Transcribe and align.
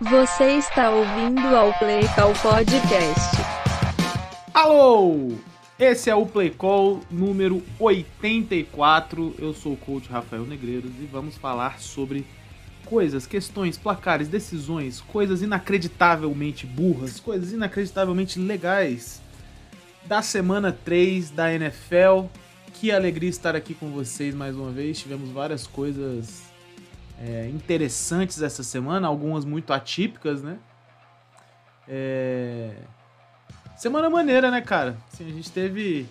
Você 0.00 0.52
está 0.56 0.90
ouvindo 0.90 1.54
ao 1.54 1.78
Play 1.78 2.00
Call 2.14 2.32
Podcast. 2.32 3.36
Alô! 4.54 5.32
Esse 5.78 6.08
é 6.08 6.14
o 6.14 6.24
Play 6.24 6.48
Call 6.48 7.00
número 7.10 7.62
84. 7.78 9.34
Eu 9.38 9.52
sou 9.52 9.74
o 9.74 9.76
coach 9.76 10.08
Rafael 10.08 10.46
Negreiros 10.46 10.90
e 10.98 11.04
vamos 11.04 11.36
falar 11.36 11.80
sobre 11.80 12.24
coisas, 12.86 13.26
questões, 13.26 13.76
placares, 13.76 14.26
decisões, 14.26 15.02
coisas 15.02 15.42
inacreditavelmente 15.42 16.64
burras, 16.64 17.20
coisas 17.20 17.52
inacreditavelmente 17.52 18.38
legais 18.38 19.20
da 20.06 20.22
semana 20.22 20.72
3 20.72 21.28
da 21.28 21.52
NFL. 21.52 22.24
Que 22.72 22.90
alegria 22.90 23.28
estar 23.28 23.54
aqui 23.54 23.74
com 23.74 23.90
vocês 23.90 24.34
mais 24.34 24.56
uma 24.56 24.70
vez. 24.70 24.98
Tivemos 24.98 25.28
várias 25.28 25.66
coisas 25.66 26.49
é, 27.20 27.48
interessantes 27.48 28.40
essa 28.40 28.62
semana, 28.62 29.06
algumas 29.06 29.44
muito 29.44 29.72
atípicas, 29.72 30.42
né? 30.42 30.58
É... 31.86 32.76
Semana 33.76 34.08
maneira, 34.08 34.50
né, 34.50 34.60
cara? 34.60 34.96
Assim, 35.12 35.26
a 35.26 35.32
gente 35.32 35.50
teve 35.50 36.06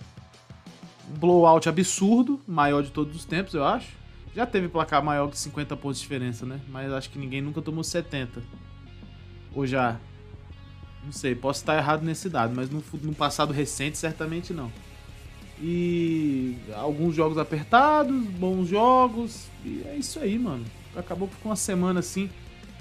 um 1.09 1.17
blowout 1.17 1.67
absurdo, 1.67 2.39
maior 2.47 2.83
de 2.83 2.91
todos 2.91 3.15
os 3.15 3.25
tempos, 3.25 3.53
eu 3.53 3.63
acho. 3.63 3.97
Já 4.35 4.45
teve 4.45 4.67
placar 4.67 5.03
maior 5.03 5.29
que 5.29 5.37
50 5.37 5.75
pontos 5.77 5.97
de 5.97 6.03
diferença, 6.03 6.45
né? 6.45 6.59
Mas 6.67 6.91
acho 6.91 7.09
que 7.09 7.17
ninguém 7.17 7.41
nunca 7.41 7.61
tomou 7.61 7.83
70. 7.83 8.41
Ou 9.55 9.65
já? 9.65 9.99
Não 11.03 11.11
sei, 11.11 11.33
posso 11.33 11.61
estar 11.61 11.75
errado 11.77 12.03
nesse 12.03 12.29
dado, 12.29 12.53
mas 12.55 12.69
no, 12.69 12.83
no 13.01 13.15
passado 13.15 13.51
recente 13.51 13.97
certamente 13.97 14.53
não. 14.53 14.71
E 15.61 16.55
alguns 16.75 17.15
jogos 17.15 17.37
apertados, 17.37 18.15
bons 18.25 18.67
jogos. 18.67 19.47
E 19.65 19.83
é 19.87 19.95
isso 19.95 20.19
aí, 20.19 20.37
mano. 20.37 20.65
Acabou 20.95 21.27
que 21.27 21.35
ficou 21.35 21.51
uma 21.51 21.55
semana 21.55 21.99
assim, 21.99 22.29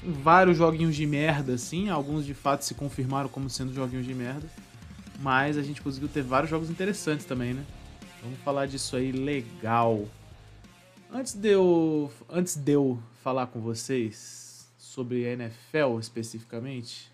vários 0.02 0.56
joguinhos 0.56 0.94
de 0.96 1.06
merda, 1.06 1.54
assim. 1.54 1.88
Alguns 1.88 2.24
de 2.24 2.34
fato 2.34 2.64
se 2.64 2.74
confirmaram 2.74 3.28
como 3.28 3.48
sendo 3.48 3.72
joguinhos 3.72 4.06
de 4.06 4.14
merda. 4.14 4.48
Mas 5.20 5.56
a 5.56 5.62
gente 5.62 5.82
conseguiu 5.82 6.08
ter 6.08 6.22
vários 6.22 6.50
jogos 6.50 6.70
interessantes 6.70 7.26
também, 7.26 7.54
né? 7.54 7.64
Vamos 8.22 8.38
falar 8.40 8.66
disso 8.66 8.96
aí 8.96 9.12
legal. 9.12 10.06
Antes 11.12 11.34
de 11.34 11.48
eu, 11.48 12.12
antes 12.28 12.56
de 12.56 12.72
eu 12.72 12.98
falar 13.22 13.46
com 13.46 13.60
vocês 13.60 14.68
sobre 14.76 15.26
a 15.26 15.32
NFL 15.32 15.98
especificamente, 16.00 17.10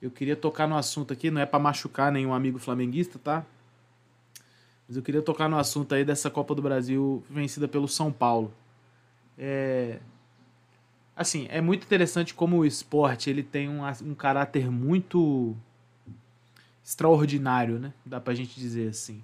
eu 0.00 0.10
queria 0.10 0.36
tocar 0.36 0.66
no 0.66 0.76
assunto 0.76 1.12
aqui, 1.12 1.30
não 1.30 1.40
é 1.40 1.46
para 1.46 1.58
machucar 1.58 2.12
nenhum 2.12 2.32
amigo 2.32 2.58
flamenguista, 2.58 3.18
tá? 3.18 3.44
Mas 4.86 4.96
eu 4.96 5.02
queria 5.02 5.22
tocar 5.22 5.48
no 5.48 5.58
assunto 5.58 5.94
aí 5.94 6.04
dessa 6.04 6.30
Copa 6.30 6.54
do 6.54 6.62
Brasil 6.62 7.24
vencida 7.28 7.66
pelo 7.66 7.88
São 7.88 8.12
Paulo. 8.12 8.52
É... 9.38 10.00
Assim, 11.16 11.46
é 11.48 11.60
muito 11.60 11.84
interessante 11.84 12.34
como 12.34 12.58
o 12.58 12.66
esporte 12.66 13.30
ele 13.30 13.42
tem 13.42 13.68
um, 13.68 13.82
um 14.02 14.14
caráter 14.14 14.70
muito 14.70 15.56
extraordinário, 16.84 17.78
né? 17.78 17.92
Dá 18.04 18.20
pra 18.20 18.34
gente 18.34 18.58
dizer 18.58 18.88
assim. 18.88 19.22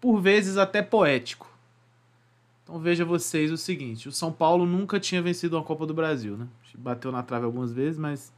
Por 0.00 0.20
vezes 0.20 0.56
até 0.56 0.82
poético. 0.82 1.50
Então 2.62 2.78
veja 2.80 3.04
vocês 3.04 3.52
o 3.52 3.56
seguinte, 3.56 4.08
o 4.08 4.12
São 4.12 4.32
Paulo 4.32 4.66
nunca 4.66 4.98
tinha 4.98 5.22
vencido 5.22 5.56
uma 5.56 5.62
Copa 5.62 5.86
do 5.86 5.94
Brasil, 5.94 6.36
né? 6.36 6.48
Bateu 6.76 7.12
na 7.12 7.22
trave 7.22 7.44
algumas 7.44 7.72
vezes, 7.72 7.96
mas 7.96 8.32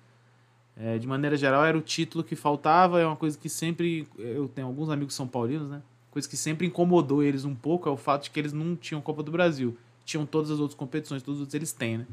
é, 0.77 0.99
de 0.99 1.07
maneira 1.07 1.35
geral 1.35 1.65
era 1.65 1.79
o 1.79 1.81
título 1.81 2.23
que 2.23 2.37
faltava, 2.37 3.01
é 3.01 3.07
uma 3.07 3.17
coisa 3.17 3.39
que 3.39 3.49
sempre 3.49 4.07
eu 4.19 4.47
tenho 4.47 4.67
alguns 4.67 4.91
amigos 4.91 5.15
são 5.15 5.27
paulinos, 5.27 5.71
né? 5.71 5.83
Coisa 6.11 6.29
que 6.29 6.37
sempre 6.37 6.67
incomodou 6.67 7.23
eles 7.23 7.45
um 7.45 7.55
pouco 7.55 7.89
é 7.89 7.93
o 7.93 7.97
fato 7.97 8.25
de 8.25 8.31
que 8.31 8.39
eles 8.39 8.53
não 8.53 8.77
tinham 8.77 9.01
Copa 9.01 9.23
do 9.23 9.31
Brasil. 9.31 9.77
Tinham 10.09 10.25
todas 10.25 10.51
as 10.51 10.59
outras 10.59 10.79
competições, 10.79 11.23
todos 11.23 11.39
os 11.39 11.43
outros 11.43 11.55
eles 11.55 11.73
têm, 11.73 11.99
né? 11.99 12.07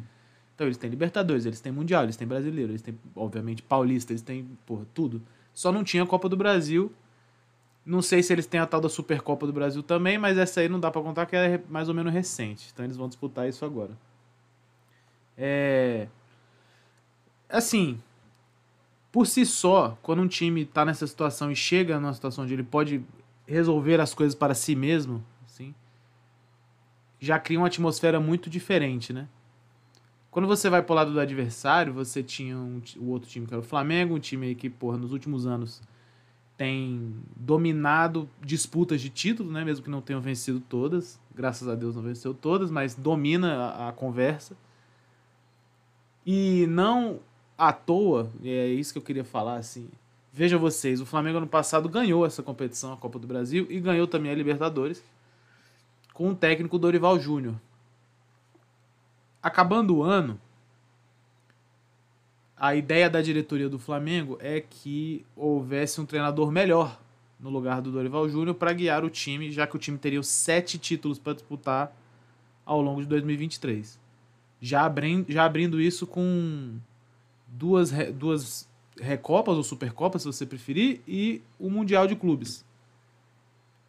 Então 0.54 0.68
eles 0.68 0.78
têm 0.78 0.90
Libertadores, 0.90 1.46
eles 1.46 1.62
têm 1.62 1.72
Mundial, 1.72 2.04
eles 2.04 2.16
têm 2.16 2.28
Brasileiro, 2.28 2.72
eles 2.72 2.82
têm, 2.82 2.98
obviamente, 3.16 3.62
Paulista, 3.62 4.12
eles 4.12 4.22
têm, 4.22 4.48
porra, 4.66 4.86
tudo. 4.94 5.22
Só 5.54 5.72
não 5.72 5.84
tinha 5.84 6.06
Copa 6.06 6.28
do 6.28 6.36
Brasil 6.36 6.92
não 7.86 8.02
sei 8.02 8.24
se 8.24 8.34
eles 8.34 8.48
têm 8.48 8.60
a 8.60 8.66
tal 8.66 8.82
da 8.82 8.90
Supercopa 8.90 9.46
do 9.46 9.54
Brasil 9.54 9.84
também, 9.84 10.18
mas 10.18 10.38
essa 10.38 10.60
aí 10.60 10.68
não 10.68 10.80
dá 10.80 10.90
para 10.90 11.04
contar 11.04 11.28
que 11.28 11.36
é 11.36 11.62
mais 11.70 11.88
ou 11.88 11.94
menos 11.94 12.12
recente. 12.12 12.70
Então 12.74 12.84
eles 12.84 12.98
vão 12.98 13.08
disputar 13.08 13.48
isso 13.48 13.64
agora. 13.64 13.92
É. 15.38 16.08
Assim, 17.48 18.02
por 19.12 19.28
si 19.28 19.46
só, 19.46 19.96
quando 20.02 20.24
um 20.24 20.28
time 20.28 20.64
está 20.64 20.84
nessa 20.84 21.06
situação 21.06 21.52
e 21.52 21.56
chega 21.56 22.00
numa 22.00 22.14
situação 22.14 22.44
onde 22.44 22.54
ele 22.54 22.64
pode 22.64 23.04
resolver 23.46 24.02
as 24.02 24.16
coisas 24.16 24.34
para 24.34 24.56
si 24.56 24.76
mesmo, 24.76 25.24
já 27.26 27.40
cria 27.40 27.60
uma 27.60 27.68
atmosfera 27.68 28.20
muito 28.20 28.50
diferente, 28.50 29.12
né? 29.12 29.28
Quando 30.30 30.48
você 30.48 30.70
vai 30.70 30.82
pro 30.82 30.94
lado 30.94 31.14
do 31.14 31.20
adversário, 31.20 31.94
você 31.94 32.22
tinha 32.22 32.58
um, 32.58 32.82
o 32.98 33.10
outro 33.10 33.30
time 33.30 33.48
que 33.48 33.54
era 33.54 33.62
o 33.62 33.66
Flamengo, 33.66 34.16
um 34.16 34.20
time 34.20 34.54
que, 34.54 34.70
porra, 34.70 34.98
nos 34.98 35.12
últimos 35.12 35.48
anos 35.48 35.82
tem 36.58 37.16
dominado 37.36 38.30
disputas 38.42 39.02
de 39.02 39.10
título, 39.10 39.52
né? 39.52 39.64
Mesmo 39.64 39.84
que 39.84 39.90
não 39.90 40.02
tenham 40.02 40.22
vencido 40.22 40.60
todas. 40.60 41.20
Graças 41.34 41.68
a 41.68 41.76
Deus 41.76 41.96
não 41.96 42.04
venceu 42.04 42.34
todas, 42.34 42.70
mas 42.70 42.96
domina 42.96 43.56
a, 43.56 43.90
a 43.90 43.92
conversa. 43.92 44.56
E 46.26 46.66
não 46.68 47.20
à 47.58 47.72
toa, 47.72 48.30
é 48.44 48.68
isso 48.68 48.94
que 48.94 49.00
eu 49.00 49.04
queria 49.04 49.24
falar, 49.24 49.56
assim. 49.56 49.90
Veja 50.34 50.58
vocês, 50.58 51.00
o 51.00 51.06
Flamengo 51.06 51.38
ano 51.38 51.48
passado 51.48 51.88
ganhou 51.88 52.26
essa 52.26 52.44
competição, 52.44 52.92
a 52.92 52.98
Copa 52.98 53.18
do 53.18 53.26
Brasil, 53.26 53.68
e 53.70 53.80
ganhou 53.80 54.06
também 54.06 54.32
a 54.32 54.36
Libertadores, 54.36 55.02
com 56.16 56.30
o 56.30 56.36
técnico 56.36 56.80
Dorival 56.80 57.20
Júnior. 57.20 57.56
Acabando 59.44 59.98
o 59.98 60.02
ano, 60.02 60.40
a 62.58 62.74
ideia 62.74 63.10
da 63.10 63.22
diretoria 63.22 63.68
do 63.68 63.78
Flamengo 63.78 64.38
é 64.40 64.62
que 64.62 65.26
houvesse 65.36 66.00
um 66.00 66.06
treinador 66.06 66.50
melhor 66.52 67.00
no 67.38 67.50
lugar 67.50 67.82
do 67.82 67.92
Dorival 67.92 68.30
Júnior 68.30 68.56
para 68.56 68.72
guiar 68.72 69.04
o 69.04 69.10
time, 69.10 69.52
já 69.52 69.68
que 69.68 69.76
o 69.76 69.80
time 69.80 69.98
teria 69.98 70.24
sete 70.24 70.78
títulos 70.80 71.20
para 71.20 71.34
disputar 71.34 71.94
ao 72.66 72.82
longo 72.82 73.02
de 73.02 73.08
2023. 73.08 74.00
Já 74.62 74.86
abrindo, 74.86 75.30
já 75.30 75.44
abrindo 75.44 75.82
isso 75.82 76.08
com 76.08 76.78
duas, 77.46 77.92
duas 78.14 78.70
Recopas 78.98 79.58
ou 79.58 79.64
Supercopas, 79.64 80.22
se 80.22 80.28
você 80.30 80.46
preferir, 80.46 81.02
e 81.06 81.42
o 81.60 81.70
Mundial 81.70 82.08
de 82.08 82.16
Clubes. 82.16 82.64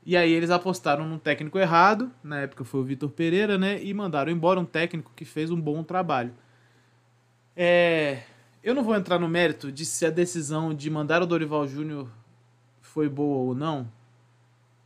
E 0.07 0.17
aí 0.17 0.33
eles 0.33 0.51
apostaram 0.51 1.05
num 1.05 1.19
técnico 1.19 1.59
errado, 1.59 2.13
na 2.23 2.39
época 2.39 2.65
foi 2.65 2.81
o 2.81 2.85
Vitor 2.85 3.11
Pereira, 3.11 3.59
né? 3.59 3.83
E 3.83 3.93
mandaram 3.93 4.31
embora 4.31 4.61
um 4.61 4.65
técnico 4.65 5.11
que 5.17 5.25
fez 5.25 5.51
um 5.51 5.61
bom 5.61 5.83
trabalho. 5.83 6.33
É, 7.57 8.23
eu 8.63 8.73
não 8.73 8.85
vou 8.85 8.95
entrar 8.95 9.19
no 9.19 9.29
mérito 9.29 9.73
de 9.73 9.85
se 9.85 10.07
a 10.07 10.11
decisão 10.11 10.73
de 10.73 10.89
mandar 10.89 11.23
o 11.23 11.27
Dorival 11.27 11.67
Júnior 11.67 12.09
foi 12.81 13.09
boa 13.09 13.39
ou 13.39 13.53
não. 13.53 13.91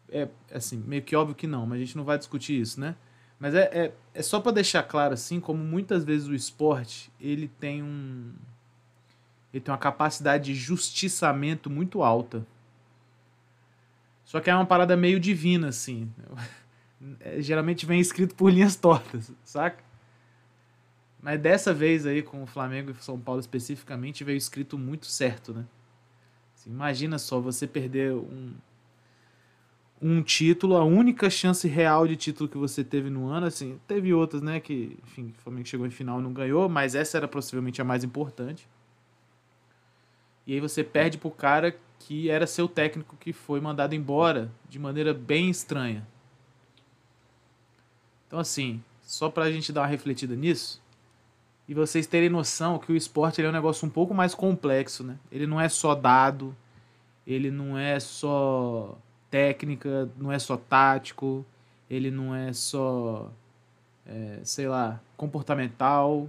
É 0.08 0.26
assim, 0.54 0.82
meio 0.86 1.02
que 1.02 1.14
óbvio 1.14 1.36
que 1.36 1.46
não, 1.46 1.66
mas 1.66 1.76
a 1.76 1.84
gente 1.84 1.98
não 1.98 2.04
vai 2.04 2.16
discutir 2.16 2.58
isso, 2.58 2.80
né? 2.80 2.96
Mas 3.38 3.54
é, 3.54 3.64
é, 3.74 3.92
é 4.14 4.22
só 4.22 4.40
para 4.40 4.52
deixar 4.52 4.82
claro, 4.84 5.12
assim, 5.12 5.38
como 5.38 5.62
muitas 5.62 6.02
vezes 6.02 6.28
o 6.28 6.34
esporte 6.34 7.12
ele 7.20 7.46
tem 7.60 7.82
um. 7.82 8.32
Ele 9.52 9.60
tem 9.60 9.70
uma 9.70 9.78
capacidade 9.78 10.44
de 10.44 10.54
justiçamento 10.54 11.68
muito 11.68 12.02
alta. 12.02 12.46
Só 14.30 14.38
que 14.38 14.48
é 14.48 14.54
uma 14.54 14.64
parada 14.64 14.96
meio 14.96 15.18
divina, 15.18 15.68
assim. 15.68 16.08
É, 17.18 17.40
geralmente 17.40 17.86
vem 17.86 17.98
escrito 17.98 18.34
por 18.34 18.52
linhas 18.52 18.76
tortas, 18.76 19.32
saca? 19.42 19.82
Mas 21.22 21.40
dessa 21.40 21.72
vez 21.72 22.04
aí, 22.04 22.20
com 22.20 22.42
o 22.42 22.46
Flamengo 22.46 22.90
e 22.90 23.02
São 23.02 23.18
Paulo 23.18 23.40
especificamente, 23.40 24.22
veio 24.22 24.36
escrito 24.36 24.76
muito 24.76 25.06
certo, 25.06 25.54
né? 25.54 25.64
Assim, 26.54 26.68
imagina 26.68 27.18
só 27.18 27.40
você 27.40 27.66
perder 27.66 28.12
um, 28.12 28.52
um 29.98 30.22
título, 30.22 30.76
a 30.76 30.84
única 30.84 31.30
chance 31.30 31.66
real 31.66 32.06
de 32.06 32.16
título 32.16 32.50
que 32.50 32.58
você 32.58 32.84
teve 32.84 33.08
no 33.08 33.28
ano, 33.28 33.46
assim, 33.46 33.80
teve 33.88 34.12
outras, 34.12 34.42
né, 34.42 34.60
que, 34.60 34.98
enfim, 35.02 35.32
o 35.38 35.40
Flamengo 35.40 35.66
chegou 35.66 35.86
em 35.86 35.90
final 35.90 36.20
e 36.20 36.22
não 36.22 36.34
ganhou, 36.34 36.68
mas 36.68 36.94
essa 36.94 37.16
era 37.16 37.26
possivelmente 37.26 37.80
a 37.80 37.84
mais 37.84 38.04
importante. 38.04 38.68
E 40.46 40.52
aí 40.52 40.60
você 40.60 40.84
perde 40.84 41.16
pro 41.16 41.30
cara 41.30 41.74
que 42.00 42.28
era 42.28 42.46
seu 42.46 42.66
técnico 42.66 43.16
que 43.16 43.32
foi 43.32 43.60
mandado 43.60 43.94
embora 43.94 44.50
de 44.68 44.78
maneira 44.78 45.14
bem 45.14 45.48
estranha. 45.48 46.06
Então 48.26 48.38
assim, 48.38 48.82
só 49.02 49.30
pra 49.30 49.50
gente 49.50 49.72
dar 49.72 49.82
uma 49.82 49.86
refletida 49.86 50.34
nisso, 50.34 50.82
e 51.68 51.74
vocês 51.74 52.06
terem 52.06 52.28
noção 52.28 52.80
que 52.80 52.90
o 52.90 52.96
esporte 52.96 53.40
é 53.40 53.48
um 53.48 53.52
negócio 53.52 53.86
um 53.86 53.90
pouco 53.90 54.12
mais 54.12 54.34
complexo, 54.34 55.04
né? 55.04 55.16
Ele 55.30 55.46
não 55.46 55.60
é 55.60 55.68
só 55.68 55.94
dado, 55.94 56.56
ele 57.24 57.48
não 57.48 57.78
é 57.78 58.00
só 58.00 58.98
técnica, 59.30 60.10
não 60.16 60.32
é 60.32 60.38
só 60.40 60.56
tático, 60.56 61.46
ele 61.88 62.10
não 62.10 62.34
é 62.34 62.52
só, 62.52 63.30
é, 64.04 64.40
sei 64.42 64.66
lá, 64.66 65.00
comportamental. 65.16 66.28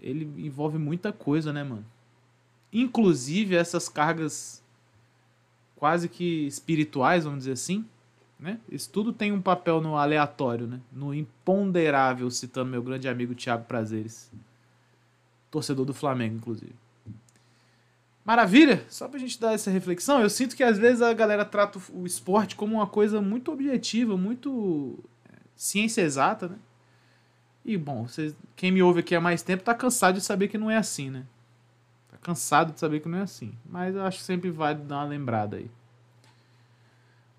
Ele 0.00 0.24
envolve 0.46 0.78
muita 0.78 1.12
coisa, 1.12 1.52
né, 1.52 1.62
mano? 1.62 1.84
Inclusive 2.72 3.54
essas 3.54 3.86
cargas 3.88 4.62
quase 5.78 6.08
que 6.08 6.46
espirituais, 6.46 7.24
vamos 7.24 7.40
dizer 7.40 7.52
assim, 7.52 7.84
né? 8.38 8.58
Isso 8.70 8.90
tudo 8.90 9.12
tem 9.12 9.32
um 9.32 9.40
papel 9.40 9.80
no 9.80 9.96
aleatório, 9.96 10.66
né? 10.66 10.80
no 10.92 11.14
imponderável, 11.14 12.30
citando 12.30 12.70
meu 12.70 12.82
grande 12.82 13.08
amigo 13.08 13.34
Tiago 13.34 13.64
Prazeres. 13.64 14.30
torcedor 15.50 15.86
do 15.86 15.94
Flamengo, 15.94 16.36
inclusive. 16.36 16.74
Maravilha! 18.24 18.84
Só 18.90 19.08
pra 19.08 19.18
gente 19.18 19.40
dar 19.40 19.54
essa 19.54 19.70
reflexão, 19.70 20.20
eu 20.20 20.28
sinto 20.28 20.54
que 20.54 20.62
às 20.62 20.76
vezes 20.76 21.00
a 21.00 21.14
galera 21.14 21.44
trata 21.44 21.80
o 21.94 22.04
esporte 22.04 22.56
como 22.56 22.74
uma 22.74 22.86
coisa 22.86 23.22
muito 23.22 23.50
objetiva, 23.50 24.18
muito 24.18 24.98
é, 25.32 25.36
ciência 25.56 26.02
exata, 26.02 26.48
né? 26.48 26.56
E, 27.64 27.76
bom, 27.76 28.06
vocês, 28.06 28.34
quem 28.54 28.70
me 28.70 28.82
ouve 28.82 29.00
aqui 29.00 29.14
há 29.14 29.20
mais 29.20 29.42
tempo 29.42 29.64
tá 29.64 29.74
cansado 29.74 30.16
de 30.16 30.20
saber 30.20 30.48
que 30.48 30.58
não 30.58 30.70
é 30.70 30.76
assim, 30.76 31.10
né? 31.10 31.24
Tá 32.10 32.16
cansado 32.20 32.72
de 32.72 32.80
saber 32.80 33.00
que 33.00 33.08
não 33.08 33.18
é 33.18 33.22
assim. 33.22 33.52
Mas 33.64 33.94
eu 33.94 34.02
acho 34.02 34.18
que 34.18 34.24
sempre 34.24 34.50
vale 34.50 34.80
dar 34.80 34.96
uma 34.96 35.04
lembrada 35.04 35.56
aí. 35.56 35.70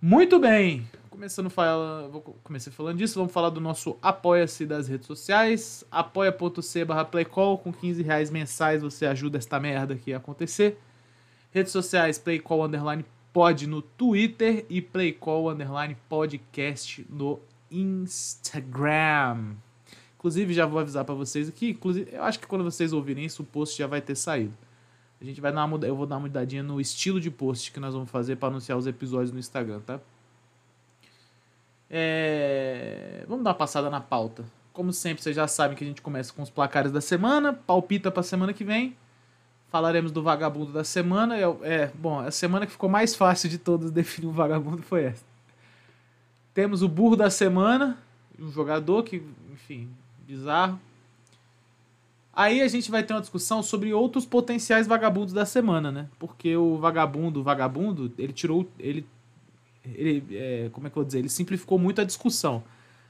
Muito 0.02 0.40
bem! 0.40 0.88
Começando 1.10 1.50
fala, 1.50 2.08
vou 2.08 2.24
falando 2.72 2.98
disso, 2.98 3.16
vamos 3.20 3.34
falar 3.34 3.50
do 3.50 3.60
nosso 3.60 3.98
Apoia-se 4.02 4.66
das 4.66 4.88
redes 4.88 5.06
sociais. 5.06 5.84
apoia.c 5.92 6.86
barra 6.86 7.04
playcall, 7.04 7.58
com 7.58 7.74
15 7.74 8.02
reais 8.02 8.32
mensais 8.32 8.82
você 8.82 9.06
ajuda 9.06 9.38
esta 9.38 9.60
merda 9.60 9.96
aqui 9.96 10.14
a 10.14 10.18
acontecer. 10.18 10.80
Redes 11.52 11.74
sociais, 11.74 12.18
playcall 12.18 12.64
underline 12.64 13.04
pod 13.34 13.68
no 13.68 13.82
Twitter 13.82 14.66
e 14.70 14.82
playcall 14.82 15.50
underline 15.50 15.98
podcast 16.08 17.06
no 17.10 17.42
Instagram. 17.70 19.56
Inclusive, 20.20 20.54
já 20.54 20.66
vou 20.66 20.82
avisar 20.82 21.06
para 21.06 21.16
vocês 21.16 21.48
aqui, 21.48 21.70
inclusive, 21.70 22.14
eu 22.14 22.22
acho 22.24 22.38
que 22.38 22.46
quando 22.46 22.62
vocês 22.62 22.92
ouvirem 22.92 23.24
isso, 23.24 23.42
o 23.42 23.46
post 23.46 23.78
já 23.78 23.88
vai 23.88 24.02
ter 24.02 24.16
saído. 24.16 24.54
A 25.22 25.24
gente 25.24 25.40
vai 25.40 25.50
dar 25.50 25.64
uma 25.64 25.86
eu 25.88 25.96
vou 25.96 26.06
dar 26.06 26.16
uma 26.16 26.22
mudadinha 26.24 26.62
no 26.62 26.80
estilo 26.82 27.22
de 27.22 27.32
post 27.32 27.72
que 27.72 27.80
nós 27.80 27.94
vamos 27.94 28.10
fazer 28.10 28.36
para 28.36 28.50
anunciar 28.50 28.78
os 28.78 28.86
episódios 28.86 29.32
no 29.32 29.40
Instagram, 29.40 29.80
tá? 29.80 29.98
É... 31.90 33.24
Vamos 33.30 33.46
dar 33.46 33.52
uma 33.52 33.56
passada 33.56 33.90
na 33.90 34.02
pauta. 34.02 34.44
Como 34.74 34.92
sempre, 34.92 35.24
vocês 35.24 35.34
já 35.34 35.48
sabem 35.48 35.78
que 35.78 35.86
a 35.86 35.88
gente 35.88 36.02
começa 36.02 36.34
com 36.34 36.42
os 36.42 36.50
placares 36.50 36.92
da 36.92 37.00
semana, 37.00 37.54
palpita 37.54 38.12
para 38.12 38.22
semana 38.22 38.54
que 38.54 38.66
vem. 38.66 38.98
Falaremos 39.70 40.12
do 40.12 40.22
vagabundo 40.22 40.74
da 40.74 40.84
semana. 40.84 41.38
É, 41.38 41.44
é, 41.62 41.92
bom, 41.96 42.20
a 42.20 42.30
semana 42.30 42.66
que 42.66 42.74
ficou 42.74 42.90
mais 42.90 43.16
fácil 43.16 43.50
de 43.50 43.58
todas 43.58 43.90
definir 43.90 44.28
o 44.28 44.34
vagabundo 44.34 44.82
foi 44.82 45.06
essa. 45.06 45.24
Temos 46.54 46.82
o 46.82 46.90
burro 46.90 47.16
da 47.16 47.30
semana, 47.30 47.98
um 48.38 48.52
jogador 48.52 49.04
que, 49.04 49.24
enfim, 49.54 49.90
bizarro. 50.30 50.80
Aí 52.32 52.62
a 52.62 52.68
gente 52.68 52.92
vai 52.92 53.04
ter 53.04 53.14
uma 53.14 53.20
discussão 53.20 53.64
sobre 53.64 53.92
outros 53.92 54.26
potenciais 54.26 54.86
vagabundos 54.86 55.34
da 55.34 55.46
semana, 55.46 55.92
né? 55.92 56.08
Porque 56.20 56.56
o 56.56 56.78
vagabundo, 56.78 57.40
o 57.40 57.44
vagabundo, 57.44 58.14
ele 58.18 58.32
tirou, 58.32 58.70
ele 58.78 59.06
ele, 59.86 60.24
é, 60.32 60.70
como 60.72 60.86
é 60.86 60.90
que 60.90 60.98
eu 60.98 61.02
vou 61.02 61.06
dizer? 61.06 61.20
Ele 61.20 61.30
simplificou 61.30 61.80
muito 61.80 62.00
a 62.00 62.04
discussão. 62.04 62.64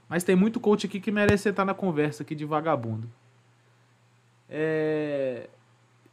Mas 0.07 0.24
tem 0.24 0.36
muito 0.36 0.60
coach 0.60 0.86
aqui 0.86 1.00
que 1.00 1.12
merece 1.12 1.50
estar 1.50 1.66
na 1.66 1.74
conversa 1.74 2.24
aqui 2.24 2.33
de 2.33 2.45
vagabundo. 2.45 3.10
É... 4.50 5.50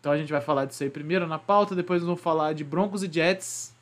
Então 0.00 0.10
a 0.10 0.18
gente 0.18 0.32
vai 0.32 0.40
falar 0.40 0.64
disso 0.64 0.82
aí 0.82 0.90
primeiro 0.90 1.26
na 1.26 1.38
pauta, 1.38 1.74
depois 1.74 2.02
vamos 2.02 2.20
falar 2.20 2.52
de 2.52 2.64
Broncos 2.64 3.02
e 3.02 3.12
Jets. 3.12 3.75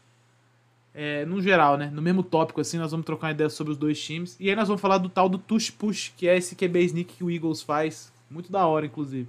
É, 0.95 1.25
no 1.27 1.43
geral, 1.43 1.77
né? 1.77 1.91
No 1.93 2.01
mesmo 2.01 2.23
tópico, 2.23 2.61
assim, 2.61 2.79
nós 2.79 2.93
vamos 2.93 3.05
trocar 3.05 3.27
uma 3.27 3.33
ideia 3.33 3.51
sobre 3.51 3.73
os 3.73 3.79
dois 3.79 4.01
times. 4.01 4.37
E 4.39 4.49
aí 4.49 4.55
nós 4.55 4.69
vamos 4.69 4.81
falar 4.81 4.99
do 4.99 5.09
tal 5.09 5.29
do 5.29 5.39
tush 5.39 5.71
push, 5.71 6.13
que 6.17 6.29
é 6.29 6.37
esse 6.37 6.55
QB 6.55 6.85
sneak 6.85 7.15
que 7.15 7.25
o 7.25 7.31
Eagles 7.31 7.63
faz. 7.63 8.13
Muito 8.31 8.51
da 8.51 8.65
hora, 8.67 8.87
inclusive. 8.87 9.29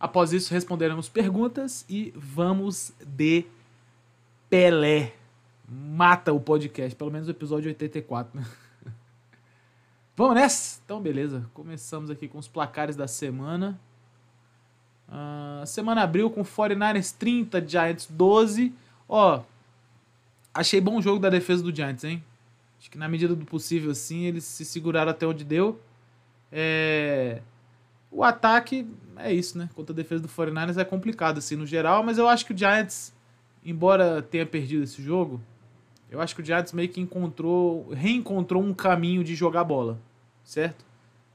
Após 0.00 0.32
isso, 0.32 0.52
responderemos 0.52 1.08
perguntas 1.08 1.84
e 1.88 2.12
vamos 2.16 2.92
de 3.06 3.44
Pelé 4.48 5.12
mata 5.72 6.32
o 6.32 6.40
podcast, 6.40 6.94
pelo 6.94 7.10
menos 7.10 7.28
o 7.28 7.30
episódio 7.30 7.68
84, 7.68 8.38
né? 8.38 8.46
Vamos 10.14 10.34
nessa? 10.34 10.80
Então, 10.84 11.00
beleza. 11.00 11.48
Começamos 11.54 12.10
aqui 12.10 12.28
com 12.28 12.38
os 12.38 12.46
placares 12.46 12.94
da 12.94 13.08
semana. 13.08 13.80
Uh, 15.12 15.66
semana 15.66 16.02
abriu 16.02 16.30
com 16.30 16.42
49ers 16.42 17.14
30, 17.16 17.68
Giants 17.68 18.08
12. 18.10 18.72
Ó, 19.06 19.42
achei 20.54 20.80
bom 20.80 21.00
jogo 21.02 21.20
da 21.20 21.28
defesa 21.28 21.62
do 21.62 21.74
Giants, 21.74 22.04
hein? 22.04 22.24
Acho 22.80 22.90
que 22.90 22.96
na 22.96 23.08
medida 23.08 23.36
do 23.36 23.44
possível, 23.44 23.90
assim, 23.90 24.24
eles 24.24 24.44
se 24.44 24.64
seguraram 24.64 25.10
até 25.10 25.26
onde 25.26 25.44
deu. 25.44 25.78
É... 26.50 27.42
O 28.10 28.24
ataque 28.24 28.86
é 29.16 29.32
isso, 29.32 29.58
né? 29.58 29.68
Contra 29.74 29.92
a 29.92 29.96
defesa 29.96 30.22
do 30.22 30.28
49ers 30.28 30.78
é 30.78 30.84
complicado, 30.84 31.38
assim, 31.38 31.56
no 31.56 31.66
geral, 31.66 32.02
mas 32.02 32.18
eu 32.18 32.26
acho 32.26 32.46
que 32.46 32.52
o 32.52 32.58
Giants 32.58 33.12
embora 33.64 34.22
tenha 34.22 34.44
perdido 34.44 34.82
esse 34.82 35.02
jogo, 35.02 35.40
eu 36.10 36.20
acho 36.20 36.34
que 36.34 36.42
o 36.42 36.44
Giants 36.44 36.72
meio 36.72 36.88
que 36.88 37.00
encontrou, 37.00 37.88
reencontrou 37.90 38.62
um 38.62 38.74
caminho 38.74 39.24
de 39.24 39.34
jogar 39.34 39.64
bola, 39.64 39.98
certo? 40.44 40.84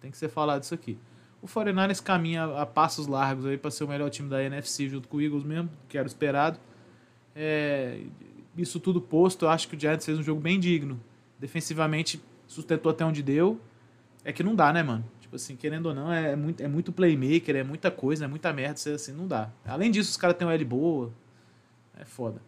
Tem 0.01 0.11
que 0.11 0.17
ser 0.17 0.29
falado 0.29 0.63
isso 0.63 0.73
aqui. 0.73 0.97
O 1.41 1.47
49ers 1.47 2.01
caminha 2.01 2.45
a 2.45 2.65
passos 2.65 3.07
largos 3.07 3.45
aí 3.45 3.57
para 3.57 3.69
ser 3.69 3.83
o 3.83 3.87
melhor 3.87 4.09
time 4.09 4.29
da 4.29 4.43
NFC 4.43 4.89
junto 4.89 5.07
com 5.07 5.17
o 5.17 5.21
Eagles 5.21 5.43
mesmo, 5.43 5.69
que 5.87 5.97
era 5.97 6.07
esperado. 6.07 6.59
É, 7.35 8.01
isso 8.57 8.79
tudo 8.79 8.99
posto, 8.99 9.45
eu 9.45 9.49
acho 9.49 9.67
que 9.67 9.75
o 9.75 9.79
Giants 9.79 10.05
fez 10.05 10.17
um 10.17 10.23
jogo 10.23 10.41
bem 10.41 10.59
digno. 10.59 10.99
Defensivamente 11.39 12.21
sustentou 12.47 12.91
até 12.91 13.05
onde 13.05 13.21
deu. 13.21 13.61
É 14.23 14.33
que 14.33 14.41
não 14.43 14.55
dá, 14.55 14.73
né, 14.73 14.81
mano? 14.81 15.05
Tipo 15.21 15.35
assim, 15.35 15.55
querendo 15.55 15.87
ou 15.87 15.93
não, 15.93 16.11
é 16.11 16.35
muito, 16.35 16.61
é 16.63 16.67
muito 16.67 16.91
playmaker, 16.91 17.55
é 17.55 17.63
muita 17.63 17.91
coisa, 17.91 18.25
é 18.25 18.27
muita 18.27 18.51
merda, 18.51 18.95
assim, 18.95 19.11
não 19.11 19.27
dá. 19.27 19.51
Além 19.65 19.91
disso, 19.91 20.09
os 20.09 20.17
caras 20.17 20.37
têm 20.37 20.47
um 20.47 20.51
L 20.51 20.65
boa, 20.65 21.11
é 21.99 22.05
foda. 22.05 22.41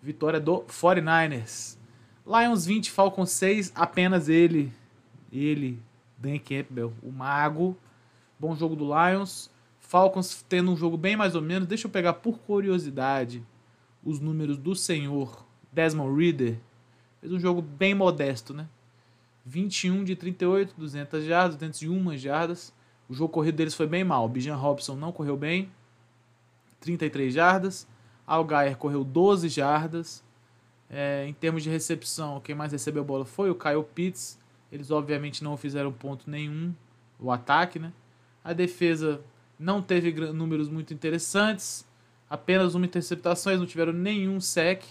Vitória 0.00 0.40
do 0.40 0.62
49ers. 0.62 1.76
Lions 2.24 2.64
20, 2.64 2.90
Falcons 2.90 3.30
6, 3.32 3.72
apenas 3.74 4.28
ele. 4.28 4.72
Ele, 5.32 5.82
Dan 6.16 6.38
Campbell, 6.38 6.92
o 7.02 7.10
mago. 7.10 7.76
Bom 8.38 8.54
jogo 8.54 8.76
do 8.76 8.84
Lions. 8.84 9.50
Falcons 9.80 10.44
tendo 10.48 10.70
um 10.70 10.76
jogo 10.76 10.96
bem 10.96 11.16
mais 11.16 11.34
ou 11.34 11.42
menos. 11.42 11.66
Deixa 11.66 11.86
eu 11.86 11.90
pegar 11.90 12.14
por 12.14 12.38
curiosidade 12.38 13.42
os 14.04 14.20
números 14.20 14.56
do 14.56 14.74
senhor 14.74 15.44
Desmond 15.72 16.16
Reader. 16.16 16.58
Fez 17.20 17.32
um 17.32 17.40
jogo 17.40 17.60
bem 17.60 17.94
modesto, 17.94 18.54
né? 18.54 18.68
21 19.44 20.04
de 20.04 20.14
38, 20.14 20.74
200 20.76 21.24
jardas, 21.24 21.56
201 21.56 22.16
jardas. 22.16 22.72
O 23.08 23.14
jogo 23.14 23.32
corrido 23.32 23.56
deles 23.56 23.74
foi 23.74 23.86
bem 23.86 24.04
mal. 24.04 24.28
Bijan 24.28 24.56
Robson 24.56 24.94
não 24.94 25.10
correu 25.10 25.36
bem. 25.36 25.70
33 26.80 27.32
jardas. 27.32 27.88
Algair 28.26 28.76
correu 28.76 29.02
12 29.02 29.48
jardas. 29.48 30.22
É, 30.90 31.26
em 31.26 31.32
termos 31.32 31.62
de 31.62 31.70
recepção, 31.70 32.40
quem 32.40 32.54
mais 32.54 32.72
recebeu 32.72 33.02
a 33.02 33.06
bola 33.06 33.24
foi 33.24 33.50
o 33.50 33.54
Kyle 33.54 33.82
Pitts. 33.82 34.38
Eles 34.70 34.90
obviamente 34.90 35.42
não 35.42 35.56
fizeram 35.56 35.90
ponto 35.90 36.30
nenhum, 36.30 36.74
o 37.18 37.32
ataque, 37.32 37.78
né? 37.78 37.92
A 38.48 38.54
defesa 38.54 39.20
não 39.58 39.82
teve 39.82 40.10
números 40.32 40.70
muito 40.70 40.94
interessantes, 40.94 41.86
apenas 42.30 42.74
uma 42.74 42.86
interceptação, 42.86 43.52
eles 43.52 43.60
não 43.60 43.66
tiveram 43.66 43.92
nenhum 43.92 44.40
sec. 44.40 44.84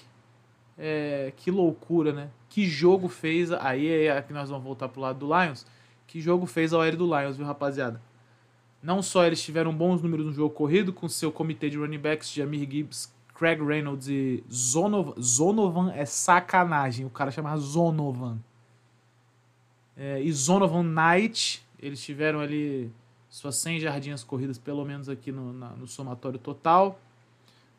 É, 0.78 1.34
que 1.36 1.50
loucura, 1.50 2.14
né? 2.14 2.30
Que 2.50 2.68
jogo 2.68 3.08
fez. 3.08 3.52
Aí 3.52 3.88
é 3.88 4.22
que 4.22 4.32
nós 4.32 4.52
vamos 4.52 4.64
voltar 4.64 4.88
pro 4.90 5.02
lado 5.02 5.18
do 5.18 5.26
Lions. 5.26 5.66
Que 6.06 6.22
jogo 6.22 6.46
fez 6.46 6.72
a 6.72 6.78
OL 6.78 6.96
do 6.96 7.06
Lions, 7.06 7.36
viu, 7.36 7.48
rapaziada? 7.48 8.00
Não 8.84 9.02
só 9.02 9.26
eles 9.26 9.42
tiveram 9.42 9.76
bons 9.76 10.04
números 10.04 10.28
no 10.28 10.34
jogo 10.34 10.54
corrido, 10.54 10.94
com 10.94 11.10
seu 11.10 11.32
comitê 11.32 11.68
de 11.68 11.80
running 11.80 11.98
backs, 11.98 12.32
Jamir 12.32 12.70
Gibbs, 12.70 13.12
Craig 13.34 13.60
Reynolds 13.60 14.08
e 14.08 14.44
Zonovan. 14.54 15.20
Zonovan 15.20 15.92
é 15.94 16.06
sacanagem. 16.06 17.08
O 17.08 17.10
cara 17.10 17.32
chama 17.32 17.58
Zonovan. 17.58 18.38
É, 19.98 20.22
e 20.22 20.32
Zonovan 20.32 20.84
Knight. 20.84 21.66
Eles 21.82 22.04
tiveram 22.04 22.40
ali 22.40 22.92
suas 23.38 23.56
100 23.58 23.82
jardinhas 23.82 24.24
corridas, 24.24 24.58
pelo 24.58 24.84
menos 24.84 25.08
aqui 25.08 25.32
no, 25.32 25.54
na, 25.54 25.70
no 25.70 25.88
somatório 25.88 26.40
total. 26.40 27.00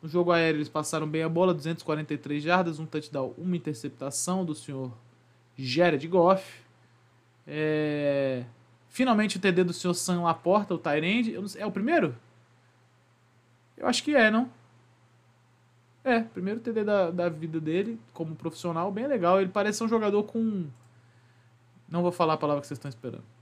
No 0.01 0.07
jogo 0.07 0.31
aéreo, 0.31 0.59
eles 0.59 0.69
passaram 0.69 1.05
bem 1.05 1.21
a 1.21 1.27
bola, 1.27 1.53
243 1.53 2.41
jardas, 2.41 2.79
um 2.79 2.85
touchdown, 2.85 3.33
uma 3.37 3.57
interceptação 3.57 4.45
do 4.45 4.55
senhor 4.55 4.89
Jared 5.57 6.07
Goff. 6.07 6.61
É... 7.45 8.45
Finalmente 8.87 9.35
o 9.35 9.39
TD 9.39 9.65
do 9.65 9.73
senhor 9.73 9.93
Sam 9.93 10.21
Laporta, 10.21 10.73
o 10.73 10.77
Tyrande. 10.77 11.35
É 11.57 11.65
o 11.65 11.71
primeiro? 11.71 12.15
Eu 13.75 13.85
acho 13.85 14.01
que 14.01 14.15
é, 14.15 14.31
não? 14.31 14.49
É, 16.05 16.21
primeiro 16.21 16.61
TD 16.61 16.85
da, 16.85 17.11
da 17.11 17.27
vida 17.27 17.59
dele 17.59 17.99
como 18.13 18.33
profissional, 18.33 18.89
bem 18.93 19.07
legal. 19.07 19.41
Ele 19.41 19.49
parece 19.49 19.83
um 19.83 19.89
jogador 19.89 20.23
com. 20.23 20.67
Não 21.89 22.01
vou 22.01 22.13
falar 22.13 22.35
a 22.35 22.37
palavra 22.37 22.61
que 22.61 22.67
vocês 22.67 22.77
estão 22.77 22.87
esperando. 22.87 23.38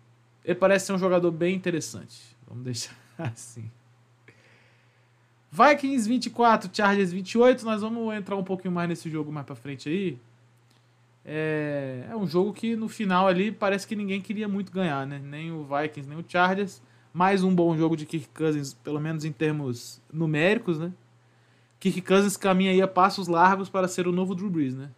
Ele 0.47 0.55
parece 0.55 0.85
ser 0.85 0.93
um 0.93 0.97
jogador 0.97 1.29
bem 1.29 1.53
interessante. 1.53 2.21
Vamos 2.47 2.63
deixar 2.63 2.95
assim. 3.19 3.69
Vikings 5.51 6.07
24, 6.07 6.69
Chargers 6.71 7.11
28. 7.11 7.65
Nós 7.65 7.81
vamos 7.81 8.15
entrar 8.15 8.37
um 8.37 8.43
pouquinho 8.45 8.73
mais 8.73 8.87
nesse 8.87 9.09
jogo 9.09 9.29
mais 9.29 9.45
pra 9.45 9.55
frente 9.55 9.89
aí. 9.89 10.17
É, 11.25 12.05
é 12.09 12.15
um 12.15 12.25
jogo 12.25 12.53
que 12.53 12.77
no 12.77 12.87
final 12.87 13.27
ali 13.27 13.51
parece 13.51 13.85
que 13.85 13.93
ninguém 13.93 14.21
queria 14.21 14.47
muito 14.47 14.71
ganhar, 14.71 15.05
né? 15.05 15.19
Nem 15.21 15.51
o 15.51 15.65
Vikings, 15.65 16.07
nem 16.07 16.17
o 16.17 16.23
Chargers. 16.25 16.81
Mais 17.13 17.43
um 17.43 17.53
bom 17.53 17.75
jogo 17.75 17.97
de 17.97 18.05
Kirk 18.05 18.29
Cousins, 18.33 18.73
pelo 18.73 19.01
menos 19.01 19.25
em 19.25 19.33
termos 19.33 20.01
numéricos, 20.13 20.79
né? 20.79 20.93
Kirk 21.77 22.01
Cousins 22.03 22.37
caminha 22.37 22.71
aí 22.71 22.81
a 22.81 22.87
passos 22.87 23.27
largos 23.27 23.67
para 23.67 23.89
ser 23.89 24.07
o 24.07 24.13
novo 24.13 24.33
Drew 24.33 24.49
Brees, 24.49 24.75
né? 24.75 24.91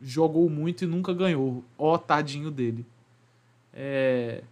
Jogou 0.00 0.48
muito 0.48 0.84
e 0.84 0.86
nunca 0.86 1.12
ganhou. 1.12 1.62
Ó, 1.76 1.98
tadinho 1.98 2.50
dele. 2.50 2.86
É... 3.74 4.42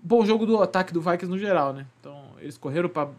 Bom 0.00 0.24
jogo 0.24 0.46
do 0.46 0.62
ataque 0.62 0.92
do 0.92 1.00
Vikings 1.00 1.26
no 1.26 1.38
geral, 1.38 1.72
né? 1.72 1.86
Então, 2.00 2.24
eles 2.38 2.56
correram 2.56 2.88
para 2.88 3.10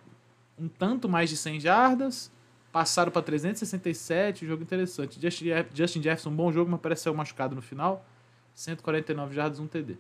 um 0.57 0.67
tanto 0.67 1.07
mais 1.09 1.29
de 1.29 1.37
100 1.37 1.59
jardas, 1.59 2.31
passaram 2.71 3.11
para 3.11 3.21
367, 3.21 4.45
jogo 4.45 4.63
interessante. 4.63 5.19
Justin 5.73 6.01
Jefferson, 6.01 6.31
bom 6.31 6.51
jogo, 6.51 6.69
mas 6.71 6.79
pareceu 6.79 7.13
machucado 7.13 7.55
no 7.55 7.61
final. 7.61 8.05
149 8.53 9.33
jardas, 9.33 9.59
um 9.59 9.67
TD. 9.67 9.97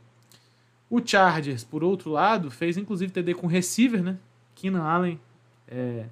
O 0.89 1.05
Chargers, 1.05 1.63
por 1.63 1.83
outro 1.83 2.09
lado, 2.09 2.49
fez 2.49 2.77
inclusive 2.77 3.11
TD 3.11 3.35
com 3.35 3.47
receiver, 3.47 4.03
né? 4.03 4.17
Keenan 4.55 4.83
Allen. 4.83 5.19
É... 5.67 6.05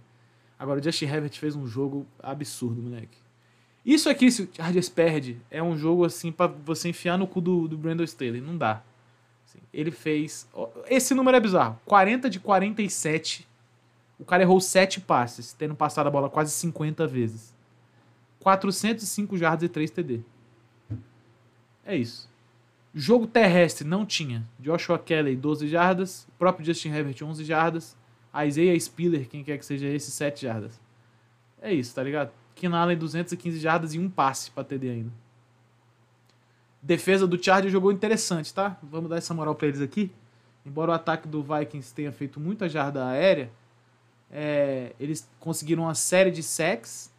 Agora, 0.57 0.79
o 0.79 0.83
Justin 0.83 1.05
Herbert 1.05 1.33
fez 1.33 1.55
um 1.55 1.67
jogo 1.67 2.05
absurdo, 2.21 2.81
moleque. 2.81 3.17
Isso 3.85 4.09
aqui, 4.09 4.29
se 4.29 4.43
o 4.43 4.49
Chargers 4.51 4.89
perde, 4.89 5.39
é 5.49 5.63
um 5.63 5.77
jogo 5.77 6.03
assim 6.03 6.31
para 6.31 6.47
você 6.47 6.89
enfiar 6.89 7.17
no 7.17 7.27
cu 7.27 7.39
do, 7.41 7.67
do 7.67 7.77
Brandon 7.77 8.03
Staley. 8.03 8.41
Não 8.41 8.57
dá. 8.57 8.83
Assim, 9.47 9.59
ele 9.73 9.91
fez. 9.91 10.47
Esse 10.89 11.13
número 11.15 11.37
é 11.37 11.39
bizarro. 11.39 11.79
40 11.85 12.29
de 12.29 12.39
47. 12.39 13.47
O 14.19 14.25
cara 14.25 14.43
errou 14.43 14.59
7 14.59 14.99
passes, 15.01 15.53
tendo 15.53 15.73
passado 15.73 16.07
a 16.07 16.11
bola 16.11 16.29
quase 16.29 16.51
50 16.51 17.07
vezes. 17.07 17.55
405 18.41 19.37
jardas 19.37 19.63
e 19.63 19.69
3 19.69 19.89
TD. 19.89 20.21
É 21.85 21.95
isso. 21.95 22.29
Jogo 22.93 23.27
terrestre 23.27 23.87
não 23.87 24.05
tinha. 24.05 24.45
Joshua 24.59 24.97
Kelly, 24.99 25.35
12 25.35 25.67
jardas. 25.67 26.23
O 26.29 26.31
próprio 26.39 26.65
Justin 26.65 26.89
Herbert, 26.89 27.15
11 27.21 27.45
jardas. 27.45 27.95
Isaiah 28.45 28.79
Spiller, 28.79 29.29
quem 29.29 29.43
quer 29.43 29.57
que 29.57 29.65
seja 29.65 29.87
esse, 29.87 30.11
7 30.11 30.41
jardas. 30.41 30.79
É 31.61 31.71
isso, 31.71 31.95
tá 31.95 32.03
ligado? 32.03 32.31
Keenan 32.55 32.79
Allen, 32.79 32.97
215 32.97 33.59
jardas 33.59 33.93
e 33.93 33.99
um 33.99 34.09
passe 34.09 34.51
pra 34.51 34.63
TD 34.63 34.89
ainda. 34.89 35.11
Defesa 36.81 37.27
do 37.27 37.41
Chargers 37.41 37.71
jogou 37.71 37.91
interessante, 37.91 38.53
tá? 38.53 38.77
Vamos 38.83 39.09
dar 39.09 39.17
essa 39.17 39.33
moral 39.33 39.55
pra 39.55 39.67
eles 39.67 39.81
aqui. 39.81 40.11
Embora 40.65 40.91
o 40.91 40.93
ataque 40.93 41.27
do 41.27 41.41
Vikings 41.41 41.93
tenha 41.93 42.11
feito 42.11 42.39
muita 42.39 42.67
jarda 42.67 43.07
aérea, 43.07 43.49
é, 44.29 44.93
eles 44.99 45.29
conseguiram 45.39 45.83
uma 45.83 45.95
série 45.95 46.29
de 46.29 46.43
sacks. 46.43 47.11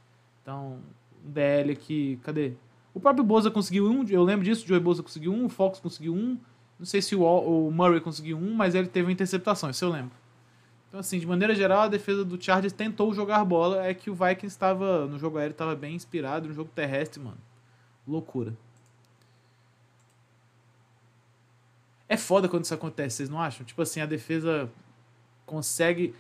Então, 0.42 0.78
um 1.24 1.30
DL 1.30 1.72
aqui. 1.72 2.18
Cadê? 2.22 2.52
O 2.94 3.00
próprio 3.00 3.24
Boza 3.24 3.50
conseguiu 3.50 3.90
um, 3.90 4.04
eu 4.08 4.22
lembro 4.22 4.44
disso, 4.44 4.64
o 4.64 4.68
Joey 4.68 4.80
Boza 4.80 5.02
conseguiu 5.02 5.32
um, 5.32 5.46
o 5.46 5.48
Fox 5.48 5.78
conseguiu 5.78 6.14
um. 6.14 6.38
Não 6.78 6.86
sei 6.86 7.02
se 7.02 7.14
o, 7.14 7.22
o 7.22 7.70
Murray 7.70 8.00
conseguiu 8.00 8.38
um, 8.38 8.54
mas 8.54 8.74
ele 8.74 8.88
teve 8.88 9.06
uma 9.06 9.12
interceptação, 9.12 9.70
isso 9.70 9.84
eu 9.84 9.90
lembro. 9.90 10.12
Então, 10.88 11.00
assim, 11.00 11.18
de 11.18 11.26
maneira 11.26 11.54
geral, 11.54 11.82
a 11.82 11.88
defesa 11.88 12.24
do 12.24 12.42
Chargers 12.42 12.72
tentou 12.72 13.12
jogar 13.12 13.44
bola. 13.44 13.86
É 13.86 13.92
que 13.92 14.10
o 14.10 14.14
Vikings 14.14 14.46
estava, 14.46 15.06
no 15.06 15.18
jogo 15.18 15.36
aéreo, 15.36 15.52
estava 15.52 15.76
bem 15.76 15.94
inspirado. 15.94 16.48
No 16.48 16.54
jogo 16.54 16.70
terrestre, 16.74 17.20
mano, 17.20 17.36
loucura. 18.06 18.54
É 22.08 22.16
foda 22.16 22.48
quando 22.48 22.64
isso 22.64 22.74
acontece, 22.74 23.16
vocês 23.16 23.28
não 23.28 23.40
acham? 23.40 23.66
Tipo 23.66 23.82
assim, 23.82 24.00
a 24.00 24.06
defesa 24.06 24.70
consegue. 25.44 26.14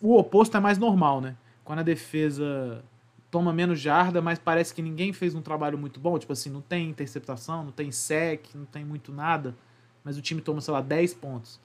O 0.00 0.16
oposto 0.16 0.56
é 0.56 0.60
mais 0.60 0.78
normal, 0.78 1.20
né? 1.20 1.36
Quando 1.64 1.80
a 1.80 1.82
defesa 1.82 2.84
toma 3.30 3.52
menos 3.52 3.80
jarda, 3.80 4.22
mas 4.22 4.38
parece 4.38 4.72
que 4.72 4.80
ninguém 4.80 5.12
fez 5.12 5.34
um 5.34 5.42
trabalho 5.42 5.76
muito 5.76 5.98
bom. 5.98 6.16
Tipo 6.18 6.32
assim, 6.32 6.50
não 6.50 6.60
tem 6.60 6.88
interceptação, 6.88 7.64
não 7.64 7.72
tem 7.72 7.90
sec, 7.90 8.54
não 8.54 8.64
tem 8.64 8.84
muito 8.84 9.12
nada. 9.12 9.56
Mas 10.04 10.16
o 10.16 10.22
time 10.22 10.40
toma, 10.40 10.60
sei 10.60 10.72
lá, 10.72 10.80
10 10.80 11.14
pontos. 11.14 11.58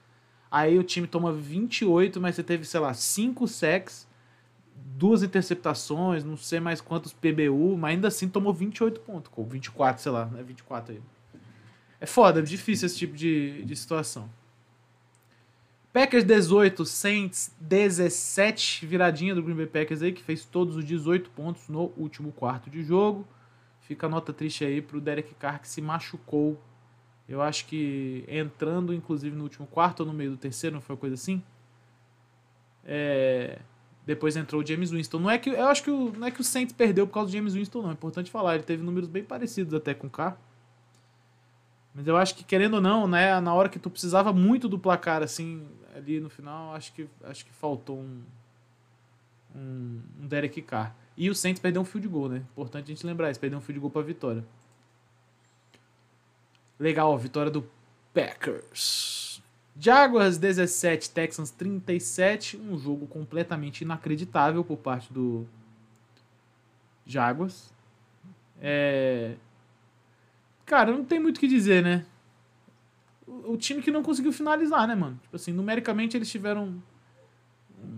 Aí 0.50 0.78
o 0.78 0.82
time 0.82 1.06
toma 1.06 1.32
28, 1.32 2.20
mas 2.20 2.34
você 2.34 2.42
teve, 2.42 2.64
sei 2.64 2.80
lá, 2.80 2.92
5 2.92 3.46
sacks, 3.46 4.08
duas 4.74 5.22
interceptações, 5.22 6.24
não 6.24 6.36
sei 6.36 6.58
mais 6.58 6.80
quantos 6.80 7.12
PBU, 7.12 7.76
mas 7.78 7.92
ainda 7.92 8.08
assim 8.08 8.28
tomou 8.28 8.52
28 8.52 9.00
pontos, 9.00 9.30
com 9.30 9.44
24, 9.44 10.02
sei 10.02 10.10
lá, 10.10 10.26
né? 10.26 10.42
24 10.42 10.94
aí. 10.94 11.00
É 12.00 12.06
foda, 12.06 12.40
é 12.40 12.42
difícil 12.42 12.86
esse 12.86 12.96
tipo 12.96 13.16
de, 13.16 13.62
de 13.64 13.76
situação. 13.76 14.30
Packers 15.92 16.24
18, 16.24 16.86
Saints 16.86 17.52
17, 17.60 18.86
viradinha 18.86 19.34
do 19.34 19.42
Green 19.42 19.56
Bay 19.56 19.66
Packers 19.66 20.02
aí, 20.02 20.12
que 20.12 20.22
fez 20.22 20.44
todos 20.44 20.76
os 20.76 20.84
18 20.84 21.30
pontos 21.30 21.68
no 21.68 21.92
último 21.96 22.32
quarto 22.32 22.70
de 22.70 22.82
jogo. 22.82 23.26
Fica 23.82 24.06
a 24.06 24.10
nota 24.10 24.32
triste 24.32 24.64
aí 24.64 24.80
pro 24.80 25.00
Derek 25.00 25.34
Carr 25.34 25.60
que 25.60 25.68
se 25.68 25.82
machucou 25.82 26.58
eu 27.30 27.40
acho 27.40 27.66
que 27.66 28.24
entrando, 28.26 28.92
inclusive, 28.92 29.36
no 29.36 29.44
último 29.44 29.64
quarto 29.64 30.00
ou 30.00 30.06
no 30.06 30.12
meio 30.12 30.32
do 30.32 30.36
terceiro, 30.36 30.74
não 30.74 30.82
foi 30.82 30.94
uma 30.96 31.00
coisa 31.00 31.14
assim? 31.14 31.40
É... 32.84 33.60
Depois 34.04 34.36
entrou 34.36 34.60
o 34.60 34.66
James 34.66 34.90
Winston. 34.90 35.20
Não 35.20 35.30
é 35.30 35.38
que, 35.38 35.50
eu 35.50 35.68
acho 35.68 35.84
que 35.84 35.90
o, 35.92 36.12
não 36.18 36.26
é 36.26 36.32
que 36.32 36.40
o 36.40 36.44
Saints 36.44 36.74
perdeu 36.74 37.06
por 37.06 37.14
causa 37.14 37.30
do 37.30 37.32
James 37.32 37.54
Winston, 37.54 37.82
não. 37.82 37.90
É 37.90 37.92
importante 37.92 38.28
falar. 38.32 38.56
Ele 38.56 38.64
teve 38.64 38.82
números 38.82 39.08
bem 39.08 39.22
parecidos 39.22 39.72
até 39.74 39.94
com 39.94 40.08
o 40.08 40.10
K. 40.10 40.36
Mas 41.94 42.06
eu 42.06 42.16
acho 42.16 42.34
que, 42.34 42.44
querendo 42.44 42.74
ou 42.74 42.80
não, 42.80 43.08
né, 43.08 43.40
na 43.40 43.52
hora 43.52 43.68
que 43.68 43.78
tu 43.78 43.90
precisava 43.90 44.32
muito 44.32 44.68
do 44.68 44.78
placar, 44.78 45.22
assim, 45.22 45.66
ali 45.94 46.20
no 46.20 46.30
final, 46.30 46.74
acho 46.74 46.92
que, 46.92 47.08
acho 47.24 47.44
que 47.44 47.52
faltou 47.52 47.98
um, 47.98 48.22
um, 49.54 50.00
um 50.20 50.26
Derek 50.26 50.62
Carr. 50.62 50.94
E 51.16 51.28
o 51.28 51.34
Saints 51.34 51.60
perdeu 51.60 51.82
um 51.82 51.84
field 51.84 52.08
goal, 52.08 52.28
né? 52.28 52.38
Importante 52.52 52.84
a 52.84 52.94
gente 52.94 53.06
lembrar 53.06 53.30
isso. 53.30 53.40
Perdeu 53.40 53.58
um 53.58 53.62
field 53.62 53.80
goal 53.80 53.90
pra 53.90 54.02
vitória. 54.02 54.44
Legal, 56.78 57.18
vitória 57.18 57.50
do 57.50 57.68
Packers. 58.14 59.42
Jaguars 59.78 60.38
17, 60.38 61.10
Texans 61.10 61.50
37. 61.50 62.56
Um 62.56 62.78
jogo 62.78 63.06
completamente 63.06 63.82
inacreditável 63.82 64.64
por 64.64 64.78
parte 64.78 65.12
do 65.12 65.46
Jaguars. 67.04 67.72
É... 68.60 69.34
Cara, 70.70 70.92
não 70.92 71.04
tem 71.04 71.18
muito 71.18 71.38
o 71.38 71.40
que 71.40 71.48
dizer, 71.48 71.82
né? 71.82 72.06
O, 73.26 73.56
time 73.56 73.82
que 73.82 73.90
não 73.90 74.04
conseguiu 74.04 74.32
finalizar, 74.32 74.86
né, 74.86 74.94
mano? 74.94 75.18
Tipo 75.20 75.34
assim, 75.34 75.52
numericamente 75.52 76.16
eles 76.16 76.30
tiveram 76.30 76.80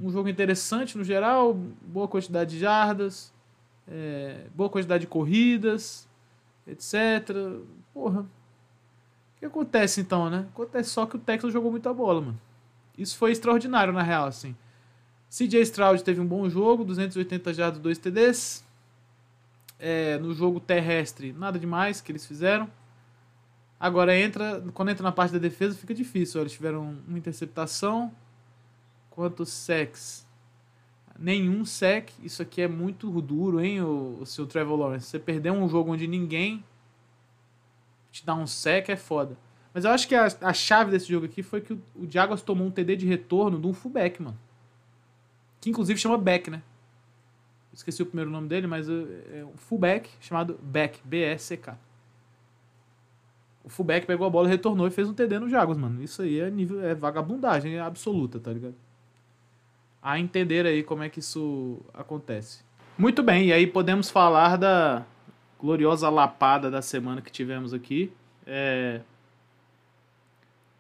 um 0.02 0.11
jogo 0.11 0.26
interessante 0.26 0.97
no 0.97 1.05
geral, 1.05 1.52
boa 1.52 2.09
quantidade 2.09 2.52
de 2.52 2.59
jardas, 2.59 3.31
é... 3.87 4.47
boa 4.55 4.71
quantidade 4.71 5.02
de 5.02 5.07
corridas, 5.07 6.09
etc. 6.67 7.37
Porra, 7.93 8.25
que 9.38 9.45
acontece 9.45 10.00
então, 10.00 10.31
né? 10.31 10.47
Acontece 10.55 10.88
só 10.88 11.05
que 11.05 11.17
o 11.17 11.19
Texas 11.19 11.52
jogou 11.52 11.71
muita 11.71 11.93
bola, 11.93 12.23
mano. 12.23 12.41
Isso 12.97 13.19
foi 13.19 13.33
extraordinário, 13.33 13.93
na 13.93 14.02
real, 14.02 14.29
assim. 14.29 14.57
CJ 15.29 15.61
Stroud 15.61 16.02
teve 16.02 16.23
um 16.23 16.26
bom 16.26 16.49
jogo, 16.49 16.85
280 16.85 17.52
jardas, 17.52 17.81
2 17.83 17.99
TDs. 17.99 18.64
É, 19.85 20.17
no 20.19 20.33
jogo 20.33 20.61
terrestre, 20.61 21.33
nada 21.33 21.59
demais 21.59 22.01
que 22.01 22.12
eles 22.12 22.25
fizeram. 22.25 22.71
Agora 23.81 24.17
entra, 24.17 24.65
quando 24.73 24.91
entra 24.91 25.03
na 25.03 25.11
parte 25.11 25.33
da 25.33 25.41
defesa 25.41 25.77
fica 25.77 25.93
difícil. 25.93 26.41
Eles 26.41 26.53
tiveram 26.53 26.99
uma 27.09 27.19
interceptação. 27.19 28.12
Quantos 29.11 29.49
sacks? 29.49 30.25
Nenhum 31.19 31.65
sec. 31.65 32.11
Isso 32.23 32.41
aqui 32.41 32.62
é 32.62 32.69
muito 32.69 33.11
duro, 33.21 33.61
hein, 33.61 33.83
o, 33.83 34.19
o 34.21 34.25
seu 34.25 34.47
Trevor 34.47 34.79
Lawrence. 34.79 35.07
Você 35.07 35.19
perdeu 35.19 35.53
um 35.53 35.69
jogo 35.69 35.93
onde 35.93 36.07
ninguém 36.07 36.65
te 38.12 38.25
dar 38.25 38.37
um 38.37 38.47
sec 38.47 38.89
é 38.89 38.97
foda. 38.97 39.37
Mas 39.75 39.85
eu 39.85 39.91
acho 39.91 40.07
que 40.07 40.15
a, 40.15 40.29
a 40.43 40.53
chave 40.53 40.93
desse 40.93 41.09
jogo 41.09 41.27
aqui 41.27 41.43
foi 41.43 41.61
que 41.61 41.73
o, 41.73 41.83
o 41.97 42.09
Jaguars 42.09 42.43
tomou 42.43 42.69
um 42.69 42.71
TD 42.71 42.95
de 42.95 43.07
retorno 43.07 43.59
de 43.59 43.67
um 43.67 43.73
fullback, 43.73 44.23
mano. 44.23 44.39
Que 45.61 45.71
inclusive 45.71 45.99
chama 45.99 46.19
Beck, 46.19 46.51
né? 46.51 46.62
Esqueci 47.73 48.02
o 48.02 48.07
primeiro 48.07 48.31
nome 48.31 48.49
dele, 48.49 48.67
mas 48.67 48.88
é, 48.88 48.93
é 49.41 49.45
um 49.45 49.57
fullback 49.57 50.11
chamado 50.21 50.59
Beck, 50.62 51.00
B-E-C-K. 51.05 51.76
O 53.64 53.69
fullback 53.69 54.07
pegou 54.07 54.26
a 54.26 54.31
bola, 54.31 54.49
retornou 54.49 54.87
e 54.87 54.91
fez 54.91 55.09
um 55.09 55.14
TD 55.14 55.38
no 55.38 55.49
Jaguars, 55.49 55.79
mano. 55.79 56.02
Isso 56.02 56.23
aí 56.23 56.41
é 56.41 56.50
nível 56.50 56.85
é 56.85 56.95
vagabundagem 56.95 57.79
absoluta, 57.79 58.38
tá 58.38 58.52
ligado? 58.52 58.75
A 60.02 60.19
entender 60.19 60.67
aí 60.67 60.83
como 60.83 61.02
é 61.02 61.09
que 61.09 61.21
isso 61.21 61.81
acontece. 61.95 62.62
Muito 62.99 63.23
bem, 63.23 63.47
e 63.47 63.52
aí 63.52 63.67
podemos 63.67 64.11
falar 64.11 64.57
da 64.57 65.07
gloriosa 65.59 66.11
lapada 66.11 66.71
da 66.71 66.83
semana 66.83 67.23
que 67.23 67.31
tivemos 67.31 67.73
aqui. 67.73 68.12
É... 68.45 69.00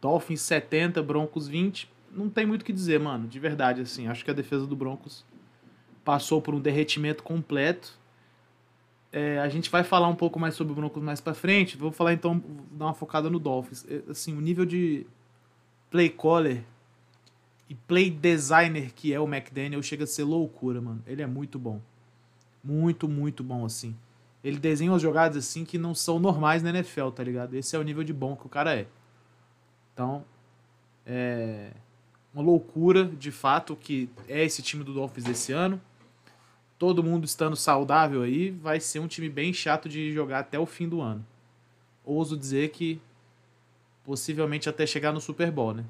Dolphins 0.00 0.40
70, 0.42 1.00
Broncos 1.02 1.46
20. 1.46 1.90
Não 2.10 2.28
tem 2.28 2.44
muito 2.44 2.62
o 2.62 2.64
que 2.64 2.72
dizer, 2.72 2.98
mano, 2.98 3.28
de 3.28 3.38
verdade, 3.38 3.80
assim. 3.80 4.08
Acho 4.08 4.24
que 4.24 4.30
a 4.30 4.34
defesa 4.34 4.66
do 4.66 4.74
Broncos 4.74 5.24
passou 6.04 6.40
por 6.40 6.54
um 6.54 6.60
derretimento 6.60 7.22
completo. 7.22 7.98
É, 9.12 9.38
a 9.38 9.48
gente 9.48 9.70
vai 9.70 9.84
falar 9.84 10.08
um 10.08 10.14
pouco 10.14 10.40
mais 10.40 10.54
sobre 10.54 10.72
o 10.72 10.76
Broncos 10.76 11.02
mais 11.02 11.20
para 11.20 11.34
frente. 11.34 11.76
Vou 11.76 11.92
falar 11.92 12.14
então, 12.14 12.38
vou 12.40 12.66
dar 12.78 12.86
uma 12.86 12.94
focada 12.94 13.28
no 13.28 13.38
Dolphins. 13.38 13.84
É, 13.88 14.10
assim, 14.10 14.36
o 14.36 14.40
nível 14.40 14.64
de 14.64 15.06
play 15.90 16.08
caller 16.08 16.64
e 17.68 17.74
play 17.74 18.10
designer 18.10 18.92
que 18.94 19.12
é 19.12 19.20
o 19.20 19.24
McDaniel 19.24 19.82
chega 19.82 20.04
a 20.04 20.06
ser 20.06 20.24
loucura, 20.24 20.80
mano. 20.80 21.02
Ele 21.06 21.22
é 21.22 21.26
muito 21.26 21.58
bom. 21.58 21.80
Muito, 22.64 23.08
muito 23.08 23.44
bom, 23.44 23.64
assim. 23.64 23.94
Ele 24.42 24.58
desenha 24.58 24.90
umas 24.90 25.02
jogadas 25.02 25.36
assim 25.36 25.64
que 25.64 25.78
não 25.78 25.94
são 25.94 26.18
normais 26.18 26.62
na 26.62 26.70
NFL, 26.70 27.10
tá 27.10 27.22
ligado? 27.22 27.54
Esse 27.54 27.76
é 27.76 27.78
o 27.78 27.82
nível 27.82 28.02
de 28.02 28.12
bom 28.12 28.34
que 28.34 28.46
o 28.46 28.48
cara 28.48 28.74
é. 28.74 28.86
Então, 29.92 30.24
é 31.06 31.70
uma 32.34 32.42
loucura 32.42 33.04
de 33.04 33.30
fato 33.30 33.76
que 33.76 34.08
é 34.28 34.42
esse 34.42 34.62
time 34.62 34.82
do 34.82 34.94
Dolphins 34.94 35.24
desse 35.24 35.52
ano. 35.52 35.80
Todo 36.82 37.00
mundo 37.00 37.24
estando 37.24 37.54
saudável 37.54 38.22
aí, 38.22 38.50
vai 38.50 38.80
ser 38.80 38.98
um 38.98 39.06
time 39.06 39.28
bem 39.28 39.52
chato 39.52 39.88
de 39.88 40.10
jogar 40.10 40.40
até 40.40 40.58
o 40.58 40.66
fim 40.66 40.88
do 40.88 41.00
ano. 41.00 41.24
Ouso 42.04 42.36
dizer 42.36 42.70
que 42.70 43.00
possivelmente 44.04 44.68
até 44.68 44.84
chegar 44.84 45.12
no 45.12 45.20
Super 45.20 45.52
Bowl, 45.52 45.72
né? 45.72 45.84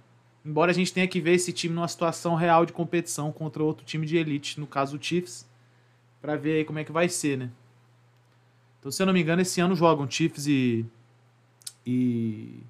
Embora 0.45 0.71
a 0.71 0.75
gente 0.75 0.93
tenha 0.93 1.09
que 1.09 1.19
ver 1.19 1.33
esse 1.33 1.51
time 1.51 1.75
numa 1.75 1.89
situação 1.89 2.35
real 2.35 2.67
de 2.67 2.75
competição 2.75 3.33
contra 3.33 3.63
outro 3.63 3.87
time 3.87 4.05
de 4.05 4.19
elite, 4.19 4.61
no 4.61 4.67
caso 4.67 4.99
o 4.99 5.03
Chiefs, 5.03 5.49
para 6.21 6.37
ver 6.37 6.59
aí 6.59 6.65
como 6.67 6.79
é 6.79 6.85
que 6.85 6.93
vai 6.93 7.09
ser, 7.09 7.39
né? 7.39 7.51
Então, 8.79 8.93
se 8.93 9.01
eu 9.01 9.07
não 9.07 9.15
me 9.15 9.23
engano, 9.23 9.41
esse 9.41 9.63
ano 9.63 9.75
jogam 9.75 10.11
Chiefs 10.11 10.47
e 10.47 10.85
e 11.87 12.61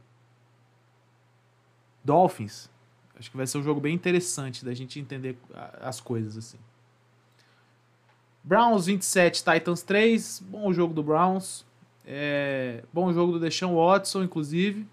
Dolphins. 2.04 2.70
Acho 3.18 3.28
que 3.28 3.36
vai 3.36 3.48
ser 3.48 3.58
um 3.58 3.64
jogo 3.64 3.80
bem 3.80 3.92
interessante 3.92 4.64
da 4.64 4.72
gente 4.72 5.00
entender 5.00 5.36
as 5.80 6.00
coisas 6.00 6.36
assim. 6.38 6.58
Browns 8.44 8.86
27, 8.86 9.44
Titans 9.44 9.82
3. 9.82 10.42
Bom 10.46 10.72
jogo 10.72 10.92
do 10.92 11.02
Browns. 11.02 11.64
É, 12.04 12.82
bom 12.92 13.12
jogo 13.12 13.32
do 13.32 13.40
Deshaun 13.40 13.76
Watson, 13.76 14.24
inclusive. 14.24 14.86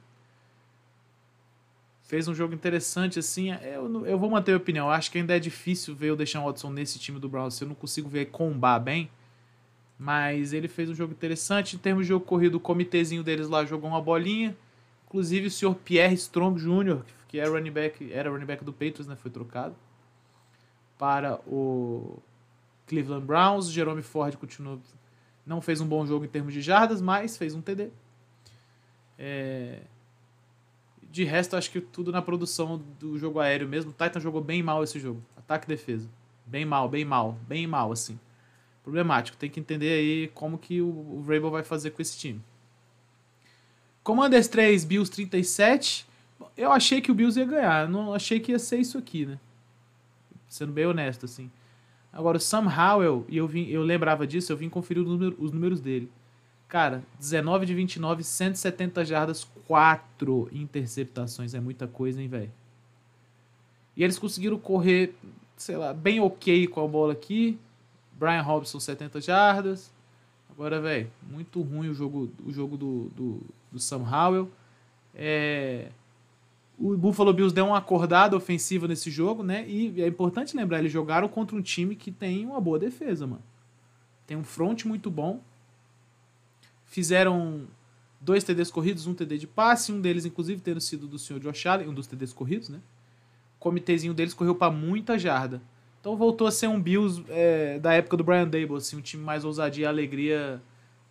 Fez 2.04 2.28
um 2.28 2.34
jogo 2.34 2.54
interessante, 2.54 3.18
assim. 3.18 3.52
É, 3.52 3.76
eu, 3.76 4.06
eu 4.06 4.20
vou 4.20 4.30
manter 4.30 4.54
a 4.54 4.58
opinião. 4.58 4.90
Acho 4.90 5.12
que 5.12 5.18
ainda 5.18 5.36
é 5.36 5.40
difícil 5.40 5.96
ver 5.96 6.12
o 6.12 6.16
Deshaun 6.16 6.46
Watson 6.46 6.70
nesse 6.70 7.00
time 7.00 7.20
do 7.20 7.28
Browns. 7.28 7.60
Eu 7.60 7.68
não 7.68 7.76
consigo 7.76 8.08
ver 8.08 8.28
combar 8.28 8.80
bem. 8.80 9.10
Mas 9.98 10.54
ele 10.54 10.68
fez 10.68 10.90
um 10.90 10.96
jogo 10.96 11.14
interessante. 11.14 11.76
Em 11.76 11.80
termos 11.80 12.06
de 12.06 12.10
jogo 12.10 12.26
corrido, 12.26 12.56
o 12.56 12.60
comitêzinho 12.60 13.24
deles 13.24 13.48
lá 13.48 13.66
jogou 13.66 13.90
uma 13.90 14.02
bolinha. 14.02 14.56
Inclusive 15.08 15.48
o 15.48 15.52
senhor 15.52 15.74
Pierre 15.74 16.14
Strong 16.14 16.62
Jr., 16.62 17.02
que 17.28 17.40
era 17.40 17.50
running 17.50 17.72
back, 17.72 18.14
era 18.14 18.30
running 18.30 18.46
back 18.46 18.64
do 18.64 18.72
Patriots, 18.72 19.08
né? 19.08 19.16
Foi 19.16 19.32
trocado 19.32 19.76
para 21.00 21.40
o 21.48 22.20
Cleveland 22.90 23.26
Browns. 23.26 23.72
Jerome 23.72 24.02
Ford 24.02 24.36
continuou. 24.36 24.82
Não 25.46 25.62
fez 25.62 25.80
um 25.80 25.88
bom 25.88 26.06
jogo 26.06 26.26
em 26.26 26.28
termos 26.28 26.54
de 26.54 26.62
jardas, 26.62 27.02
mas 27.02 27.38
fez 27.38 27.56
um 27.56 27.62
TD. 27.62 27.90
É... 29.18 29.82
De 31.12 31.24
resto, 31.24 31.56
acho 31.56 31.72
que 31.72 31.80
tudo 31.80 32.12
na 32.12 32.22
produção 32.22 32.82
do 33.00 33.18
jogo 33.18 33.40
aéreo 33.40 33.68
mesmo. 33.68 33.92
O 33.92 33.94
Titan 33.94 34.20
jogou 34.20 34.42
bem 34.42 34.62
mal 34.62 34.84
esse 34.84 35.00
jogo. 35.00 35.24
Ataque 35.38 35.66
e 35.66 35.70
defesa. 35.70 36.10
Bem 36.46 36.66
mal, 36.66 36.90
bem 36.90 37.06
mal, 37.06 37.38
bem 37.48 37.66
mal, 37.66 37.92
assim. 37.92 38.20
Problemático. 38.84 39.38
Tem 39.38 39.50
que 39.50 39.60
entender 39.60 39.92
aí 39.92 40.28
como 40.34 40.58
que 40.58 40.82
o, 40.82 40.88
o 40.88 41.22
Vrabel 41.22 41.52
vai 41.52 41.64
fazer 41.64 41.92
com 41.92 42.02
esse 42.02 42.18
time. 42.18 42.42
Commanders 44.04 44.48
3, 44.48 44.84
Bills 44.84 45.12
37. 45.12 46.08
Eu 46.58 46.72
achei 46.72 47.02
que 47.02 47.12
o 47.12 47.16
Bills 47.16 47.40
ia 47.40 47.46
ganhar. 47.46 47.88
Não 47.88 48.14
achei 48.14 48.40
que 48.40 48.52
ia 48.52 48.60
ser 48.60 48.78
isso 48.78 48.98
aqui, 48.98 49.26
né? 49.26 49.40
Sendo 50.48 50.72
bem 50.72 50.86
honesto, 50.86 51.26
assim. 51.26 51.52
Agora, 52.12 52.38
o 52.38 52.40
Sam 52.40 52.66
Howell, 52.68 53.26
e 53.30 53.38
eu, 53.38 53.48
vim, 53.48 53.68
eu 53.68 53.84
lembrava 53.84 54.26
disso, 54.26 54.52
eu 54.52 54.58
vim 54.58 54.70
conferir 54.70 55.04
os 55.04 55.52
números 55.52 55.80
dele. 55.80 56.10
Cara, 56.68 57.04
19 57.20 57.66
de 57.66 57.74
29, 57.74 58.24
170 58.24 59.04
jardas, 59.06 59.44
4 59.68 60.50
interceptações. 60.52 61.54
É 61.54 61.60
muita 61.60 61.88
coisa, 61.88 62.22
hein, 62.22 62.28
velho? 62.28 62.52
E 63.98 64.04
eles 64.04 64.20
conseguiram 64.20 64.58
correr, 64.58 65.16
sei 65.58 65.78
lá, 65.78 65.94
bem 65.94 66.20
ok 66.20 66.68
com 66.68 66.84
a 66.84 66.88
bola 66.88 67.14
aqui. 67.14 67.60
Brian 68.14 68.42
Robson, 68.42 68.80
70 68.80 69.20
jardas. 69.22 69.92
Agora, 70.50 70.80
velho, 70.80 71.10
muito 71.30 71.62
ruim 71.62 71.90
o 71.90 71.94
jogo, 71.94 72.30
o 72.46 72.52
jogo 72.52 72.78
do, 72.78 73.10
do, 73.16 73.42
do 73.72 73.80
Sam 73.80 74.04
Howell. 74.04 74.50
É, 75.16 75.90
o 76.80 76.96
Buffalo 76.96 77.34
Bills 77.34 77.54
deu 77.54 77.66
uma 77.66 77.78
acordada 77.78 78.38
ofensiva 78.38 78.88
nesse 78.88 79.12
jogo, 79.12 79.44
né? 79.44 79.68
E 79.68 80.02
é 80.02 80.08
importante 80.08 80.56
lembrar, 80.56 80.80
eles 80.80 80.92
jogaram 80.92 81.28
contra 81.28 81.56
um 81.56 81.62
time 81.62 81.96
que 81.96 82.10
tem 82.10 82.46
uma 82.46 82.62
boa 82.62 82.80
defesa, 82.80 83.28
mano. 83.28 83.44
Tem 84.26 84.38
um 84.38 84.44
front 84.44 84.86
muito 84.86 85.12
bom. 85.12 85.42
Fizeram 86.86 87.68
dois 88.22 88.44
TDs 88.44 88.72
corridos, 88.72 89.08
um 89.08 89.14
TD 89.14 89.40
de 89.40 89.48
passe, 89.48 89.92
um 89.92 90.00
deles, 90.00 90.26
inclusive, 90.26 90.62
tendo 90.62 90.80
sido 90.80 91.06
do 91.06 91.20
senhor 91.20 91.40
Josh 91.40 91.66
Allen, 91.66 91.90
um 91.90 91.94
dos 91.94 92.08
TDs 92.08 92.32
corridos, 92.32 92.70
né? 92.70 92.80
O 93.58 93.60
comitêzinho 93.60 94.14
deles 94.14 94.34
correu 94.34 94.56
para 94.56 94.72
muita 94.72 95.20
jarda. 95.20 95.62
Então 96.00 96.16
voltou 96.16 96.48
a 96.48 96.52
ser 96.52 96.68
um 96.68 96.82
Bills 96.82 97.24
é, 97.28 97.78
da 97.80 97.94
época 97.94 98.16
do 98.16 98.24
Brian 98.24 98.48
Dable, 98.48 98.78
assim, 98.78 98.96
um 98.96 99.02
time 99.02 99.22
mais 99.22 99.44
ousadia 99.44 99.84
e 99.84 99.88
alegria 99.88 100.62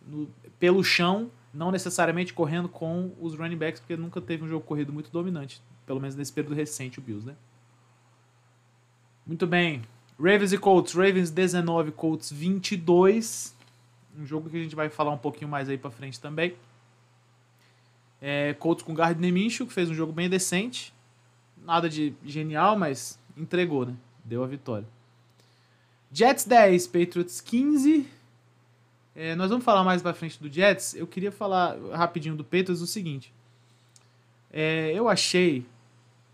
no, 0.05 0.27
pelo 0.59 0.83
chão 0.83 1.29
não 1.53 1.71
necessariamente 1.71 2.33
correndo 2.33 2.69
com 2.69 3.11
os 3.19 3.35
running 3.35 3.57
backs, 3.57 3.79
porque 3.79 3.97
nunca 3.97 4.21
teve 4.21 4.43
um 4.43 4.47
jogo 4.47 4.65
corrido 4.65 4.93
muito 4.93 5.09
dominante, 5.11 5.61
pelo 5.85 5.99
menos 5.99 6.15
nesse 6.15 6.31
período 6.31 6.55
recente, 6.55 6.99
o 6.99 7.01
Bills, 7.01 7.25
né? 7.25 7.35
Muito 9.25 9.45
bem. 9.45 9.83
Ravens 10.19 10.51
e 10.51 10.57
Colts. 10.57 10.93
Ravens 10.93 11.29
19, 11.31 11.91
Colts 11.91 12.31
22. 12.31 13.55
Um 14.17 14.25
jogo 14.25 14.49
que 14.49 14.57
a 14.57 14.63
gente 14.63 14.75
vai 14.75 14.89
falar 14.89 15.11
um 15.11 15.17
pouquinho 15.17 15.49
mais 15.49 15.69
aí 15.69 15.77
pra 15.77 15.91
frente 15.91 16.19
também. 16.19 16.55
É, 18.21 18.53
Colts 18.55 18.83
com 18.83 18.93
Gardner 18.93 19.31
Minshew, 19.31 19.65
que 19.65 19.73
fez 19.73 19.89
um 19.89 19.93
jogo 19.93 20.11
bem 20.11 20.29
decente. 20.29 20.93
Nada 21.63 21.89
de 21.89 22.13
genial, 22.25 22.77
mas 22.77 23.19
entregou, 23.37 23.85
né? 23.85 23.95
Deu 24.25 24.43
a 24.43 24.47
vitória. 24.47 24.87
Jets 26.11 26.45
10, 26.45 26.87
Patriots 26.87 27.39
15. 27.39 28.07
É, 29.21 29.35
nós 29.35 29.49
vamos 29.49 29.65
falar 29.65 29.83
mais 29.83 30.01
pra 30.01 30.13
frente 30.13 30.41
do 30.41 30.49
Jets. 30.49 30.95
Eu 30.95 31.05
queria 31.05 31.29
falar 31.29 31.77
rapidinho 31.91 32.37
do 32.37 32.43
Patriots 32.45 32.79
o 32.79 32.87
seguinte. 32.87 33.33
É, 34.49 34.93
eu 34.93 35.09
achei 35.09 35.65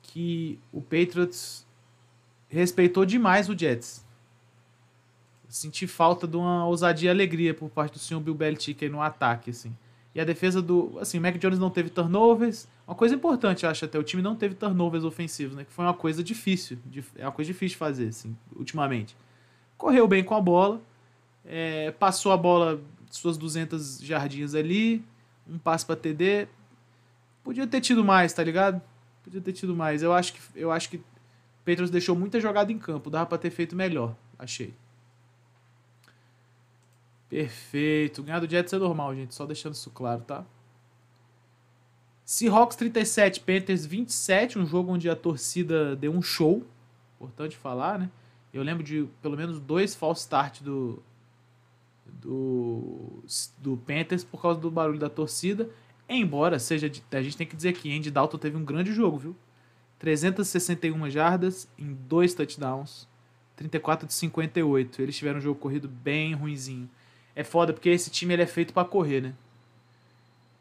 que 0.04 0.60
o 0.72 0.80
Patriots 0.80 1.66
respeitou 2.48 3.04
demais 3.04 3.50
o 3.50 3.58
Jets. 3.58 4.06
Senti 5.50 5.88
falta 5.88 6.28
de 6.28 6.38
uma 6.38 6.68
ousadia 6.68 7.08
e 7.08 7.10
alegria 7.10 7.56
por 7.56 7.72
parte 7.72 7.94
do 7.94 8.00
senhor 8.00 8.20
Bill 8.20 8.36
Belichick 8.36 8.86
aí 8.86 8.92
no 8.92 9.02
ataque, 9.02 9.50
assim. 9.50 9.76
E 10.14 10.22
a 10.22 10.24
defesa 10.24 10.62
do... 10.62 11.00
Assim, 11.00 11.18
o 11.18 11.22
Mac 11.22 11.40
Jones 11.40 11.58
não 11.58 11.72
teve 11.72 11.90
turnovers. 11.90 12.68
Uma 12.86 12.96
coisa 12.96 13.16
importante, 13.16 13.64
eu 13.64 13.72
acho 13.72 13.84
até, 13.84 13.98
o 13.98 14.04
time 14.04 14.22
não 14.22 14.36
teve 14.36 14.54
turnovers 14.54 15.04
ofensivos, 15.04 15.56
né? 15.56 15.64
Que 15.64 15.72
foi 15.72 15.86
uma 15.86 15.94
coisa 15.96 16.24
difícil. 16.24 16.78
É 17.18 17.26
uma 17.26 17.32
coisa 17.32 17.52
difícil 17.52 17.74
de 17.74 17.80
fazer, 17.80 18.10
assim, 18.10 18.38
ultimamente. 18.56 19.18
Correu 19.76 20.08
bem 20.08 20.24
com 20.24 20.36
a 20.36 20.40
bola 20.40 20.80
é, 21.46 21.92
passou 21.92 22.32
a 22.32 22.38
bola 22.38 22.82
suas 23.10 23.38
200 23.38 24.00
jardinhas 24.02 24.56
ali, 24.56 25.04
um 25.48 25.58
passe 25.58 25.86
para 25.86 25.96
TD. 25.96 26.48
Podia 27.44 27.68
ter 27.68 27.82
tido 27.82 28.04
mais, 28.04 28.34
tá 28.34 28.44
ligado? 28.44 28.82
Podia 29.24 29.42
ter 29.42 29.54
tido 29.54 29.76
mais. 29.76 30.04
Eu 30.04 30.14
acho 30.14 30.34
que 30.34 30.40
eu 30.56 30.72
acho 30.72 30.90
que 30.90 31.02
Petros 31.64 31.90
deixou 31.90 32.16
muita 32.16 32.40
jogada 32.40 32.72
em 32.72 32.78
campo, 32.78 33.10
dava 33.10 33.26
para 33.26 33.38
ter 33.38 33.50
feito 33.50 33.76
melhor, 33.76 34.16
achei. 34.38 34.74
Perfeito. 37.30 38.22
Ganhar 38.24 38.40
do 38.40 38.50
Jets 38.50 38.72
é 38.74 38.78
normal, 38.78 39.16
gente, 39.16 39.34
só 39.34 39.46
deixando 39.46 39.74
isso 39.74 39.90
claro, 39.90 40.22
tá? 40.22 40.46
Seahawks 42.24 42.76
37, 42.76 43.40
Panthers 43.42 43.86
27, 43.86 44.58
um 44.58 44.66
jogo 44.66 44.92
onde 44.92 45.10
a 45.10 45.16
torcida 45.16 45.96
deu 45.96 46.12
um 46.12 46.22
show. 46.22 46.66
Importante 47.16 47.56
falar, 47.56 48.00
né? 48.00 48.10
Eu 48.54 48.64
lembro 48.64 48.84
de 48.84 49.08
pelo 49.22 49.36
menos 49.36 49.60
dois 49.60 49.94
false 49.94 50.22
start 50.22 50.62
do, 50.62 51.04
do, 52.22 53.24
do 53.58 53.78
Panthers 53.78 54.24
por 54.24 54.42
causa 54.42 54.60
do 54.60 54.72
barulho 54.72 55.00
da 55.00 55.10
torcida. 55.10 55.70
Embora 56.08 56.60
seja. 56.60 56.92
A 57.12 57.22
gente 57.22 57.38
tem 57.38 57.48
que 57.48 57.56
dizer 57.56 57.74
que 57.74 57.96
Andy 57.96 58.12
Dalton 58.12 58.38
teve 58.38 58.58
um 58.58 58.64
grande 58.64 58.94
jogo, 58.94 59.18
viu? 59.18 59.36
361 60.00 61.10
jardas 61.10 61.68
em 61.78 61.94
dois 61.94 62.34
touchdowns. 62.34 63.08
34 63.56 64.08
de 64.08 64.14
58. 64.14 65.02
Eles 65.02 65.18
tiveram 65.18 65.40
um 65.40 65.42
jogo 65.42 65.60
corrido 65.60 65.88
bem 65.88 66.34
ruinzinho. 66.34 66.90
É 67.36 67.44
foda 67.44 67.74
porque 67.74 67.90
esse 67.90 68.10
time 68.10 68.34
ele 68.34 68.44
é 68.44 68.48
feito 68.48 68.74
para 68.74 68.88
correr, 68.88 69.22
né? 69.22 69.34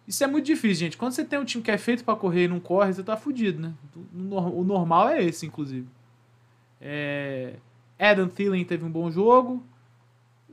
Isso 0.06 0.22
é 0.22 0.26
muito 0.26 0.44
difícil, 0.44 0.86
gente. 0.86 0.96
Quando 0.96 1.12
você 1.12 1.24
tem 1.24 1.38
um 1.38 1.44
time 1.44 1.62
que 1.62 1.70
é 1.70 1.78
feito 1.78 2.04
para 2.04 2.14
correr 2.14 2.44
e 2.44 2.48
não 2.48 2.60
corre, 2.60 2.92
você 2.92 3.02
tá 3.02 3.16
fudido, 3.16 3.60
né? 3.60 3.72
O 4.14 4.62
normal 4.62 5.08
é 5.08 5.24
esse, 5.24 5.46
inclusive. 5.46 5.88
É... 6.80 7.54
Adam 7.98 8.28
Thielen 8.28 8.64
teve 8.64 8.84
um 8.84 8.90
bom 8.90 9.10
jogo. 9.10 9.62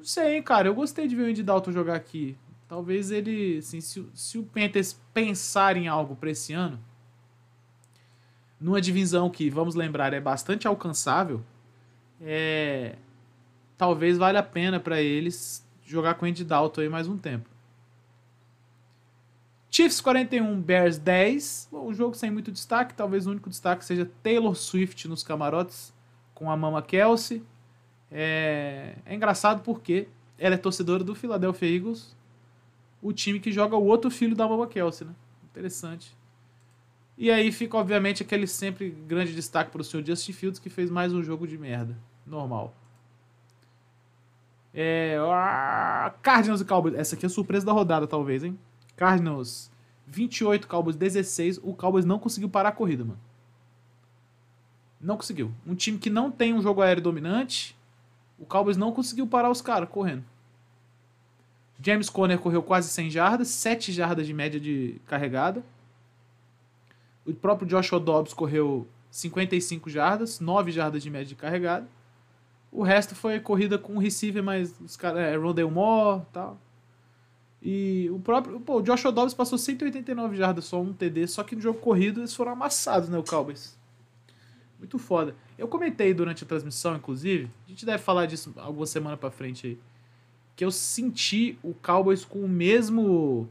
Não 0.02 0.06
sei, 0.06 0.42
cara. 0.42 0.68
Eu 0.68 0.74
gostei 0.74 1.08
de 1.08 1.16
ver 1.16 1.22
o 1.22 1.26
Andy 1.28 1.44
Dalton 1.44 1.72
jogar 1.72 1.94
aqui. 1.96 2.36
Talvez 2.68 3.12
ele, 3.12 3.60
assim, 3.60 3.80
se, 3.80 4.04
se 4.16 4.40
o 4.40 4.44
Panthers 4.44 5.00
pensar 5.14 5.78
em 5.78 5.88
algo 5.88 6.16
para 6.16 6.32
esse 6.32 6.54
ano, 6.54 6.80
numa 8.60 8.82
divisão 8.82 9.30
que, 9.30 9.48
vamos 9.48 9.76
lembrar, 9.76 10.12
é 10.12 10.20
bastante 10.20 10.68
alcançável, 10.68 11.44
é, 12.20 12.96
talvez 13.78 14.18
valha 14.18 14.40
a 14.40 14.44
pena 14.44 14.80
para 14.80 15.00
eles 15.00 15.64
jogar 15.86 16.16
com 16.16 16.26
o 16.26 16.30
Andy 16.30 16.44
Dalton 16.44 16.82
aí 16.82 16.90
mais 16.90 17.08
um 17.08 17.18
tempo. 17.18 17.48
Chiefs 19.70 20.02
41, 20.02 20.60
Bears 20.62 20.98
10. 20.98 21.70
Bom, 21.72 21.90
um 21.90 21.94
jogo 21.94 22.16
sem 22.16 22.32
muito 22.32 22.52
destaque. 22.52 22.96
Talvez 22.96 23.28
o 23.28 23.32
único 23.32 23.52
destaque 23.52 23.86
seja 23.86 24.10
Taylor 24.24 24.56
Swift 24.56 25.08
nos 25.08 25.22
camarotes 25.22 25.94
com 26.34 26.50
a 26.50 26.58
Mama 26.58 26.82
Kelsey. 26.82 27.44
É, 28.12 28.96
é 29.06 29.16
engraçado 29.16 29.62
porque 29.64 30.08
ela 30.38 30.56
é 30.56 30.58
torcedora 30.58 31.04
do 31.04 31.16
Philadelphia 31.16 31.76
Eagles, 31.76 32.16
o 33.02 33.14
time 33.14 33.40
que 33.40 33.52
joga 33.52 33.76
o 33.76 33.86
outro 33.86 34.12
filho 34.12 34.36
da 34.36 34.48
Mama 34.48 34.68
Kelsey, 34.68 35.08
né? 35.08 35.14
Interessante. 35.46 36.16
E 37.18 37.30
aí 37.30 37.52
fica, 37.52 37.78
obviamente, 37.78 38.24
aquele 38.24 38.48
sempre 38.48 38.90
grande 38.90 39.34
destaque 39.34 39.72
para 39.72 39.82
o 39.82 39.84
senhor 39.84 40.06
Justin 40.06 40.34
Fields, 40.34 40.60
que 40.60 40.70
fez 40.70 40.90
mais 40.90 41.14
um 41.14 41.22
jogo 41.22 41.48
de 41.48 41.58
merda. 41.58 41.98
Normal. 42.26 42.76
É, 44.74 45.18
Cardinals 46.22 46.62
e 46.62 46.66
Cowboys. 46.66 46.96
Essa 46.96 47.16
aqui 47.16 47.26
é 47.26 47.28
a 47.28 47.30
surpresa 47.30 47.66
da 47.66 47.72
rodada, 47.72 48.08
talvez, 48.08 48.44
hein? 48.44 48.58
Cardinals 48.96 49.72
28, 50.08 50.68
Cowboys 50.68 50.96
16. 50.96 51.60
O 51.62 51.74
Cowboys 51.74 52.06
não 52.06 52.20
conseguiu 52.20 52.50
parar 52.50 52.70
a 52.70 52.74
corrida, 52.74 53.04
mano. 53.04 53.20
Não 55.00 55.18
conseguiu. 55.18 55.52
Um 55.66 55.76
time 55.76 55.98
que 55.98 56.10
não 56.10 56.32
tem 56.32 56.54
um 56.54 56.62
jogo 56.62 56.82
aéreo 56.82 57.04
dominante, 57.04 57.76
o 58.42 58.46
Cowboys 58.46 58.76
não 58.76 58.92
conseguiu 58.92 59.28
parar 59.28 59.52
os 59.52 59.62
caras 59.62 59.88
correndo. 59.88 60.26
James 61.80 62.10
Conner 62.10 62.40
correu 62.40 62.64
quase 62.64 62.90
100 62.90 63.12
jardas, 63.12 63.48
7 63.50 63.92
jardas 63.92 64.26
de 64.26 64.34
média 64.34 64.60
de 64.60 65.00
carregada. 65.06 65.64
O 67.24 67.34
próprio 67.34 67.68
Joshua 67.68 68.00
Dobbs 68.00 68.34
correu 68.34 68.88
55 69.12 69.90
jardas, 69.92 70.40
9 70.40 70.72
jardas 70.72 71.04
de 71.04 71.10
média 71.12 71.28
de 71.28 71.36
carregada. 71.36 71.88
O 72.72 72.82
resto 72.82 73.14
foi 73.14 73.40
corrida 73.40 73.78
com 73.78 73.98
receiver, 74.00 74.42
mas 74.42 74.74
os 74.80 74.98
caras. 74.98 75.20
É, 75.20 75.36
Rondale 75.36 75.70
Moore 75.70 76.24
tal. 76.34 76.58
E 77.62 78.10
o 78.12 78.20
próprio. 78.20 78.60
Pô, 78.60 78.80
o 78.80 78.82
Joshua 78.82 79.12
Dobbs 79.12 79.36
passou 79.36 79.58
189 79.58 80.36
jardas, 80.36 80.66
só 80.66 80.82
um 80.82 80.94
TD, 80.94 81.28
só 81.28 81.44
que 81.44 81.56
no 81.56 81.62
jogo 81.62 81.80
corrido 81.80 82.22
eles 82.22 82.34
foram 82.34 82.54
amassados, 82.54 83.08
né, 83.08 83.20
o 83.20 83.24
Cowboys. 83.24 83.78
Muito 84.80 84.98
foda. 84.98 85.36
Eu 85.62 85.68
comentei 85.68 86.12
durante 86.12 86.44
a 86.44 86.48
transmissão, 86.48 86.96
inclusive, 86.96 87.48
a 87.68 87.70
gente 87.70 87.86
deve 87.86 88.02
falar 88.02 88.26
disso 88.26 88.52
alguma 88.58 88.88
semana 88.88 89.16
pra 89.16 89.30
frente 89.30 89.68
aí, 89.68 89.80
que 90.56 90.66
eu 90.66 90.72
senti 90.72 91.56
o 91.62 91.72
Cowboys 91.76 92.26
com 92.26 92.40
o 92.40 92.50
mesmo. 92.50 93.48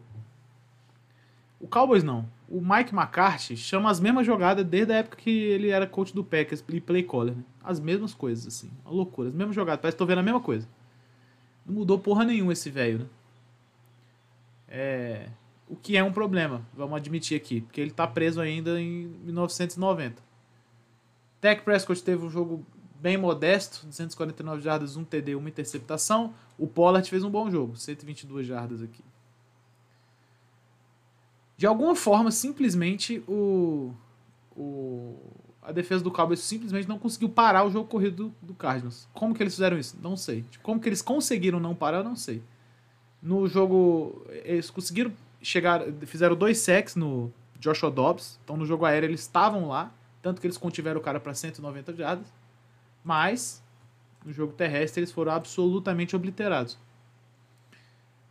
O 1.61 1.68
Cowboys 1.68 2.03
não. 2.03 2.29
O 2.49 2.61
Mike 2.61 2.92
McCarthy 2.92 3.57
chama 3.57 3.88
as 3.88 4.01
mesmas 4.01 4.27
jogadas 4.27 4.66
desde 4.66 4.92
a 4.92 4.96
época 4.96 5.18
que 5.18 5.31
ele 5.31 5.68
era 5.68 5.87
coach 5.87 6.12
do 6.12 6.25
Packers 6.25 6.64
e 6.68 6.81
play 6.81 7.05
caller. 7.05 7.37
Né? 7.37 7.44
As 7.62 7.79
mesmas 7.79 8.12
coisas, 8.12 8.44
assim. 8.44 8.68
Uma 8.85 8.92
loucura. 8.92 9.29
As 9.29 9.35
mesmas 9.37 9.55
jogadas. 9.55 9.81
Parece 9.81 9.94
que 9.94 9.99
tô 10.01 10.07
vendo 10.07 10.18
a 10.18 10.25
mesma 10.25 10.40
coisa. 10.40 10.66
Não 11.64 11.77
mudou 11.77 11.96
porra 11.96 12.25
nenhuma 12.25 12.53
esse 12.53 12.70
velho, 12.70 12.99
né? 12.99 13.07
É... 14.66 15.29
O 15.68 15.77
que 15.77 15.96
é 15.96 16.03
um 16.03 16.12
problema, 16.12 16.66
vamos 16.75 16.96
admitir 16.96 17.37
aqui. 17.37 17.61
Porque 17.61 17.81
ele 17.81 17.92
tá 17.92 18.05
preso 18.05 18.40
ainda 18.40 18.81
em 18.81 19.07
1990. 19.23 20.30
Dak 21.40 21.62
Prescott 21.62 22.03
teve 22.03 22.24
um 22.24 22.31
jogo 22.31 22.64
bem 23.00 23.16
modesto, 23.16 23.87
249 23.87 24.61
jardas, 24.61 24.96
1 24.96 25.05
TD, 25.05 25.37
1 25.37 25.48
interceptação. 25.48 26.35
O 26.59 26.66
Pollard 26.66 27.09
fez 27.09 27.24
um 27.24 27.31
bom 27.31 27.50
jogo, 27.50 27.76
122 27.76 28.46
jardas 28.46 28.83
aqui. 28.83 29.03
De 31.57 31.66
alguma 31.66 31.94
forma, 31.94 32.31
simplesmente 32.31 33.22
o, 33.29 33.94
o 34.57 35.16
a 35.62 35.72
defesa 35.72 36.03
do 36.03 36.11
Cowboys 36.11 36.40
simplesmente 36.40 36.88
não 36.88 36.98
conseguiu 36.98 37.29
parar 37.29 37.64
o 37.64 37.70
jogo 37.70 37.88
corrido 37.88 38.24
do, 38.24 38.35
do 38.48 38.55
Cardinals. 38.55 39.09
Como 39.12 39.35
que 39.35 39.42
eles 39.42 39.55
fizeram 39.55 39.79
isso? 39.79 39.96
Não 40.03 40.16
sei. 40.16 40.42
Tipo, 40.50 40.64
como 40.64 40.81
que 40.81 40.88
eles 40.88 41.03
conseguiram 41.03 41.61
não 41.61 41.74
parar? 41.74 42.03
Não 42.03 42.16
sei. 42.16 42.42
No 43.22 43.46
jogo, 43.46 44.24
eles 44.44 44.70
conseguiram 44.70 45.12
chegar, 45.42 45.83
fizeram 46.07 46.35
dois 46.35 46.59
sacks 46.59 46.96
no 46.96 47.33
Joshua 47.59 47.90
Dobbs. 47.90 48.40
Então 48.42 48.57
no 48.57 48.64
jogo 48.64 48.85
aéreo 48.85 49.09
eles 49.09 49.20
estavam 49.20 49.68
lá, 49.68 49.92
tanto 50.22 50.40
que 50.40 50.46
eles 50.46 50.59
contiveram 50.59 51.00
o 51.00 51.02
cara 51.02 51.18
para 51.20 51.35
190 51.35 51.94
jardas. 51.94 52.33
Mas 53.04 53.62
no 54.24 54.33
jogo 54.33 54.52
terrestre 54.52 55.00
eles 55.00 55.12
foram 55.12 55.33
absolutamente 55.33 56.14
obliterados. 56.14 56.78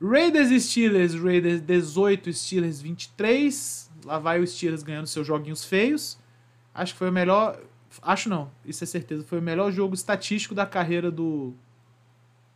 Raiders 0.02 0.50
e 0.50 0.60
Steelers, 0.60 1.14
Raiders 1.14 1.62
18, 1.62 2.32
Steelers 2.32 2.80
23. 2.80 3.92
Lá 4.06 4.18
vai 4.18 4.40
o 4.40 4.48
Steelers 4.48 4.82
ganhando 4.82 5.08
seus 5.08 5.28
joguinhos 5.28 5.66
feios. 5.66 6.18
Acho 6.74 6.94
que 6.94 7.00
foi 7.00 7.10
o 7.10 7.12
melhor. 7.12 7.60
Acho 8.02 8.30
não, 8.30 8.50
isso 8.66 8.84
é 8.84 8.88
certeza. 8.88 9.24
Foi 9.26 9.40
o 9.40 9.42
melhor 9.42 9.72
jogo 9.72 9.94
estatístico 9.94 10.56
da 10.56 10.66
carreira 10.66 11.12
do. 11.12 11.54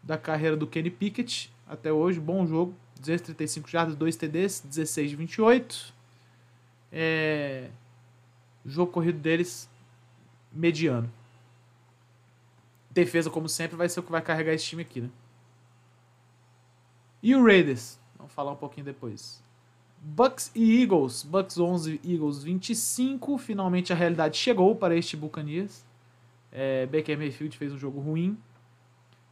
Da 0.01 0.17
carreira 0.17 0.55
do 0.55 0.67
Kenny 0.67 0.89
Pickett 0.89 1.53
até 1.67 1.91
hoje. 1.91 2.19
Bom 2.19 2.45
jogo. 2.45 2.75
235 2.99 3.69
jardas, 3.69 3.95
2 3.95 4.15
TDs, 4.15 4.61
16 4.61 5.09
de 5.09 5.15
28. 5.17 5.93
É... 6.89 7.69
O 8.65 8.69
jogo 8.69 8.91
corrido 8.91 9.19
deles, 9.19 9.69
mediano. 10.51 11.11
Defesa, 12.89 13.29
como 13.29 13.49
sempre, 13.49 13.75
vai 13.75 13.89
ser 13.89 13.99
o 13.99 14.03
que 14.03 14.11
vai 14.11 14.21
carregar 14.21 14.53
esse 14.53 14.65
time 14.65 14.83
aqui, 14.83 15.01
né? 15.01 15.09
E 17.21 17.35
o 17.35 17.43
Raiders? 17.43 17.99
Vamos 18.17 18.33
falar 18.33 18.51
um 18.51 18.55
pouquinho 18.55 18.85
depois. 18.85 19.41
Bucks 20.03 20.51
e 20.53 20.81
Eagles. 20.81 21.23
Bucks 21.23 21.57
11, 21.57 22.01
Eagles 22.05 22.43
25. 22.43 23.37
Finalmente 23.37 23.93
a 23.93 23.95
realidade 23.95 24.37
chegou 24.37 24.75
para 24.75 24.95
este 24.95 25.15
Buccaneers. 25.15 25.85
É, 26.51 26.85
Baker 26.85 27.17
Mayfield 27.17 27.57
fez 27.57 27.71
um 27.71 27.77
jogo 27.77 28.01
ruim. 28.01 28.37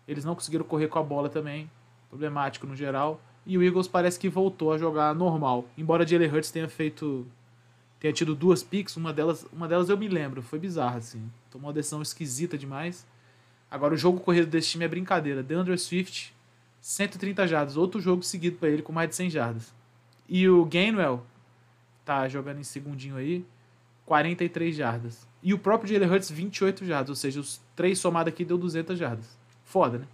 Eles 0.08 0.24
não 0.24 0.34
conseguiram 0.34 0.64
correr 0.64 0.88
com 0.88 0.98
a 0.98 1.04
bola 1.04 1.30
também. 1.30 1.70
Problemático 2.10 2.66
no 2.66 2.76
geral. 2.76 3.22
E 3.46 3.58
o 3.58 3.64
Eagles 3.64 3.88
parece 3.88 4.18
que 4.18 4.30
voltou 4.30 4.72
a 4.72 4.78
jogar 4.78 5.14
normal. 5.14 5.66
Embora 5.78 6.08
Jalen 6.08 6.32
Hurts 6.32 6.52
tenha 6.52 6.70
feito. 6.70 7.28
Tenha 8.02 8.12
tido 8.12 8.34
duas 8.34 8.64
picks, 8.64 8.98
uma 8.98 9.14
delas, 9.14 9.46
uma 9.54 9.68
delas 9.68 9.88
eu 9.88 9.96
me 9.96 10.08
lembro. 10.08 10.42
Foi 10.42 10.58
bizarra, 10.58 10.98
assim. 10.98 11.32
Tomou 11.52 11.68
uma 11.68 11.74
decisão 11.74 12.02
esquisita 12.02 12.58
demais. 12.58 13.06
Agora 13.70 13.94
o 13.94 13.98
jogo 13.98 14.20
corrido 14.20 14.48
desse 14.48 14.70
time 14.70 14.84
é 14.84 14.88
brincadeira. 14.88 15.44
DeAndre 15.44 15.78
Swift, 15.78 16.34
130 16.82 17.48
jardas. 17.48 17.78
Outro 17.78 18.02
jogo 18.02 18.24
seguido 18.24 18.58
para 18.58 18.70
ele 18.70 18.82
com 18.82 18.92
mais 18.92 19.08
de 19.08 19.16
100 19.16 19.30
jardas. 19.30 19.72
E 20.28 20.50
o 20.50 20.66
Gainwell 20.66 21.24
tá 22.04 22.28
jogando 22.28 22.60
em 22.60 22.64
segundinho 22.64 23.18
aí, 23.18 23.46
43 24.08 24.76
jardas. 24.76 25.28
E 25.44 25.54
o 25.54 25.60
próprio 25.60 25.94
Jalen 25.94 26.10
Hurts, 26.10 26.32
28 26.32 26.84
jardas. 26.84 27.10
Ou 27.10 27.16
seja, 27.16 27.40
os 27.40 27.62
três 27.76 28.00
somados 28.00 28.34
aqui 28.34 28.44
deu 28.44 28.58
200 28.58 28.98
jardas. 28.98 29.38
Foda, 29.64 30.00
né? 30.00 30.08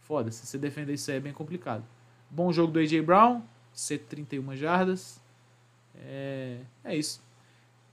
Foda. 0.00 0.32
Se 0.32 0.44
você 0.44 0.58
defender 0.58 0.94
isso 0.94 1.08
aí 1.12 1.18
é 1.18 1.20
bem 1.20 1.32
complicado. 1.32 1.84
Bom 2.28 2.52
jogo 2.52 2.72
do 2.72 2.80
A.J. 2.80 3.00
Brown, 3.02 3.40
131 3.72 4.56
jardas. 4.56 5.20
É, 5.98 6.58
é 6.84 6.96
isso. 6.96 7.20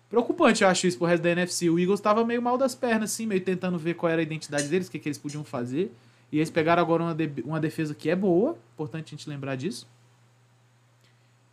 Preocupante, 0.10 0.64
eu 0.64 0.70
acho 0.70 0.88
isso 0.88 0.98
pro 0.98 1.08
resto 1.08 1.24
da 1.24 1.32
NFC. 1.32 1.70
O 1.70 1.80
Eagles 1.80 2.00
tava 2.00 2.24
meio 2.24 2.42
mal 2.42 2.58
das 2.58 2.76
pernas, 2.76 3.12
assim, 3.12 3.26
meio 3.26 3.42
tentando 3.42 3.78
ver 3.78 3.96
qual 3.96 4.12
era 4.12 4.22
a 4.22 4.24
identidade 4.24 4.68
deles, 4.68 4.88
o 4.88 4.92
que, 4.92 5.00
que 5.00 5.10
eles 5.10 5.18
podiam 5.18 5.44
fazer. 5.44 5.92
E 6.32 6.38
eles 6.38 6.50
pegaram 6.50 6.82
agora 6.82 7.04
uma, 7.04 7.16
de, 7.16 7.42
uma 7.44 7.60
defesa 7.60 7.94
que 7.96 8.10
é 8.10 8.16
boa, 8.16 8.58
importante 8.74 9.08
a 9.14 9.18
gente 9.18 9.30
lembrar 9.30 9.56
disso. 9.56 9.88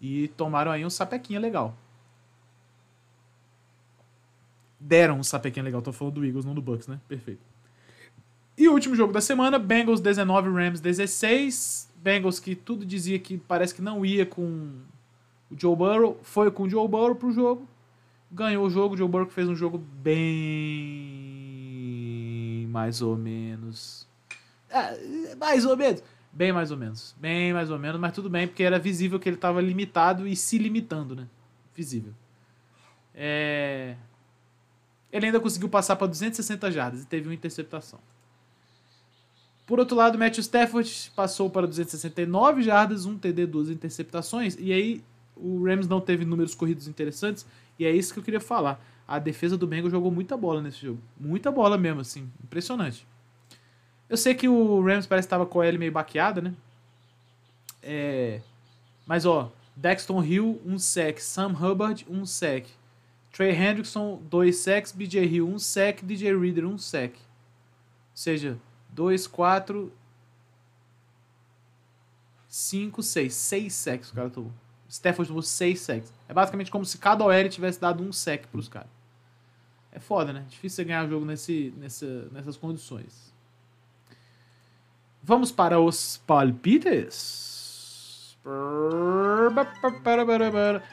E 0.00 0.28
tomaram 0.28 0.70
aí 0.70 0.84
um 0.84 0.90
sapequinha 0.90 1.40
legal. 1.40 1.76
Deram 4.78 5.18
um 5.18 5.22
sapequinha 5.22 5.62
legal, 5.62 5.80
tô 5.80 5.92
falando 5.92 6.14
do 6.14 6.24
Eagles, 6.24 6.44
não 6.44 6.54
do 6.54 6.60
Bucks, 6.60 6.88
né? 6.88 7.00
Perfeito. 7.08 7.40
E 8.56 8.68
o 8.68 8.72
último 8.72 8.94
jogo 8.94 9.12
da 9.12 9.20
semana, 9.20 9.58
Bengals 9.58 10.00
19, 10.00 10.50
Rams 10.50 10.80
16. 10.80 11.90
Bengals 11.96 12.38
que 12.38 12.54
tudo 12.54 12.84
dizia 12.84 13.18
que 13.18 13.38
parece 13.38 13.74
que 13.74 13.80
não 13.80 14.04
ia 14.04 14.26
com 14.26 14.82
o 15.52 15.60
Joe 15.60 15.76
Burrow, 15.76 16.18
foi 16.22 16.50
com 16.50 16.64
o 16.64 16.68
Joe 16.68 16.88
Burrow 16.88 17.14
pro 17.14 17.32
jogo 17.32 17.68
ganhou 18.32 18.66
o 18.66 18.70
jogo. 18.70 18.94
O 18.94 18.96
Joe 18.96 19.06
Burrow 19.08 19.28
fez 19.28 19.46
um 19.48 19.54
jogo 19.54 19.78
bem 19.78 20.16
mais 22.68 23.02
ou 23.02 23.16
menos. 23.16 24.08
É, 24.70 25.36
mais 25.36 25.66
ou 25.66 25.76
menos. 25.76 26.02
Bem 26.32 26.50
mais 26.52 26.70
ou 26.70 26.78
menos. 26.78 27.14
Bem 27.20 27.52
mais 27.52 27.70
ou 27.70 27.78
menos, 27.78 28.00
mas 28.00 28.14
tudo 28.14 28.30
bem, 28.30 28.48
porque 28.48 28.62
era 28.62 28.78
visível 28.78 29.20
que 29.20 29.28
ele 29.28 29.36
estava 29.36 29.60
limitado 29.60 30.26
e 30.26 30.34
se 30.34 30.56
limitando, 30.56 31.14
né? 31.14 31.28
Visível. 31.76 32.14
É... 33.14 33.96
Ele 35.12 35.26
ainda 35.26 35.38
conseguiu 35.38 35.68
passar 35.68 35.96
para 35.96 36.06
260 36.06 36.70
jardas 36.70 37.02
e 37.02 37.06
teve 37.06 37.28
uma 37.28 37.34
interceptação. 37.34 38.00
Por 39.66 39.78
outro 39.78 39.94
lado, 39.94 40.18
Matthew 40.18 40.40
Stafford 40.40 41.12
passou 41.14 41.50
para 41.50 41.66
269 41.66 42.62
jardas, 42.62 43.04
um 43.04 43.18
TD, 43.18 43.44
duas 43.46 43.68
interceptações. 43.68 44.56
E 44.58 44.72
aí 44.72 45.04
o 45.36 45.64
Rams 45.64 45.88
não 45.88 46.00
teve 46.00 46.24
números 46.24 46.54
corridos 46.54 46.88
interessantes. 46.88 47.46
E 47.78 47.84
é 47.84 47.90
isso 47.90 48.12
que 48.12 48.18
eu 48.18 48.24
queria 48.24 48.40
falar. 48.40 48.82
A 49.06 49.18
defesa 49.18 49.56
do 49.56 49.66
Bengals 49.66 49.92
jogou 49.92 50.10
muita 50.10 50.36
bola 50.36 50.62
nesse 50.62 50.80
jogo. 50.86 51.00
Muita 51.18 51.50
bola 51.50 51.76
mesmo, 51.76 52.00
assim. 52.00 52.30
Impressionante. 52.42 53.06
Eu 54.08 54.16
sei 54.16 54.34
que 54.34 54.48
o 54.48 54.82
Rams 54.82 55.06
parece 55.06 55.26
que 55.26 55.28
estava 55.28 55.46
com 55.46 55.60
a 55.60 55.66
L 55.66 55.78
meio 55.78 55.92
baqueada, 55.92 56.40
né? 56.40 56.54
É... 57.82 58.40
Mas, 59.06 59.26
ó, 59.26 59.50
Dexton 59.74 60.22
Hill, 60.22 60.60
um 60.64 60.78
sec. 60.78 61.18
Sam 61.18 61.48
Hubbard, 61.48 62.06
um 62.08 62.24
sec. 62.24 62.66
Trey 63.32 63.50
Hendrickson, 63.50 64.20
dois 64.30 64.58
sacks. 64.58 64.92
BJ 64.92 65.24
Hill, 65.24 65.48
um 65.48 65.58
sec. 65.58 66.02
DJ 66.02 66.36
Reader, 66.36 66.66
um 66.66 66.78
sec. 66.78 67.14
Ou 67.14 67.18
seja, 68.14 68.58
dois, 68.90 69.26
quatro, 69.26 69.90
cinco, 72.46 73.02
seis. 73.02 73.34
Seis 73.34 73.72
sacks 73.72 74.10
o 74.10 74.14
cara 74.14 74.30
tomou. 74.30 74.52
Stafford 74.92 75.26
tomou 75.26 75.42
6 75.42 75.80
sacks. 75.80 76.12
É 76.28 76.34
basicamente 76.34 76.70
como 76.70 76.84
se 76.84 76.98
cada 76.98 77.24
OL 77.24 77.48
tivesse 77.48 77.80
dado 77.80 78.02
um 78.02 78.12
sec 78.12 78.44
pros 78.48 78.68
caras. 78.68 78.90
É 79.90 79.98
foda, 79.98 80.34
né? 80.34 80.44
Difícil 80.50 80.76
você 80.76 80.84
ganhar 80.84 81.08
jogo 81.08 81.24
nesse, 81.24 81.72
nessa, 81.78 82.28
nessas 82.30 82.58
condições. 82.58 83.32
Vamos 85.22 85.50
para 85.50 85.80
os 85.80 86.18
palpites. 86.26 88.36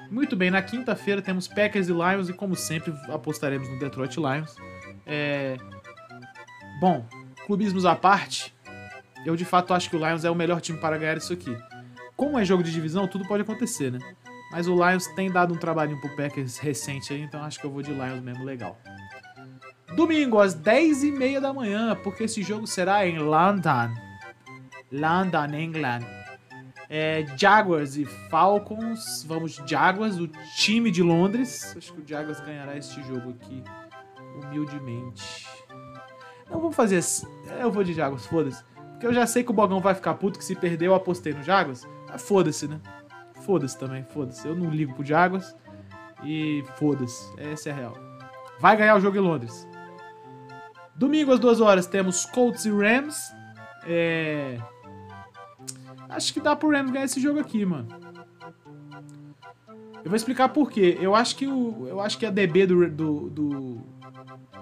Muito 0.10 0.34
bem, 0.34 0.50
na 0.50 0.62
quinta-feira 0.62 1.22
temos 1.22 1.50
Packers 1.50 1.90
e 1.90 1.92
Lions 1.92 2.30
e 2.30 2.34
como 2.34 2.56
sempre 2.56 2.94
apostaremos 3.10 3.68
no 3.68 3.78
Detroit 3.80 4.16
Lions. 4.16 4.56
É... 5.06 5.58
Bom, 6.80 7.06
clubismos 7.46 7.86
à 7.86 7.98
parte, 7.98 8.56
eu 9.26 9.36
de 9.36 9.44
fato 9.44 9.74
acho 9.74 9.90
que 9.90 9.98
o 9.98 10.00
Lions 10.00 10.24
é 10.24 10.32
o 10.32 10.36
melhor 10.36 10.62
time 10.62 10.80
para 10.80 10.98
ganhar 10.98 11.18
isso 11.18 11.34
aqui. 11.34 11.54
Como 12.20 12.38
é 12.38 12.44
jogo 12.44 12.62
de 12.62 12.70
divisão, 12.70 13.08
tudo 13.08 13.26
pode 13.26 13.44
acontecer, 13.44 13.94
né? 13.94 14.00
Mas 14.52 14.68
o 14.68 14.76
Lions 14.76 15.08
tem 15.16 15.32
dado 15.32 15.54
um 15.54 15.58
trabalhinho 15.58 16.02
pro 16.02 16.14
Packers 16.18 16.58
recente 16.58 17.14
aí, 17.14 17.22
então 17.22 17.42
acho 17.42 17.58
que 17.58 17.66
eu 17.66 17.72
vou 17.72 17.82
de 17.82 17.94
Lions 17.94 18.20
mesmo 18.22 18.44
legal. 18.44 18.78
Domingo, 19.96 20.38
às 20.38 20.54
10h30 20.54 21.40
da 21.40 21.54
manhã, 21.54 21.96
porque 22.04 22.26
esse 22.26 22.44
jogo 22.44 22.68
será 22.68 23.08
em 23.08 23.20
London. 23.20 23.94
London, 24.92 25.56
England. 25.58 26.06
É, 26.90 27.26
Jaguars 27.38 27.96
e 27.96 28.04
Falcons. 28.04 29.24
Vamos, 29.26 29.56
Jaguars, 29.66 30.18
o 30.18 30.28
time 30.58 30.92
de 30.92 31.02
Londres. 31.02 31.74
Acho 31.78 31.94
que 31.94 32.02
o 32.02 32.04
Jaguars 32.06 32.42
ganhará 32.42 32.76
este 32.76 33.02
jogo 33.04 33.30
aqui, 33.30 33.64
humildemente. 34.36 35.48
Não, 36.52 36.60
vamos 36.60 36.76
fazer 36.76 36.98
assim. 36.98 37.26
É, 37.58 37.64
eu 37.64 37.72
vou 37.72 37.82
de 37.82 37.94
Jaguars, 37.94 38.26
foda-se. 38.26 38.62
Porque 38.92 39.08
eu 39.08 39.14
já 39.14 39.26
sei 39.26 39.42
que 39.42 39.52
o 39.52 39.54
Bogão 39.54 39.80
vai 39.80 39.96
ficar 39.96 40.16
puto 40.16 40.38
que 40.38 40.44
se 40.44 40.54
perder 40.54 40.88
eu 40.88 40.96
apostei 40.96 41.34
no 41.34 41.42
Jaguars. 41.42 41.88
Mas 42.10 42.22
foda-se, 42.22 42.68
né? 42.68 42.80
Foda-se 43.42 43.78
também, 43.78 44.04
foda-se. 44.04 44.48
Eu 44.48 44.56
não 44.56 44.70
ligo 44.70 44.94
pro 44.94 45.06
Jaguars. 45.06 45.56
E 46.24 46.64
foda-se. 46.76 47.32
Essa 47.40 47.70
é 47.70 47.72
a 47.72 47.76
real. 47.76 47.98
Vai 48.60 48.76
ganhar 48.76 48.96
o 48.96 49.00
jogo 49.00 49.18
em 49.18 49.22
Londres. 49.22 49.68
Domingo 50.96 51.32
às 51.32 51.40
duas 51.40 51.62
horas 51.62 51.88
temos 51.88 52.26
Colts 52.26 52.66
e 52.66 52.70
Rams. 52.70 53.34
É... 53.86 54.58
Acho 56.10 56.34
que 56.34 56.42
dá 56.42 56.56
pro 56.56 56.70
Rams 56.70 56.92
ganhar 56.92 57.06
esse 57.06 57.22
jogo 57.22 57.40
aqui, 57.40 57.66
mano. 57.66 57.88
Eu 60.04 60.10
vou 60.10 60.16
explicar 60.16 60.50
por 60.50 60.70
quê. 60.70 60.98
Eu 61.00 61.16
acho 61.16 61.36
que 61.36 61.48
o, 61.48 61.88
eu 61.88 62.02
acho 62.02 62.18
que 62.18 62.26
a 62.26 62.30
DB 62.30 62.66
do, 62.66 62.90
do, 62.90 63.30
do, 63.30 63.82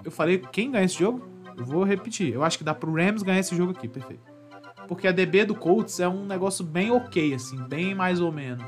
eu 0.04 0.10
falei 0.10 0.38
quem 0.52 0.70
ganha 0.70 0.84
esse 0.84 0.98
jogo? 0.98 1.28
Eu 1.56 1.64
vou 1.64 1.82
repetir. 1.82 2.32
Eu 2.32 2.44
acho 2.44 2.58
que 2.58 2.64
dá 2.64 2.74
pro 2.74 2.94
Rams 2.94 3.22
ganhar 3.22 3.40
esse 3.40 3.56
jogo 3.56 3.72
aqui, 3.72 3.88
perfeito. 3.88 4.37
Porque 4.88 5.06
a 5.06 5.12
DB 5.12 5.44
do 5.44 5.54
Colts 5.54 6.00
é 6.00 6.08
um 6.08 6.24
negócio 6.24 6.64
bem 6.64 6.90
ok, 6.90 7.34
assim, 7.34 7.62
bem 7.68 7.94
mais 7.94 8.20
ou 8.20 8.32
menos. 8.32 8.64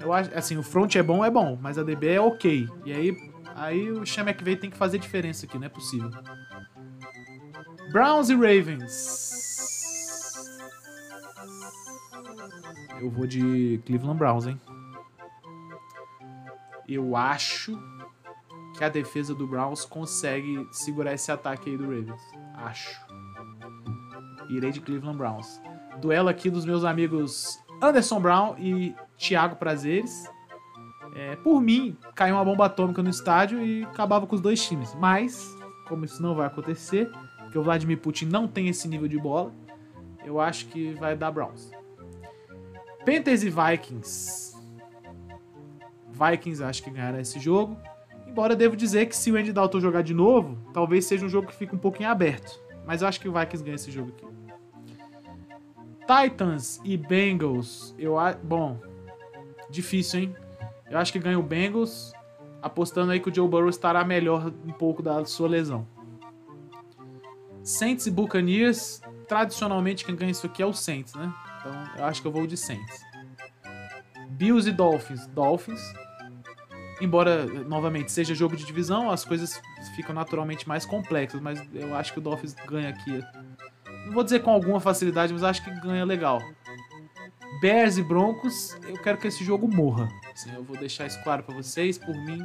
Eu 0.00 0.12
acho, 0.12 0.30
assim, 0.34 0.58
o 0.58 0.62
front 0.62 0.96
é 0.96 1.02
bom, 1.02 1.24
é 1.24 1.30
bom, 1.30 1.56
mas 1.58 1.78
a 1.78 1.82
DB 1.82 2.08
é 2.08 2.20
ok. 2.20 2.68
E 2.84 2.92
aí, 2.92 3.16
aí 3.54 3.90
o 3.90 4.04
Sean 4.04 4.24
McVay 4.24 4.56
tem 4.56 4.68
que 4.68 4.76
fazer 4.76 4.98
diferença 4.98 5.46
aqui, 5.46 5.56
não 5.56 5.66
é 5.66 5.70
possível. 5.70 6.10
Browns 7.92 8.28
e 8.28 8.34
Ravens. 8.34 9.24
Eu 13.00 13.10
vou 13.10 13.26
de 13.26 13.80
Cleveland 13.86 14.18
Browns, 14.18 14.46
hein? 14.46 14.60
Eu 16.88 17.16
acho 17.16 17.78
que 18.76 18.84
a 18.84 18.88
defesa 18.88 19.34
do 19.34 19.46
Browns 19.46 19.84
consegue 19.84 20.66
segurar 20.72 21.14
esse 21.14 21.30
ataque 21.30 21.70
aí 21.70 21.76
do 21.78 21.84
Ravens. 21.84 22.20
Acho. 22.56 23.03
Irei 24.48 24.70
de 24.70 24.80
Cleveland 24.80 25.18
Browns. 25.18 25.60
Duelo 26.00 26.28
aqui 26.28 26.50
dos 26.50 26.64
meus 26.64 26.84
amigos 26.84 27.58
Anderson 27.82 28.20
Brown 28.20 28.56
e 28.58 28.94
Thiago 29.16 29.56
Prazeres. 29.56 30.24
É, 31.14 31.36
por 31.36 31.60
mim, 31.60 31.96
caiu 32.14 32.34
uma 32.34 32.44
bomba 32.44 32.66
atômica 32.66 33.02
no 33.02 33.10
estádio 33.10 33.64
e 33.64 33.84
acabava 33.84 34.26
com 34.26 34.34
os 34.34 34.40
dois 34.40 34.64
times. 34.66 34.94
Mas, 34.94 35.56
como 35.88 36.04
isso 36.04 36.22
não 36.22 36.34
vai 36.34 36.46
acontecer, 36.46 37.10
porque 37.38 37.58
o 37.58 37.62
Vladimir 37.62 37.98
Putin 37.98 38.26
não 38.26 38.48
tem 38.48 38.68
esse 38.68 38.88
nível 38.88 39.06
de 39.06 39.18
bola, 39.18 39.52
eu 40.24 40.40
acho 40.40 40.66
que 40.66 40.94
vai 40.94 41.16
dar 41.16 41.30
Browns. 41.30 41.70
Panthers 43.04 43.42
e 43.42 43.50
Vikings. 43.50 44.56
Vikings 46.10 46.62
acho 46.62 46.82
que 46.82 46.90
ganhará 46.90 47.20
esse 47.20 47.38
jogo. 47.38 47.76
Embora 48.26 48.56
devo 48.56 48.74
dizer 48.74 49.06
que 49.06 49.16
se 49.16 49.30
o 49.30 49.36
Andy 49.36 49.52
Dalton 49.52 49.78
jogar 49.78 50.02
de 50.02 50.14
novo, 50.14 50.58
talvez 50.72 51.04
seja 51.04 51.24
um 51.24 51.28
jogo 51.28 51.48
que 51.48 51.54
fique 51.54 51.74
um 51.74 51.78
pouquinho 51.78 52.08
aberto. 52.08 52.63
Mas 52.86 53.02
eu 53.02 53.08
acho 53.08 53.20
que 53.20 53.28
o 53.28 53.32
Vikings 53.32 53.64
ganha 53.64 53.76
esse 53.76 53.90
jogo 53.90 54.12
aqui. 54.16 54.26
Titans 56.06 56.80
e 56.84 56.96
Bengals, 56.96 57.94
eu 57.98 58.18
acho. 58.18 58.38
Bom, 58.38 58.78
difícil, 59.70 60.20
hein? 60.20 60.36
Eu 60.90 60.98
acho 60.98 61.12
que 61.12 61.18
ganha 61.18 61.38
o 61.38 61.42
Bengals, 61.42 62.12
apostando 62.60 63.12
aí 63.12 63.20
que 63.20 63.30
o 63.30 63.34
Joe 63.34 63.48
Burrow 63.48 63.70
estará 63.70 64.04
melhor 64.04 64.52
um 64.66 64.72
pouco 64.72 65.02
da 65.02 65.24
sua 65.24 65.48
lesão. 65.48 65.86
Saints 67.62 68.06
e 68.06 68.10
Buccaneers, 68.10 69.00
tradicionalmente 69.26 70.04
quem 70.04 70.14
ganha 70.14 70.30
isso 70.30 70.46
aqui 70.46 70.62
é 70.62 70.66
o 70.66 70.74
Saints, 70.74 71.14
né? 71.14 71.32
Então 71.58 71.72
eu 71.96 72.04
acho 72.04 72.20
que 72.20 72.28
eu 72.28 72.32
vou 72.32 72.46
de 72.46 72.56
Saints. 72.56 73.02
Bills 74.28 74.68
e 74.68 74.72
Dolphins, 74.72 75.26
Dolphins. 75.28 75.80
Embora, 77.00 77.46
novamente, 77.46 78.12
seja 78.12 78.34
jogo 78.34 78.56
de 78.56 78.64
divisão, 78.64 79.10
as 79.10 79.24
coisas 79.24 79.60
ficam 79.90 80.14
naturalmente 80.14 80.68
mais 80.68 80.84
complexas, 80.84 81.40
mas 81.40 81.62
eu 81.74 81.94
acho 81.94 82.12
que 82.12 82.18
o 82.18 82.22
Dolphins 82.22 82.54
ganha 82.66 82.88
aqui 82.88 83.22
não 84.04 84.12
vou 84.12 84.22
dizer 84.22 84.40
com 84.40 84.50
alguma 84.50 84.80
facilidade, 84.80 85.32
mas 85.32 85.42
acho 85.42 85.64
que 85.64 85.70
ganha 85.80 86.04
legal. 86.04 86.42
Bears 87.60 87.96
e 87.96 88.02
Broncos, 88.02 88.76
eu 88.86 88.96
quero 88.98 89.16
que 89.16 89.26
esse 89.26 89.42
jogo 89.44 89.66
morra. 89.66 90.08
Assim, 90.32 90.52
eu 90.54 90.62
vou 90.62 90.76
deixar 90.76 91.06
isso 91.06 91.22
claro 91.22 91.42
para 91.42 91.54
vocês. 91.54 91.96
Por 91.96 92.14
mim, 92.14 92.40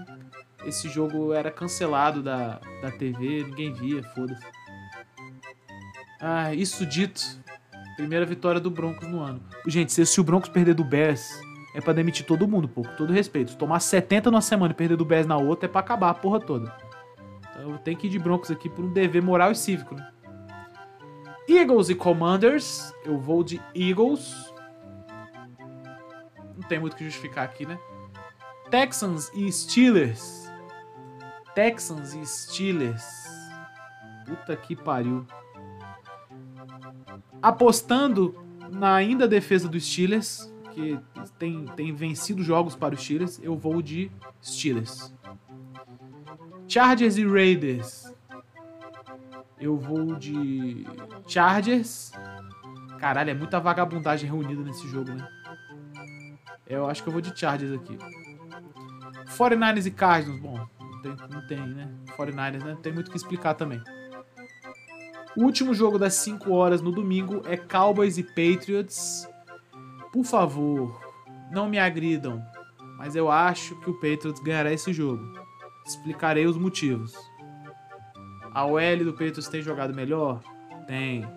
esse 0.65 0.87
jogo 0.87 1.33
era 1.33 1.51
cancelado 1.51 2.23
da, 2.23 2.61
da 2.81 2.91
TV, 2.91 3.43
ninguém 3.43 3.73
via, 3.73 4.03
foda-se. 4.03 4.45
Ah, 6.21 6.53
isso 6.53 6.85
dito, 6.85 7.21
primeira 7.97 8.25
vitória 8.25 8.61
do 8.61 8.69
Broncos 8.69 9.07
no 9.07 9.19
ano. 9.19 9.41
Gente, 9.67 9.91
se, 9.91 10.05
se 10.05 10.21
o 10.21 10.23
Broncos 10.23 10.49
perder 10.49 10.75
do 10.75 10.83
Bears, 10.83 11.41
é 11.73 11.81
para 11.81 11.93
demitir 11.93 12.25
todo 12.25 12.47
mundo, 12.47 12.69
pô, 12.69 12.83
com 12.83 12.95
todo 12.95 13.11
respeito. 13.11 13.57
Tomar 13.57 13.79
70 13.79 14.31
numa 14.31 14.41
semana 14.41 14.71
e 14.71 14.75
perder 14.75 14.95
do 14.95 15.05
Bears 15.05 15.25
na 15.25 15.37
outra 15.37 15.67
é 15.67 15.71
para 15.71 15.81
acabar 15.81 16.09
a 16.09 16.13
porra 16.13 16.39
toda. 16.39 16.88
Eu 17.61 17.77
tenho 17.77 17.97
que 17.97 18.07
ir 18.07 18.09
de 18.09 18.19
Broncos 18.19 18.49
aqui 18.49 18.69
por 18.69 18.83
um 18.85 18.91
dever 18.91 19.21
moral 19.21 19.51
e 19.51 19.55
cívico, 19.55 19.95
né? 19.95 20.11
Eagles 21.47 21.89
e 21.89 21.95
Commanders. 21.95 22.93
Eu 23.03 23.19
vou 23.19 23.43
de 23.43 23.61
Eagles. 23.73 24.53
Não 26.55 26.67
tem 26.67 26.79
muito 26.79 26.93
o 26.93 26.95
que 26.95 27.03
justificar 27.03 27.45
aqui, 27.45 27.65
né? 27.65 27.79
Texans 28.69 29.31
e 29.33 29.51
Steelers. 29.51 30.49
Texans 31.55 32.13
e 32.13 32.25
Steelers. 32.25 33.03
Puta 34.25 34.55
que 34.55 34.75
pariu. 34.75 35.25
Apostando 37.41 38.35
na 38.71 38.93
ainda 38.93 39.27
defesa 39.27 39.67
dos 39.67 39.83
Steelers, 39.85 40.53
que 40.71 40.99
tem, 41.39 41.65
tem 41.75 41.93
vencido 41.93 42.43
jogos 42.43 42.75
para 42.75 42.93
os 42.93 43.01
Steelers, 43.01 43.39
eu 43.41 43.57
vou 43.57 43.81
de 43.81 44.11
Steelers. 44.41 45.13
Chargers 46.69 47.17
e 47.17 47.25
Raiders. 47.25 48.13
Eu 49.59 49.75
vou 49.75 50.15
de 50.15 50.85
Chargers. 51.27 52.11
Caralho, 52.99 53.31
é 53.31 53.33
muita 53.33 53.59
vagabundagem 53.59 54.29
reunida 54.29 54.61
nesse 54.61 54.87
jogo, 54.87 55.11
né? 55.11 55.27
Eu 56.67 56.87
acho 56.87 57.01
que 57.01 57.09
eu 57.09 57.13
vou 57.13 57.21
de 57.21 57.37
Chargers 57.37 57.73
aqui. 57.73 57.97
49ers 59.35 59.87
e 59.87 59.91
Cardinals, 59.91 60.39
bom, 60.39 60.67
não 60.79 61.01
tem, 61.01 61.15
não 61.31 61.47
tem 61.47 61.57
né? 61.57 61.89
49ers, 62.15 62.63
né? 62.63 62.77
Tem 62.83 62.93
muito 62.93 63.07
o 63.07 63.11
que 63.11 63.17
explicar 63.17 63.55
também. 63.55 63.81
O 65.35 65.45
último 65.45 65.73
jogo 65.73 65.97
das 65.97 66.13
5 66.15 66.53
horas 66.53 66.81
no 66.81 66.91
domingo 66.91 67.41
é 67.45 67.57
Cowboys 67.57 68.19
e 68.19 68.23
Patriots. 68.23 69.27
Por 70.13 70.23
favor, 70.23 71.01
não 71.51 71.67
me 71.67 71.79
agridam, 71.79 72.43
mas 72.95 73.15
eu 73.15 73.31
acho 73.31 73.75
que 73.79 73.89
o 73.89 73.95
Patriots 73.95 74.39
ganhará 74.39 74.71
esse 74.71 74.93
jogo. 74.93 75.48
Explicarei 75.89 76.45
os 76.45 76.55
motivos. 76.55 77.17
A 78.53 78.63
OL 78.63 79.03
do 79.03 79.11
Patriots 79.11 79.47
tem 79.47 79.59
jogado 79.59 79.91
melhor? 79.91 80.39
Tem. 80.85 81.27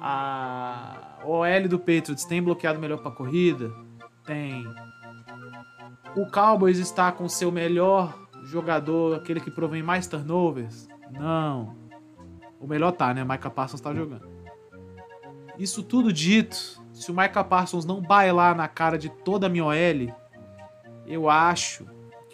A 0.00 1.20
OL 1.24 1.68
do 1.68 1.78
Patriots 1.78 2.24
tem 2.24 2.42
bloqueado 2.42 2.80
melhor 2.80 2.98
para 2.98 3.12
corrida? 3.12 3.70
Tem. 4.24 4.66
O 6.16 6.28
Cowboys 6.32 6.78
está 6.78 7.12
com 7.12 7.28
seu 7.28 7.52
melhor 7.52 8.26
jogador, 8.42 9.14
aquele 9.14 9.38
que 9.38 9.52
provém 9.52 9.84
mais 9.84 10.08
turnovers? 10.08 10.88
Não. 11.12 11.76
O 12.58 12.66
melhor 12.66 12.90
tá, 12.90 13.14
né? 13.14 13.22
Micah 13.22 13.50
Parsons 13.50 13.80
tá 13.80 13.94
jogando. 13.94 14.28
Isso 15.56 15.84
tudo 15.84 16.12
dito, 16.12 16.82
se 16.92 17.12
o 17.12 17.16
Micah 17.16 17.44
Parsons 17.44 17.84
não 17.84 18.02
bailar 18.02 18.56
na 18.56 18.66
cara 18.66 18.98
de 18.98 19.08
toda 19.08 19.46
a 19.46 19.48
minha 19.48 19.64
OL, 19.64 20.12
eu 21.06 21.30
acho 21.30 21.86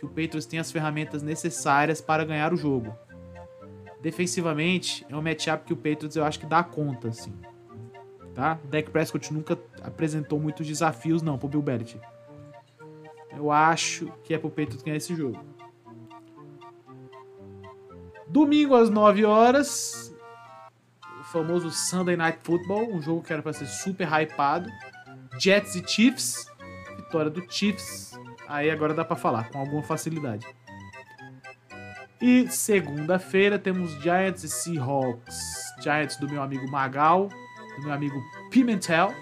que 0.03 0.07
o 0.07 0.09
Patriots 0.09 0.47
tem 0.47 0.59
as 0.59 0.73
ferramentas 0.73 1.23
necessárias 1.23 2.01
para 2.01 2.25
ganhar 2.25 2.53
o 2.53 2.57
jogo 2.57 2.93
defensivamente, 4.03 5.07
é 5.09 5.17
um 5.17 5.23
matchup 5.23 5.65
que 5.65 5.73
o 5.73 5.77
Patriots 5.77 6.17
eu 6.17 6.25
acho 6.25 6.41
que 6.41 6.47
dá 6.47 6.62
conta, 6.65 7.09
assim. 7.09 7.33
Tá? 8.35 8.59
O 8.65 8.67
Dak 8.67 8.91
Prescott 8.91 9.33
nunca 9.33 9.57
apresentou 9.81 10.41
muitos 10.41 10.67
desafios, 10.67 11.23
não, 11.23 11.38
pro 11.38 11.49
Bill 11.49 11.62
Belichick. 11.62 12.05
Eu 13.31 13.53
acho 13.53 14.12
que 14.25 14.35
é 14.35 14.38
pro 14.38 14.51
Patriots 14.51 14.83
ganhar 14.83 14.97
esse 14.97 15.15
jogo. 15.15 15.38
Domingo 18.27 18.75
às 18.75 18.91
9 18.91 19.25
horas, 19.25 20.15
o 21.21 21.25
famoso 21.25 21.71
Sunday 21.71 22.17
Night 22.17 22.41
Football, 22.43 22.93
um 22.93 23.01
jogo 23.01 23.23
que 23.23 23.33
era 23.33 23.43
para 23.43 23.53
ser 23.53 23.67
super 23.67 24.09
hypado. 24.09 24.69
Jets 25.38 25.77
e 25.77 25.87
Chiefs, 25.87 26.51
vitória 26.97 27.31
do 27.31 27.43
Chiefs. 27.49 28.19
Aí 28.53 28.71
agora 28.71 28.93
dá 28.93 29.03
para 29.03 29.17
falar 29.17 29.49
com 29.49 29.59
alguma 29.59 29.83
facilidade. 29.83 30.47
E 32.21 32.47
segunda-feira 32.49 33.59
temos 33.59 33.93
Giants 34.03 34.45
e 34.45 34.49
Seahawks. 34.51 35.73
Giants 35.83 36.17
do 36.19 36.29
meu 36.29 36.43
amigo 36.43 36.71
Magal, 36.71 37.31
do 37.77 37.83
meu 37.83 37.93
amigo 37.95 38.23
Pimentel 38.51 39.15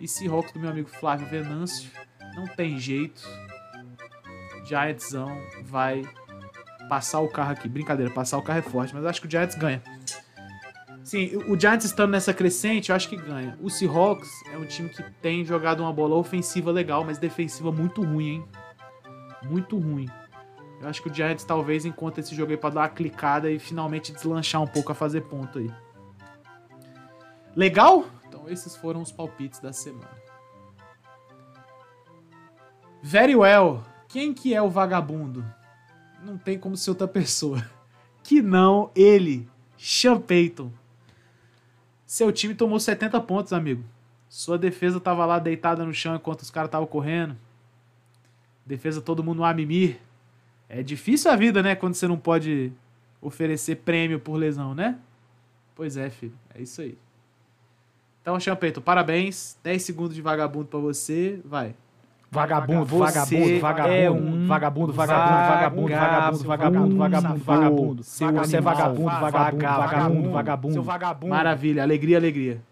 e 0.00 0.08
Seahawks 0.08 0.50
do 0.50 0.58
meu 0.58 0.68
amigo 0.68 0.88
Flávio 0.88 1.28
Venâncio. 1.28 1.92
Não 2.34 2.44
tem 2.44 2.76
jeito. 2.76 3.22
Giantsão 4.64 5.30
vai 5.62 6.02
passar 6.88 7.20
o 7.20 7.28
carro 7.28 7.52
aqui. 7.52 7.68
Brincadeira, 7.68 8.12
passar 8.12 8.36
o 8.36 8.42
carro 8.42 8.58
é 8.58 8.62
forte, 8.62 8.92
mas 8.92 9.06
acho 9.06 9.20
que 9.20 9.28
o 9.28 9.30
Giants 9.30 9.54
ganha. 9.54 9.80
Sim, 11.04 11.36
o 11.46 11.58
Giants 11.58 11.84
estando 11.84 12.10
nessa 12.10 12.34
crescente, 12.34 12.90
eu 12.90 12.96
acho 12.96 13.08
que 13.08 13.16
ganha. 13.16 13.56
O 13.60 13.70
Seahawks 13.70 14.28
é 14.52 14.56
um 14.56 14.64
time 14.64 14.88
que 14.88 15.04
tem 15.20 15.44
jogado 15.44 15.84
uma 15.84 15.92
bola 15.92 16.16
ofensiva 16.16 16.72
legal, 16.72 17.04
mas 17.04 17.16
defensiva 17.16 17.70
muito 17.70 18.02
ruim, 18.02 18.28
hein? 18.28 18.44
Muito 19.44 19.78
ruim. 19.78 20.08
Eu 20.80 20.88
acho 20.88 21.00
que 21.00 21.08
o 21.08 21.14
Giants 21.14 21.44
talvez 21.44 21.84
encontre 21.84 22.20
esse 22.20 22.34
jogo 22.34 22.50
aí 22.50 22.56
pra 22.56 22.70
dar 22.70 22.80
uma 22.80 22.88
clicada 22.88 23.50
e 23.50 23.58
finalmente 23.58 24.12
deslanchar 24.12 24.60
um 24.60 24.66
pouco 24.66 24.90
a 24.90 24.94
fazer 24.94 25.22
ponto 25.22 25.58
aí. 25.58 25.70
Legal? 27.54 28.06
Então 28.26 28.48
esses 28.48 28.74
foram 28.74 29.00
os 29.00 29.12
palpites 29.12 29.60
da 29.60 29.72
semana. 29.72 30.10
Very 33.02 33.36
well. 33.36 33.82
Quem 34.08 34.34
que 34.34 34.54
é 34.54 34.62
o 34.62 34.68
vagabundo? 34.68 35.44
Não 36.22 36.36
tem 36.38 36.58
como 36.58 36.76
ser 36.76 36.90
outra 36.90 37.08
pessoa. 37.08 37.64
Que 38.24 38.40
não 38.40 38.88
ele, 38.94 39.48
Sean 39.76 40.20
Payton. 40.20 40.70
Seu 42.06 42.30
time 42.30 42.54
tomou 42.54 42.78
70 42.78 43.20
pontos, 43.22 43.52
amigo. 43.52 43.82
Sua 44.28 44.56
defesa 44.56 45.00
tava 45.00 45.26
lá 45.26 45.40
deitada 45.40 45.84
no 45.84 45.92
chão 45.92 46.14
enquanto 46.14 46.42
os 46.42 46.50
caras 46.50 46.68
estavam 46.68 46.86
correndo. 46.86 47.36
Defesa 48.64 49.00
todo 49.00 49.22
mundo 49.22 49.38
no 49.38 49.44
amimir. 49.44 49.98
É 50.68 50.82
difícil 50.82 51.30
a 51.30 51.36
vida, 51.36 51.62
né? 51.62 51.74
Quando 51.74 51.94
você 51.94 52.06
não 52.08 52.16
pode 52.16 52.72
oferecer 53.20 53.76
prêmio 53.76 54.18
por 54.18 54.36
lesão, 54.36 54.74
né? 54.74 54.98
Pois 55.74 55.96
é, 55.96 56.10
filho. 56.10 56.34
É 56.54 56.62
isso 56.62 56.80
aí. 56.80 56.96
Então, 58.20 58.38
Champeito, 58.38 58.80
parabéns. 58.80 59.58
10 59.62 59.82
segundos 59.82 60.14
de 60.14 60.22
vagabundo 60.22 60.66
pra 60.66 60.78
você. 60.78 61.40
Vai. 61.44 61.74
Vagabundo, 62.30 62.86
Você 62.86 63.58
vagabundo, 63.58 63.60
vagabundo, 63.60 63.92
é 63.92 64.10
um 64.10 64.46
vagabundo, 64.46 64.92
vagabundo, 64.94 65.36
vagabundo, 65.48 65.88
vagabundo, 65.88 66.44
vagabundo, 66.46 66.96
vagabundo, 66.96 67.44
vagabundo. 67.44 68.02
Seu 68.02 68.32
Você 68.32 68.56
é 68.56 68.60
vagabundo, 68.62 69.04
vagabundo, 69.04 69.62
vagabundo, 69.66 70.30
vagabundo. 70.30 70.72
Seu 70.72 70.82
vagabundo. 70.82 71.28
Maravilha, 71.28 71.82
alegria, 71.82 72.16
alegria. 72.16 72.62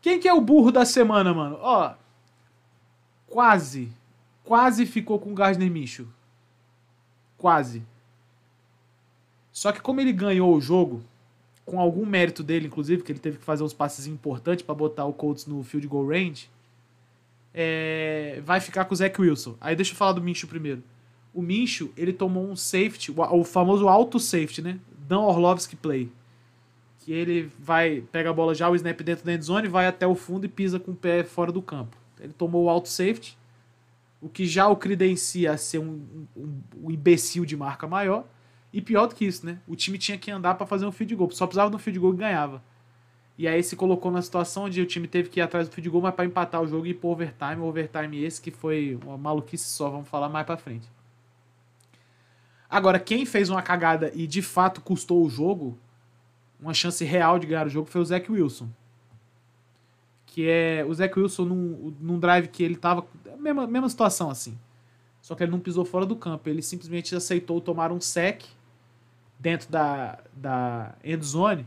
Quem 0.00 0.20
que 0.20 0.28
é 0.28 0.32
o 0.32 0.40
burro 0.40 0.70
da 0.70 0.84
semana, 0.84 1.34
mano? 1.34 1.58
Ó, 1.60 1.92
quase, 3.26 3.90
quase 4.44 4.86
ficou 4.86 5.18
com 5.18 5.32
o 5.32 5.34
Gardner 5.34 5.70
Minshew. 5.70 6.06
Quase. 7.36 7.82
Só 9.50 9.72
que 9.72 9.80
como 9.80 10.00
ele 10.00 10.12
ganhou 10.12 10.54
o 10.54 10.60
jogo, 10.60 11.02
com 11.64 11.80
algum 11.80 12.06
mérito 12.06 12.42
dele, 12.42 12.66
inclusive, 12.66 13.02
que 13.02 13.10
ele 13.10 13.18
teve 13.18 13.38
que 13.38 13.44
fazer 13.44 13.64
uns 13.64 13.72
passes 13.72 14.06
importantes 14.06 14.64
pra 14.64 14.74
botar 14.74 15.04
o 15.06 15.12
Colts 15.12 15.46
no 15.46 15.62
field 15.62 15.88
goal 15.88 16.06
range, 16.06 16.48
é, 17.52 18.40
vai 18.44 18.60
ficar 18.60 18.84
com 18.84 18.94
o 18.94 18.96
Zach 18.96 19.20
Wilson. 19.20 19.56
Aí 19.60 19.74
deixa 19.74 19.92
eu 19.92 19.96
falar 19.96 20.12
do 20.12 20.22
Minshew 20.22 20.48
primeiro. 20.48 20.82
O 21.32 21.42
Minshew, 21.42 21.92
ele 21.96 22.12
tomou 22.12 22.48
um 22.48 22.54
safety, 22.54 23.12
o, 23.12 23.44
famoso 23.44 23.88
auto 23.88 24.20
safety, 24.20 24.62
né? 24.62 24.78
Dan 25.08 25.20
Orlovsky 25.20 25.74
play 25.74 26.10
que 27.04 27.12
ele 27.12 27.50
vai, 27.58 28.02
pega 28.10 28.30
a 28.30 28.32
bola 28.32 28.54
já, 28.54 28.68
o 28.68 28.74
snap 28.74 28.98
dentro 29.02 29.26
da 29.26 29.34
endzone, 29.34 29.68
vai 29.68 29.86
até 29.86 30.06
o 30.06 30.14
fundo 30.14 30.46
e 30.46 30.48
pisa 30.48 30.80
com 30.80 30.92
o 30.92 30.96
pé 30.96 31.22
fora 31.22 31.52
do 31.52 31.60
campo. 31.60 31.96
Ele 32.18 32.32
tomou 32.32 32.64
o 32.64 32.70
auto 32.70 32.88
safety, 32.88 33.36
o 34.24 34.28
que 34.30 34.46
já 34.46 34.66
o 34.66 34.74
credencia 34.74 35.52
a 35.52 35.58
ser 35.58 35.78
um, 35.80 36.26
um, 36.34 36.62
um 36.84 36.90
imbecil 36.90 37.44
de 37.44 37.54
marca 37.54 37.86
maior. 37.86 38.24
E 38.72 38.80
pior 38.80 39.06
do 39.06 39.14
que 39.14 39.26
isso, 39.26 39.44
né? 39.44 39.58
O 39.68 39.76
time 39.76 39.98
tinha 39.98 40.16
que 40.16 40.30
andar 40.30 40.54
para 40.54 40.66
fazer 40.66 40.86
um 40.86 40.90
field 40.90 41.14
goal, 41.14 41.30
só 41.30 41.46
precisava 41.46 41.68
de 41.68 41.76
um 41.76 41.78
field 41.78 41.98
goal 41.98 42.14
e 42.14 42.16
ganhava. 42.16 42.64
E 43.36 43.46
aí 43.46 43.62
se 43.62 43.76
colocou 43.76 44.10
na 44.10 44.22
situação 44.22 44.64
onde 44.64 44.80
o 44.80 44.86
time 44.86 45.06
teve 45.06 45.28
que 45.28 45.40
ir 45.40 45.42
atrás 45.42 45.68
do 45.68 45.74
field 45.74 45.90
goal, 45.90 46.02
mas 46.02 46.14
para 46.14 46.24
empatar 46.24 46.62
o 46.62 46.66
jogo 46.66 46.86
e 46.86 46.90
ir 46.90 46.94
pro 46.94 47.10
overtime, 47.10 47.56
o 47.56 47.64
overtime 47.64 48.24
esse 48.24 48.40
que 48.40 48.50
foi 48.50 48.98
uma 49.04 49.18
maluquice 49.18 49.68
só, 49.68 49.90
vamos 49.90 50.08
falar 50.08 50.30
mais 50.30 50.46
para 50.46 50.56
frente. 50.56 50.88
Agora, 52.70 52.98
quem 52.98 53.26
fez 53.26 53.50
uma 53.50 53.60
cagada 53.60 54.10
e 54.14 54.26
de 54.26 54.40
fato 54.40 54.80
custou 54.80 55.22
o 55.22 55.28
jogo 55.28 55.78
uma 56.58 56.72
chance 56.72 57.04
real 57.04 57.38
de 57.38 57.46
ganhar 57.46 57.66
o 57.66 57.70
jogo 57.70 57.90
foi 57.90 58.00
o 58.00 58.04
Zach 58.04 58.32
Wilson. 58.32 58.70
Que 60.34 60.48
é. 60.48 60.84
O 60.84 60.92
Zach 60.92 61.16
Wilson 61.16 61.44
num, 61.44 61.94
num 62.00 62.18
drive 62.18 62.48
que 62.48 62.64
ele 62.64 62.74
tava. 62.74 63.06
Mesma, 63.38 63.68
mesma 63.68 63.88
situação 63.88 64.30
assim. 64.30 64.58
Só 65.22 65.36
que 65.36 65.44
ele 65.44 65.52
não 65.52 65.60
pisou 65.60 65.84
fora 65.84 66.04
do 66.04 66.16
campo. 66.16 66.48
Ele 66.48 66.60
simplesmente 66.60 67.14
aceitou 67.14 67.60
tomar 67.60 67.92
um 67.92 68.00
sec 68.00 68.42
dentro 69.38 69.70
da, 69.70 70.18
da 70.34 70.96
end 71.04 71.24
zone. 71.24 71.64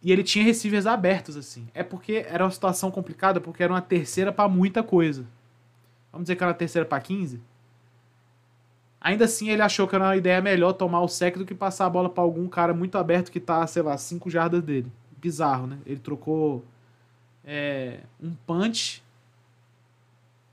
E 0.00 0.10
ele 0.10 0.22
tinha 0.22 0.42
receivers 0.42 0.86
abertos, 0.86 1.36
assim. 1.36 1.68
É 1.74 1.82
porque 1.82 2.24
era 2.26 2.42
uma 2.42 2.50
situação 2.50 2.90
complicada, 2.90 3.38
porque 3.38 3.62
era 3.62 3.70
uma 3.70 3.82
terceira 3.82 4.32
para 4.32 4.48
muita 4.48 4.82
coisa. 4.82 5.26
Vamos 6.10 6.24
dizer 6.24 6.36
que 6.36 6.42
era 6.42 6.52
uma 6.52 6.58
terceira 6.58 6.88
para 6.88 7.02
15. 7.02 7.38
Ainda 8.98 9.26
assim, 9.26 9.50
ele 9.50 9.60
achou 9.60 9.86
que 9.86 9.94
era 9.94 10.04
uma 10.04 10.16
ideia 10.16 10.40
melhor 10.40 10.72
tomar 10.72 11.02
o 11.02 11.08
sec 11.08 11.36
do 11.36 11.44
que 11.44 11.54
passar 11.54 11.84
a 11.84 11.90
bola 11.90 12.08
para 12.08 12.24
algum 12.24 12.48
cara 12.48 12.72
muito 12.72 12.96
aberto 12.96 13.30
que 13.30 13.38
tá, 13.38 13.66
sei 13.66 13.82
lá, 13.82 13.98
5 13.98 14.30
jardas 14.30 14.62
dele. 14.62 14.90
Bizarro, 15.18 15.66
né? 15.66 15.78
Ele 15.84 16.00
trocou 16.00 16.64
é, 17.44 18.00
um 18.20 18.34
punch 18.46 19.02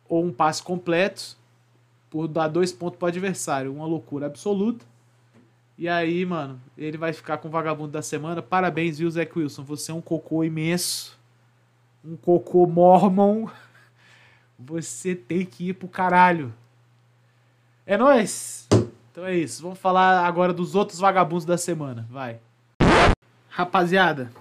ou 0.08 0.24
um 0.24 0.32
passe 0.32 0.62
completo 0.62 1.38
por 2.10 2.28
dar 2.28 2.48
dois 2.48 2.71
pontos 2.71 2.98
pro 2.98 3.08
adversário. 3.08 3.74
Uma 3.74 3.86
loucura 3.86 4.26
absoluta. 4.26 4.86
E 5.78 5.89
aí, 5.89 6.26
mano, 6.26 6.62
ele 6.78 6.98
vai 6.98 7.12
ficar 7.12 7.38
com 7.38 7.50
o 7.50 7.52
vagabundo 7.52 7.91
da 7.91 8.02
semana. 8.02 8.41
Parabéns, 8.41 8.98
viu, 8.98 9.10
Zach 9.10 9.38
Wilson? 9.38 9.63
Você 9.63 9.91
é 9.91 9.93
um 9.93 10.02
cocô 10.02 10.43
imenso. 10.43 11.17
Um 12.04 12.15
cocô 12.15 12.65
mormon. 12.65 13.48
Você 14.58 15.13
tem 15.13 15.45
que 15.45 15.69
ir 15.69 15.74
pro 15.74 15.88
caralho. 15.88 16.54
É 17.86 17.98
nóis! 17.98 18.67
Então 19.12 19.26
é 19.26 19.36
isso. 19.36 19.62
Vamos 19.62 19.80
falar 19.80 20.26
agora 20.26 20.54
dos 20.54 20.76
outros 20.76 21.00
vagabundos 21.00 21.45
da 21.45 21.58
semana. 21.58 22.08
Vai. 22.10 22.39
Rapaziada. 23.50 24.32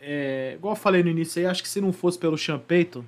É, 0.00 0.54
igual 0.54 0.72
eu 0.72 0.80
falei 0.80 1.02
no 1.02 1.10
início 1.10 1.40
aí, 1.40 1.46
acho 1.46 1.62
que 1.62 1.68
se 1.68 1.80
não 1.80 1.92
fosse 1.92 2.18
pelo 2.18 2.36
Payton, 2.66 3.04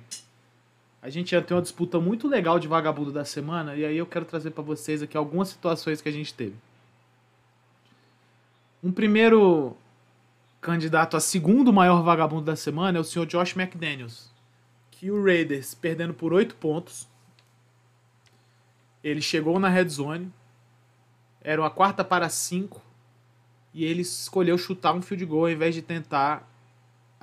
a 1.01 1.09
gente 1.09 1.31
ia 1.31 1.41
ter 1.41 1.53
uma 1.53 1.61
disputa 1.61 1.99
muito 1.99 2.27
legal 2.27 2.59
de 2.59 2.67
vagabundo 2.67 3.11
da 3.11 3.25
semana. 3.25 3.75
E 3.75 3.83
aí 3.83 3.97
eu 3.97 4.05
quero 4.05 4.25
trazer 4.25 4.51
pra 4.51 4.63
vocês 4.63 5.01
aqui 5.01 5.17
algumas 5.17 5.49
situações 5.49 6.01
que 6.01 6.07
a 6.07 6.11
gente 6.11 6.33
teve. 6.33 6.55
Um 8.81 8.91
primeiro 8.91 9.75
candidato 10.61 11.17
a 11.17 11.19
segundo 11.19 11.73
maior 11.73 12.03
vagabundo 12.03 12.45
da 12.45 12.55
semana 12.55 12.97
é 12.97 13.01
o 13.01 13.03
senhor 13.03 13.25
Josh 13.25 13.55
McDaniels. 13.55 14.31
Que 14.91 15.11
o 15.11 15.21
Raiders, 15.21 15.73
perdendo 15.73 16.13
por 16.13 16.31
8 16.31 16.55
pontos, 16.55 17.07
ele 19.03 19.21
chegou 19.21 19.59
na 19.59 19.67
red 19.67 19.89
zone, 19.89 20.31
era 21.41 21.61
uma 21.61 21.69
quarta 21.69 22.03
para 22.03 22.29
5, 22.29 22.81
e 23.73 23.83
ele 23.83 24.03
escolheu 24.03 24.57
chutar 24.57 24.93
um 24.93 25.01
field 25.01 25.25
goal 25.25 25.45
ao 25.45 25.51
invés 25.51 25.75
de 25.75 25.81
tentar 25.81 26.49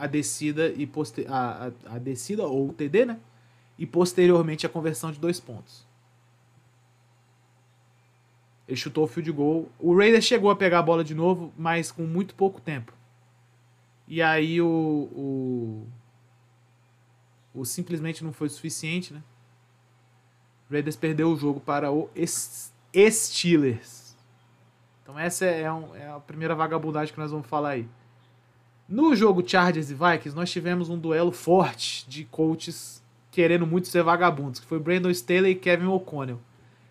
a 0.02 0.06
descida 0.06 0.68
e 0.68 0.86
poster... 0.86 1.26
a, 1.30 1.66
a, 1.86 1.94
a 1.96 1.98
descida 1.98 2.46
ou 2.46 2.68
o 2.70 2.72
TD, 2.72 3.04
né? 3.04 3.18
E 3.78 3.86
posteriormente 3.86 4.66
a 4.66 4.68
conversão 4.68 5.10
de 5.12 5.18
dois 5.18 5.38
pontos. 5.40 5.86
Ele 8.68 8.76
chutou 8.76 9.04
o 9.04 9.06
field 9.08 9.32
goal. 9.32 9.68
O 9.78 9.96
Raiders 9.96 10.24
chegou 10.24 10.50
a 10.50 10.56
pegar 10.56 10.78
a 10.78 10.82
bola 10.82 11.02
de 11.02 11.14
novo, 11.14 11.52
mas 11.56 11.90
com 11.90 12.02
muito 12.02 12.34
pouco 12.34 12.60
tempo. 12.60 12.92
E 14.06 14.20
aí 14.22 14.60
o, 14.60 14.66
o, 15.12 15.86
o 17.54 17.64
simplesmente 17.64 18.22
não 18.22 18.32
foi 18.32 18.48
suficiente, 18.48 19.12
né? 19.12 19.22
Raiders 20.70 20.94
perdeu 20.96 21.32
o 21.32 21.36
jogo 21.36 21.58
para 21.58 21.90
o 21.90 22.08
Steelers. 23.10 24.14
Então 25.02 25.18
essa 25.18 25.44
é, 25.44 25.70
um- 25.72 25.94
é 25.96 26.08
a 26.08 26.20
primeira 26.20 26.54
vagabundagem 26.54 27.12
que 27.12 27.18
nós 27.20 27.30
vamos 27.32 27.46
falar 27.48 27.70
aí. 27.70 27.88
No 28.90 29.14
jogo 29.14 29.48
Chargers 29.48 29.88
e 29.88 29.94
Vikings, 29.94 30.35
nós 30.35 30.50
tivemos 30.50 30.88
um 30.88 30.98
duelo 30.98 31.30
forte 31.30 32.05
de 32.09 32.24
coaches 32.24 33.01
querendo 33.30 33.64
muito 33.64 33.86
ser 33.86 34.03
vagabundos, 34.03 34.59
que 34.59 34.66
foi 34.66 34.80
Brandon 34.80 35.11
Staley 35.11 35.53
e 35.53 35.55
Kevin 35.55 35.86
O'Connell. 35.86 36.41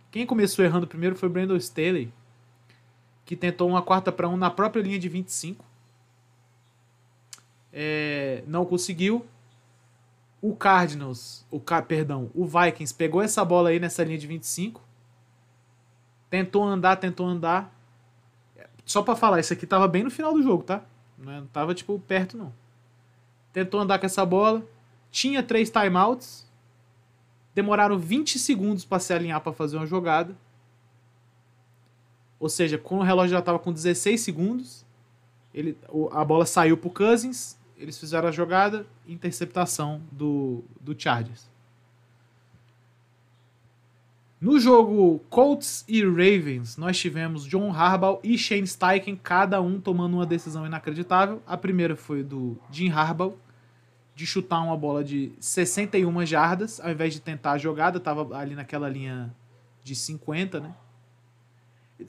Quem 0.10 0.26
começou 0.26 0.64
errando 0.64 0.88
primeiro 0.88 1.18
foi 1.18 1.28
Brandon 1.28 1.58
Staley, 1.58 2.10
que 3.26 3.36
tentou 3.36 3.68
uma 3.68 3.82
quarta 3.82 4.14
para 4.14 4.30
um 4.30 4.38
na 4.38 4.50
própria 4.50 4.82
linha 4.82 4.97
de 4.97 5.10
25. 5.10 5.66
É, 7.74 8.43
não 8.47 8.64
conseguiu. 8.64 9.26
O 10.41 10.56
Cardinals, 10.56 11.45
o 11.52 11.60
perdão, 11.86 12.32
o 12.34 12.45
Vikings 12.45 12.93
pegou 12.93 13.22
essa 13.22 13.43
bola 13.43 13.72
aí 13.72 13.80
nessa 13.80 14.06
linha 14.06 14.18
de 14.18 14.26
25. 14.26 14.82
Tentou 16.30 16.64
andar, 16.64 16.95
tentou 16.95 17.28
andar. 17.28 17.76
Só 18.86 19.02
pra 19.02 19.18
falar, 19.18 19.41
isso 19.41 19.52
aqui 19.52 19.68
tava 19.68 19.86
bem 19.86 20.06
no 20.06 20.10
final 20.10 20.34
do 20.34 20.41
jogo, 20.41 20.64
tá? 20.64 20.82
Não 21.20 21.32
é- 21.32 21.39
não 21.39 21.47
tava 21.47 21.74
tipo 21.76 21.97
perto 21.99 22.38
não. 22.38 22.53
Tentou 23.51 23.80
andar 23.80 23.99
com 23.99 24.05
essa 24.05 24.26
bola, 24.26 24.63
tinha 25.11 25.41
três 25.43 25.70
timeouts. 25.70 26.47
Demoraram 27.53 27.97
20 27.97 28.38
segundos 28.39 28.86
pra 28.86 28.99
se 28.99 29.11
alinhar 29.13 29.41
pra 29.41 29.51
fazer 29.51 29.76
uma 29.78 29.86
jogada. 29.88 30.36
Ou 32.39 32.47
seja, 32.47 32.78
quando 32.78 33.01
o 33.01 33.03
relógio 33.03 33.32
já 33.36 33.41
tava 33.41 33.59
com 33.59 33.72
16 33.74 34.22
segundos, 34.22 34.86
ele, 35.53 35.78
a 36.11 36.24
bola 36.24 36.45
saiu 36.45 36.78
pro 36.78 36.89
Cousins, 36.89 37.57
eles 37.76 37.97
fizeram 37.99 38.30
a 38.30 38.32
jogada, 38.32 38.86
interceptação 39.07 40.01
do, 40.11 40.63
do 40.80 40.95
Chargers. 40.97 41.49
No 44.42 44.58
jogo 44.58 45.20
Colts 45.30 45.84
e 45.86 46.02
Ravens, 46.02 46.78
nós 46.78 46.98
tivemos 46.98 47.44
John 47.44 47.74
Harbaugh 47.74 48.22
e 48.24 48.38
Shane 48.38 48.66
Steichen, 48.66 49.18
cada 49.18 49.62
um 49.62 49.82
tomando 49.82 50.14
uma 50.14 50.26
decisão 50.26 50.66
inacreditável. 50.66 51.42
A 51.46 51.58
primeira 51.58 51.94
foi 51.94 52.24
do 52.24 52.58
Jim 52.72 52.90
Harbaugh, 52.90 53.36
de 54.16 54.26
chutar 54.26 54.62
uma 54.62 54.78
bola 54.78 55.04
de 55.04 55.34
61 55.42 56.26
jardas, 56.26 56.80
ao 56.80 56.90
invés 56.90 57.14
de 57.14 57.20
tentar 57.20 57.52
a 57.52 57.58
jogada, 57.58 58.00
tava 58.00 58.34
ali 58.38 58.56
naquela 58.56 58.88
linha 58.88 59.30
de 59.84 59.94
50, 59.94 60.62
né? 60.62 60.74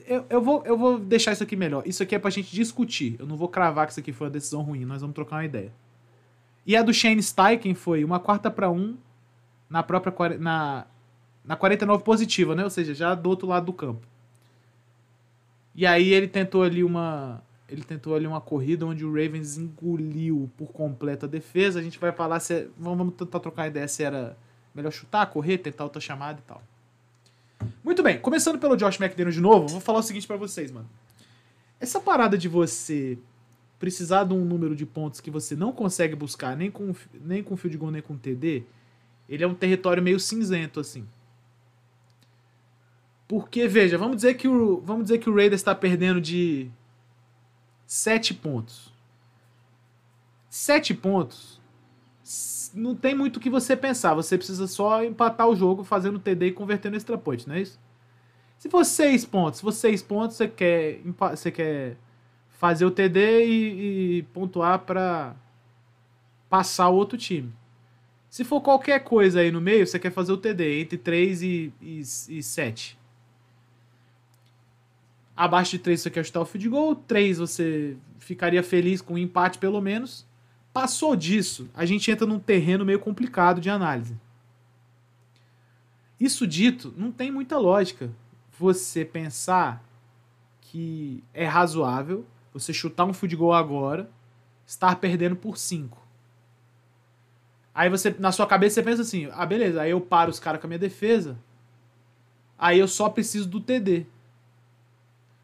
Eu, 0.07 0.25
eu, 0.29 0.41
vou, 0.41 0.63
eu 0.65 0.77
vou 0.77 0.97
deixar 0.97 1.33
isso 1.33 1.43
aqui 1.43 1.57
melhor. 1.57 1.83
Isso 1.85 2.01
aqui 2.01 2.15
é 2.15 2.19
pra 2.19 2.29
gente 2.29 2.55
discutir. 2.55 3.17
Eu 3.19 3.25
não 3.25 3.35
vou 3.35 3.49
cravar 3.49 3.85
que 3.85 3.91
isso 3.91 3.99
aqui 3.99 4.13
foi 4.13 4.27
uma 4.27 4.31
decisão 4.31 4.61
ruim, 4.61 4.85
nós 4.85 5.01
vamos 5.01 5.13
trocar 5.13 5.35
uma 5.35 5.45
ideia. 5.45 5.73
E 6.65 6.77
a 6.77 6.81
do 6.81 6.93
Shane 6.93 7.21
Steichen 7.21 7.73
foi 7.73 8.05
uma 8.05 8.21
quarta 8.21 8.49
para 8.49 8.71
um 8.71 8.95
na 9.69 9.83
própria 9.83 10.37
na, 10.37 10.85
na 11.43 11.55
49 11.55 12.03
positiva, 12.03 12.55
né? 12.55 12.63
Ou 12.63 12.69
seja, 12.69 12.93
já 12.93 13.15
do 13.15 13.29
outro 13.29 13.47
lado 13.47 13.65
do 13.65 13.73
campo. 13.73 14.05
E 15.73 15.85
aí 15.85 16.13
ele 16.13 16.27
tentou 16.27 16.63
ali 16.63 16.83
uma 16.83 17.41
ele 17.71 17.83
tentou 17.83 18.13
ali 18.13 18.27
uma 18.27 18.41
corrida 18.41 18.85
onde 18.85 19.05
o 19.05 19.09
Ravens 19.09 19.57
engoliu 19.57 20.51
por 20.57 20.73
completo 20.73 21.25
a 21.25 21.29
defesa. 21.29 21.79
A 21.79 21.81
gente 21.81 21.97
vai 21.97 22.11
falar 22.11 22.41
se 22.41 22.53
é, 22.53 22.67
vamos 22.77 23.13
tentar 23.13 23.39
trocar 23.39 23.67
ideia 23.67 23.87
se 23.87 24.03
era 24.03 24.37
melhor 24.75 24.91
chutar, 24.91 25.25
correr, 25.27 25.57
tentar 25.57 25.85
outra 25.85 26.01
chamada 26.01 26.39
e 26.39 26.43
tal. 26.43 26.61
Muito 27.81 28.03
bem, 28.03 28.19
começando 28.19 28.59
pelo 28.59 28.75
Josh 28.75 28.99
McDaniel 28.99 29.31
de 29.31 29.39
novo, 29.39 29.67
vou 29.67 29.79
falar 29.79 29.99
o 29.99 30.03
seguinte 30.03 30.27
para 30.27 30.35
vocês, 30.35 30.69
mano. 30.69 30.89
Essa 31.79 31.99
parada 31.99 32.37
de 32.37 32.49
você 32.49 33.17
precisar 33.79 34.25
de 34.25 34.33
um 34.33 34.43
número 34.43 34.75
de 34.75 34.85
pontos 34.85 35.21
que 35.21 35.31
você 35.31 35.55
não 35.55 35.71
consegue 35.71 36.15
buscar 36.15 36.55
nem 36.55 36.69
com 36.69 36.93
nem 37.23 37.41
com 37.41 37.55
field 37.55 37.77
goal 37.77 37.91
nem 37.91 38.01
com 38.01 38.17
TD, 38.17 38.63
ele 39.29 39.43
é 39.43 39.47
um 39.47 39.55
território 39.55 40.03
meio 40.03 40.19
cinzento 40.19 40.79
assim. 40.79 41.07
Porque 43.31 43.65
veja, 43.65 43.97
vamos 43.97 44.17
dizer 44.17 44.33
que 44.33 44.45
o 44.45 44.81
vamos 44.81 45.03
dizer 45.03 45.19
que 45.19 45.29
o 45.29 45.33
Raiders 45.33 45.61
está 45.61 45.73
perdendo 45.73 46.19
de 46.19 46.69
7 47.87 48.33
pontos. 48.33 48.93
7 50.49 50.93
pontos. 50.93 51.61
Não 52.73 52.93
tem 52.93 53.15
muito 53.15 53.37
o 53.37 53.39
que 53.39 53.49
você 53.49 53.73
pensar. 53.73 54.15
Você 54.15 54.37
precisa 54.37 54.67
só 54.67 55.01
empatar 55.01 55.47
o 55.47 55.55
jogo 55.55 55.85
fazendo 55.85 56.19
TD 56.19 56.47
e 56.47 56.51
convertendo 56.51 56.97
extra 56.97 57.17
point, 57.17 57.47
não 57.47 57.55
é 57.55 57.61
isso? 57.61 57.79
Se 58.57 58.69
for 58.69 58.83
6 58.83 59.23
pontos, 59.23 59.59
se 59.59 59.63
for 59.63 59.71
6 59.71 60.03
pontos, 60.03 60.35
você 60.35 60.49
quer, 60.49 60.99
você 61.29 61.49
quer 61.51 61.95
fazer 62.49 62.83
o 62.83 62.91
TD 62.91 63.45
e, 63.45 64.17
e 64.17 64.23
pontuar 64.33 64.79
para 64.79 65.33
passar 66.49 66.89
o 66.89 66.95
outro 66.95 67.17
time. 67.17 67.53
Se 68.29 68.43
for 68.43 68.59
qualquer 68.59 69.05
coisa 69.05 69.39
aí 69.39 69.53
no 69.53 69.61
meio, 69.61 69.87
você 69.87 69.97
quer 69.97 70.11
fazer 70.11 70.33
o 70.33 70.37
TD 70.37 70.81
entre 70.81 70.97
3 70.97 71.43
e, 71.43 71.73
e, 71.81 71.99
e 72.01 72.43
7. 72.43 72.99
Abaixo 75.41 75.71
de 75.71 75.79
3 75.79 75.99
você 75.99 76.11
quer 76.11 76.23
chutar 76.23 76.41
o 76.41 76.45
field 76.45 76.69
goal. 76.69 76.95
3 76.95 77.39
você 77.39 77.97
ficaria 78.19 78.61
feliz 78.61 79.01
com 79.01 79.15
um 79.15 79.17
empate 79.17 79.57
pelo 79.57 79.81
menos. 79.81 80.23
Passou 80.71 81.15
disso, 81.15 81.67
a 81.73 81.83
gente 81.83 82.11
entra 82.11 82.27
num 82.27 82.37
terreno 82.37 82.85
meio 82.85 82.99
complicado 82.99 83.59
de 83.59 83.67
análise. 83.67 84.15
Isso 86.19 86.45
dito, 86.45 86.93
não 86.95 87.11
tem 87.11 87.31
muita 87.31 87.57
lógica 87.57 88.11
você 88.59 89.03
pensar 89.03 89.83
que 90.61 91.23
é 91.33 91.47
razoável 91.47 92.23
você 92.53 92.71
chutar 92.71 93.05
um 93.05 93.13
field 93.13 93.35
goal 93.35 93.53
agora, 93.53 94.11
estar 94.63 94.95
perdendo 94.97 95.35
por 95.35 95.57
5. 95.57 95.99
Aí 97.73 97.89
você, 97.89 98.15
na 98.19 98.31
sua 98.31 98.45
cabeça, 98.45 98.75
você 98.75 98.83
pensa 98.83 99.01
assim: 99.01 99.27
ah, 99.33 99.45
beleza, 99.47 99.81
aí 99.81 99.89
eu 99.89 100.01
paro 100.01 100.29
os 100.29 100.39
caras 100.39 100.61
com 100.61 100.67
a 100.67 100.69
minha 100.69 100.77
defesa, 100.77 101.35
aí 102.59 102.77
eu 102.77 102.87
só 102.87 103.09
preciso 103.09 103.49
do 103.49 103.59
TD. 103.59 104.05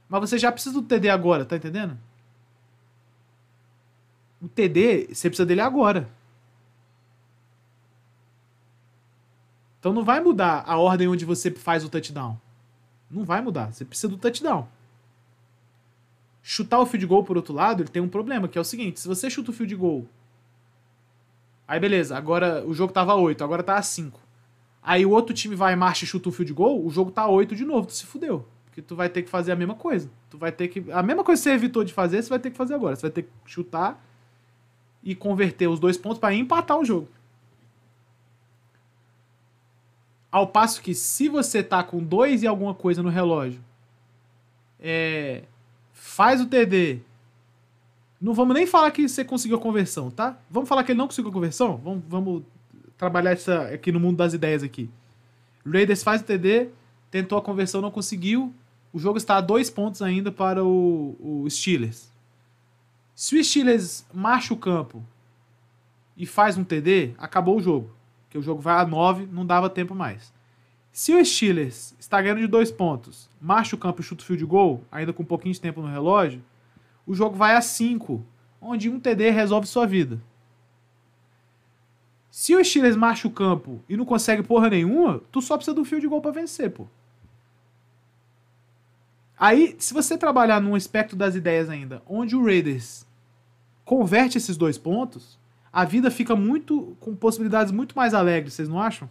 Mas 0.09 0.21
você 0.21 0.37
já 0.37 0.51
precisa 0.51 0.73
do 0.73 0.87
TD 0.87 1.09
agora, 1.09 1.45
tá 1.45 1.57
entendendo? 1.57 1.97
O 4.41 4.47
TD, 4.47 5.07
você 5.13 5.29
precisa 5.29 5.45
dele 5.45 5.61
agora. 5.61 6.09
Então 9.79 9.91
não 9.93 10.03
vai 10.03 10.19
mudar 10.19 10.63
a 10.65 10.77
ordem 10.77 11.07
onde 11.07 11.25
você 11.25 11.51
faz 11.51 11.83
o 11.83 11.89
touchdown. 11.89 12.39
Não 13.09 13.23
vai 13.23 13.41
mudar. 13.41 13.73
Você 13.73 13.83
precisa 13.83 14.07
do 14.07 14.17
touchdown. 14.17 14.67
Chutar 16.41 16.79
o 16.79 16.85
field 16.85 17.05
goal 17.05 17.23
por 17.23 17.35
outro 17.35 17.53
lado, 17.53 17.83
ele 17.83 17.89
tem 17.89 18.01
um 18.01 18.07
problema, 18.07 18.47
que 18.47 18.57
é 18.57 18.61
o 18.61 18.65
seguinte: 18.65 18.99
se 18.99 19.07
você 19.07 19.29
chuta 19.29 19.51
o 19.51 19.53
field 19.53 19.75
goal. 19.75 20.05
Aí 21.67 21.79
beleza, 21.79 22.17
agora 22.17 22.65
o 22.65 22.73
jogo 22.73 22.93
tava 22.93 23.13
8, 23.13 23.43
agora 23.43 23.61
tá 23.61 23.75
a 23.75 23.81
5. 23.81 24.17
Aí 24.81 25.05
o 25.05 25.11
outro 25.11 25.35
time 25.35 25.53
vai, 25.53 25.75
marcha 25.75 26.05
e 26.05 26.07
chuta 26.07 26.29
o 26.29 26.31
field 26.31 26.53
goal, 26.53 26.85
o 26.85 26.89
jogo 26.89 27.11
tá 27.11 27.27
8 27.27 27.53
de 27.53 27.65
novo, 27.65 27.87
tu 27.87 27.93
se 27.93 28.05
fudeu 28.05 28.47
que 28.77 28.81
tu 28.83 28.95
vai 28.95 29.09
ter 29.09 29.23
que 29.23 29.29
fazer 29.29 29.51
a 29.51 29.55
mesma 29.55 29.73
coisa. 29.73 30.07
Tu 30.29 30.37
vai 30.37 30.51
ter 30.51 30.67
que. 30.67 30.85
A 30.91 31.01
mesma 31.01 31.23
coisa 31.23 31.41
que 31.41 31.49
você 31.49 31.55
evitou 31.55 31.83
de 31.83 31.91
fazer, 31.91 32.21
você 32.21 32.29
vai 32.29 32.37
ter 32.37 32.51
que 32.51 32.55
fazer 32.55 32.75
agora. 32.75 32.95
Você 32.95 33.01
vai 33.01 33.09
ter 33.09 33.23
que 33.23 33.29
chutar 33.43 33.99
e 35.01 35.15
converter 35.15 35.67
os 35.67 35.79
dois 35.79 35.97
pontos 35.97 36.19
para 36.19 36.35
empatar 36.35 36.77
o 36.77 36.85
jogo. 36.85 37.07
Ao 40.31 40.45
passo 40.45 40.79
que 40.79 40.93
se 40.93 41.27
você 41.27 41.63
tá 41.63 41.83
com 41.83 42.03
dois 42.03 42.43
e 42.43 42.47
alguma 42.47 42.75
coisa 42.75 43.01
no 43.01 43.09
relógio, 43.09 43.59
é, 44.79 45.45
faz 45.91 46.39
o 46.39 46.45
TD. 46.45 46.99
Não 48.21 48.35
vamos 48.35 48.53
nem 48.53 48.67
falar 48.67 48.91
que 48.91 49.09
você 49.09 49.25
conseguiu 49.25 49.57
a 49.57 49.59
conversão, 49.59 50.11
tá? 50.11 50.37
Vamos 50.51 50.69
falar 50.69 50.83
que 50.83 50.91
ele 50.91 50.99
não 50.99 51.07
conseguiu 51.07 51.31
a 51.31 51.33
conversão? 51.33 51.77
Vamos, 51.77 52.03
vamos 52.07 52.43
trabalhar 52.95 53.33
isso 53.33 53.51
aqui 53.51 53.91
no 53.91 53.99
mundo 53.99 54.17
das 54.17 54.35
ideias 54.35 54.61
aqui. 54.61 54.87
Raiders 55.65 56.03
faz 56.03 56.21
o 56.21 56.25
TD, 56.25 56.69
tentou 57.09 57.39
a 57.39 57.41
conversão, 57.41 57.81
não 57.81 57.89
conseguiu. 57.89 58.53
O 58.97 58.99
jogo 58.99 59.19
está 59.19 59.37
a 59.37 59.41
dois 59.41 59.69
pontos 59.69 60.01
ainda 60.01 60.31
para 60.31 60.65
o, 60.65 61.15
o 61.19 61.47
Steelers. 61.51 62.11
Se 63.13 63.37
o 63.37 63.43
Steelers 63.43 64.03
marcha 64.11 64.55
o 64.55 64.57
campo 64.57 65.05
e 66.17 66.25
faz 66.25 66.57
um 66.57 66.63
TD, 66.63 67.13
acabou 67.15 67.57
o 67.57 67.61
jogo. 67.61 67.91
Porque 68.23 68.39
o 68.39 68.41
jogo 68.41 68.59
vai 68.59 68.81
a 68.81 68.87
9, 68.87 69.27
não 69.31 69.45
dava 69.45 69.69
tempo 69.69 69.93
mais. 69.93 70.33
Se 70.91 71.13
o 71.13 71.23
Steelers 71.23 71.95
está 71.99 72.19
ganhando 72.19 72.39
de 72.39 72.47
dois 72.47 72.71
pontos, 72.71 73.29
marcha 73.39 73.75
o 73.75 73.77
campo 73.77 74.01
e 74.01 74.03
chuta 74.03 74.23
o 74.23 74.25
field 74.25 74.43
goal, 74.47 74.83
ainda 74.91 75.13
com 75.13 75.21
um 75.21 75.27
pouquinho 75.27 75.53
de 75.53 75.61
tempo 75.61 75.79
no 75.79 75.87
relógio, 75.87 76.43
o 77.05 77.13
jogo 77.13 77.35
vai 77.35 77.53
a 77.53 77.61
5, 77.61 78.25
onde 78.59 78.89
um 78.89 78.99
TD 78.99 79.29
resolve 79.29 79.67
sua 79.67 79.85
vida. 79.85 80.19
Se 82.31 82.55
o 82.55 82.65
Steelers 82.65 82.95
marcha 82.95 83.27
o 83.27 83.31
campo 83.31 83.79
e 83.87 83.95
não 83.95 84.05
consegue 84.05 84.41
porra 84.41 84.71
nenhuma, 84.71 85.21
tu 85.31 85.39
só 85.39 85.55
precisa 85.55 85.75
do 85.75 85.85
field 85.85 86.07
goal 86.07 86.19
para 86.19 86.31
vencer, 86.31 86.71
pô. 86.71 86.87
Aí, 89.39 89.75
se 89.77 89.93
você 89.93 90.17
trabalhar 90.17 90.59
num 90.59 90.73
aspecto 90.73 91.15
das 91.15 91.35
ideias 91.35 91.69
ainda, 91.69 92.01
onde 92.07 92.35
o 92.35 92.43
Raiders 92.43 93.05
converte 93.85 94.37
esses 94.37 94.57
dois 94.57 94.77
pontos, 94.77 95.37
a 95.71 95.85
vida 95.85 96.09
fica 96.09 96.35
muito 96.35 96.97
com 96.99 97.15
possibilidades 97.15 97.71
muito 97.71 97.95
mais 97.95 98.13
alegres, 98.13 98.55
vocês 98.55 98.67
não 98.67 98.81
acham? 98.81 99.07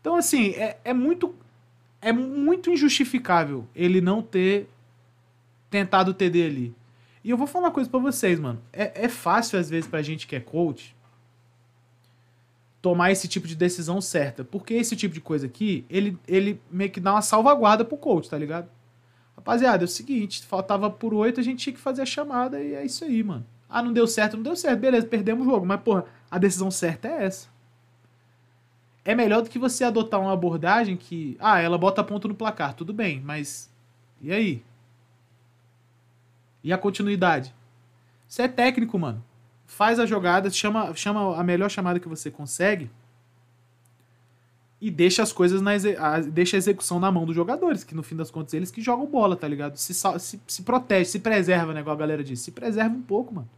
Então, 0.00 0.16
assim, 0.16 0.50
é, 0.50 0.78
é 0.84 0.92
muito 0.92 1.34
é 2.00 2.12
muito 2.12 2.70
injustificável 2.70 3.66
ele 3.74 4.00
não 4.00 4.22
ter 4.22 4.68
tentado 5.70 6.10
o 6.10 6.14
TD 6.14 6.46
ali. 6.46 6.74
E 7.24 7.30
eu 7.30 7.36
vou 7.36 7.46
falar 7.46 7.66
uma 7.66 7.72
coisa 7.72 7.90
para 7.90 7.98
vocês, 7.98 8.38
mano. 8.38 8.62
É, 8.72 9.04
é 9.04 9.08
fácil, 9.08 9.58
às 9.58 9.68
vezes, 9.68 9.88
pra 9.88 10.02
gente 10.02 10.26
que 10.26 10.36
é 10.36 10.40
coach, 10.40 10.95
tomar 12.86 13.10
esse 13.10 13.26
tipo 13.26 13.48
de 13.48 13.56
decisão 13.56 14.00
certa. 14.00 14.44
Porque 14.44 14.72
esse 14.72 14.94
tipo 14.94 15.12
de 15.12 15.20
coisa 15.20 15.46
aqui, 15.46 15.84
ele, 15.90 16.16
ele 16.28 16.62
meio 16.70 16.88
que 16.88 17.00
dá 17.00 17.14
uma 17.14 17.20
salvaguarda 17.20 17.84
pro 17.84 17.96
coach, 17.96 18.30
tá 18.30 18.38
ligado? 18.38 18.68
Rapaziada, 19.36 19.82
é 19.82 19.86
o 19.86 19.88
seguinte, 19.88 20.46
faltava 20.46 20.88
por 20.88 21.12
oito, 21.12 21.40
a 21.40 21.42
gente 21.42 21.58
tinha 21.58 21.74
que 21.74 21.80
fazer 21.80 22.02
a 22.02 22.06
chamada 22.06 22.62
e 22.62 22.76
é 22.76 22.84
isso 22.84 23.04
aí, 23.04 23.24
mano. 23.24 23.44
Ah, 23.68 23.82
não 23.82 23.92
deu 23.92 24.06
certo, 24.06 24.36
não 24.36 24.44
deu 24.44 24.54
certo, 24.54 24.78
beleza, 24.78 25.04
perdemos 25.04 25.44
o 25.44 25.50
jogo. 25.50 25.66
Mas, 25.66 25.80
porra, 25.80 26.04
a 26.30 26.38
decisão 26.38 26.70
certa 26.70 27.08
é 27.08 27.24
essa. 27.24 27.48
É 29.04 29.16
melhor 29.16 29.42
do 29.42 29.50
que 29.50 29.58
você 29.58 29.82
adotar 29.82 30.20
uma 30.20 30.32
abordagem 30.32 30.96
que, 30.96 31.36
ah, 31.40 31.58
ela 31.58 31.76
bota 31.76 32.04
ponto 32.04 32.28
no 32.28 32.36
placar, 32.36 32.72
tudo 32.72 32.94
bem, 32.94 33.20
mas 33.20 33.68
e 34.22 34.32
aí? 34.32 34.62
E 36.62 36.72
a 36.72 36.78
continuidade? 36.78 37.52
Você 38.28 38.42
é 38.42 38.48
técnico, 38.48 38.96
mano 38.96 39.24
faz 39.66 39.98
a 39.98 40.06
jogada, 40.06 40.50
chama, 40.50 40.94
chama 40.94 41.36
a 41.38 41.42
melhor 41.42 41.70
chamada 41.70 42.00
que 42.00 42.08
você 42.08 42.30
consegue 42.30 42.90
e 44.80 44.90
deixa 44.90 45.22
as 45.22 45.32
coisas 45.32 45.62
na 45.62 45.72
a, 45.98 46.20
deixa 46.20 46.56
a 46.56 46.58
execução 46.58 47.00
na 47.00 47.10
mão 47.10 47.24
dos 47.24 47.34
jogadores, 47.34 47.82
que 47.82 47.94
no 47.94 48.02
fim 48.02 48.14
das 48.14 48.30
contas 48.30 48.54
eles 48.54 48.70
que 48.70 48.82
jogam 48.82 49.06
bola, 49.06 49.34
tá 49.34 49.48
ligado? 49.48 49.76
Se, 49.76 49.94
se, 49.94 50.40
se 50.46 50.62
protege, 50.62 51.06
se 51.06 51.18
preserva, 51.18 51.72
né, 51.72 51.80
igual 51.80 51.96
a 51.96 51.98
galera 51.98 52.22
disse. 52.22 52.44
Se 52.44 52.50
preserva 52.52 52.94
um 52.94 53.02
pouco, 53.02 53.34
mano. 53.34 53.48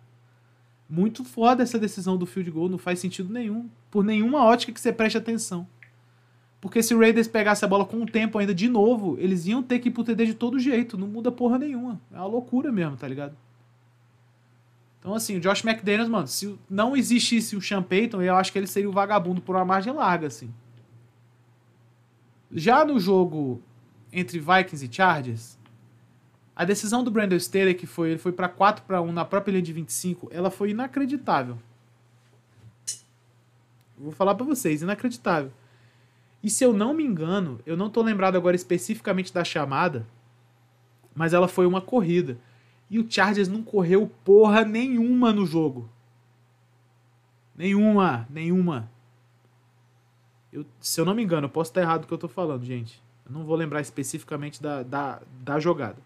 Muito 0.88 1.24
foda 1.24 1.62
essa 1.62 1.78
decisão 1.78 2.16
do 2.16 2.24
field 2.24 2.50
goal, 2.50 2.68
não 2.68 2.78
faz 2.78 2.98
sentido 2.98 3.32
nenhum. 3.32 3.68
Por 3.90 4.04
nenhuma 4.04 4.44
ótica 4.44 4.72
que 4.72 4.80
você 4.80 4.92
preste 4.92 5.18
atenção. 5.18 5.66
Porque 6.60 6.82
se 6.82 6.94
o 6.94 6.98
Raiders 6.98 7.28
pegasse 7.28 7.64
a 7.64 7.68
bola 7.68 7.84
com 7.84 7.98
o 8.02 8.06
tempo 8.06 8.38
ainda 8.38 8.54
de 8.54 8.68
novo, 8.68 9.16
eles 9.18 9.46
iam 9.46 9.62
ter 9.62 9.78
que 9.80 9.88
ir 9.88 9.92
pro 9.92 10.02
TD 10.02 10.26
de 10.26 10.34
todo 10.34 10.58
jeito. 10.58 10.96
Não 10.96 11.06
muda 11.06 11.30
porra 11.30 11.58
nenhuma. 11.58 12.00
É 12.12 12.16
uma 12.16 12.26
loucura 12.26 12.72
mesmo, 12.72 12.96
tá 12.96 13.06
ligado? 13.06 13.36
Então, 14.98 15.14
assim, 15.14 15.36
o 15.36 15.40
Josh 15.40 15.64
McDaniels, 15.64 16.08
mano, 16.08 16.26
se 16.26 16.58
não 16.68 16.96
existisse 16.96 17.56
o 17.56 17.62
Sean 17.62 17.82
Payton, 17.82 18.20
eu 18.20 18.34
acho 18.34 18.52
que 18.52 18.58
ele 18.58 18.66
seria 18.66 18.88
o 18.88 18.92
vagabundo 18.92 19.40
por 19.40 19.54
uma 19.54 19.64
margem 19.64 19.92
larga, 19.92 20.26
assim. 20.26 20.52
Já 22.50 22.84
no 22.84 22.98
jogo 22.98 23.62
entre 24.12 24.38
Vikings 24.38 24.84
e 24.84 24.92
Chargers, 24.92 25.58
a 26.56 26.64
decisão 26.64 27.04
do 27.04 27.10
Brandon 27.10 27.36
Staley, 27.36 27.74
que 27.74 27.86
foi, 27.86 28.10
ele 28.10 28.18
foi 28.18 28.32
para 28.32 28.48
4 28.48 28.84
para 28.84 29.00
1 29.00 29.12
na 29.12 29.24
própria 29.24 29.52
linha 29.52 29.62
de 29.62 29.72
25, 29.72 30.28
ela 30.32 30.50
foi 30.50 30.70
inacreditável. 30.70 31.58
Vou 33.96 34.12
falar 34.12 34.34
para 34.34 34.44
vocês, 34.44 34.82
inacreditável. 34.82 35.52
E 36.42 36.50
se 36.50 36.64
eu 36.64 36.72
não 36.72 36.94
me 36.94 37.04
engano, 37.04 37.60
eu 37.66 37.76
não 37.76 37.90
tô 37.90 38.02
lembrado 38.02 38.36
agora 38.36 38.56
especificamente 38.56 39.32
da 39.32 39.44
chamada, 39.44 40.06
mas 41.14 41.32
ela 41.32 41.48
foi 41.48 41.66
uma 41.66 41.80
corrida. 41.80 42.38
E 42.90 42.98
o 42.98 43.10
Chargers 43.10 43.48
não 43.48 43.62
correu 43.62 44.10
porra 44.24 44.64
nenhuma 44.64 45.32
no 45.32 45.44
jogo. 45.44 45.88
Nenhuma, 47.56 48.26
nenhuma. 48.30 48.90
Eu, 50.52 50.64
se 50.80 51.00
eu 51.00 51.04
não 51.04 51.14
me 51.14 51.22
engano, 51.22 51.46
eu 51.46 51.50
posso 51.50 51.70
estar 51.70 51.82
errado 51.82 52.02
do 52.02 52.06
que 52.06 52.14
eu 52.14 52.18
tô 52.18 52.28
falando, 52.28 52.64
gente. 52.64 53.02
Eu 53.26 53.32
não 53.32 53.44
vou 53.44 53.56
lembrar 53.56 53.80
especificamente 53.80 54.62
da, 54.62 54.82
da, 54.82 55.20
da 55.40 55.60
jogada. 55.60 55.98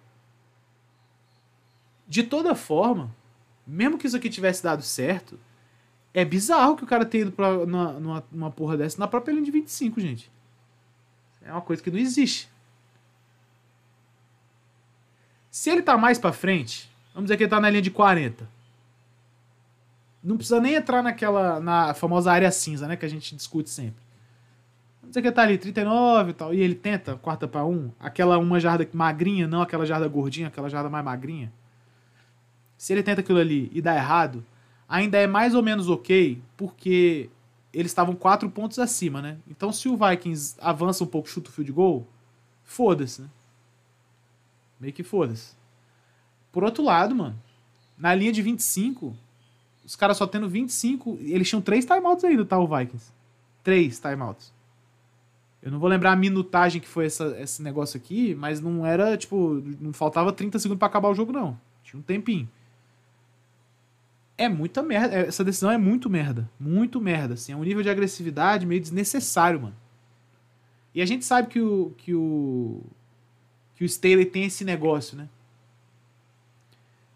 De 2.08 2.22
toda 2.22 2.54
forma, 2.54 3.14
mesmo 3.66 3.96
que 3.96 4.06
isso 4.06 4.16
aqui 4.16 4.28
tivesse 4.28 4.62
dado 4.62 4.82
certo, 4.82 5.38
é 6.12 6.24
bizarro 6.24 6.76
que 6.76 6.84
o 6.84 6.86
cara 6.86 7.06
tenha 7.06 7.22
ido 7.22 7.32
pra, 7.32 7.64
numa, 7.64 8.24
numa 8.30 8.50
porra 8.50 8.76
dessa 8.76 8.98
na 8.98 9.06
própria 9.06 9.32
linha 9.32 9.44
de 9.44 9.50
25, 9.50 10.00
gente. 10.00 10.30
É 11.40 11.50
uma 11.52 11.62
coisa 11.62 11.82
que 11.82 11.90
não 11.90 11.98
existe. 11.98 12.51
Se 15.52 15.68
ele 15.68 15.82
tá 15.82 15.98
mais 15.98 16.18
para 16.18 16.32
frente, 16.32 16.90
vamos 17.12 17.26
dizer 17.26 17.36
que 17.36 17.42
ele 17.42 17.50
tá 17.50 17.60
na 17.60 17.68
linha 17.68 17.82
de 17.82 17.90
40. 17.90 18.48
Não 20.24 20.38
precisa 20.38 20.58
nem 20.58 20.76
entrar 20.76 21.02
naquela 21.02 21.60
na 21.60 21.92
famosa 21.92 22.32
área 22.32 22.50
cinza, 22.50 22.88
né, 22.88 22.96
que 22.96 23.04
a 23.04 23.08
gente 23.08 23.36
discute 23.36 23.68
sempre. 23.68 24.02
Vamos 25.02 25.10
dizer 25.10 25.20
que 25.20 25.28
ele 25.28 25.34
tá 25.34 25.42
ali 25.42 25.58
39 25.58 26.30
e 26.30 26.32
tal, 26.32 26.54
e 26.54 26.60
ele 26.62 26.74
tenta 26.74 27.16
quarta 27.16 27.46
para 27.46 27.66
um, 27.66 27.90
aquela 28.00 28.38
uma 28.38 28.58
jarda 28.58 28.88
magrinha, 28.94 29.46
não 29.46 29.60
aquela 29.60 29.84
jarda 29.84 30.08
gordinha, 30.08 30.48
aquela 30.48 30.70
jarda 30.70 30.88
mais 30.88 31.04
magrinha. 31.04 31.52
Se 32.78 32.94
ele 32.94 33.02
tenta 33.02 33.20
aquilo 33.20 33.38
ali 33.38 33.70
e 33.74 33.82
dá 33.82 33.94
errado, 33.94 34.42
ainda 34.88 35.18
é 35.18 35.26
mais 35.26 35.54
ou 35.54 35.62
menos 35.62 35.86
ok, 35.86 36.40
porque 36.56 37.28
eles 37.74 37.90
estavam 37.90 38.14
quatro 38.14 38.48
pontos 38.48 38.78
acima, 38.78 39.20
né? 39.20 39.36
Então 39.46 39.70
se 39.70 39.86
o 39.86 39.98
Vikings 39.98 40.56
avança 40.62 41.04
um 41.04 41.06
pouco, 41.06 41.28
chuta 41.28 41.50
o 41.50 41.52
field 41.52 41.72
goal, 41.72 42.06
foda-se, 42.64 43.20
né? 43.20 43.28
Meio 44.82 44.92
que 44.92 45.04
foda-se. 45.04 45.54
Por 46.50 46.64
outro 46.64 46.82
lado, 46.82 47.14
mano, 47.14 47.40
na 47.96 48.12
linha 48.12 48.32
de 48.32 48.42
25, 48.42 49.16
os 49.84 49.94
caras 49.94 50.16
só 50.16 50.26
tendo 50.26 50.48
25, 50.48 51.18
eles 51.20 51.48
tinham 51.48 51.62
três 51.62 51.84
timeouts 51.84 52.24
ainda, 52.24 52.44
tá, 52.44 52.58
o 52.58 52.66
Vikings? 52.66 53.12
Três 53.62 54.00
timeouts. 54.00 54.52
Eu 55.62 55.70
não 55.70 55.78
vou 55.78 55.88
lembrar 55.88 56.10
a 56.10 56.16
minutagem 56.16 56.80
que 56.80 56.88
foi 56.88 57.06
essa, 57.06 57.40
esse 57.40 57.62
negócio 57.62 57.96
aqui, 57.96 58.34
mas 58.34 58.60
não 58.60 58.84
era, 58.84 59.16
tipo, 59.16 59.62
não 59.80 59.92
faltava 59.92 60.32
30 60.32 60.58
segundos 60.58 60.80
para 60.80 60.88
acabar 60.88 61.10
o 61.10 61.14
jogo, 61.14 61.30
não. 61.30 61.56
Tinha 61.84 62.00
um 62.00 62.02
tempinho. 62.02 62.48
É 64.36 64.48
muita 64.48 64.82
merda. 64.82 65.14
Essa 65.14 65.44
decisão 65.44 65.70
é 65.70 65.78
muito 65.78 66.10
merda. 66.10 66.50
Muito 66.58 67.00
merda, 67.00 67.34
assim. 67.34 67.52
É 67.52 67.56
um 67.56 67.62
nível 67.62 67.84
de 67.84 67.88
agressividade 67.88 68.66
meio 68.66 68.80
desnecessário, 68.80 69.60
mano. 69.60 69.76
E 70.92 71.00
a 71.00 71.06
gente 71.06 71.24
sabe 71.24 71.46
que 71.46 71.60
o, 71.60 71.94
que 71.96 72.12
o 72.12 72.82
que 73.82 73.84
o 73.84 73.86
Staley 73.86 74.24
tem 74.24 74.44
esse 74.44 74.64
negócio, 74.64 75.16
né? 75.16 75.28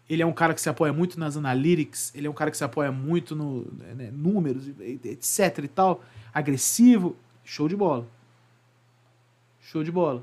Ele 0.09 0.21
é 0.21 0.25
um 0.25 0.33
cara 0.33 0.53
que 0.53 0.59
se 0.59 0.67
apoia 0.67 0.91
muito 0.91 1.17
nas 1.17 1.37
analytics, 1.37 2.11
ele 2.13 2.27
é 2.27 2.29
um 2.29 2.33
cara 2.33 2.51
que 2.51 2.57
se 2.57 2.63
apoia 2.63 2.91
muito 2.91 3.33
no 3.33 3.65
né, 3.95 4.11
números, 4.11 4.67
etc 4.77 5.59
e 5.63 5.67
tal, 5.69 6.03
agressivo, 6.33 7.15
show 7.45 7.69
de 7.69 7.75
bola. 7.77 8.05
Show 9.61 9.81
de 9.81 9.93
bola. 9.93 10.21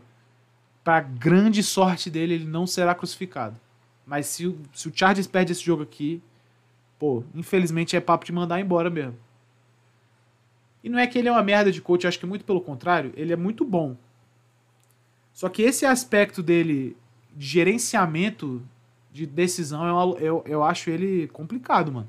Para 0.83 1.01
grande 1.01 1.63
sorte 1.63 2.11
dele, 2.11 2.35
ele 2.35 2.45
não 2.45 2.67
será 2.67 2.95
crucificado. 2.95 3.59
Mas 4.07 4.27
se 4.27 4.47
o, 4.47 4.59
se 4.75 4.87
o 4.87 4.93
Chargers 4.95 5.27
perde 5.27 5.53
esse 5.53 5.65
jogo 5.65 5.83
aqui, 5.83 6.23
pô, 6.99 7.25
infelizmente 7.35 7.97
é 7.97 8.01
papo 8.01 8.27
de 8.27 8.33
mandar 8.33 8.61
embora 8.61 8.91
mesmo. 8.91 9.17
E 10.83 10.91
não 10.91 10.99
é 10.99 11.07
que 11.07 11.19
ele 11.19 11.29
é 11.29 11.33
uma 11.33 11.43
merda 11.43 11.73
de 11.73 11.81
coach, 11.81 12.07
acho 12.07 12.19
que 12.19 12.27
muito 12.27 12.45
pelo 12.45 12.61
contrário, 12.61 13.15
ele 13.17 13.33
é 13.33 13.37
muito 13.37 13.65
bom. 13.65 13.97
Só 15.35 15.49
que 15.49 15.63
esse 15.63 15.85
aspecto 15.85 16.43
dele 16.43 16.97
de 17.37 17.47
gerenciamento 17.47 18.63
de 19.13 19.27
decisão, 19.27 19.85
eu, 19.85 20.19
eu, 20.19 20.45
eu 20.47 20.65
acho 20.65 20.89
ele 20.89 21.27
complicado, 21.29 21.93
mano. 21.93 22.09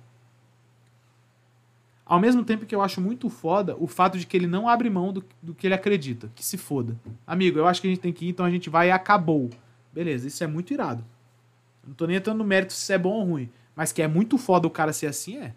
Ao 2.06 2.20
mesmo 2.20 2.46
tempo 2.46 2.68
que 2.68 2.76
eu 2.76 2.84
acho 2.84 3.02
muito 3.02 3.28
foda 3.30 3.76
o 3.80 3.88
fato 3.88 4.20
de 4.20 4.28
que 4.28 4.38
ele 4.38 4.46
não 4.46 4.70
abre 4.70 4.92
mão 4.92 5.12
do, 5.12 5.26
do 5.42 5.56
que 5.56 5.66
ele 5.66 5.74
acredita. 5.74 6.32
Que 6.36 6.46
se 6.46 6.56
foda. 6.56 6.96
Amigo, 7.26 7.58
eu 7.58 7.68
acho 7.68 7.82
que 7.82 7.88
a 7.88 7.90
gente 7.90 8.00
tem 8.00 8.14
que 8.14 8.26
ir, 8.26 8.30
então 8.30 8.46
a 8.46 8.52
gente 8.52 8.70
vai 8.70 8.90
e 8.90 8.92
acabou. 8.92 9.50
Beleza, 9.92 10.28
isso 10.28 10.44
é 10.44 10.48
muito 10.48 10.72
irado. 10.72 11.04
Não 11.86 11.96
tô 11.96 12.06
nem 12.06 12.18
entrando 12.18 12.38
no 12.38 12.44
mérito 12.44 12.74
se 12.74 12.84
isso 12.84 12.94
é 12.94 12.98
bom 12.98 13.14
ou 13.14 13.24
ruim. 13.24 13.50
Mas 13.76 13.92
que 13.92 14.04
é 14.04 14.08
muito 14.08 14.38
foda 14.38 14.68
o 14.68 14.72
cara 14.72 14.94
ser 14.94 15.08
assim, 15.08 15.38
é. 15.38 15.54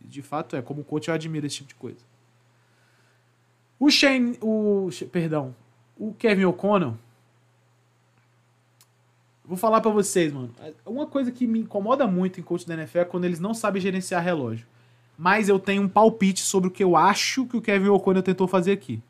De 0.00 0.20
fato 0.20 0.54
é. 0.54 0.60
Como 0.60 0.84
coach 0.84 1.08
eu 1.08 1.14
admiro 1.14 1.46
esse 1.46 1.56
tipo 1.56 1.68
de 1.68 1.74
coisa. 1.74 2.00
O 3.80 3.90
Shane. 3.90 4.38
O. 4.42 4.90
Perdão. 5.10 5.54
O 5.98 6.12
Kevin 6.12 6.44
O'Connell 6.44 6.98
Vou 9.46 9.56
falar 9.56 9.80
para 9.80 9.90
vocês, 9.90 10.32
mano. 10.32 10.50
Uma 10.84 11.06
coisa 11.06 11.30
que 11.30 11.46
me 11.46 11.60
incomoda 11.60 12.06
muito 12.06 12.40
em 12.40 12.42
coach 12.42 12.66
da 12.66 12.74
NFL 12.74 12.98
é 12.98 13.04
quando 13.04 13.24
eles 13.24 13.38
não 13.38 13.54
sabem 13.54 13.80
gerenciar 13.80 14.22
relógio. 14.22 14.66
Mas 15.16 15.48
eu 15.48 15.58
tenho 15.58 15.82
um 15.82 15.88
palpite 15.88 16.40
sobre 16.40 16.68
o 16.68 16.70
que 16.70 16.82
eu 16.82 16.96
acho 16.96 17.46
que 17.46 17.56
o 17.56 17.62
Kevin 17.62 17.88
O'Connell 17.88 18.22
tentou 18.22 18.48
fazer 18.48 18.72
aqui. 18.72 19.00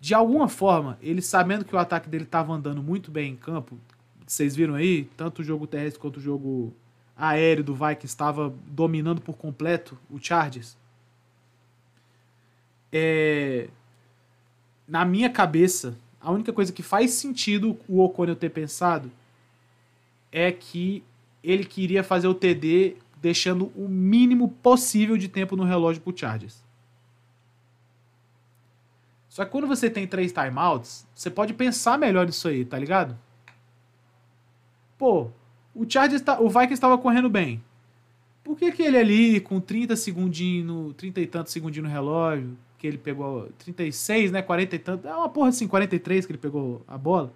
De 0.00 0.12
alguma 0.12 0.48
forma, 0.48 0.98
ele 1.00 1.22
sabendo 1.22 1.64
que 1.64 1.74
o 1.74 1.78
ataque 1.78 2.08
dele 2.08 2.24
estava 2.24 2.52
andando 2.52 2.82
muito 2.82 3.10
bem 3.10 3.32
em 3.32 3.36
campo, 3.36 3.78
vocês 4.26 4.54
viram 4.54 4.74
aí, 4.74 5.04
tanto 5.16 5.40
o 5.40 5.44
jogo 5.44 5.66
terrestre 5.66 6.00
quanto 6.00 6.18
o 6.18 6.22
jogo 6.22 6.74
aéreo 7.16 7.64
do 7.64 7.74
Vikings 7.74 8.06
estava 8.06 8.52
dominando 8.66 9.20
por 9.20 9.36
completo 9.36 9.98
o 10.10 10.18
Chargers. 10.20 10.76
É... 12.92 13.68
Na 14.86 15.04
minha 15.04 15.30
cabeça, 15.30 15.96
a 16.20 16.30
única 16.30 16.52
coisa 16.52 16.72
que 16.72 16.82
faz 16.82 17.12
sentido 17.12 17.78
o 17.88 18.00
O'Connell 18.00 18.36
ter 18.36 18.50
pensado 18.50 19.10
é 20.32 20.50
que 20.50 21.02
ele 21.42 21.64
queria 21.64 22.02
fazer 22.02 22.28
o 22.28 22.34
TD 22.34 22.96
deixando 23.20 23.72
o 23.76 23.88
mínimo 23.88 24.48
possível 24.62 25.16
de 25.16 25.28
tempo 25.28 25.56
no 25.56 25.64
relógio 25.64 26.02
pro 26.02 26.16
Chargers. 26.16 26.62
Só 29.28 29.44
que 29.44 29.50
quando 29.50 29.66
você 29.66 29.88
tem 29.88 30.06
três 30.06 30.32
timeouts, 30.32 31.06
você 31.14 31.30
pode 31.30 31.54
pensar 31.54 31.98
melhor 31.98 32.26
nisso 32.26 32.48
aí, 32.48 32.64
tá 32.64 32.78
ligado? 32.78 33.16
Pô, 34.96 35.30
o 35.74 35.88
Chargers 35.88 36.22
tá, 36.22 36.40
o 36.40 36.48
Vikings 36.48 36.74
estava 36.74 36.98
correndo 36.98 37.30
bem. 37.30 37.62
Por 38.42 38.56
que, 38.56 38.72
que 38.72 38.82
ele 38.82 38.96
ali 38.96 39.40
com 39.40 39.60
30 39.60 39.94
segundinhos, 39.94 40.94
30 40.96 41.20
e 41.20 41.26
tantos 41.26 41.52
segundinhos 41.52 41.88
no 41.88 41.94
relógio, 41.94 42.56
que 42.78 42.86
ele 42.86 42.96
pegou 42.96 43.50
36, 43.58 44.30
né? 44.30 44.40
40 44.40 44.76
e 44.76 44.78
tanto. 44.78 45.08
É 45.08 45.14
uma 45.14 45.28
porra 45.28 45.48
assim, 45.48 45.66
43 45.66 46.24
que 46.24 46.32
ele 46.32 46.38
pegou 46.38 46.82
a 46.86 46.96
bola. 46.96 47.32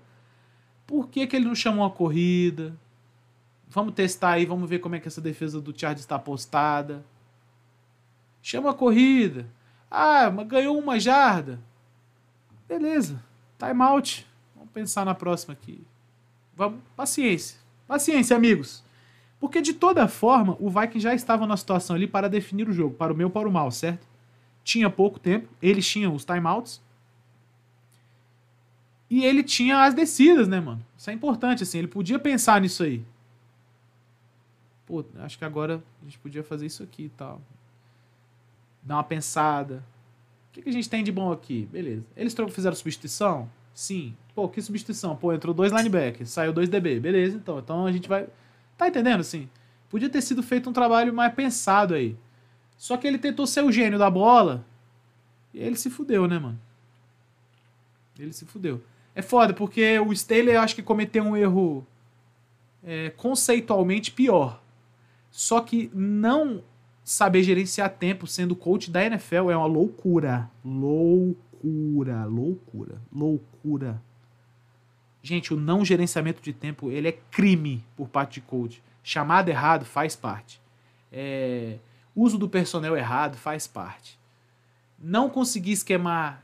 Por 0.86 1.08
que, 1.08 1.26
que 1.26 1.34
ele 1.34 1.46
não 1.46 1.54
chamou 1.54 1.84
a 1.84 1.90
corrida? 1.90 2.74
Vamos 3.68 3.94
testar 3.94 4.32
aí, 4.32 4.46
vamos 4.46 4.68
ver 4.68 4.78
como 4.78 4.94
é 4.94 5.00
que 5.00 5.08
essa 5.08 5.20
defesa 5.20 5.60
do 5.60 5.76
Chargers 5.76 6.00
está 6.00 6.18
postada. 6.18 7.04
Chama 8.40 8.70
a 8.70 8.74
corrida. 8.74 9.46
Ah, 9.90 10.30
ganhou 10.30 10.78
uma 10.78 10.98
jarda. 11.00 11.60
Beleza. 12.68 13.22
Time 13.58 13.82
out. 13.82 14.26
Vamos 14.54 14.70
pensar 14.72 15.04
na 15.04 15.14
próxima 15.14 15.54
aqui. 15.54 15.84
Vamos, 16.54 16.80
paciência. 16.94 17.58
Paciência, 17.88 18.36
amigos. 18.36 18.84
Porque 19.40 19.60
de 19.60 19.72
toda 19.72 20.06
forma, 20.06 20.56
o 20.60 20.70
Viking 20.70 21.00
já 21.00 21.14
estava 21.14 21.46
na 21.46 21.56
situação 21.56 21.96
ali 21.96 22.06
para 22.06 22.28
definir 22.28 22.68
o 22.68 22.72
jogo, 22.72 22.94
para 22.94 23.12
o 23.12 23.16
meu 23.16 23.28
para 23.28 23.48
o 23.48 23.52
mal, 23.52 23.70
certo? 23.70 24.06
Tinha 24.64 24.88
pouco 24.88 25.18
tempo, 25.18 25.48
eles 25.60 25.86
tinham 25.86 26.14
os 26.14 26.24
timeouts. 26.24 26.80
E 29.10 29.24
ele 29.24 29.42
tinha 29.42 29.84
as 29.84 29.92
descidas, 29.92 30.48
né, 30.48 30.58
mano? 30.60 30.84
Isso 30.96 31.10
é 31.10 31.12
importante, 31.12 31.62
assim. 31.62 31.78
Ele 31.78 31.88
podia 31.88 32.18
pensar 32.18 32.60
nisso 32.60 32.82
aí. 32.82 33.04
Pô, 34.86 35.04
acho 35.20 35.36
que 35.36 35.44
agora 35.44 35.82
a 36.00 36.04
gente 36.04 36.18
podia 36.18 36.42
fazer 36.42 36.66
isso 36.66 36.82
aqui 36.82 37.04
e 37.04 37.08
tal. 37.10 37.40
Dar 38.82 38.96
uma 38.96 39.04
pensada. 39.04 39.84
O 40.48 40.52
que, 40.52 40.62
que 40.62 40.68
a 40.68 40.72
gente 40.72 40.88
tem 40.88 41.04
de 41.04 41.12
bom 41.12 41.30
aqui? 41.30 41.68
Beleza. 41.70 42.04
Eles 42.16 42.34
fizeram 42.50 42.74
substituição? 42.74 43.50
Sim. 43.74 44.16
Pô, 44.34 44.48
que 44.48 44.62
substituição? 44.62 45.14
Pô, 45.14 45.32
entrou 45.32 45.54
dois 45.54 45.72
linebackers, 45.72 46.30
saiu 46.30 46.52
dois 46.52 46.68
DB. 46.68 47.00
Beleza, 47.00 47.36
então. 47.36 47.58
Então 47.58 47.86
a 47.86 47.92
gente 47.92 48.08
vai. 48.08 48.26
Tá 48.78 48.88
entendendo, 48.88 49.20
assim? 49.20 49.48
Podia 49.90 50.08
ter 50.08 50.22
sido 50.22 50.42
feito 50.42 50.70
um 50.70 50.72
trabalho 50.72 51.12
mais 51.12 51.34
pensado 51.34 51.94
aí. 51.94 52.16
Só 52.82 52.96
que 52.96 53.06
ele 53.06 53.16
tentou 53.16 53.46
ser 53.46 53.62
o 53.62 53.70
gênio 53.70 53.96
da 53.96 54.10
bola. 54.10 54.66
E 55.54 55.60
ele 55.60 55.76
se 55.76 55.88
fudeu, 55.88 56.26
né, 56.26 56.36
mano? 56.36 56.58
Ele 58.18 58.32
se 58.32 58.44
fudeu. 58.44 58.82
É 59.14 59.22
foda, 59.22 59.54
porque 59.54 60.00
o 60.00 60.12
Staley 60.12 60.56
acho 60.56 60.74
que 60.74 60.82
cometeu 60.82 61.22
um 61.22 61.36
erro 61.36 61.86
é, 62.82 63.10
conceitualmente 63.10 64.10
pior. 64.10 64.60
Só 65.30 65.60
que 65.60 65.92
não 65.94 66.60
saber 67.04 67.44
gerenciar 67.44 67.88
tempo 67.88 68.26
sendo 68.26 68.56
coach 68.56 68.90
da 68.90 69.04
NFL 69.04 69.52
é 69.52 69.56
uma 69.56 69.66
loucura. 69.66 70.50
Loucura, 70.64 72.24
loucura, 72.24 73.00
loucura. 73.12 74.02
Gente, 75.22 75.54
o 75.54 75.56
não 75.56 75.84
gerenciamento 75.84 76.42
de 76.42 76.52
tempo, 76.52 76.90
ele 76.90 77.06
é 77.06 77.12
crime 77.30 77.84
por 77.96 78.08
parte 78.08 78.40
de 78.40 78.40
coach. 78.40 78.82
Chamado 79.04 79.48
errado 79.50 79.84
faz 79.84 80.16
parte. 80.16 80.60
É, 81.12 81.78
uso 82.14 82.38
do 82.38 82.48
personnel 82.48 82.96
errado 82.96 83.36
faz 83.36 83.66
parte. 83.66 84.18
Não 84.98 85.28
conseguir 85.28 85.72
esquemar 85.72 86.42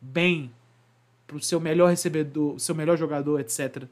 bem 0.00 0.50
para 1.26 1.36
o 1.36 1.40
seu 1.40 1.60
melhor 1.60 1.90
recebedor, 1.90 2.58
seu 2.58 2.74
melhor 2.74 2.96
jogador, 2.96 3.40
etc., 3.40 3.84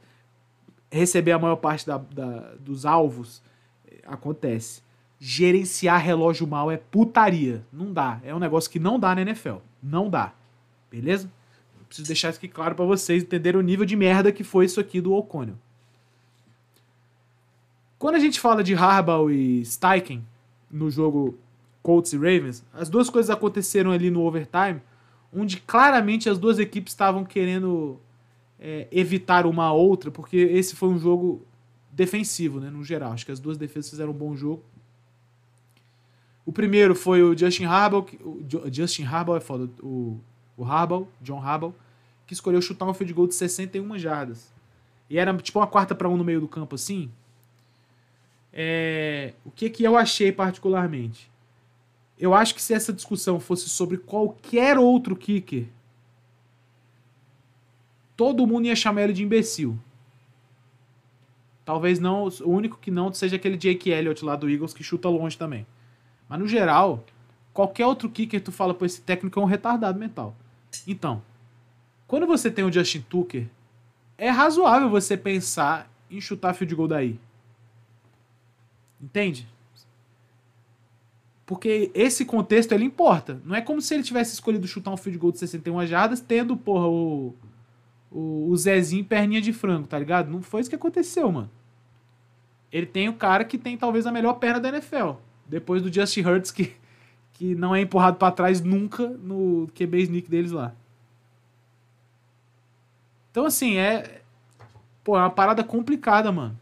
receber 0.91 1.33
a 1.33 1.39
maior 1.39 1.57
parte 1.57 1.87
da, 1.87 1.99
da, 1.99 2.55
dos 2.59 2.87
alvos, 2.87 3.43
acontece. 4.07 4.81
Gerenciar 5.19 6.01
relógio 6.01 6.47
mal 6.47 6.71
é 6.71 6.77
putaria. 6.77 7.65
Não 7.73 7.93
dá. 7.93 8.21
É 8.23 8.35
um 8.35 8.39
negócio 8.39 8.71
que 8.71 8.79
não 8.79 8.99
dá 8.99 9.15
na 9.15 9.23
NFL. 9.23 9.57
Não 9.83 10.09
dá. 10.09 10.33
Beleza? 10.91 11.31
Preciso 11.89 12.09
deixar 12.09 12.31
isso 12.31 12.39
aqui 12.39 12.49
claro 12.49 12.75
para 12.75 12.85
vocês 12.85 13.23
entenderem 13.23 13.61
o 13.61 13.63
nível 13.63 13.87
de 13.87 13.97
merda 13.97 14.33
que 14.33 14.45
foi 14.45 14.65
isso 14.65 14.81
aqui 14.81 15.01
do 15.01 15.13
O'Connell. 15.13 15.57
Quando 17.99 18.17
a 18.17 18.19
gente 18.19 18.39
fala 18.39 18.63
de 18.63 18.75
Harbaugh 18.75 19.31
e 19.31 19.65
Steichen 19.65 20.23
no 20.71 20.91
jogo 20.91 21.39
Colts 21.83 22.13
e 22.13 22.17
Ravens, 22.17 22.65
as 22.73 22.89
duas 22.89 23.09
coisas 23.09 23.31
aconteceram 23.31 23.93
ali 23.93 24.11
no 24.11 24.23
overtime, 24.23 24.83
onde 25.33 25.59
claramente 25.59 26.29
as 26.29 26.39
duas 26.39 26.59
equipes 26.59 26.93
estavam 26.93 27.25
querendo 27.25 28.01
é, 28.59 28.89
evitar 28.91 29.47
uma 29.47 29.67
a 29.67 29.73
outra, 29.73 30.11
porque 30.11 30.37
esse 30.37 30.75
foi 30.75 30.89
um 30.89 30.99
jogo 30.99 31.43
defensivo, 31.93 32.61
né, 32.61 32.71
no 32.71 32.83
geral. 32.83 33.13
Acho 33.13 33.25
que 33.25 33.33
as 33.33 33.41
duas 33.41 33.57
defesas 33.57 33.91
fizeram 33.91 34.11
um 34.11 34.17
bom 34.17 34.35
jogo. 34.35 34.63
O 36.45 36.53
primeiro 36.53 36.95
foi 36.95 37.23
o 37.23 37.37
Justin 37.37 37.65
Harbaugh, 37.65 38.07
o 38.25 38.73
Justin 38.73 39.05
Harbaugh 39.05 39.37
é 39.37 39.41
foda, 39.41 39.69
o, 39.83 40.21
o 40.57 40.65
Harbaugh, 40.65 41.09
John 41.21 41.41
Harbaugh, 41.41 41.75
que 42.27 42.35
escolheu 42.35 42.61
chutar 42.61 42.89
um 42.89 42.95
field 42.95 43.13
goal 43.13 43.27
de 43.27 43.35
61 43.35 43.99
jardas. 43.99 44.53
E 45.09 45.19
era 45.19 45.37
tipo 45.39 45.59
uma 45.59 45.67
quarta 45.67 45.95
para 45.95 46.09
um 46.09 46.17
no 46.17 46.25
meio 46.25 46.41
do 46.41 46.49
campo 46.49 46.75
assim. 46.75 47.11
É, 48.59 49.35
o 49.45 49.51
que 49.51 49.69
que 49.69 49.85
eu 49.85 49.99
achei 49.99 50.33
particularmente? 50.33 51.31
Eu 52.19 52.33
acho 52.33 52.55
que 52.55 52.63
se 52.63 52.73
essa 52.73 52.91
discussão 52.91 53.39
fosse 53.39 53.69
sobre 53.69 53.99
qualquer 53.99 54.79
outro 54.79 55.15
kicker, 55.15 55.67
todo 58.17 58.47
mundo 58.47 58.65
ia 58.65 58.75
chamar 58.75 59.03
ele 59.03 59.13
de 59.13 59.23
imbecil. 59.23 59.79
Talvez 61.67 61.99
não, 61.99 62.29
o 62.29 62.49
único 62.49 62.79
que 62.79 62.91
não 62.91 63.13
seja 63.13 63.37
aquele 63.37 63.59
Jake 63.59 63.91
Elliott 63.91 64.25
lá 64.25 64.35
do 64.35 64.49
Eagles 64.49 64.73
que 64.73 64.83
chuta 64.83 65.07
longe 65.11 65.37
também. 65.37 65.67
Mas 66.27 66.39
no 66.39 66.49
geral, 66.49 67.05
qualquer 67.53 67.85
outro 67.85 68.09
kicker 68.09 68.43
tu 68.43 68.51
fala, 68.51 68.73
pô, 68.73 68.87
esse 68.87 69.03
técnico 69.03 69.39
é 69.39 69.43
um 69.43 69.47
retardado 69.47 69.99
mental. 69.99 70.35
Então, 70.87 71.23
quando 72.07 72.27
você 72.27 72.51
tem 72.51 72.65
o 72.65 72.73
Justin 72.73 73.03
Tucker, 73.03 73.49
é 74.17 74.31
razoável 74.31 74.89
você 74.89 75.15
pensar 75.15 75.93
em 76.11 76.23
chutar 76.23 76.55
field 76.55 76.75
goal 76.75 76.89
daí. 76.89 77.21
Entende? 79.01 79.47
Porque 81.47 81.93
esse 81.95 82.25
contexto 82.25 82.73
ele 82.73 82.85
importa. 82.85 83.41
Não 83.45 83.55
é 83.55 83.61
como 83.61 83.81
se 83.81 83.95
ele 83.95 84.03
tivesse 84.03 84.35
escolhido 84.35 84.67
chutar 84.67 84.91
um 84.91 84.97
field 84.97 85.19
goal 85.19 85.33
de 85.33 85.39
61 85.39 85.87
jardas, 85.87 86.21
tendo, 86.21 86.57
porra, 86.57 86.89
o, 86.89 87.35
o, 88.11 88.51
o 88.51 88.57
Zezinho 88.57 89.05
perninha 89.05 89.41
de 89.41 89.53
frango, 89.53 89.87
tá 89.87 89.97
ligado? 89.97 90.29
Não 90.29 90.43
foi 90.43 90.61
isso 90.61 90.71
que 90.71 90.77
aconteceu, 90.77 91.31
mano. 91.31 91.51
Ele 92.73 92.87
tem 92.87 93.09
o 93.09 93.15
cara 93.15 93.45
que 93.45 93.57
tem 93.57 93.77
talvez 93.77 94.07
a 94.07 94.13
melhor 94.13 94.35
perna 94.35 94.59
da 94.59 94.71
NFL. 94.71 95.13
Depois 95.47 95.83
do 95.83 95.93
Justin 95.93 96.23
Hurts, 96.23 96.51
que, 96.51 96.75
que 97.33 97.55
não 97.55 97.75
é 97.75 97.81
empurrado 97.81 98.17
para 98.17 98.33
trás 98.33 98.61
nunca 98.61 99.07
no 99.07 99.69
QB 99.73 100.03
sneak 100.03 100.29
deles 100.29 100.51
lá. 100.51 100.75
Então, 103.31 103.47
assim, 103.47 103.77
é. 103.77 104.23
Pô, 105.05 105.17
é 105.17 105.21
uma 105.21 105.31
parada 105.31 105.63
complicada, 105.63 106.33
mano. 106.33 106.59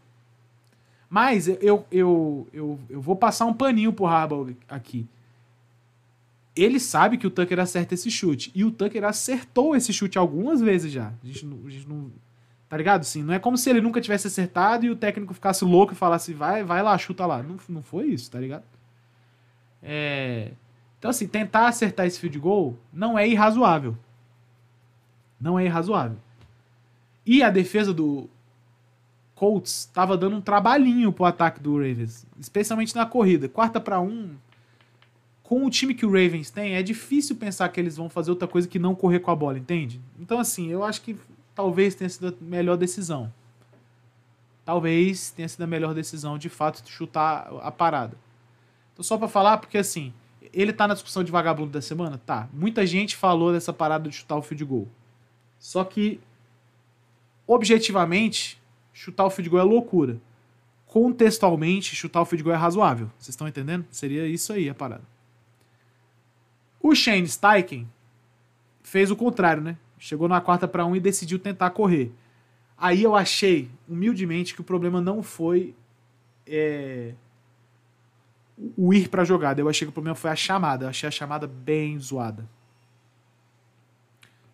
Mas 1.09 1.47
eu, 1.47 1.85
eu, 1.91 2.47
eu, 2.51 2.79
eu 2.89 3.01
vou 3.01 3.15
passar 3.15 3.45
um 3.45 3.53
paninho 3.53 3.93
pro 3.93 4.05
Harbaugh 4.05 4.55
aqui. 4.67 5.07
Ele 6.55 6.79
sabe 6.79 7.17
que 7.17 7.27
o 7.27 7.31
Tucker 7.31 7.59
acerta 7.59 7.93
esse 7.93 8.09
chute. 8.09 8.51
E 8.55 8.63
o 8.63 8.71
Tucker 8.71 9.03
acertou 9.03 9.75
esse 9.75 9.91
chute 9.91 10.17
algumas 10.17 10.61
vezes 10.61 10.91
já. 10.91 11.13
A 11.23 11.27
gente 11.27 11.45
não. 11.45 11.59
A 11.65 11.69
gente 11.69 11.87
não 11.87 12.11
tá 12.67 12.77
ligado? 12.77 13.01
Assim, 13.01 13.23
não 13.23 13.33
é 13.33 13.39
como 13.39 13.57
se 13.57 13.69
ele 13.69 13.79
nunca 13.79 14.01
tivesse 14.01 14.27
acertado 14.27 14.85
e 14.85 14.89
o 14.89 14.95
técnico 14.95 15.33
ficasse 15.33 15.63
louco 15.63 15.93
e 15.93 15.95
falasse, 15.95 16.33
vai, 16.33 16.63
vai 16.63 16.81
lá, 16.81 16.97
chuta 16.97 17.25
lá. 17.25 17.41
Não, 17.43 17.57
não 17.69 17.81
foi 17.81 18.07
isso, 18.07 18.29
tá 18.29 18.39
ligado? 18.39 18.63
É... 19.81 20.51
Então, 20.97 21.11
assim, 21.11 21.27
tentar 21.27 21.67
acertar 21.67 22.05
esse 22.05 22.19
field 22.19 22.39
goal 22.39 22.77
não 22.91 23.17
é 23.17 23.27
irrazoável. 23.27 23.95
Não 25.39 25.59
é 25.59 25.65
irrazoável. 25.65 26.17
E 27.25 27.43
a 27.43 27.49
defesa 27.49 27.93
do 27.93 28.29
Colts 29.35 29.81
estava 29.81 30.17
dando 30.17 30.37
um 30.37 30.41
trabalhinho 30.41 31.11
pro 31.11 31.25
ataque 31.25 31.59
do 31.59 31.73
Ravens, 31.75 32.25
especialmente 32.39 32.95
na 32.95 33.05
corrida. 33.05 33.49
Quarta 33.49 33.81
para 33.81 33.99
um, 33.99 34.33
com 35.43 35.65
o 35.65 35.69
time 35.69 35.93
que 35.93 36.05
o 36.05 36.09
Ravens 36.09 36.49
tem, 36.49 36.73
é 36.73 36.81
difícil 36.81 37.35
pensar 37.35 37.69
que 37.69 37.79
eles 37.79 37.97
vão 37.97 38.09
fazer 38.09 38.31
outra 38.31 38.47
coisa 38.47 38.67
que 38.67 38.79
não 38.79 38.95
correr 38.95 39.19
com 39.19 39.29
a 39.29 39.35
bola, 39.35 39.59
entende? 39.59 40.01
Então, 40.19 40.39
assim, 40.39 40.71
eu 40.71 40.83
acho 40.83 41.01
que 41.01 41.17
talvez 41.53 41.93
tenha 41.93 42.09
sido 42.09 42.29
a 42.29 42.33
melhor 42.43 42.77
decisão. 42.77 43.31
Talvez 44.63 45.29
tenha 45.31 45.47
sido 45.47 45.61
a 45.61 45.67
melhor 45.67 45.93
decisão, 45.93 46.37
de 46.37 46.49
fato, 46.49 46.81
de 46.81 46.89
chutar 46.89 47.47
a 47.61 47.69
parada. 47.69 48.17
Então, 48.93 49.03
só 49.03 49.17
para 49.17 49.27
falar, 49.27 49.57
porque 49.57 49.77
assim, 49.77 50.13
ele 50.53 50.71
tá 50.71 50.87
na 50.87 50.93
discussão 50.93 51.23
de 51.23 51.31
vagabundo 51.31 51.71
da 51.71 51.81
semana? 51.81 52.19
Tá. 52.25 52.47
Muita 52.53 52.85
gente 52.85 53.15
falou 53.15 53.51
dessa 53.51 53.73
parada 53.73 54.09
de 54.09 54.15
chutar 54.15 54.37
o 54.37 54.41
field 54.41 54.63
goal. 54.63 54.87
Só 55.59 55.83
que, 55.83 56.19
objetivamente, 57.45 58.57
chutar 58.95 59.25
o 59.25 59.29
field 59.29 59.49
goal 59.49 59.61
é 59.61 59.65
loucura. 59.65 60.17
Contextualmente, 60.87 61.95
chutar 61.95 62.21
o 62.21 62.25
field 62.25 62.43
goal 62.43 62.55
é 62.55 62.57
razoável. 62.57 63.11
Vocês 63.19 63.29
estão 63.33 63.47
entendendo? 63.47 63.85
Seria 63.91 64.25
isso 64.25 64.53
aí 64.53 64.69
a 64.69 64.73
parada. 64.73 65.03
O 66.81 66.95
Shane 66.95 67.27
Steichen 67.27 67.87
fez 68.81 69.11
o 69.11 69.15
contrário, 69.15 69.61
né? 69.61 69.77
Chegou 69.99 70.29
na 70.29 70.39
quarta 70.39 70.67
para 70.67 70.85
um 70.85 70.95
e 70.95 70.99
decidiu 70.99 71.37
tentar 71.37 71.71
correr. 71.71 72.11
Aí 72.77 73.03
eu 73.03 73.15
achei, 73.15 73.69
humildemente, 73.87 74.53
que 74.53 74.61
o 74.61 74.63
problema 74.63 75.01
não 75.01 75.21
foi 75.21 75.75
é, 76.47 77.13
o 78.77 78.93
ir 78.93 79.09
para 79.09 79.23
a 79.23 79.25
jogada. 79.25 79.59
Eu 79.59 79.67
achei 79.67 79.85
que 79.85 79.89
o 79.89 79.93
problema 79.93 80.15
foi 80.15 80.29
a 80.29 80.35
chamada. 80.35 80.85
Eu 80.85 80.89
achei 80.89 81.07
a 81.07 81.11
chamada 81.11 81.47
bem 81.47 81.99
zoada. 81.99 82.47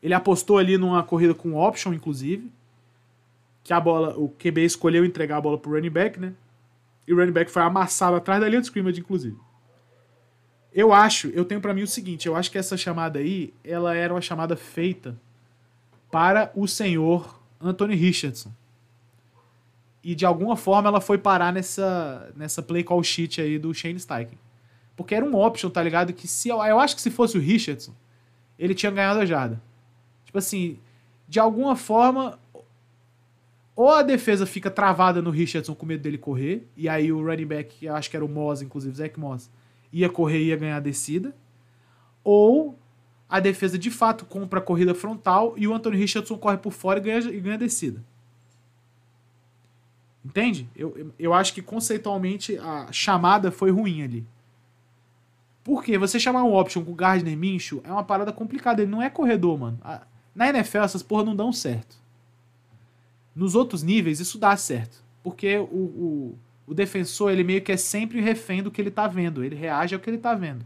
Ele 0.02 0.16
apostou 0.16 0.58
ali 0.58 0.78
numa 0.80 1.04
corrida 1.04 1.36
com 1.36 1.56
option, 1.56 1.94
inclusive. 1.94 2.52
Que 3.64 3.74
a 3.74 3.80
bola, 3.80 4.18
o 4.18 4.30
QB 4.30 4.66
escolheu 4.66 5.06
entregar 5.06 5.38
a 5.38 5.42
bola 5.42 5.58
pro 5.58 5.72
running 5.72 5.90
back, 5.90 6.20
né? 6.20 6.34
E 7.08 7.14
o 7.14 7.18
running 7.18 7.32
back 7.32 7.52
foi 7.52 7.62
amassado 7.62 8.16
atrás 8.16 8.42
da 8.42 8.48
linha 8.48 8.62
de 8.62 8.68
scrimmage, 8.68 9.00
inclusive. 9.00 9.38
Eu 10.74 10.94
acho, 10.94 11.28
eu 11.30 11.44
tenho 11.44 11.60
para 11.60 11.74
mim 11.74 11.84
o 11.84 11.88
seguinte, 11.88 12.28
eu 12.28 12.36
acho 12.36 12.50
que 12.50 12.58
essa 12.58 12.78
chamada 12.78 13.20
aí, 13.20 13.54
ela 13.64 13.94
era 13.94 14.14
uma 14.14 14.22
chamada 14.22 14.56
feita 14.56 15.20
para 16.10 16.52
o 16.56 16.68
senhor 16.68 17.42
Anthony 17.60 17.96
Richardson 17.96 18.52
e 20.04 20.16
de 20.16 20.26
alguma 20.26 20.56
forma 20.56 20.90
ela 20.90 21.00
foi 21.00 21.18
parar 21.18 21.54
nessa, 21.54 22.32
nessa 22.36 22.62
play 22.62 22.84
call 22.84 23.04
sheet 23.04 23.40
aí 23.42 23.60
do 23.60 23.74
Shane 23.74 24.00
Steichen. 24.00 24.38
Porque 24.96 25.14
era 25.14 25.26
um 25.26 25.36
option, 25.36 25.70
tá 25.70 25.82
ligado? 25.82 26.12
Que 26.14 26.28
se 26.28 26.50
eu, 26.50 26.58
eu 26.64 26.80
acho 26.80 26.96
que 26.96 27.02
se 27.02 27.12
fosse 27.12 27.38
o 27.38 27.42
Richardson, 27.42 27.94
ele 28.58 28.74
tinha 28.74 28.92
ganhado 28.92 29.20
a 29.20 29.26
jarda. 29.26 29.62
Tipo 30.26 30.38
assim, 30.38 30.80
de 31.28 31.40
alguma 31.40 31.76
forma, 31.76 32.40
ou 33.82 33.90
a 33.90 34.04
defesa 34.04 34.46
fica 34.46 34.70
travada 34.70 35.24
no 35.24 35.32
Richardson 35.32 35.74
com 35.74 35.88
medo 35.88 36.04
dele 36.04 36.18
correr, 36.18 36.68
e 36.78 36.88
aí 36.88 37.12
o 37.12 37.26
running 37.26 37.48
back, 37.48 37.88
acho 37.88 38.12
que 38.12 38.16
era 38.16 38.24
o 38.24 38.30
Moss, 38.30 38.62
inclusive, 38.62 38.96
Zach 38.96 39.20
Moss, 39.20 39.50
ia 39.92 40.08
correr 40.08 40.38
e 40.38 40.48
ia 40.50 40.56
ganhar 40.56 40.78
a 40.78 40.80
descida, 40.80 41.36
ou 42.24 42.78
a 43.28 43.40
defesa 43.40 43.80
de 43.80 43.90
fato 43.90 44.24
compra 44.24 44.60
a 44.60 44.62
corrida 44.62 44.94
frontal 44.94 45.56
e 45.58 45.68
o 45.68 45.74
Anthony 45.74 45.98
Richardson 45.98 46.38
corre 46.38 46.58
por 46.58 46.72
fora 46.72 47.00
e 47.00 47.02
ganha, 47.02 47.20
e 47.22 47.40
ganha 47.40 47.56
a 47.56 47.58
descida. 47.58 48.04
Entende? 50.24 50.70
Eu, 50.76 51.12
eu 51.18 51.34
acho 51.34 51.52
que 51.52 51.62
conceitualmente 51.64 52.60
a 52.60 52.92
chamada 52.92 53.52
foi 53.52 53.72
ruim 53.72 54.04
ali. 54.04 54.28
Porque 55.64 55.98
você 55.98 56.20
chamar 56.20 56.44
um 56.44 56.54
option 56.54 56.84
com 56.84 56.94
Gardner 56.94 57.36
Minshew 57.36 57.82
é 57.84 57.92
uma 57.92 58.04
parada 58.04 58.32
complicada. 58.32 58.84
Ele 58.84 58.92
não 58.92 59.02
é 59.02 59.10
corredor, 59.10 59.58
mano. 59.58 59.80
Na 60.36 60.50
NFL 60.50 60.80
essas 60.80 61.02
porra 61.02 61.24
não 61.24 61.36
dão 61.36 61.52
certo. 61.52 62.01
Nos 63.36 63.56
outros 63.56 63.84
níveis 63.84 64.20
isso 64.20 64.38
dá 64.38 64.56
certo. 64.58 65.04
Porque 65.24 65.58
o, 65.58 65.64
o, 65.64 66.40
o 66.68 66.74
defensor 66.74 67.32
ele 67.32 67.44
meio 67.44 67.62
que 67.62 67.72
é 67.72 67.78
sempre 67.78 68.20
refém 68.20 68.62
do 68.62 68.72
que 68.72 68.82
ele 68.82 68.92
tá 68.92 69.08
vendo. 69.08 69.44
Ele 69.44 69.56
reage 69.56 69.96
ao 69.96 70.02
que 70.02 70.10
ele 70.10 70.18
tá 70.18 70.34
vendo. 70.34 70.66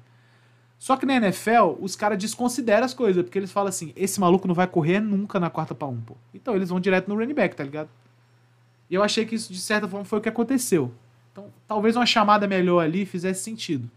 Só 0.77 0.97
que 0.97 1.05
na 1.05 1.15
NFL, 1.15 1.77
os 1.79 1.95
caras 1.95 2.17
desconsideram 2.17 2.85
as 2.85 2.93
coisas, 2.93 3.23
porque 3.23 3.39
eles 3.39 3.51
falam 3.51 3.69
assim: 3.69 3.93
esse 3.95 4.19
maluco 4.19 4.47
não 4.47 4.55
vai 4.55 4.67
correr 4.67 4.99
nunca 4.99 5.39
na 5.39 5.49
quarta 5.49 5.73
para 5.73 5.87
um, 5.87 5.99
pô. 6.01 6.15
Então 6.33 6.55
eles 6.55 6.69
vão 6.69 6.79
direto 6.79 7.07
no 7.07 7.15
running 7.15 7.33
back, 7.33 7.55
tá 7.55 7.63
ligado? 7.63 7.89
E 8.89 8.95
eu 8.95 9.01
achei 9.01 9.25
que 9.25 9.35
isso, 9.35 9.51
de 9.51 9.59
certa 9.59 9.87
forma, 9.87 10.05
foi 10.05 10.19
o 10.19 10.21
que 10.21 10.29
aconteceu. 10.29 10.91
Então, 11.31 11.51
talvez 11.67 11.95
uma 11.95 12.05
chamada 12.05 12.47
melhor 12.47 12.83
ali 12.83 13.05
fizesse 13.05 13.43
sentido. 13.43 13.89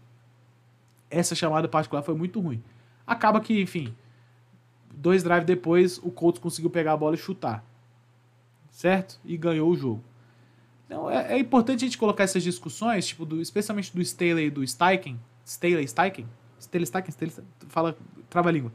Essa 1.09 1.35
chamada 1.35 1.67
particular 1.67 2.01
foi 2.01 2.15
muito 2.15 2.39
ruim. 2.39 2.61
Acaba 3.05 3.39
que, 3.39 3.61
enfim, 3.61 3.93
dois 4.93 5.23
drives 5.23 5.45
depois, 5.45 5.97
o 5.99 6.11
Colts 6.11 6.41
conseguiu 6.41 6.69
pegar 6.69 6.93
a 6.93 6.97
bola 6.97 7.15
e 7.15 7.17
chutar. 7.17 7.63
Certo? 8.79 9.19
E 9.25 9.35
ganhou 9.35 9.69
o 9.69 9.75
jogo. 9.75 10.01
Então, 10.85 11.11
é, 11.11 11.33
é 11.33 11.37
importante 11.37 11.83
a 11.83 11.85
gente 11.85 11.97
colocar 11.97 12.23
essas 12.23 12.41
discussões, 12.41 13.07
tipo, 13.07 13.25
do, 13.25 13.41
especialmente 13.41 13.93
do 13.93 14.01
Staley 14.01 14.45
e 14.45 14.49
do 14.49 14.65
Steichen. 14.65 15.19
Staley, 15.45 15.85
Steichen? 15.85 16.25
Staley, 16.57 16.85
Steichen, 16.85 17.09
Staley, 17.09 17.33
fala, 17.67 17.97
trava 18.29 18.47
a 18.47 18.53
língua. 18.53 18.71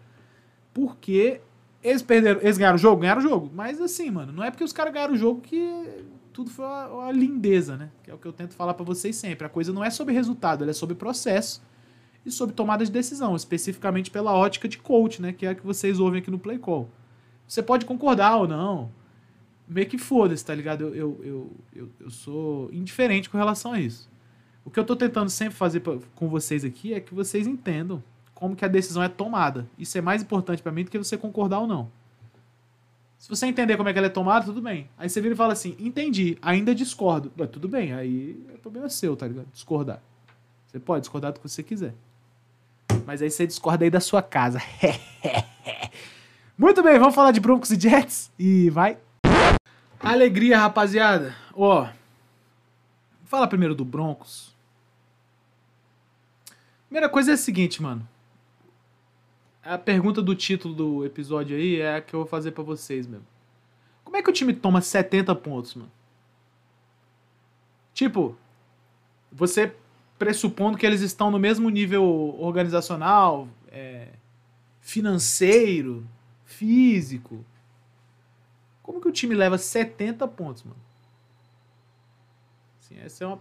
Porque 0.74 1.40
eles 1.82 2.02
perderam, 2.02 2.38
eles 2.42 2.58
ganharam 2.58 2.76
o 2.76 2.78
jogo? 2.78 3.00
Ganharam 3.00 3.20
o 3.20 3.22
jogo. 3.22 3.50
Mas 3.54 3.80
assim, 3.80 4.10
mano, 4.10 4.30
não 4.30 4.44
é 4.44 4.50
porque 4.50 4.62
os 4.62 4.74
caras 4.74 4.92
ganharam 4.92 5.14
o 5.14 5.16
jogo 5.16 5.40
que 5.40 6.04
tudo 6.34 6.50
foi 6.50 6.66
uma, 6.66 6.86
uma 6.88 7.10
lindeza, 7.10 7.78
né? 7.78 7.88
Que 8.02 8.10
é 8.10 8.14
o 8.14 8.18
que 8.18 8.28
eu 8.28 8.32
tento 8.34 8.52
falar 8.54 8.74
para 8.74 8.84
vocês 8.84 9.16
sempre. 9.16 9.46
A 9.46 9.48
coisa 9.48 9.72
não 9.72 9.82
é 9.82 9.88
sobre 9.88 10.12
resultado, 10.12 10.64
ela 10.64 10.70
é 10.70 10.74
sobre 10.74 10.94
processo 10.94 11.62
e 12.26 12.30
sobre 12.30 12.54
tomada 12.54 12.84
de 12.84 12.92
decisão, 12.92 13.34
especificamente 13.34 14.10
pela 14.10 14.34
ótica 14.34 14.68
de 14.68 14.76
coach, 14.76 15.22
né? 15.22 15.32
Que 15.32 15.46
é 15.46 15.48
a 15.48 15.54
que 15.54 15.64
vocês 15.64 15.98
ouvem 15.98 16.20
aqui 16.20 16.30
no 16.30 16.38
Play 16.38 16.58
Call. 16.58 16.90
Você 17.48 17.62
pode 17.62 17.86
concordar 17.86 18.36
ou 18.36 18.46
não. 18.46 19.02
Meio 19.66 19.86
que 19.86 19.96
foda-se, 19.96 20.44
tá 20.44 20.54
ligado? 20.54 20.82
Eu, 20.82 20.94
eu, 21.24 21.56
eu, 21.74 21.90
eu, 22.00 22.10
sou 22.10 22.70
indiferente 22.72 23.30
com 23.30 23.38
relação 23.38 23.72
a 23.72 23.80
isso. 23.80 24.10
O 24.64 24.70
que 24.70 24.78
eu 24.78 24.84
tô 24.84 24.94
tentando 24.94 25.30
sempre 25.30 25.54
fazer 25.54 25.80
pra, 25.80 25.98
com 26.14 26.28
vocês 26.28 26.64
aqui 26.64 26.92
é 26.92 27.00
que 27.00 27.14
vocês 27.14 27.46
entendam 27.46 28.02
como 28.34 28.54
que 28.54 28.64
a 28.64 28.68
decisão 28.68 29.02
é 29.02 29.08
tomada. 29.08 29.66
Isso 29.78 29.96
é 29.96 30.00
mais 30.00 30.22
importante 30.22 30.62
para 30.62 30.72
mim 30.72 30.84
do 30.84 30.90
que 30.90 30.98
você 30.98 31.16
concordar 31.16 31.60
ou 31.60 31.66
não. 31.66 31.90
Se 33.18 33.28
você 33.28 33.46
entender 33.46 33.76
como 33.78 33.88
é 33.88 33.92
que 33.92 33.98
ela 33.98 34.08
é 34.08 34.10
tomada, 34.10 34.44
tudo 34.44 34.60
bem. 34.60 34.90
Aí 34.98 35.08
você 35.08 35.18
vira 35.18 35.32
e 35.32 35.36
fala 35.36 35.54
assim, 35.54 35.74
entendi, 35.78 36.36
ainda 36.42 36.74
discordo. 36.74 37.32
Mas 37.34 37.48
tudo 37.48 37.66
bem, 37.66 37.94
aí 37.94 38.38
é 38.52 38.58
problema 38.58 38.88
seu, 38.90 39.16
tá 39.16 39.26
ligado? 39.26 39.46
Discordar. 39.50 40.02
Você 40.66 40.78
pode 40.78 41.00
discordar 41.02 41.32
do 41.32 41.40
que 41.40 41.48
você 41.48 41.62
quiser. 41.62 41.94
Mas 43.06 43.22
aí 43.22 43.30
você 43.30 43.46
discorda 43.46 43.84
aí 43.84 43.90
da 43.90 44.00
sua 44.00 44.20
casa. 44.20 44.60
Muito 46.58 46.82
bem, 46.82 46.98
vamos 46.98 47.14
falar 47.14 47.32
de 47.32 47.40
Broncos 47.40 47.70
e 47.70 47.80
Jets? 47.80 48.30
E 48.38 48.68
vai. 48.70 48.98
Alegria, 50.04 50.58
rapaziada. 50.58 51.34
Ó, 51.54 51.88
fala 53.24 53.48
primeiro 53.48 53.74
do 53.74 53.84
Broncos. 53.84 54.54
Primeira 56.86 57.08
coisa 57.08 57.30
é 57.30 57.34
a 57.34 57.38
seguinte, 57.38 57.82
mano. 57.82 58.06
A 59.62 59.78
pergunta 59.78 60.20
do 60.20 60.34
título 60.34 60.74
do 60.74 61.06
episódio 61.06 61.56
aí 61.56 61.80
é 61.80 61.96
a 61.96 62.02
que 62.02 62.14
eu 62.14 62.20
vou 62.20 62.26
fazer 62.28 62.50
para 62.50 62.62
vocês 62.62 63.06
mesmo. 63.06 63.26
Como 64.04 64.16
é 64.18 64.22
que 64.22 64.28
o 64.28 64.32
time 64.32 64.52
toma 64.52 64.82
70 64.82 65.34
pontos, 65.36 65.74
mano? 65.74 65.90
Tipo, 67.94 68.36
você 69.32 69.74
pressupondo 70.18 70.76
que 70.76 70.84
eles 70.84 71.00
estão 71.00 71.30
no 71.30 71.38
mesmo 71.38 71.70
nível 71.70 72.36
organizacional, 72.38 73.48
é, 73.68 74.08
financeiro, 74.80 76.06
físico. 76.44 77.42
Como 78.84 79.00
que 79.00 79.08
o 79.08 79.12
time 79.12 79.34
leva 79.34 79.58
70 79.58 80.28
pontos, 80.28 80.62
mano? 80.62 80.78
Assim, 82.78 82.96
essa 83.00 83.24
é 83.24 83.26
uma. 83.26 83.40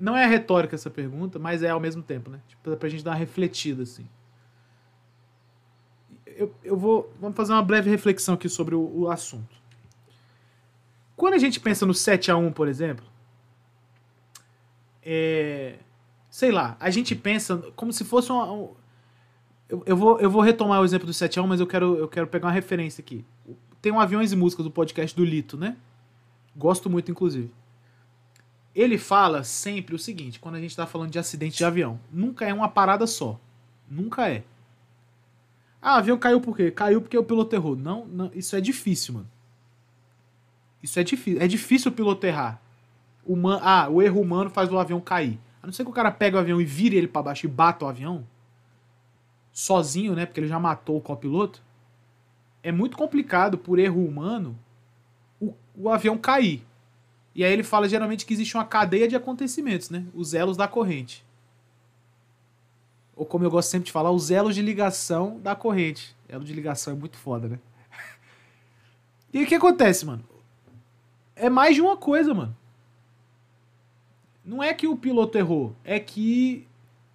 Não 0.00 0.16
é 0.16 0.24
retórica 0.24 0.74
essa 0.74 0.88
pergunta, 0.88 1.38
mas 1.38 1.62
é 1.62 1.68
ao 1.68 1.80
mesmo 1.80 2.02
tempo, 2.02 2.30
né? 2.30 2.40
Tipo, 2.48 2.74
pra 2.76 2.88
gente 2.88 3.04
dar 3.04 3.10
uma 3.10 3.16
refletida, 3.18 3.82
assim 3.82 4.08
eu, 6.36 6.54
eu 6.62 6.76
vou. 6.76 7.12
Vamos 7.20 7.36
fazer 7.36 7.52
uma 7.52 7.62
breve 7.62 7.90
reflexão 7.90 8.34
aqui 8.34 8.48
sobre 8.48 8.74
o, 8.74 9.00
o 9.00 9.10
assunto. 9.10 9.56
Quando 11.16 11.34
a 11.34 11.38
gente 11.38 11.58
pensa 11.58 11.86
no 11.86 11.94
7 11.94 12.30
a 12.30 12.36
1 12.36 12.52
por 12.52 12.68
exemplo, 12.68 13.04
é, 15.02 15.76
sei 16.28 16.52
lá, 16.52 16.76
a 16.78 16.90
gente 16.90 17.16
pensa 17.16 17.56
como 17.74 17.92
se 17.92 18.04
fosse 18.04 18.30
um. 18.30 18.36
um 18.36 18.74
eu, 19.68 19.82
eu, 19.86 19.96
vou, 19.96 20.20
eu 20.20 20.30
vou 20.30 20.42
retomar 20.42 20.80
o 20.80 20.84
exemplo 20.84 21.06
do 21.06 21.14
7 21.14 21.38
a 21.38 21.42
1 21.42 21.46
mas 21.46 21.58
eu 21.58 21.66
quero, 21.66 21.96
eu 21.96 22.06
quero 22.06 22.26
pegar 22.26 22.48
uma 22.48 22.52
referência 22.52 23.00
aqui. 23.00 23.24
Tem 23.80 23.92
um 23.92 24.00
Aviões 24.00 24.32
e 24.32 24.36
Músicas 24.36 24.64
do 24.64 24.70
podcast 24.70 25.14
do 25.16 25.24
Lito, 25.24 25.56
né? 25.56 25.76
Gosto 26.56 26.88
muito, 26.88 27.10
inclusive. 27.10 27.50
Ele 28.74 28.98
fala 28.98 29.42
sempre 29.42 29.94
o 29.94 29.98
seguinte, 29.98 30.38
quando 30.38 30.56
a 30.56 30.60
gente 30.60 30.70
está 30.70 30.86
falando 30.86 31.10
de 31.10 31.18
acidente 31.18 31.56
de 31.56 31.64
avião. 31.64 31.98
Nunca 32.12 32.44
é 32.44 32.52
uma 32.52 32.68
parada 32.68 33.06
só. 33.06 33.38
Nunca 33.88 34.28
é. 34.28 34.44
Ah, 35.80 35.96
avião 35.96 36.18
caiu 36.18 36.40
por 36.40 36.56
quê? 36.56 36.70
Caiu 36.70 37.00
porque 37.00 37.16
o 37.16 37.24
piloto 37.24 37.54
errou. 37.54 37.76
Não, 37.76 38.06
não, 38.06 38.30
isso 38.34 38.56
é 38.56 38.60
difícil, 38.60 39.14
mano. 39.14 39.28
Isso 40.82 40.98
é 40.98 41.04
difícil. 41.04 41.40
É 41.40 41.46
difícil 41.46 41.90
o 41.90 41.94
piloto 41.94 42.26
errar. 42.26 42.60
O 43.24 43.36
man, 43.36 43.60
ah, 43.62 43.88
o 43.88 44.02
erro 44.02 44.20
humano 44.20 44.50
faz 44.50 44.70
o 44.70 44.78
avião 44.78 45.00
cair. 45.00 45.38
A 45.62 45.66
não 45.66 45.72
ser 45.72 45.84
que 45.84 45.90
o 45.90 45.92
cara 45.92 46.10
pegue 46.10 46.36
o 46.36 46.38
avião 46.38 46.60
e 46.60 46.64
vire 46.64 46.96
ele 46.96 47.08
para 47.08 47.22
baixo 47.22 47.46
e 47.46 47.48
bata 47.48 47.84
o 47.84 47.88
avião. 47.88 48.26
Sozinho, 49.52 50.14
né? 50.14 50.26
Porque 50.26 50.40
ele 50.40 50.48
já 50.48 50.60
matou 50.60 50.96
o 50.96 51.00
copiloto. 51.00 51.62
É 52.66 52.72
muito 52.72 52.96
complicado, 52.96 53.58
por 53.58 53.78
erro 53.78 54.04
humano, 54.04 54.58
o, 55.40 55.54
o 55.76 55.88
avião 55.88 56.18
cair. 56.18 56.64
E 57.34 57.44
aí 57.44 57.52
ele 57.52 57.62
fala 57.62 57.88
geralmente 57.88 58.24
que 58.26 58.32
existe 58.32 58.56
uma 58.56 58.64
cadeia 58.64 59.06
de 59.06 59.14
acontecimentos, 59.14 59.90
né? 59.90 60.04
Os 60.14 60.34
elos 60.34 60.56
da 60.56 60.66
corrente 60.66 61.26
ou 63.16 63.24
como 63.24 63.44
eu 63.44 63.50
gosto 63.50 63.70
sempre 63.70 63.86
de 63.86 63.92
falar, 63.92 64.10
os 64.10 64.30
elos 64.30 64.54
de 64.54 64.60
ligação 64.60 65.40
da 65.40 65.56
corrente. 65.56 66.14
Elo 66.28 66.44
de 66.44 66.52
ligação 66.52 66.92
é 66.92 66.96
muito 66.96 67.16
foda, 67.16 67.48
né? 67.48 67.58
E 69.32 69.42
o 69.42 69.46
que 69.46 69.54
acontece, 69.54 70.04
mano? 70.04 70.22
É 71.34 71.48
mais 71.48 71.74
de 71.74 71.80
uma 71.80 71.96
coisa, 71.96 72.32
mano. 72.34 72.56
Não 74.44 74.62
é 74.62 74.72
que 74.72 74.86
o 74.86 74.96
piloto 74.96 75.36
errou, 75.36 75.74
é 75.82 75.98
que 75.98 76.66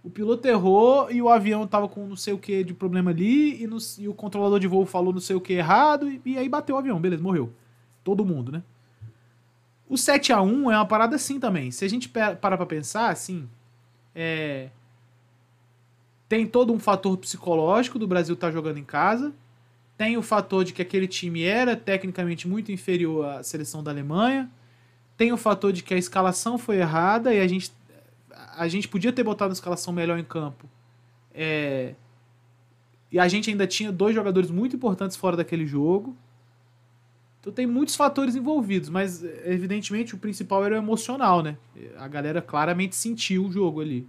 o 0.04 0.10
piloto 0.10 0.48
errou 0.48 1.12
e 1.12 1.22
o 1.22 1.30
avião 1.30 1.68
tava 1.68 1.88
com 1.88 2.08
não 2.08 2.16
sei 2.16 2.34
o 2.34 2.38
que 2.38 2.64
de 2.64 2.74
problema 2.74 3.12
ali 3.12 3.62
e, 3.62 3.68
no, 3.68 3.78
e, 4.00 4.08
o 4.08 4.14
controlador 4.14 4.60
de 4.60 4.68
voo 4.68 4.86
falou 4.86 5.14
não 5.14 5.20
sei 5.20 5.36
o 5.36 5.42
que 5.42 5.54
errado 5.54 6.10
e, 6.10 6.22
e 6.26 6.38
aí 6.38 6.50
bateu 6.50 6.76
o 6.76 6.80
avião, 6.80 7.00
beleza, 7.00 7.22
morreu. 7.22 7.52
Todo 8.04 8.26
mundo, 8.26 8.52
né? 8.52 8.64
O 9.88 9.98
7 9.98 10.32
a 10.32 10.42
1 10.42 10.72
é 10.72 10.78
uma 10.78 10.86
parada 10.86 11.16
assim 11.16 11.40
também. 11.40 11.70
Se 11.70 11.86
a 11.86 11.88
gente 11.90 12.10
para 12.10 12.36
pra 12.36 12.66
pensar, 12.66 13.10
assim, 13.10 13.48
é, 14.16 14.70
tem 16.32 16.48
todo 16.48 16.72
um 16.72 16.80
fator 16.80 17.18
psicológico 17.18 18.00
do 18.00 18.08
Brasil 18.08 18.36
estar 18.36 18.48
tá 18.48 18.54
jogando 18.54 18.78
em 18.78 18.86
casa. 18.86 19.34
Tem 19.98 20.16
o 20.16 20.22
fator 20.22 20.64
de 20.64 20.72
que 20.72 20.82
aquele 20.82 21.06
time 21.06 21.44
era 21.44 21.76
tecnicamente 21.76 22.48
muito 22.48 22.72
inferior 22.72 23.26
à 23.26 23.44
seleção 23.44 23.84
da 23.84 23.92
Alemanha. 23.92 24.50
Tem 25.18 25.34
o 25.34 25.38
fator 25.38 25.74
de 25.74 25.84
que 25.84 25.94
a 25.94 25.98
escalação 25.98 26.58
foi 26.58 26.78
errada 26.78 27.34
e 27.34 27.42
a 27.42 27.48
gente, 27.48 27.74
a 28.56 28.68
gente 28.68 28.88
podia 28.88 29.12
ter 29.12 29.24
botado 29.24 29.52
a 29.52 29.54
escalação 29.54 29.94
melhor 29.94 30.18
em 30.18 30.24
campo. 30.24 30.68
É, 31.34 31.96
e 33.12 33.20
a 33.20 33.28
gente 33.28 33.50
ainda 33.50 33.68
tinha 33.68 33.92
dois 33.92 34.16
jogadores 34.16 34.50
muito 34.50 34.76
importantes 34.76 35.18
fora 35.18 35.36
daquele 35.38 35.66
jogo. 35.66 36.16
Então 37.40 37.52
tem 37.52 37.66
muitos 37.66 37.96
fatores 37.96 38.36
envolvidos, 38.36 38.88
mas 38.88 39.24
evidentemente 39.24 40.14
o 40.14 40.18
principal 40.18 40.64
era 40.64 40.76
o 40.76 40.78
emocional, 40.78 41.42
né? 41.42 41.58
A 41.98 42.08
galera 42.08 42.42
claramente 42.42 42.96
sentiu 42.96 43.46
o 43.46 43.52
jogo 43.52 43.82
ali. 43.82 44.08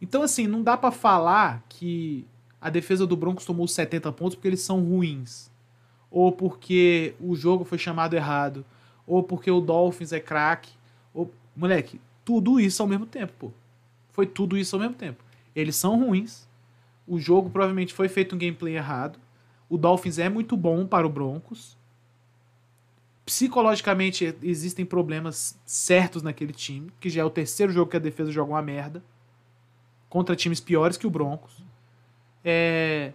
Então, 0.00 0.22
assim, 0.22 0.46
não 0.46 0.62
dá 0.62 0.76
para 0.76 0.92
falar 0.92 1.64
que 1.68 2.24
a 2.60 2.70
defesa 2.70 3.06
do 3.06 3.16
Broncos 3.16 3.44
tomou 3.44 3.66
70 3.66 4.10
pontos 4.12 4.36
porque 4.36 4.48
eles 4.48 4.60
são 4.60 4.82
ruins. 4.82 5.50
Ou 6.10 6.32
porque 6.32 7.14
o 7.20 7.34
jogo 7.34 7.64
foi 7.64 7.78
chamado 7.78 8.14
errado. 8.14 8.64
Ou 9.06 9.22
porque 9.22 9.50
o 9.50 9.60
Dolphins 9.60 10.12
é 10.12 10.20
craque. 10.20 10.70
Ou... 11.12 11.30
Moleque, 11.58 12.00
tudo 12.24 12.60
isso 12.60 12.80
ao 12.80 12.88
mesmo 12.88 13.04
tempo, 13.04 13.32
pô. 13.36 13.52
Foi 14.12 14.26
tudo 14.26 14.56
isso 14.56 14.76
ao 14.76 14.80
mesmo 14.80 14.94
tempo. 14.94 15.24
Eles 15.56 15.74
são 15.74 15.98
ruins. 15.98 16.46
O 17.04 17.18
jogo 17.18 17.50
provavelmente 17.50 17.92
foi 17.92 18.08
feito 18.08 18.36
um 18.36 18.38
gameplay 18.38 18.76
errado. 18.76 19.18
O 19.68 19.76
Dolphins 19.76 20.18
é 20.18 20.28
muito 20.28 20.56
bom 20.56 20.86
para 20.86 21.06
o 21.06 21.10
Broncos. 21.10 21.76
Psicologicamente 23.26 24.36
existem 24.40 24.86
problemas 24.86 25.58
certos 25.66 26.22
naquele 26.22 26.52
time, 26.52 26.92
que 27.00 27.10
já 27.10 27.22
é 27.22 27.24
o 27.24 27.30
terceiro 27.30 27.72
jogo 27.72 27.90
que 27.90 27.96
a 27.96 28.00
defesa 28.00 28.30
joga 28.30 28.52
uma 28.52 28.62
merda 28.62 29.02
contra 30.08 30.36
times 30.36 30.60
piores 30.60 30.96
que 30.96 31.06
o 31.06 31.10
Broncos. 31.10 31.62
É... 32.44 33.12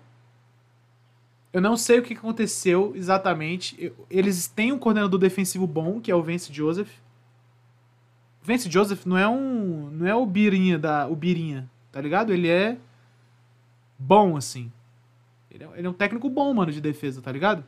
Eu 1.54 1.62
não 1.62 1.78
sei 1.78 2.00
o 2.00 2.04
que 2.04 2.14
aconteceu 2.14 2.94
exatamente. 2.96 3.94
Eles 4.10 4.48
têm 4.48 4.72
um 4.74 4.78
coordenador 4.78 5.20
defensivo 5.20 5.66
bom, 5.66 6.02
que 6.02 6.12
é 6.12 6.16
o 6.16 6.22
Vance 6.22 6.52
Joseph. 6.52 7.03
Vance 8.44 8.70
Joseph 8.70 9.06
não 9.06 9.18
é 9.18 9.28
um. 9.28 9.90
não 9.90 10.06
é 10.06 10.14
o 10.14 10.26
Birinha 10.26 10.78
da. 10.78 11.08
o 11.08 11.16
Birinha, 11.16 11.70
tá 11.92 12.02
ligado? 12.02 12.34
Ele 12.34 12.50
é 12.50 12.78
bom, 13.98 14.36
assim. 14.36 14.72
Ele 15.50 15.64
é, 15.64 15.70
ele 15.78 15.88
é 15.88 15.90
um 15.90 15.94
técnico 15.94 16.30
bom, 16.30 16.54
mano, 16.54 16.72
de 16.72 16.82
defesa, 16.82 17.22
tá 17.22 17.32
ligado? 17.32 17.64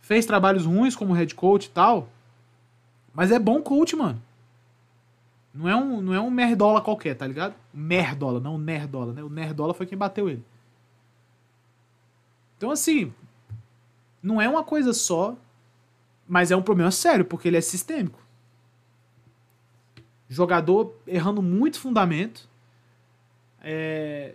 Fez 0.00 0.26
trabalhos 0.26 0.66
ruins 0.66 0.96
como 0.96 1.14
head 1.14 1.34
coach 1.34 1.66
e 1.66 1.70
tal. 1.70 2.08
Mas 3.14 3.30
é 3.30 3.38
bom 3.38 3.62
coach, 3.62 3.94
mano. 3.94 4.20
Não 5.54 5.68
é 5.68 5.76
um, 5.76 6.02
não 6.02 6.12
é 6.12 6.20
um 6.20 6.30
merdola 6.30 6.82
qualquer, 6.82 7.14
tá 7.14 7.26
ligado? 7.26 7.54
Merdola, 7.72 8.40
não 8.40 8.58
nerdola, 8.58 9.12
né? 9.12 9.22
O 9.22 9.30
nerdola 9.30 9.72
foi 9.72 9.86
quem 9.86 9.96
bateu 9.96 10.28
ele. 10.28 10.44
Então, 12.56 12.70
assim, 12.70 13.12
não 14.22 14.40
é 14.40 14.48
uma 14.48 14.64
coisa 14.64 14.92
só, 14.92 15.36
mas 16.28 16.50
é 16.50 16.56
um 16.56 16.62
problema 16.62 16.90
sério, 16.90 17.24
porque 17.24 17.48
ele 17.48 17.56
é 17.56 17.60
sistêmico. 17.60 18.25
Jogador 20.28 20.94
errando 21.06 21.40
muito 21.40 21.78
fundamento. 21.78 22.48
É, 23.62 24.34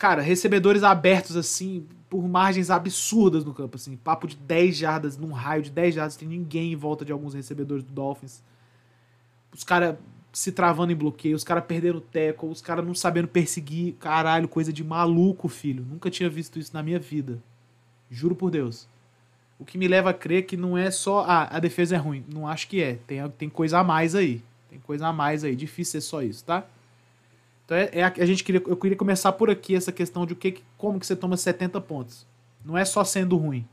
Cara, 0.00 0.22
recebedores 0.22 0.82
abertos 0.82 1.36
assim, 1.36 1.86
por 2.08 2.26
margens 2.26 2.70
absurdas 2.70 3.44
no 3.44 3.52
campo, 3.52 3.76
assim. 3.76 3.96
Papo 3.96 4.26
de 4.26 4.34
10 4.34 4.74
jardas, 4.74 5.18
num 5.18 5.30
raio 5.30 5.62
de 5.62 5.70
10 5.70 5.94
jardas, 5.94 6.16
tem 6.16 6.26
ninguém 6.26 6.72
em 6.72 6.76
volta 6.76 7.04
de 7.04 7.12
alguns 7.12 7.34
recebedores 7.34 7.84
do 7.84 7.92
Dolphins. 7.92 8.42
Os 9.52 9.62
caras 9.62 9.98
se 10.32 10.52
travando 10.52 10.90
em 10.90 10.96
bloqueio, 10.96 11.36
os 11.36 11.44
caras 11.44 11.66
perdendo 11.66 11.98
o 11.98 12.00
teco, 12.00 12.46
os 12.46 12.62
caras 12.62 12.82
não 12.82 12.94
sabendo 12.94 13.28
perseguir. 13.28 13.92
Caralho, 14.00 14.48
coisa 14.48 14.72
de 14.72 14.82
maluco, 14.82 15.48
filho. 15.48 15.84
Nunca 15.86 16.08
tinha 16.08 16.30
visto 16.30 16.58
isso 16.58 16.72
na 16.72 16.82
minha 16.82 16.98
vida. 16.98 17.38
Juro 18.10 18.34
por 18.34 18.50
Deus. 18.50 18.88
O 19.58 19.66
que 19.66 19.76
me 19.76 19.86
leva 19.86 20.08
a 20.08 20.14
crer 20.14 20.46
que 20.46 20.56
não 20.56 20.78
é 20.78 20.90
só. 20.90 21.26
Ah, 21.28 21.46
a 21.54 21.60
defesa 21.60 21.94
é 21.94 21.98
ruim. 21.98 22.24
Não 22.26 22.48
acho 22.48 22.66
que 22.68 22.82
é. 22.82 22.94
Tem, 23.06 23.28
tem 23.32 23.50
coisa 23.50 23.80
a 23.80 23.84
mais 23.84 24.14
aí. 24.14 24.42
Tem 24.70 24.78
coisa 24.78 25.08
a 25.08 25.12
mais 25.12 25.42
aí. 25.42 25.56
Difícil 25.56 26.00
ser 26.00 26.06
só 26.06 26.22
isso, 26.22 26.44
tá? 26.44 26.64
Então 27.64 27.76
é, 27.76 27.90
é 27.92 28.02
a, 28.04 28.08
a, 28.08 28.24
gente 28.24 28.44
queria, 28.44 28.62
eu 28.64 28.76
queria 28.76 28.96
começar 28.96 29.32
por 29.32 29.50
aqui 29.50 29.74
essa 29.74 29.90
questão 29.90 30.24
de 30.24 30.32
o 30.32 30.36
que, 30.36 30.62
como 30.78 30.98
que 30.98 31.06
você 31.06 31.16
toma 31.16 31.36
70 31.36 31.80
pontos. 31.80 32.26
Não 32.64 32.78
é 32.78 32.84
só 32.84 33.02
sendo 33.04 33.36
ruim. 33.36 33.66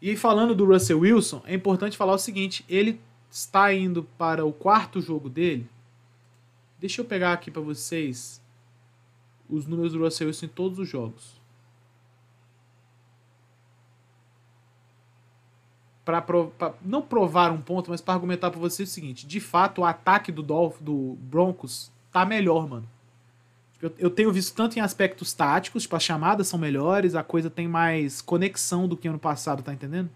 E 0.00 0.16
falando 0.16 0.54
do 0.54 0.66
Russell 0.66 1.00
Wilson, 1.00 1.42
é 1.46 1.54
importante 1.54 1.96
falar 1.96 2.12
o 2.12 2.18
seguinte: 2.18 2.64
ele 2.68 3.00
está 3.30 3.72
indo 3.72 4.04
para 4.18 4.44
o 4.44 4.52
quarto 4.52 5.00
jogo 5.00 5.30
dele. 5.30 5.66
Deixa 6.78 7.00
eu 7.00 7.04
pegar 7.04 7.32
aqui 7.32 7.50
para 7.50 7.62
vocês 7.62 8.42
os 9.48 9.66
números 9.66 9.92
do 9.92 10.00
Russell 10.00 10.26
Wilson 10.26 10.46
em 10.46 10.50
todos 10.50 10.78
os 10.78 10.88
jogos. 10.88 11.40
Para 16.04 16.74
não 16.82 17.00
provar 17.00 17.50
um 17.50 17.60
ponto, 17.60 17.90
mas 17.90 18.00
para 18.00 18.14
argumentar 18.14 18.50
para 18.50 18.60
você 18.60 18.82
o 18.82 18.86
seguinte: 18.86 19.26
de 19.26 19.40
fato, 19.40 19.80
o 19.80 19.84
ataque 19.84 20.30
do 20.30 20.42
Dolph, 20.42 20.80
do 20.80 21.16
Broncos 21.20 21.90
tá 22.12 22.24
melhor, 22.24 22.68
mano. 22.68 22.88
Eu, 23.80 23.92
eu, 23.98 24.10
tenho 24.10 24.32
visto 24.32 24.54
tanto 24.54 24.78
em 24.78 24.80
aspectos 24.80 25.32
táticos, 25.34 25.82
tipo, 25.82 25.96
as 25.96 26.02
chamadas 26.02 26.48
são 26.48 26.58
melhores, 26.58 27.14
a 27.14 27.22
coisa 27.22 27.50
tem 27.50 27.68
mais 27.68 28.22
conexão 28.22 28.88
do 28.88 28.96
que 28.96 29.08
ano 29.08 29.18
passado, 29.18 29.62
tá 29.62 29.74
entendendo? 29.74 30.08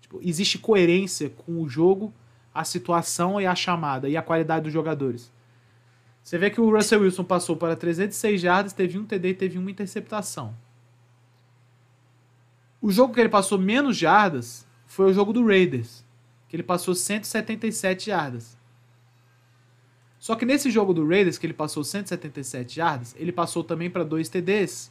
Tipo, 0.00 0.18
existe 0.22 0.58
coerência 0.58 1.30
com 1.30 1.62
o 1.62 1.68
jogo, 1.68 2.12
a 2.52 2.64
situação 2.64 3.40
e 3.40 3.46
a 3.46 3.54
chamada 3.54 4.08
e 4.08 4.16
a 4.16 4.22
qualidade 4.22 4.64
dos 4.64 4.72
jogadores. 4.72 5.30
Você 6.22 6.36
vê 6.38 6.50
que 6.50 6.60
o 6.60 6.68
Russell 6.68 7.02
Wilson 7.02 7.22
passou 7.22 7.56
para 7.56 7.76
306 7.76 8.40
jardas, 8.40 8.72
teve 8.72 8.98
um 8.98 9.04
TD 9.04 9.28
e 9.28 9.34
teve 9.34 9.58
uma 9.58 9.70
interceptação. 9.70 10.52
O 12.80 12.90
jogo 12.90 13.14
que 13.14 13.20
ele 13.20 13.28
passou 13.28 13.58
menos 13.58 13.96
jardas 13.96 14.65
foi 14.96 15.10
o 15.10 15.12
jogo 15.12 15.30
do 15.30 15.46
Raiders, 15.46 16.02
que 16.48 16.56
ele 16.56 16.62
passou 16.62 16.94
177 16.94 18.06
jardas. 18.06 18.56
Só 20.18 20.34
que 20.34 20.46
nesse 20.46 20.70
jogo 20.70 20.94
do 20.94 21.06
Raiders, 21.06 21.36
que 21.36 21.44
ele 21.44 21.52
passou 21.52 21.84
177 21.84 22.74
jardas, 22.74 23.14
ele 23.18 23.30
passou 23.30 23.62
também 23.62 23.90
para 23.90 24.02
dois 24.02 24.30
TDs. 24.30 24.90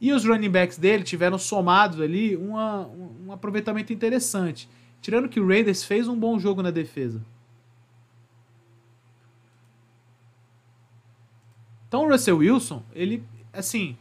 E 0.00 0.10
os 0.10 0.24
running 0.24 0.48
backs 0.48 0.78
dele 0.78 1.04
tiveram 1.04 1.36
somados 1.36 2.00
ali 2.00 2.34
uma, 2.34 2.86
um 2.86 3.30
aproveitamento 3.30 3.92
interessante. 3.92 4.66
Tirando 5.02 5.28
que 5.28 5.38
o 5.38 5.46
Raiders 5.46 5.84
fez 5.84 6.08
um 6.08 6.18
bom 6.18 6.38
jogo 6.38 6.62
na 6.62 6.70
defesa. 6.70 7.22
Então 11.86 12.06
o 12.06 12.08
Russell 12.10 12.38
Wilson, 12.38 12.82
ele, 12.94 13.22
assim. 13.52 13.98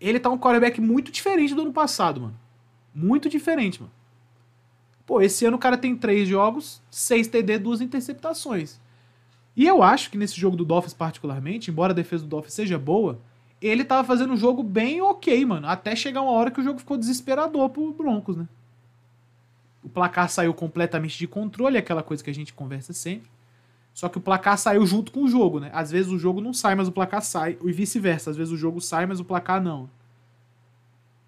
Ele 0.00 0.18
tá 0.18 0.28
um 0.28 0.38
quarterback 0.38 0.80
muito 0.80 1.12
diferente 1.12 1.54
do 1.54 1.62
ano 1.62 1.72
passado, 1.72 2.20
mano. 2.20 2.41
Muito 2.94 3.28
diferente, 3.28 3.80
mano. 3.80 3.92
Pô, 5.04 5.20
esse 5.20 5.44
ano 5.44 5.56
o 5.56 5.60
cara 5.60 5.76
tem 5.76 5.96
três 5.96 6.28
jogos, 6.28 6.80
seis 6.90 7.26
TD, 7.26 7.58
duas 7.58 7.80
interceptações. 7.80 8.80
E 9.56 9.66
eu 9.66 9.82
acho 9.82 10.10
que 10.10 10.16
nesse 10.16 10.38
jogo 10.40 10.56
do 10.56 10.64
Dolphins 10.64 10.94
particularmente, 10.94 11.70
embora 11.70 11.92
a 11.92 11.96
defesa 11.96 12.22
do 12.22 12.28
Dolphins 12.28 12.54
seja 12.54 12.78
boa, 12.78 13.20
ele 13.60 13.84
tava 13.84 14.06
fazendo 14.06 14.32
um 14.32 14.36
jogo 14.36 14.62
bem 14.62 15.00
ok, 15.00 15.44
mano. 15.44 15.66
Até 15.66 15.94
chegar 15.94 16.22
uma 16.22 16.32
hora 16.32 16.50
que 16.50 16.60
o 16.60 16.64
jogo 16.64 16.78
ficou 16.78 16.96
desesperador 16.96 17.68
pro 17.70 17.92
Broncos, 17.92 18.36
né? 18.36 18.48
O 19.82 19.88
placar 19.88 20.28
saiu 20.30 20.54
completamente 20.54 21.18
de 21.18 21.26
controle, 21.26 21.76
aquela 21.76 22.02
coisa 22.02 22.22
que 22.22 22.30
a 22.30 22.34
gente 22.34 22.54
conversa 22.54 22.92
sempre. 22.92 23.28
Só 23.92 24.08
que 24.08 24.16
o 24.18 24.20
placar 24.20 24.56
saiu 24.56 24.86
junto 24.86 25.12
com 25.12 25.24
o 25.24 25.28
jogo, 25.28 25.60
né? 25.60 25.70
Às 25.72 25.90
vezes 25.90 26.10
o 26.10 26.18
jogo 26.18 26.40
não 26.40 26.54
sai, 26.54 26.74
mas 26.74 26.88
o 26.88 26.92
placar 26.92 27.22
sai. 27.22 27.58
E 27.62 27.72
vice-versa. 27.72 28.30
Às 28.30 28.36
vezes 28.36 28.52
o 28.52 28.56
jogo 28.56 28.80
sai, 28.80 29.06
mas 29.06 29.20
o 29.20 29.24
placar 29.24 29.62
não. 29.62 29.90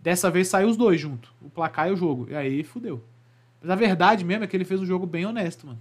Dessa 0.04 0.30
vez 0.30 0.48
saiu 0.48 0.68
os 0.68 0.76
dois 0.76 1.00
junto, 1.00 1.32
o 1.40 1.48
placar 1.48 1.88
e 1.88 1.92
o 1.92 1.96
jogo. 1.96 2.26
E 2.28 2.34
aí 2.36 2.62
fudeu. 2.62 3.02
Mas 3.58 3.70
a 3.70 3.74
verdade 3.74 4.22
mesmo 4.22 4.44
é 4.44 4.46
que 4.46 4.54
ele 4.54 4.66
fez 4.66 4.78
um 4.78 4.84
jogo 4.84 5.06
bem 5.06 5.24
honesto, 5.24 5.66
mano. 5.66 5.78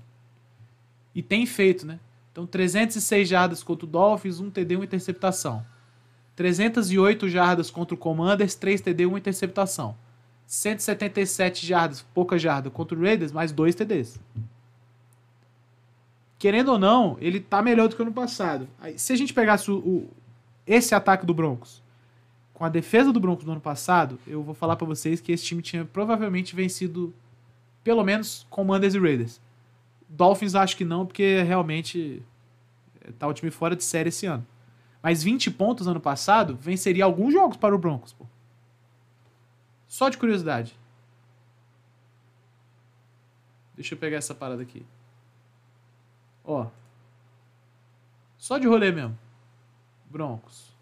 E 1.14 1.22
tem 1.22 1.46
feito, 1.46 1.86
né? 1.86 2.00
Então 2.32 2.48
306 2.48 3.28
jardas 3.28 3.62
contra 3.62 3.86
o 3.86 3.90
Dolphins, 3.90 4.40
1 4.40 4.50
TD, 4.50 4.78
1 4.78 4.84
interceptação. 4.86 5.66
308 6.38 7.28
jardas 7.28 7.70
contra 7.70 7.96
o 7.96 7.98
Commanders, 7.98 8.56
3 8.56 8.80
TD, 8.80 9.06
1 9.08 9.18
interceptação. 9.18 9.94
177 10.48 11.68
jardas, 11.68 12.02
pouca 12.14 12.40
jarda 12.40 12.70
contra 12.70 12.98
o 12.98 13.02
Raiders, 13.02 13.34
mais 13.34 13.52
2 13.52 13.76
TDs. 13.76 14.22
Querendo 16.40 16.70
ou 16.72 16.80
não, 16.80 17.18
ele 17.20 17.42
tá 17.42 17.62
melhor 17.62 17.90
do 17.90 17.98
que 17.98 18.02
ano 18.02 18.14
passado. 18.14 18.70
Aí, 18.80 18.98
se 18.98 19.12
a 19.12 19.18
gente 19.18 19.34
pegasse 19.34 19.70
o, 19.70 19.80
o, 19.80 20.10
esse 20.66 20.96
ataque 20.96 21.26
do 21.26 21.34
Broncos 21.34 21.83
com 22.54 22.64
a 22.64 22.70
defesa 22.70 23.12
do 23.12 23.20
Broncos 23.20 23.46
no 23.46 23.54
ano 23.54 23.62
passado, 23.62 24.20
eu 24.28 24.44
vou 24.44 24.54
falar 24.54 24.76
para 24.76 24.86
vocês 24.86 25.20
que 25.20 25.32
esse 25.32 25.44
time 25.44 25.62
tinha 25.62 25.84
provavelmente 25.86 26.56
vencido 26.56 27.14
pelo 27.84 28.04
menos 28.04 28.46
Commanders 28.50 28.94
e 28.94 29.00
Raiders. 29.00 29.42
Dolphins 30.08 30.54
acho 30.54 30.78
que 30.78 30.86
não, 30.86 31.06
porque 31.06 31.42
realmente 31.42 32.22
eh, 33.02 33.12
tá 33.18 33.28
o 33.28 33.34
time 33.34 33.50
fora 33.50 33.76
de 33.76 33.84
série 33.84 34.10
esse 34.10 34.26
ano. 34.26 34.46
Mas 35.02 35.24
20 35.24 35.52
pontos 35.52 35.88
ano 35.88 36.00
passado 36.00 36.56
venceria 36.56 37.04
alguns 37.04 37.34
jogos 37.34 37.58
para 37.58 37.76
o 37.76 37.78
Broncos, 37.78 38.14
pô. 38.14 38.26
Só 39.88 40.10
de 40.10 40.18
curiosidade. 40.18 40.78
Deixa 43.76 43.96
eu 43.96 43.98
pegar 43.98 44.18
essa 44.18 44.36
parada 44.36 44.62
aqui. 44.62 44.86
Ó. 46.44 46.68
Só 48.38 48.58
de 48.58 48.68
rolê 48.68 48.92
mesmo. 48.92 49.18
Broncos. 50.10 50.73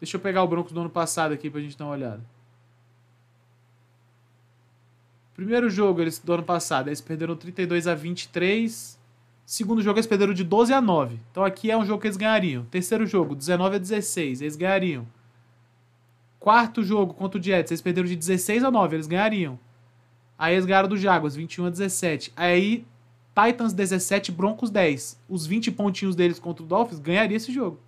Deixa 0.00 0.16
eu 0.16 0.20
pegar 0.20 0.42
o 0.42 0.48
Broncos 0.48 0.72
do 0.72 0.80
ano 0.80 0.90
passado 0.90 1.32
aqui 1.32 1.48
pra 1.50 1.60
gente 1.60 1.76
dar 1.76 1.86
uma 1.86 1.94
olhada. 1.94 2.22
Primeiro 5.34 5.68
jogo 5.68 6.00
eles, 6.00 6.18
do 6.18 6.32
ano 6.32 6.42
passado, 6.42 6.88
eles 6.88 7.00
perderam 7.00 7.36
32 7.36 7.86
a 7.86 7.94
23. 7.94 8.98
Segundo 9.44 9.82
jogo 9.82 9.98
eles 9.98 10.06
perderam 10.06 10.32
de 10.32 10.42
12 10.42 10.72
a 10.72 10.80
9. 10.80 11.20
Então 11.30 11.44
aqui 11.44 11.70
é 11.70 11.76
um 11.76 11.84
jogo 11.84 12.00
que 12.00 12.06
eles 12.06 12.16
ganhariam. 12.16 12.64
Terceiro 12.64 13.06
jogo, 13.06 13.34
19 13.34 13.76
a 13.76 13.78
16, 13.78 14.40
eles 14.40 14.56
ganhariam. 14.56 15.06
Quarto 16.40 16.82
jogo 16.82 17.12
contra 17.12 17.38
o 17.38 17.42
Jets, 17.42 17.70
eles 17.70 17.82
perderam 17.82 18.08
de 18.08 18.16
16 18.16 18.64
a 18.64 18.70
9, 18.70 18.96
eles 18.96 19.06
ganhariam. 19.06 19.58
Aí 20.38 20.54
eles 20.54 20.66
ganharam 20.66 20.88
do 20.88 20.96
Jaguars, 20.96 21.34
21 21.34 21.66
a 21.66 21.70
17. 21.70 22.32
Aí 22.36 22.86
Titans 23.34 23.74
17, 23.74 24.32
Broncos 24.32 24.70
10. 24.70 25.20
Os 25.28 25.46
20 25.46 25.70
pontinhos 25.72 26.16
deles 26.16 26.38
contra 26.38 26.64
o 26.64 26.66
Dolphins 26.66 26.98
ganharia 26.98 27.36
esse 27.36 27.52
jogo. 27.52 27.78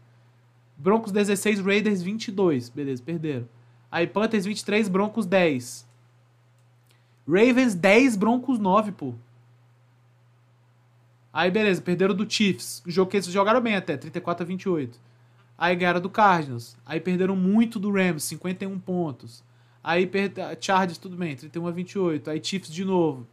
Broncos 0.79 1.11
16, 1.11 1.59
Raiders 1.61 2.01
22. 2.03 2.68
Beleza, 2.68 3.03
perderam. 3.03 3.49
Aí 3.91 4.07
Panthers 4.07 4.45
23, 4.45 4.89
Broncos 4.89 5.26
10. 5.26 5.87
Ravens 7.26 7.74
10, 7.74 8.16
Broncos 8.16 8.59
9, 8.59 8.93
pô. 8.93 9.14
Aí 11.33 11.51
beleza, 11.51 11.83
perderam 11.83 12.14
do 12.14 12.31
Chiefs. 12.31 12.83
O 12.87 12.91
jogo 12.91 13.11
que 13.11 13.16
eles 13.16 13.26
jogaram 13.26 13.61
bem 13.61 13.74
até, 13.74 13.97
34 13.97 14.45
a 14.45 14.47
28. 14.47 14.99
Aí 15.59 15.74
ganharam 15.74 16.01
do 16.01 16.09
Cardinals. 16.09 16.76
Aí 16.87 17.01
perderam 17.01 17.35
muito 17.35 17.79
do 17.79 17.91
Rams, 17.91 18.22
51 18.24 18.79
pontos. 18.79 19.43
Aí 19.83 20.07
per... 20.07 20.33
Chargers, 20.61 20.99
tudo 20.99 21.16
bem, 21.16 21.35
31 21.35 21.66
a 21.66 21.70
28. 21.70 22.31
Aí 22.31 22.43
Chiefs 22.43 22.72
de 22.72 22.85
novo. 22.85 23.26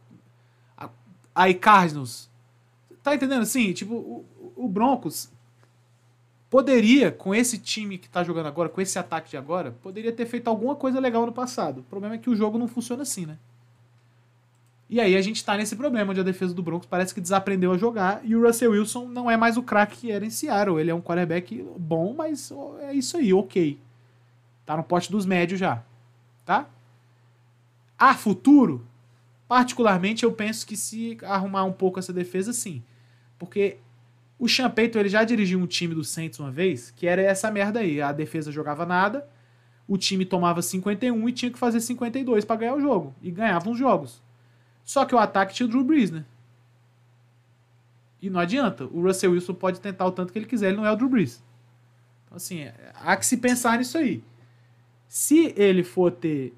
Aí 1.34 1.54
Cardinals. 1.54 2.28
Tá 3.02 3.14
entendendo? 3.14 3.42
Assim, 3.42 3.72
tipo, 3.72 3.94
o, 3.94 4.52
o 4.56 4.68
Broncos 4.68 5.30
poderia, 6.48 7.10
com 7.10 7.34
esse 7.34 7.58
time 7.58 7.98
que 7.98 8.08
tá 8.08 8.22
jogando 8.22 8.46
agora, 8.46 8.68
com 8.68 8.80
esse 8.80 8.98
ataque 8.98 9.30
de 9.30 9.36
agora, 9.36 9.72
poderia 9.82 10.12
ter 10.12 10.26
feito 10.26 10.48
alguma 10.48 10.74
coisa 10.74 11.00
legal 11.00 11.26
no 11.26 11.32
passado. 11.32 11.80
O 11.80 11.84
problema 11.84 12.14
é 12.14 12.18
que 12.18 12.30
o 12.30 12.36
jogo 12.36 12.58
não 12.58 12.68
funciona 12.68 13.02
assim, 13.02 13.26
né? 13.26 13.38
E 14.88 15.00
aí 15.00 15.16
a 15.16 15.22
gente 15.22 15.44
tá 15.44 15.56
nesse 15.56 15.74
problema 15.74 16.12
onde 16.12 16.20
a 16.20 16.24
defesa 16.24 16.54
do 16.54 16.62
Broncos 16.62 16.86
parece 16.86 17.12
que 17.12 17.20
desaprendeu 17.20 17.72
a 17.72 17.76
jogar 17.76 18.20
e 18.24 18.36
o 18.36 18.46
Russell 18.46 18.70
Wilson 18.70 19.06
não 19.06 19.28
é 19.28 19.36
mais 19.36 19.56
o 19.56 19.62
craque 19.62 19.96
que 19.96 20.12
era 20.12 20.24
em 20.24 20.30
Seattle. 20.30 20.78
Ele 20.78 20.90
é 20.90 20.94
um 20.94 21.02
quarterback 21.02 21.66
bom, 21.76 22.14
mas 22.16 22.52
é 22.80 22.92
isso 22.92 23.16
aí, 23.16 23.34
ok. 23.34 23.80
Tá 24.64 24.76
no 24.76 24.84
pote 24.84 25.10
dos 25.10 25.26
médios 25.26 25.58
já, 25.58 25.82
tá? 26.44 26.68
A 27.98 28.14
futuro, 28.14 28.86
particularmente 29.48 30.24
eu 30.24 30.30
penso 30.30 30.64
que 30.64 30.76
se 30.76 31.18
arrumar 31.22 31.64
um 31.64 31.72
pouco 31.72 31.98
essa 31.98 32.12
defesa, 32.12 32.52
sim. 32.52 32.80
Porque 33.38 33.78
o 34.38 34.46
Champeito 34.46 34.98
ele 34.98 35.08
já 35.08 35.24
dirigiu 35.24 35.58
um 35.58 35.66
time 35.66 35.94
do 35.94 36.04
Saints 36.04 36.38
uma 36.38 36.50
vez, 36.50 36.90
que 36.90 37.06
era 37.06 37.22
essa 37.22 37.50
merda 37.50 37.80
aí. 37.80 38.00
A 38.02 38.12
defesa 38.12 38.52
jogava 38.52 38.84
nada, 38.84 39.26
o 39.88 39.96
time 39.96 40.24
tomava 40.24 40.60
51 40.60 41.28
e 41.28 41.32
tinha 41.32 41.50
que 41.50 41.58
fazer 41.58 41.80
52 41.80 42.44
para 42.44 42.56
ganhar 42.56 42.74
o 42.74 42.80
jogo. 42.80 43.14
E 43.22 43.30
ganhava 43.30 43.70
os 43.70 43.78
jogos. 43.78 44.22
Só 44.84 45.04
que 45.04 45.14
o 45.14 45.18
ataque 45.18 45.54
tinha 45.54 45.66
o 45.66 45.70
Drew 45.70 45.84
Brees, 45.84 46.10
né? 46.10 46.24
E 48.20 48.28
não 48.28 48.40
adianta. 48.40 48.84
O 48.84 49.02
Russell 49.02 49.32
Wilson 49.32 49.54
pode 49.54 49.80
tentar 49.80 50.06
o 50.06 50.12
tanto 50.12 50.32
que 50.32 50.38
ele 50.38 50.46
quiser, 50.46 50.68
ele 50.68 50.76
não 50.76 50.86
é 50.86 50.92
o 50.92 50.96
Drew 50.96 51.08
Brees. 51.08 51.42
Então, 52.26 52.36
assim, 52.36 52.68
há 52.94 53.16
que 53.16 53.24
se 53.24 53.38
pensar 53.38 53.78
nisso 53.78 53.96
aí. 53.96 54.22
Se 55.08 55.54
ele 55.56 55.82
for 55.82 56.10
ter 56.10 56.52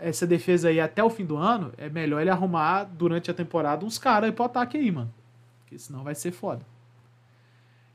essa 0.00 0.26
defesa 0.26 0.68
aí 0.68 0.80
até 0.80 1.02
o 1.02 1.10
fim 1.10 1.24
do 1.24 1.36
ano, 1.36 1.72
é 1.76 1.88
melhor 1.90 2.20
ele 2.20 2.30
arrumar 2.30 2.84
durante 2.84 3.30
a 3.30 3.34
temporada 3.34 3.84
uns 3.84 3.98
caras 3.98 4.32
pro 4.32 4.44
ataque 4.44 4.78
aí, 4.78 4.90
mano. 4.90 5.12
Porque 5.60 5.78
senão 5.78 6.04
vai 6.04 6.14
ser 6.14 6.30
foda. 6.30 6.64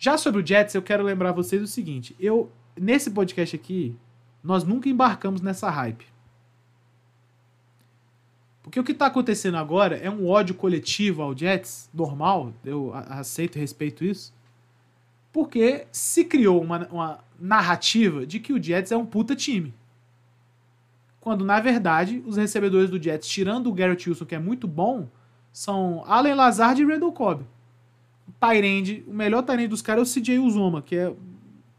Já 0.06 0.20
sobre 0.20 0.39
o 0.39 0.45
Jets, 0.45 0.76
eu 0.76 0.84
quero 0.84 1.01
lembrar 1.01 1.32
vocês 1.32 1.64
o 1.64 1.66
seguinte. 1.66 2.16
Eu, 2.20 2.51
nesse 2.80 3.10
podcast 3.10 3.56
aqui, 3.56 3.95
nós 4.43 4.64
nunca 4.64 4.88
embarcamos 4.88 5.41
nessa 5.41 5.68
hype. 5.68 6.06
Porque 8.62 8.80
o 8.80 8.84
que 8.84 8.91
está 8.91 9.08
acontecendo 9.08 9.58
agora 9.58 9.97
é 9.97 10.08
um 10.08 10.30
ódio 10.30 10.53
coletivo 10.53 11.24
ao 11.24 11.36
Jets, 11.36 11.89
normal, 11.91 12.53
eu 12.64 12.91
aceito 12.93 13.56
e 13.56 13.60
respeito 13.60 14.06
isso. 14.06 14.32
Porque 15.34 15.88
se 15.91 16.24
criou 16.24 16.62
uma, 16.62 16.88
uma 16.89 17.24
narrativa 17.39 18.28
de 18.28 18.39
que 18.39 18.53
o 18.53 18.62
Jets 18.62 18.91
é 18.91 18.97
um 18.97 19.08
puta 19.08 19.36
time. 19.36 19.74
Quando, 21.20 21.43
na 21.43 21.60
verdade, 21.60 22.22
os 22.28 22.38
recebedores 22.38 22.91
do 22.91 23.01
Jets, 23.01 23.28
tirando 23.28 23.72
o 23.72 23.74
Garrett 23.74 24.08
Wilson, 24.08 24.26
que 24.26 24.36
é 24.36 24.39
muito 24.39 24.68
bom, 24.68 25.10
são 25.51 26.03
Allen 26.06 26.36
Lazard 26.36 26.80
e 26.80 26.86
Randall 26.86 27.12
Cobb. 27.12 27.55
Tyrande, 28.39 29.03
o 29.07 29.13
melhor 29.13 29.41
Tyrande 29.43 29.67
dos 29.67 29.82
caras 29.82 30.15
é 30.15 30.19
o 30.19 30.21
CJ 30.21 30.39
Uzoma, 30.39 30.82
que 30.82 30.95
é, 30.95 31.13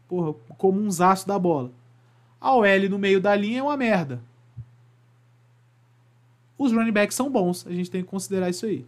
porra, 0.07 0.33
como 0.57 0.79
um 0.79 0.89
zaço 0.89 1.27
da 1.27 1.37
bola. 1.37 1.71
A 2.39 2.53
OL 2.55 2.89
no 2.89 2.99
meio 2.99 3.19
da 3.19 3.35
linha 3.35 3.59
é 3.59 3.63
uma 3.63 3.77
merda. 3.77 4.21
Os 6.57 6.71
running 6.71 6.91
backs 6.91 7.15
são 7.15 7.29
bons, 7.29 7.65
a 7.67 7.71
gente 7.71 7.91
tem 7.91 8.01
que 8.01 8.09
considerar 8.09 8.49
isso 8.49 8.65
aí. 8.65 8.85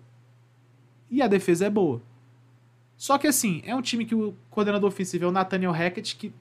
E 1.10 1.22
a 1.22 1.28
defesa 1.28 1.66
é 1.66 1.70
boa. 1.70 2.02
Só 2.98 3.18
que 3.18 3.28
assim, 3.28 3.62
é 3.66 3.76
um 3.76 3.82
time 3.82 4.06
que 4.06 4.16
o 4.16 4.34
coordenador 4.50 4.88
ofensivo 4.88 5.26
é 5.26 5.28
o 5.28 5.32
Nathaniel 5.32 5.72
Hackett, 5.72 6.16
que 6.16 6.34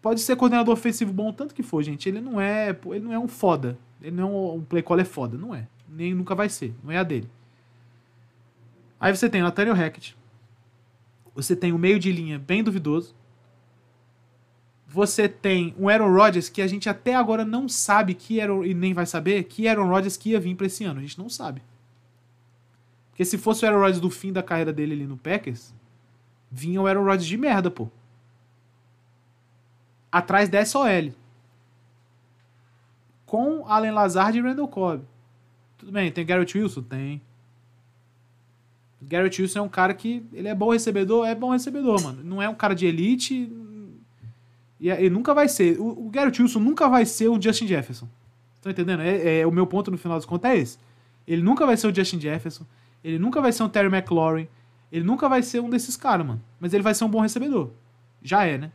pode 0.00 0.20
ser 0.20 0.36
coordenador 0.36 0.72
ofensivo 0.72 1.12
bom 1.12 1.32
tanto 1.32 1.54
que 1.54 1.62
for, 1.62 1.82
gente. 1.82 2.08
Ele 2.08 2.20
não 2.20 2.40
é, 2.40 2.76
ele 2.86 3.00
não 3.00 3.12
é 3.12 3.18
um 3.18 3.28
foda. 3.28 3.78
Ele 4.00 4.16
não 4.16 4.28
é 4.28 4.52
um 4.54 4.62
play 4.62 4.82
caller 4.82 5.06
foda, 5.06 5.36
não 5.36 5.54
é. 5.54 5.66
Nem 5.88 6.14
nunca 6.14 6.34
vai 6.34 6.48
ser, 6.48 6.74
não 6.82 6.92
é 6.92 6.98
a 6.98 7.02
dele. 7.02 7.28
Aí 9.00 9.14
você 9.14 9.28
tem 9.28 9.40
o 9.40 9.44
Nathaniel 9.44 9.74
Hackett. 9.74 10.16
Você 11.38 11.54
tem 11.54 11.72
o 11.72 11.78
meio 11.78 12.00
de 12.00 12.10
linha 12.10 12.36
bem 12.36 12.64
duvidoso. 12.64 13.14
Você 14.88 15.28
tem 15.28 15.72
um 15.78 15.88
Aaron 15.88 16.12
Rodgers 16.12 16.48
que 16.48 16.60
a 16.60 16.66
gente 16.66 16.88
até 16.88 17.14
agora 17.14 17.44
não 17.44 17.68
sabe 17.68 18.12
que 18.12 18.40
Aaron, 18.40 18.64
e 18.64 18.74
nem 18.74 18.92
vai 18.92 19.06
saber 19.06 19.44
que 19.44 19.68
Aaron 19.68 19.86
Rodgers 19.86 20.16
que 20.16 20.30
ia 20.30 20.40
vir 20.40 20.56
para 20.56 20.66
esse 20.66 20.82
ano. 20.82 20.98
A 20.98 21.02
gente 21.02 21.16
não 21.16 21.28
sabe. 21.28 21.62
Porque 23.10 23.24
se 23.24 23.38
fosse 23.38 23.64
o 23.64 23.68
Aaron 23.68 23.78
Rodgers 23.78 24.00
do 24.00 24.10
fim 24.10 24.32
da 24.32 24.42
carreira 24.42 24.72
dele 24.72 24.94
ali 24.94 25.06
no 25.06 25.16
Packers, 25.16 25.72
vinha 26.50 26.82
o 26.82 26.88
Aaron 26.88 27.04
Rodgers 27.04 27.26
de 27.26 27.36
merda, 27.36 27.70
pô. 27.70 27.88
Atrás 30.10 30.48
dessa 30.48 30.76
OL. 30.76 31.12
Com 33.24 33.64
Allen 33.68 33.92
Lazard 33.92 34.36
e 34.36 34.40
Randall 34.40 34.66
Cobb. 34.66 35.04
Tudo 35.76 35.92
bem, 35.92 36.10
tem 36.10 36.26
Garrett 36.26 36.58
Wilson? 36.58 36.82
Tem. 36.82 37.22
Garrett 39.00 39.40
Wilson 39.40 39.60
é 39.60 39.62
um 39.62 39.68
cara 39.68 39.94
que 39.94 40.24
ele 40.32 40.48
é 40.48 40.54
bom 40.54 40.70
recebedor, 40.70 41.26
é 41.26 41.34
bom 41.34 41.50
recebedor, 41.50 42.02
mano. 42.02 42.22
Não 42.24 42.42
é 42.42 42.48
um 42.48 42.54
cara 42.54 42.74
de 42.74 42.86
elite, 42.86 43.50
e 44.80 44.90
ele 44.90 45.10
nunca 45.10 45.34
vai 45.34 45.48
ser. 45.48 45.78
O, 45.80 46.06
o 46.06 46.10
Garrett 46.10 46.40
Wilson 46.40 46.60
nunca 46.60 46.88
vai 46.88 47.04
ser 47.04 47.28
o 47.28 47.40
Justin 47.40 47.66
Jefferson. 47.66 48.08
Estão 48.56 48.70
entendendo? 48.70 49.02
É, 49.02 49.40
é, 49.40 49.46
o 49.46 49.50
meu 49.50 49.66
ponto 49.66 49.90
no 49.90 49.98
final 49.98 50.16
das 50.16 50.24
contas 50.24 50.50
é 50.50 50.56
esse. 50.56 50.78
Ele 51.26 51.42
nunca 51.42 51.66
vai 51.66 51.76
ser 51.76 51.88
o 51.88 51.94
Justin 51.94 52.20
Jefferson. 52.20 52.64
Ele 53.02 53.18
nunca 53.18 53.40
vai 53.40 53.52
ser 53.52 53.62
um 53.62 53.68
Terry 53.68 53.88
McLaurin. 53.88 54.48
Ele 54.90 55.04
nunca 55.04 55.28
vai 55.28 55.42
ser 55.42 55.60
um 55.60 55.68
desses 55.68 55.96
caras, 55.96 56.26
mano. 56.26 56.42
Mas 56.60 56.72
ele 56.72 56.82
vai 56.82 56.94
ser 56.94 57.04
um 57.04 57.08
bom 57.08 57.20
recebedor. 57.20 57.70
Já 58.22 58.44
é, 58.44 58.56
né? 58.56 58.72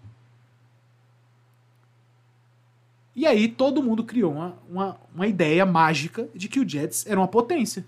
E 3.16 3.26
aí 3.28 3.48
todo 3.48 3.84
mundo 3.84 4.04
criou 4.04 4.34
uma, 4.34 4.56
uma, 4.70 4.98
uma 5.14 5.28
ideia 5.28 5.66
mágica 5.66 6.28
de 6.34 6.48
que 6.48 6.60
o 6.60 6.68
Jets 6.68 7.06
era 7.06 7.20
uma 7.20 7.28
potência. 7.28 7.86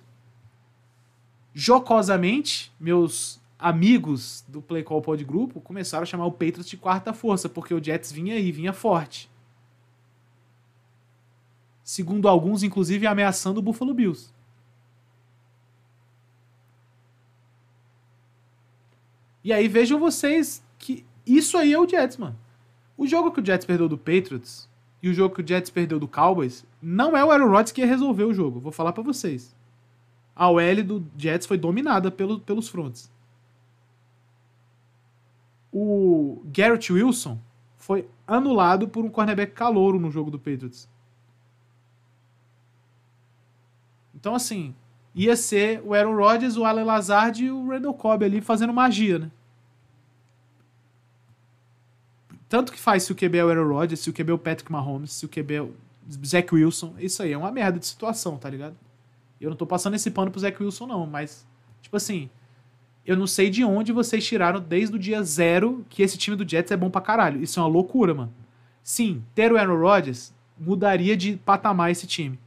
Jocosamente, 1.57 2.69
meus 2.77 3.41
amigos 3.57 4.43
do 4.45 4.61
Play 4.61 4.83
Call 4.83 5.01
Pod 5.01 5.23
Grupo 5.23 5.61
começaram 5.61 6.03
a 6.03 6.05
chamar 6.05 6.25
o 6.25 6.31
Patriots 6.33 6.67
de 6.67 6.75
quarta 6.75 7.13
força, 7.13 7.47
porque 7.47 7.73
o 7.73 7.81
Jets 7.81 8.11
vinha 8.11 8.35
aí, 8.35 8.51
vinha 8.51 8.73
forte. 8.73 9.31
Segundo 11.81 12.27
alguns, 12.27 12.61
inclusive 12.61 13.07
ameaçando 13.07 13.61
o 13.61 13.63
Buffalo 13.63 13.93
Bills. 13.93 14.33
E 19.41 19.53
aí 19.53 19.69
vejam 19.69 19.97
vocês 19.97 20.61
que 20.77 21.05
isso 21.25 21.57
aí 21.57 21.71
é 21.71 21.79
o 21.79 21.87
Jets, 21.87 22.17
mano. 22.17 22.37
O 22.97 23.07
jogo 23.07 23.31
que 23.31 23.39
o 23.39 23.45
Jets 23.45 23.65
perdeu 23.65 23.87
do 23.87 23.97
Patriots 23.97 24.67
e 25.01 25.07
o 25.07 25.13
jogo 25.13 25.33
que 25.33 25.41
o 25.41 25.47
Jets 25.47 25.69
perdeu 25.69 26.01
do 26.01 26.07
Cowboys 26.07 26.65
não 26.81 27.15
é 27.15 27.23
o 27.23 27.31
Aaron 27.31 27.47
Rodgers 27.47 27.71
que 27.71 27.79
ia 27.79 27.87
resolver 27.87 28.25
o 28.25 28.33
jogo. 28.33 28.59
Vou 28.59 28.73
falar 28.73 28.91
para 28.91 29.03
vocês. 29.03 29.54
A 30.35 30.49
OL 30.49 30.83
do 30.83 31.05
Jets 31.17 31.47
foi 31.47 31.57
dominada 31.57 32.11
pelo, 32.11 32.39
pelos 32.39 32.67
fronts 32.67 33.09
o 35.77 36.41
Garrett 36.45 36.93
Wilson 36.93 37.37
foi 37.77 38.07
anulado 38.25 38.87
por 38.87 39.03
um 39.03 39.09
cornerback 39.09 39.51
calouro 39.51 39.99
no 39.99 40.09
jogo 40.09 40.31
do 40.31 40.39
Patriots. 40.39 40.87
Então, 44.15 44.33
assim, 44.33 44.73
ia 45.13 45.35
ser 45.35 45.81
o 45.83 45.93
Aaron 45.93 46.15
Rodgers, 46.15 46.55
o 46.55 46.63
Alan 46.63 46.85
Lazard 46.85 47.43
e 47.43 47.51
o 47.51 47.67
Randall 47.67 47.93
Cobb 47.93 48.23
ali 48.23 48.39
fazendo 48.39 48.71
magia, 48.71 49.19
né? 49.19 49.31
Tanto 52.47 52.71
que 52.71 52.79
faz 52.79 53.03
se 53.03 53.11
o 53.11 53.15
QB 53.15 53.37
é 53.37 53.43
o 53.43 53.49
Aaron 53.49 53.67
Rodgers, 53.67 53.99
se 53.99 54.09
o 54.09 54.13
QB 54.13 54.31
é 54.31 54.33
o 54.33 54.39
Patrick 54.39 54.71
Mahomes, 54.71 55.11
se 55.11 55.25
o 55.25 55.29
QB 55.29 55.53
é 55.55 55.61
o 55.61 55.73
Zach 56.25 56.55
Wilson. 56.55 56.95
Isso 56.99 57.21
aí 57.21 57.33
é 57.33 57.37
uma 57.37 57.51
merda 57.51 57.77
de 57.79 57.85
situação, 57.85 58.37
tá 58.37 58.49
ligado? 58.49 58.77
Eu 59.39 59.49
não 59.49 59.57
tô 59.57 59.65
passando 59.65 59.95
esse 59.95 60.09
pano 60.11 60.31
pro 60.31 60.39
Zach 60.39 60.61
Wilson, 60.61 60.87
não, 60.87 61.05
mas, 61.05 61.45
tipo 61.81 61.97
assim, 61.97 62.29
eu 63.05 63.15
não 63.15 63.27
sei 63.27 63.49
de 63.49 63.63
onde 63.63 63.91
vocês 63.91 64.25
tiraram 64.25 64.59
desde 64.59 64.95
o 64.95 64.99
dia 64.99 65.21
zero 65.21 65.85
que 65.89 66.01
esse 66.01 66.17
time 66.17 66.35
do 66.35 66.47
Jets 66.47 66.71
é 66.71 66.77
bom 66.77 66.89
pra 66.89 67.01
caralho. 67.01 67.41
Isso 67.41 67.59
é 67.59 67.63
uma 67.63 67.69
loucura, 67.69 68.13
mano. 68.15 68.33
Sim, 68.83 69.23
ter 69.35 69.51
o 69.51 69.57
Aaron 69.57 69.79
Rodgers 69.79 70.33
mudaria 70.57 71.15
de 71.15 71.37
patamar 71.37 71.91
esse 71.91 72.07
time. 72.07 72.39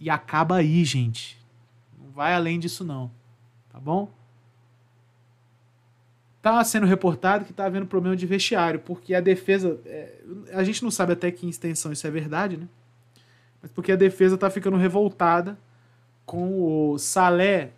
E 0.00 0.08
acaba 0.08 0.56
aí, 0.56 0.84
gente. 0.84 1.38
Não 1.98 2.10
vai 2.10 2.34
além 2.34 2.58
disso, 2.58 2.84
não. 2.84 3.10
Tá 3.70 3.78
bom? 3.78 4.10
Tá 6.40 6.62
sendo 6.64 6.86
reportado 6.86 7.44
que 7.44 7.52
tá 7.52 7.64
havendo 7.66 7.86
problema 7.86 8.16
de 8.16 8.26
vestiário, 8.26 8.80
porque 8.80 9.14
a 9.14 9.20
defesa. 9.20 9.80
É, 9.86 10.20
a 10.52 10.62
gente 10.62 10.82
não 10.82 10.90
sabe 10.90 11.12
até 11.12 11.30
que 11.30 11.48
extensão 11.48 11.92
isso 11.92 12.06
é 12.06 12.10
verdade, 12.10 12.56
né? 12.56 12.68
Mas 13.60 13.70
porque 13.70 13.92
a 13.92 13.96
defesa 13.96 14.36
tá 14.36 14.48
ficando 14.50 14.76
revoltada 14.76 15.58
com 16.24 16.92
o 16.92 16.98
Salé 16.98 17.72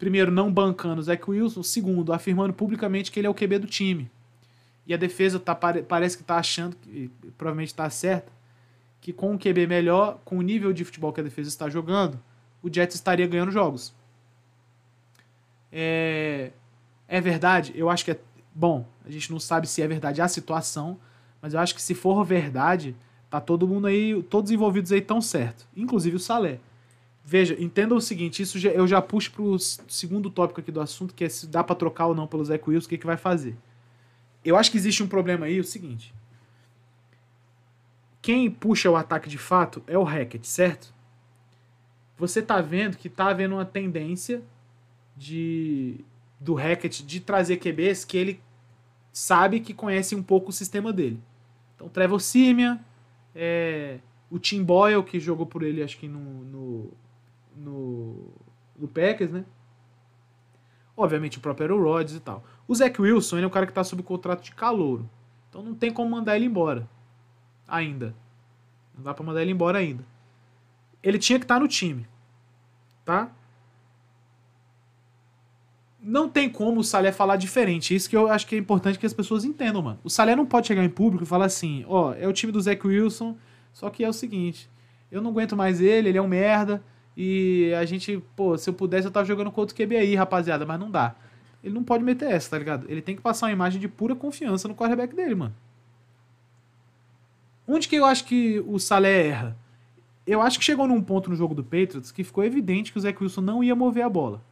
primeiro, 0.00 0.30
não 0.32 0.50
bancando 0.50 0.98
o 0.98 1.04
Zach 1.04 1.22
Wilson, 1.30 1.62
segundo, 1.62 2.10
afirmando 2.14 2.54
publicamente 2.54 3.12
que 3.12 3.20
ele 3.20 3.26
é 3.26 3.30
o 3.30 3.34
QB 3.34 3.58
do 3.58 3.66
time. 3.66 4.10
E 4.86 4.94
a 4.94 4.96
defesa 4.96 5.38
tá, 5.38 5.54
parece 5.54 6.16
que 6.16 6.22
está 6.22 6.36
achando, 6.38 6.74
que 6.74 7.10
provavelmente 7.36 7.68
está 7.68 7.88
certa, 7.90 8.32
que 8.98 9.12
com 9.12 9.32
um 9.32 9.38
QB 9.38 9.66
melhor, 9.66 10.18
com 10.24 10.38
o 10.38 10.42
nível 10.42 10.72
de 10.72 10.86
futebol 10.86 11.12
que 11.12 11.20
a 11.20 11.22
defesa 11.22 11.50
está 11.50 11.68
jogando, 11.68 12.18
o 12.62 12.72
Jets 12.72 12.94
estaria 12.94 13.26
ganhando 13.26 13.52
jogos. 13.52 13.94
É, 15.70 16.50
é 17.06 17.20
verdade? 17.20 17.72
Eu 17.76 17.90
acho 17.90 18.04
que 18.04 18.12
é. 18.12 18.18
Bom, 18.54 18.86
a 19.04 19.10
gente 19.10 19.30
não 19.30 19.38
sabe 19.38 19.66
se 19.66 19.82
é 19.82 19.86
verdade 19.86 20.22
a 20.22 20.28
situação, 20.28 20.98
mas 21.42 21.52
eu 21.52 21.60
acho 21.60 21.74
que 21.74 21.80
se 21.82 21.94
for 21.94 22.24
verdade, 22.24 22.96
tá 23.28 23.38
todo 23.38 23.68
mundo 23.68 23.86
aí, 23.86 24.22
todos 24.24 24.50
envolvidos 24.50 24.90
aí 24.90 25.02
tão 25.02 25.20
certo, 25.20 25.68
inclusive 25.76 26.16
o 26.16 26.20
Salé. 26.20 26.58
Veja, 27.24 27.56
entenda 27.60 27.94
o 27.94 28.00
seguinte, 28.00 28.42
isso 28.42 28.58
já, 28.58 28.70
eu 28.70 28.86
já 28.86 29.00
puxo 29.00 29.30
para 29.30 29.42
o 29.42 29.58
segundo 29.58 30.30
tópico 30.30 30.60
aqui 30.60 30.72
do 30.72 30.80
assunto, 30.80 31.14
que 31.14 31.24
é 31.24 31.28
se 31.28 31.46
dá 31.46 31.62
para 31.62 31.76
trocar 31.76 32.06
ou 32.06 32.14
não 32.14 32.26
pelo 32.26 32.44
Zach 32.44 32.62
Wilson, 32.68 32.86
o 32.86 32.88
que, 32.88 32.98
que 32.98 33.06
vai 33.06 33.16
fazer. 33.16 33.56
Eu 34.44 34.56
acho 34.56 34.70
que 34.70 34.76
existe 34.76 35.02
um 35.02 35.08
problema 35.08 35.46
aí, 35.46 35.60
o 35.60 35.64
seguinte. 35.64 36.14
Quem 38.22 38.50
puxa 38.50 38.90
o 38.90 38.96
ataque 38.96 39.28
de 39.28 39.38
fato 39.38 39.82
é 39.86 39.96
o 39.96 40.02
Hackett, 40.02 40.46
certo? 40.46 40.92
Você 42.16 42.42
tá 42.42 42.60
vendo 42.60 42.96
que 42.96 43.08
tá 43.08 43.28
havendo 43.28 43.54
uma 43.54 43.64
tendência 43.64 44.42
de 45.16 46.04
do 46.38 46.54
Hackett 46.54 47.04
de 47.04 47.20
trazer 47.20 47.58
QBs 47.58 48.04
que 48.04 48.16
ele 48.16 48.40
sabe 49.12 49.60
que 49.60 49.74
conhece 49.74 50.14
um 50.14 50.22
pouco 50.22 50.48
o 50.48 50.52
sistema 50.52 50.92
dele. 50.92 51.20
Então, 51.74 51.88
Trevor 51.88 52.20
Simeon, 52.20 52.78
é, 53.34 53.98
o 54.30 54.38
Tim 54.38 54.62
Boyle, 54.62 55.02
que 55.02 55.20
jogou 55.20 55.44
por 55.44 55.62
ele, 55.62 55.82
acho 55.82 55.98
que 55.98 56.08
no, 56.08 56.44
no 56.44 56.92
no, 57.56 58.28
no 58.78 58.88
Packers, 58.88 59.30
né? 59.30 59.44
Obviamente 60.96 61.38
o 61.38 61.40
próprio 61.40 61.66
Aaron 61.66 61.82
Rodgers 61.82 62.16
e 62.16 62.20
tal. 62.20 62.44
O 62.68 62.74
Zach 62.74 63.00
Wilson 63.00 63.36
ele 63.36 63.44
é 63.44 63.48
um 63.48 63.50
cara 63.50 63.66
que 63.66 63.72
está 63.72 63.82
sob 63.82 64.02
contrato 64.02 64.42
de 64.42 64.52
calouro. 64.52 65.08
Então 65.48 65.62
não 65.62 65.74
tem 65.74 65.92
como 65.92 66.10
mandar 66.10 66.36
ele 66.36 66.46
embora. 66.46 66.88
Ainda. 67.66 68.14
Não 68.94 69.04
dá 69.04 69.14
pra 69.14 69.24
mandar 69.24 69.42
ele 69.42 69.50
embora 69.50 69.78
ainda. 69.78 70.04
Ele 71.02 71.18
tinha 71.18 71.38
que 71.38 71.44
estar 71.44 71.58
no 71.58 71.66
time. 71.66 72.06
Tá? 73.04 73.30
Não 76.02 76.28
tem 76.28 76.48
como 76.48 76.80
o 76.80 76.84
Salé 76.84 77.12
falar 77.12 77.36
diferente. 77.36 77.94
Isso 77.94 78.08
que 78.08 78.16
eu 78.16 78.28
acho 78.28 78.46
que 78.46 78.54
é 78.54 78.58
importante 78.58 78.98
que 78.98 79.06
as 79.06 79.12
pessoas 79.12 79.44
entendam, 79.44 79.82
mano. 79.82 79.98
O 80.02 80.10
Salé 80.10 80.34
não 80.34 80.46
pode 80.46 80.66
chegar 80.66 80.82
em 80.82 80.88
público 80.88 81.24
e 81.24 81.26
falar 81.26 81.46
assim: 81.46 81.84
ó, 81.88 82.14
é 82.14 82.26
o 82.26 82.32
time 82.32 82.52
do 82.52 82.60
Zach 82.60 82.86
Wilson, 82.86 83.36
só 83.72 83.90
que 83.90 84.04
é 84.04 84.08
o 84.08 84.12
seguinte, 84.12 84.70
eu 85.10 85.20
não 85.20 85.30
aguento 85.30 85.56
mais 85.56 85.80
ele, 85.80 86.08
ele 86.08 86.18
é 86.18 86.22
um 86.22 86.28
merda. 86.28 86.82
E 87.16 87.72
a 87.74 87.84
gente, 87.84 88.22
pô, 88.36 88.56
se 88.56 88.68
eu 88.68 88.74
pudesse 88.74 89.06
eu 89.06 89.10
tava 89.10 89.26
jogando 89.26 89.50
com 89.50 89.60
outro 89.60 89.76
QB 89.76 89.96
aí, 89.96 90.14
rapaziada, 90.14 90.64
mas 90.64 90.78
não 90.78 90.90
dá. 90.90 91.14
Ele 91.62 91.74
não 91.74 91.84
pode 91.84 92.02
meter 92.02 92.30
essa, 92.30 92.50
tá 92.50 92.58
ligado? 92.58 92.86
Ele 92.88 93.02
tem 93.02 93.14
que 93.14 93.22
passar 93.22 93.46
uma 93.46 93.52
imagem 93.52 93.80
de 93.80 93.88
pura 93.88 94.14
confiança 94.14 94.66
no 94.66 94.74
quarterback 94.74 95.14
dele, 95.14 95.34
mano. 95.34 95.54
Onde 97.66 97.88
que 97.88 97.96
eu 97.96 98.04
acho 98.04 98.24
que 98.24 98.60
o 98.66 98.78
Salé 98.78 99.28
erra? 99.28 99.56
Eu 100.26 100.40
acho 100.40 100.58
que 100.58 100.64
chegou 100.64 100.86
num 100.86 101.02
ponto 101.02 101.30
no 101.30 101.36
jogo 101.36 101.54
do 101.54 101.62
Patriots 101.62 102.10
que 102.10 102.24
ficou 102.24 102.44
evidente 102.44 102.92
que 102.92 102.98
o 102.98 103.00
Zach 103.00 103.22
Wilson 103.22 103.40
não 103.40 103.62
ia 103.62 103.74
mover 103.74 104.04
a 104.04 104.08
bola. 104.08 104.42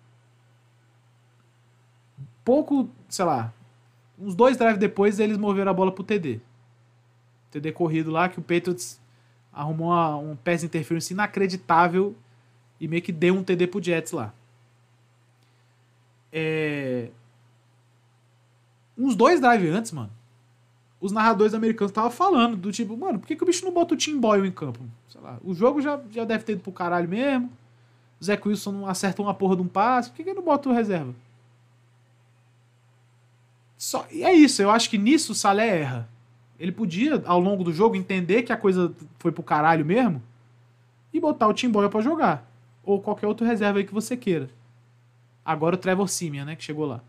Pouco, 2.45 2.89
sei 3.09 3.25
lá, 3.25 3.53
uns 4.19 4.35
dois 4.35 4.57
drives 4.57 4.79
depois 4.79 5.19
eles 5.19 5.37
moveram 5.37 5.71
a 5.71 5.75
bola 5.75 5.93
pro 5.93 6.05
TD. 6.05 6.41
TD 7.51 7.73
corrido 7.73 8.11
lá 8.11 8.29
que 8.29 8.39
o 8.39 8.43
Patriots 8.43 9.01
arrumou 9.53 9.93
um 10.23 10.37
pass 10.37 10.63
interference 10.63 11.13
inacreditável 11.13 12.15
e 12.81 12.87
meio 12.89 13.03
que 13.03 13.13
deu 13.13 13.35
um 13.35 13.43
TD 13.43 13.67
pro 13.67 13.83
Jets 13.83 14.13
lá. 14.13 14.33
É... 16.33 17.09
Uns 18.97 19.15
dois 19.15 19.41
drives 19.41 19.73
antes, 19.73 19.93
mano, 19.93 20.11
os 21.01 21.13
narradores 21.13 21.55
americanos 21.55 21.91
estavam 21.91 22.11
falando 22.11 22.57
do 22.57 22.73
tipo, 22.73 22.97
mano, 22.97 23.19
por 23.19 23.27
que, 23.27 23.37
que 23.37 23.43
o 23.43 23.47
bicho 23.47 23.65
não 23.65 23.73
bota 23.73 23.95
o 23.95 23.97
Tim 23.97 24.19
Boyle 24.19 24.47
em 24.47 24.53
campo? 24.53 24.81
Sei 25.09 25.21
lá, 25.21 25.39
o 25.45 25.55
jogo 25.55 25.81
já, 25.81 26.01
já 26.11 26.25
deve 26.25 26.45
ter 26.45 26.53
ido 26.53 26.63
pro 26.63 26.73
caralho 26.73 27.09
mesmo. 27.09 27.51
O 28.21 28.25
Zé 28.25 28.39
Wilson 28.45 28.73
não 28.73 28.87
acerta 28.87 29.23
uma 29.23 29.33
porra 29.33 29.55
de 29.55 29.63
um 29.63 29.69
passe. 29.69 30.11
Por 30.11 30.17
que, 30.17 30.25
que 30.25 30.31
ele 30.31 30.39
não 30.39 30.45
bota 30.45 30.69
o 30.69 30.73
reserva? 30.73 31.15
Só, 33.77 34.07
e 34.11 34.25
é 34.25 34.33
isso, 34.33 34.61
eu 34.61 34.71
acho 34.73 34.91
que 34.91 34.99
nisso 34.99 35.31
o 35.31 35.35
Salé 35.37 35.81
erra. 35.81 36.09
Ele 36.59 36.73
podia, 36.73 37.23
ao 37.25 37.39
longo 37.39 37.63
do 37.63 37.73
jogo, 37.73 37.95
entender 37.95 38.43
que 38.43 38.53
a 38.53 38.57
coisa 38.57 38.93
foi 39.21 39.31
pro 39.31 39.45
caralho 39.45 39.85
mesmo 39.85 40.21
e 41.13 41.21
botar 41.21 41.47
o 41.47 41.55
Tim 41.55 41.71
Boyle 41.71 41.89
pra 41.89 42.01
jogar. 42.01 42.48
Ou 42.89 43.03
qualquer 43.03 43.27
outro 43.27 43.47
reserva 43.47 43.79
aí 43.81 43.85
que 43.85 43.93
você 43.93 44.17
queira. 44.17 44.49
Agora 45.45 45.75
o 45.75 45.79
Trevor 45.79 46.09
Simeon, 46.09 46.47
né, 46.47 46.57
que 46.57 46.65
chegou 46.65 46.87
lá. 46.87 47.03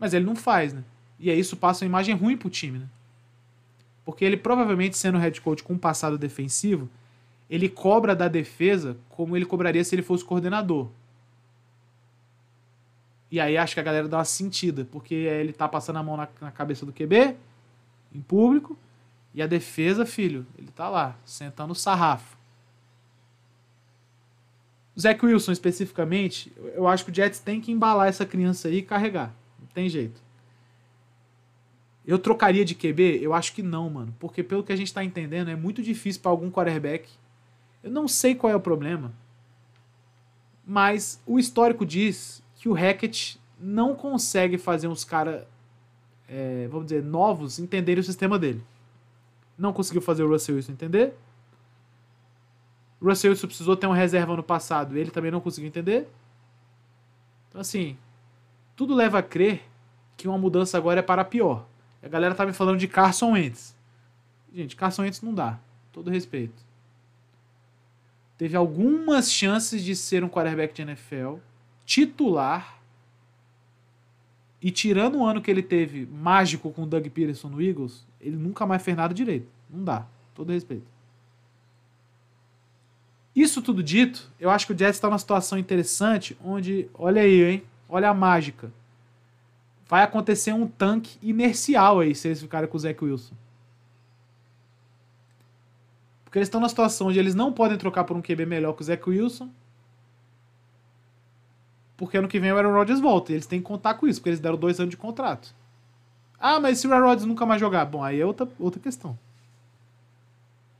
Mas 0.00 0.12
ele 0.12 0.24
não 0.24 0.34
faz, 0.34 0.72
né? 0.72 0.82
E 1.16 1.30
aí 1.30 1.38
isso 1.38 1.56
passa 1.56 1.84
uma 1.84 1.88
imagem 1.88 2.12
ruim 2.12 2.36
pro 2.36 2.50
time, 2.50 2.80
né? 2.80 2.88
Porque 4.04 4.24
ele 4.24 4.36
provavelmente, 4.36 4.98
sendo 4.98 5.16
head 5.16 5.40
coach 5.40 5.62
com 5.62 5.74
um 5.74 5.78
passado 5.78 6.18
defensivo, 6.18 6.90
ele 7.48 7.68
cobra 7.68 8.16
da 8.16 8.26
defesa 8.26 8.96
como 9.10 9.36
ele 9.36 9.46
cobraria 9.46 9.84
se 9.84 9.94
ele 9.94 10.02
fosse 10.02 10.24
coordenador. 10.24 10.88
E 13.30 13.38
aí 13.38 13.56
acho 13.56 13.74
que 13.74 13.80
a 13.80 13.84
galera 13.84 14.08
dá 14.08 14.18
uma 14.18 14.24
sentida, 14.24 14.88
porque 14.90 15.14
ele 15.14 15.52
tá 15.52 15.68
passando 15.68 16.00
a 16.00 16.02
mão 16.02 16.16
na, 16.16 16.28
na 16.40 16.50
cabeça 16.50 16.84
do 16.84 16.92
QB, 16.92 17.36
em 18.12 18.22
público, 18.22 18.76
e 19.32 19.40
a 19.40 19.46
defesa, 19.46 20.04
filho, 20.04 20.44
ele 20.58 20.72
tá 20.72 20.88
lá, 20.88 21.16
sentando 21.24 21.70
o 21.70 21.76
sarrafo. 21.76 22.39
O 24.96 25.00
Zach 25.00 25.24
Wilson, 25.24 25.52
especificamente, 25.52 26.52
eu 26.74 26.86
acho 26.86 27.04
que 27.04 27.10
o 27.10 27.14
Jets 27.14 27.38
tem 27.38 27.60
que 27.60 27.72
embalar 27.72 28.08
essa 28.08 28.26
criança 28.26 28.68
aí 28.68 28.78
e 28.78 28.82
carregar. 28.82 29.34
Não 29.58 29.66
tem 29.68 29.88
jeito. 29.88 30.20
Eu 32.06 32.18
trocaria 32.18 32.64
de 32.64 32.74
QB? 32.74 33.20
Eu 33.22 33.32
acho 33.32 33.52
que 33.52 33.62
não, 33.62 33.88
mano. 33.88 34.14
Porque 34.18 34.42
pelo 34.42 34.64
que 34.64 34.72
a 34.72 34.76
gente 34.76 34.92
tá 34.92 35.04
entendendo, 35.04 35.48
é 35.48 35.56
muito 35.56 35.82
difícil 35.82 36.20
para 36.20 36.30
algum 36.30 36.50
quarterback. 36.50 37.08
Eu 37.82 37.90
não 37.90 38.08
sei 38.08 38.34
qual 38.34 38.52
é 38.52 38.56
o 38.56 38.60
problema. 38.60 39.12
Mas 40.66 41.20
o 41.26 41.38
histórico 41.38 41.86
diz 41.86 42.42
que 42.56 42.68
o 42.68 42.72
Hackett 42.72 43.40
não 43.58 43.94
consegue 43.94 44.58
fazer 44.58 44.88
uns 44.88 45.04
caras, 45.04 45.44
é, 46.28 46.66
vamos 46.68 46.86
dizer, 46.86 47.02
novos 47.02 47.58
entenderem 47.58 48.00
o 48.00 48.04
sistema 48.04 48.38
dele. 48.38 48.62
Não 49.56 49.72
conseguiu 49.72 50.00
fazer 50.00 50.22
o 50.22 50.28
Russell 50.28 50.56
Wilson 50.56 50.72
entender. 50.72 51.14
Russell 53.02 53.30
Wilson 53.30 53.46
precisou 53.46 53.76
ter 53.76 53.86
uma 53.86 53.96
reserva 53.96 54.36
no 54.36 54.42
passado, 54.42 54.96
ele 54.96 55.10
também 55.10 55.30
não 55.30 55.40
conseguiu 55.40 55.68
entender. 55.68 56.08
Então, 57.48 57.60
assim, 57.60 57.96
tudo 58.76 58.94
leva 58.94 59.18
a 59.18 59.22
crer 59.22 59.62
que 60.16 60.28
uma 60.28 60.38
mudança 60.38 60.76
agora 60.76 61.00
é 61.00 61.02
para 61.02 61.24
pior. 61.24 61.66
A 62.02 62.08
galera 62.08 62.34
tá 62.34 62.46
me 62.46 62.52
falando 62.52 62.78
de 62.78 62.86
Carson 62.88 63.32
Wentz. 63.32 63.76
Gente, 64.54 64.76
Carson 64.76 65.02
Wentz 65.02 65.22
não 65.22 65.34
dá. 65.34 65.58
Todo 65.92 66.10
respeito. 66.10 66.62
Teve 68.38 68.56
algumas 68.56 69.30
chances 69.30 69.82
de 69.82 69.94
ser 69.94 70.24
um 70.24 70.28
quarterback 70.28 70.72
de 70.74 70.82
NFL 70.82 71.36
titular. 71.84 72.80
E 74.62 74.70
tirando 74.70 75.18
o 75.18 75.26
ano 75.26 75.42
que 75.42 75.50
ele 75.50 75.62
teve 75.62 76.06
mágico 76.06 76.70
com 76.70 76.82
o 76.82 76.86
Doug 76.86 77.06
Peterson 77.08 77.48
no 77.48 77.62
Eagles, 77.62 78.06
ele 78.20 78.36
nunca 78.36 78.66
mais 78.66 78.82
fez 78.82 78.96
nada 78.96 79.12
direito. 79.12 79.48
Não 79.68 79.84
dá. 79.84 80.06
Todo 80.34 80.52
respeito. 80.52 80.86
Isso 83.34 83.62
tudo 83.62 83.82
dito, 83.82 84.30
eu 84.38 84.50
acho 84.50 84.66
que 84.66 84.72
o 84.72 84.78
Jets 84.78 84.96
está 84.96 85.08
numa 85.08 85.18
situação 85.18 85.58
interessante 85.58 86.36
onde, 86.44 86.88
olha 86.94 87.22
aí, 87.22 87.42
hein? 87.42 87.62
Olha 87.88 88.10
a 88.10 88.14
mágica 88.14 88.72
vai 89.90 90.04
acontecer 90.04 90.52
um 90.52 90.68
tanque 90.68 91.18
inercial 91.20 91.98
aí 91.98 92.14
se 92.14 92.28
eles 92.28 92.40
ficarem 92.40 92.68
com 92.68 92.76
o 92.76 92.80
Zach 92.80 93.04
Wilson. 93.04 93.34
Porque 96.24 96.38
eles 96.38 96.46
estão 96.46 96.60
na 96.60 96.68
situação 96.68 97.08
onde 97.08 97.18
eles 97.18 97.34
não 97.34 97.52
podem 97.52 97.76
trocar 97.76 98.04
por 98.04 98.16
um 98.16 98.22
QB 98.22 98.46
melhor 98.46 98.72
que 98.74 98.82
o 98.82 98.84
Zach 98.84 99.02
Wilson. 99.10 99.50
Porque 101.96 102.16
ano 102.16 102.28
que 102.28 102.38
vem 102.38 102.52
o 102.52 102.56
Aaron 102.56 102.72
Rodgers 102.72 103.00
volta. 103.00 103.32
E 103.32 103.34
eles 103.34 103.46
têm 103.46 103.58
que 103.58 103.66
contar 103.66 103.94
com 103.94 104.06
isso, 104.06 104.20
porque 104.20 104.28
eles 104.28 104.38
deram 104.38 104.56
dois 104.56 104.78
anos 104.78 104.90
de 104.90 104.96
contrato. 104.96 105.52
Ah, 106.38 106.60
mas 106.60 106.78
se 106.78 106.86
o 106.86 106.92
Aaron 106.92 107.06
Rodgers 107.06 107.26
nunca 107.26 107.44
mais 107.44 107.60
jogar? 107.60 107.84
Bom, 107.84 108.04
aí 108.04 108.20
é 108.20 108.24
outra, 108.24 108.48
outra 108.60 108.80
questão. 108.80 109.18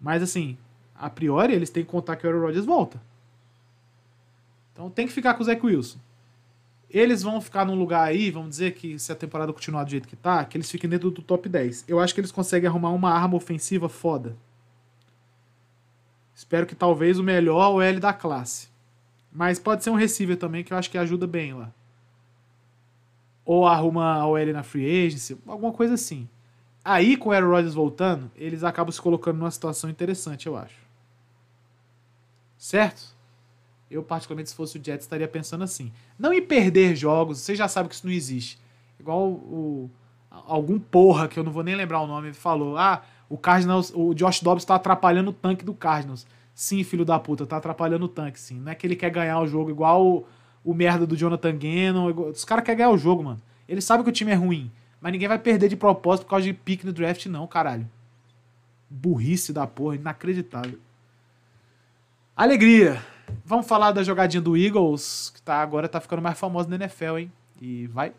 Mas 0.01 0.22
assim, 0.22 0.57
a 1.01 1.09
priori 1.09 1.55
eles 1.55 1.70
têm 1.70 1.82
que 1.82 1.90
contar 1.90 2.16
que 2.16 2.26
o 2.26 2.30
Aaron 2.30 2.42
Rodgers 2.42 2.66
volta. 2.66 3.01
Então 4.72 4.90
tem 4.90 5.07
que 5.07 5.12
ficar 5.12 5.32
com 5.32 5.42
o 5.42 5.46
Zach 5.46 5.64
Wilson. 5.64 5.98
Eles 6.90 7.22
vão 7.22 7.40
ficar 7.40 7.64
num 7.64 7.74
lugar 7.74 8.07
aí, 8.07 8.30
vamos 8.30 8.51
dizer 8.51 8.74
que 8.74 8.98
se 8.98 9.11
a 9.11 9.16
temporada 9.16 9.53
continuar 9.53 9.84
do 9.84 9.91
jeito 9.91 10.07
que 10.07 10.16
tá, 10.16 10.45
que 10.45 10.58
eles 10.58 10.70
fiquem 10.70 10.91
dentro 10.91 11.11
do 11.11 11.22
top 11.22 11.49
10. 11.49 11.84
Eu 11.88 12.00
acho 12.00 12.12
que 12.12 12.20
eles 12.20 12.33
conseguem 12.33 12.68
arrumar 12.68 12.91
uma 12.91 13.11
arma 13.11 13.37
ofensiva 13.37 13.88
foda. 13.88 14.37
Espero 16.34 16.66
que 16.66 16.74
talvez 16.74 17.18
o 17.18 17.22
melhor 17.22 17.76
OL 17.76 18.00
da 18.00 18.12
classe. 18.12 18.68
Mas 19.33 19.58
pode 19.58 19.84
ser 19.84 19.91
um 19.91 19.95
receiver 19.95 20.37
também, 20.37 20.64
que 20.64 20.72
eu 20.72 20.76
acho 20.76 20.91
que 20.91 20.99
ajuda 20.99 21.26
bem 21.26 21.54
lá. 21.54 21.72
Ou 23.45 23.66
arruma 23.66 24.14
a 24.14 24.26
OL 24.26 24.53
na 24.53 24.62
free 24.62 25.07
agency, 25.07 25.38
alguma 25.46 25.72
coisa 25.72 25.95
assim. 25.95 26.29
Aí, 26.84 27.16
com 27.16 27.29
o 27.29 27.33
Aaron 27.33 27.50
Rodgers 27.50 27.74
voltando, 27.74 28.30
eles 28.34 28.64
acabam 28.64 28.91
se 28.91 29.00
colocando 29.00 29.38
numa 29.38 29.50
situação 29.50 29.88
interessante, 29.88 30.46
eu 30.46 30.57
acho. 30.57 30.79
Certo? 32.61 33.16
Eu, 33.91 34.03
particularmente, 34.03 34.50
se 34.50 34.54
fosse 34.54 34.76
o 34.76 34.84
Jets, 34.84 35.07
estaria 35.07 35.26
pensando 35.26 35.64
assim. 35.64 35.91
Não 36.18 36.30
em 36.30 36.42
perder 36.42 36.95
jogos, 36.95 37.38
você 37.38 37.54
já 37.54 37.66
sabe 37.66 37.88
que 37.88 37.95
isso 37.95 38.07
não 38.07 38.12
existe. 38.12 38.58
Igual 39.00 39.30
o, 39.30 39.91
algum 40.30 40.78
porra, 40.78 41.26
que 41.26 41.38
eu 41.38 41.42
não 41.42 41.50
vou 41.50 41.62
nem 41.62 41.74
lembrar 41.74 42.03
o 42.03 42.07
nome, 42.07 42.34
falou: 42.34 42.76
ah, 42.76 43.03
o 43.30 43.38
Cardinals, 43.38 43.91
o 43.95 44.12
Josh 44.12 44.41
Dobbs 44.42 44.62
está 44.62 44.74
atrapalhando 44.74 45.30
o 45.30 45.32
tanque 45.32 45.64
do 45.64 45.72
Cardinals. 45.72 46.26
Sim, 46.54 46.84
filho 46.84 47.03
da 47.04 47.18
puta, 47.18 47.46
tá 47.46 47.57
atrapalhando 47.57 48.04
o 48.04 48.08
tanque, 48.08 48.38
sim. 48.38 48.61
Não 48.61 48.70
é 48.70 48.74
que 48.74 48.87
ele 48.87 48.95
quer 48.95 49.11
ganhar 49.11 49.41
o 49.41 49.46
jogo 49.46 49.70
igual 49.70 50.07
o, 50.07 50.26
o 50.62 50.74
merda 50.74 51.07
do 51.07 51.16
Jonathan 51.16 51.57
Gannon. 51.57 52.11
Igual, 52.11 52.28
os 52.28 52.45
caras 52.45 52.62
querem 52.62 52.76
ganhar 52.76 52.91
o 52.91 52.99
jogo, 52.99 53.24
mano. 53.24 53.41
Eles 53.66 53.84
sabem 53.84 54.04
que 54.04 54.11
o 54.11 54.12
time 54.12 54.32
é 54.32 54.34
ruim, 54.34 54.70
mas 55.00 55.12
ninguém 55.12 55.28
vai 55.28 55.38
perder 55.38 55.70
de 55.70 55.76
propósito 55.76 56.24
por 56.24 56.30
causa 56.30 56.45
de 56.45 56.53
pique 56.53 56.84
no 56.84 56.92
draft, 56.92 57.24
não, 57.24 57.46
caralho. 57.46 57.88
Burrice 58.91 59.50
da 59.50 59.66
porra, 59.66 59.95
inacreditável. 59.95 60.78
Alegria. 62.41 63.04
Vamos 63.45 63.68
falar 63.68 63.92
da 63.92 64.03
jogadinha 64.03 64.41
do 64.41 64.57
Eagles, 64.57 65.30
que 65.34 65.42
tá, 65.42 65.61
agora 65.61 65.87
tá 65.87 66.00
ficando 66.00 66.22
mais 66.22 66.41
famosa 66.41 66.71
na 66.71 66.76
NFL, 66.76 67.18
hein? 67.18 67.33
E 67.61 67.87
vai. 67.88 68.14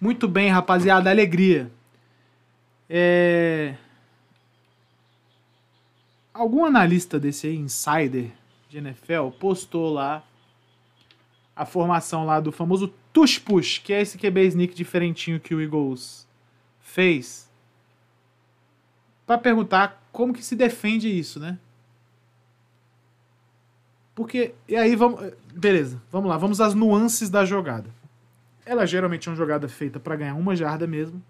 Muito 0.00 0.26
bem, 0.26 0.50
rapaziada, 0.50 1.08
alegria. 1.08 1.70
É... 2.88 3.76
Algum 6.34 6.64
analista 6.64 7.20
desse 7.20 7.46
aí, 7.46 7.54
insider 7.54 8.32
de 8.68 8.78
NFL, 8.78 9.28
postou 9.38 9.92
lá 9.92 10.24
a 11.54 11.64
formação 11.64 12.26
lá 12.26 12.40
do 12.40 12.50
famoso 12.50 12.92
tush 13.12 13.38
push, 13.38 13.78
que 13.78 13.92
é 13.92 14.00
esse 14.00 14.18
QB 14.18 14.46
sneak 14.48 14.74
diferentinho 14.74 15.38
que 15.38 15.54
o 15.54 15.60
Eagles 15.60 16.26
fez, 16.80 17.48
para 19.24 19.38
perguntar 19.38 20.02
como 20.10 20.32
que 20.32 20.44
se 20.44 20.56
defende 20.56 21.08
isso, 21.08 21.38
né? 21.38 21.60
Porque, 24.20 24.52
e 24.68 24.76
aí 24.76 24.94
vamos. 24.94 25.32
Beleza, 25.54 25.98
vamos 26.12 26.28
lá, 26.28 26.36
vamos 26.36 26.60
às 26.60 26.74
nuances 26.74 27.30
da 27.30 27.42
jogada. 27.42 27.88
Ela 28.66 28.84
geralmente 28.84 29.26
é 29.26 29.30
uma 29.30 29.36
jogada 29.36 29.66
feita 29.66 29.98
para 29.98 30.14
ganhar 30.14 30.34
uma 30.34 30.54
jarda 30.54 30.86
mesmo. 30.86 31.22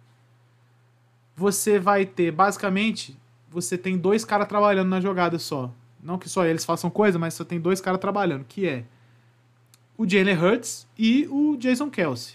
Você 1.36 1.78
vai 1.78 2.04
ter 2.04 2.32
basicamente 2.32 3.16
você 3.48 3.78
tem 3.78 3.96
dois 3.96 4.24
caras 4.24 4.48
trabalhando 4.48 4.88
na 4.88 5.00
jogada 5.00 5.38
só. 5.38 5.72
Não 6.02 6.18
que 6.18 6.28
só 6.28 6.44
eles 6.44 6.64
façam 6.64 6.90
coisa, 6.90 7.16
mas 7.16 7.34
só 7.34 7.44
tem 7.44 7.60
dois 7.60 7.80
caras 7.80 8.00
trabalhando, 8.00 8.44
que 8.44 8.66
é 8.66 8.84
o 9.96 10.04
Jalen 10.04 10.36
Hurts 10.36 10.88
e 10.98 11.28
o 11.30 11.56
Jason 11.58 11.90
Kelsey. 11.90 12.34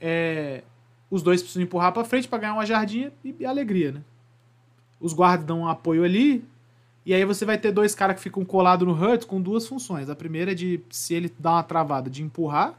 É, 0.00 0.64
os 1.08 1.22
dois 1.22 1.40
precisam 1.40 1.62
empurrar 1.62 1.92
para 1.92 2.02
frente 2.04 2.26
para 2.26 2.38
ganhar 2.38 2.54
uma 2.54 2.66
jardinha 2.66 3.12
e, 3.24 3.32
e 3.38 3.46
alegria, 3.46 3.92
né? 3.92 4.02
Os 4.98 5.12
guardas 5.12 5.46
dão 5.46 5.60
um 5.60 5.68
apoio 5.68 6.02
ali, 6.02 6.44
e 7.08 7.14
aí 7.14 7.24
você 7.24 7.46
vai 7.46 7.56
ter 7.56 7.72
dois 7.72 7.94
caras 7.94 8.16
que 8.16 8.22
ficam 8.22 8.44
colados 8.44 8.86
no 8.86 8.92
Hurts 8.92 9.24
com 9.24 9.40
duas 9.40 9.66
funções. 9.66 10.10
A 10.10 10.14
primeira 10.14 10.52
é 10.52 10.54
de, 10.54 10.78
se 10.90 11.14
ele 11.14 11.32
dá 11.38 11.52
uma 11.52 11.62
travada, 11.62 12.10
de 12.10 12.22
empurrar, 12.22 12.78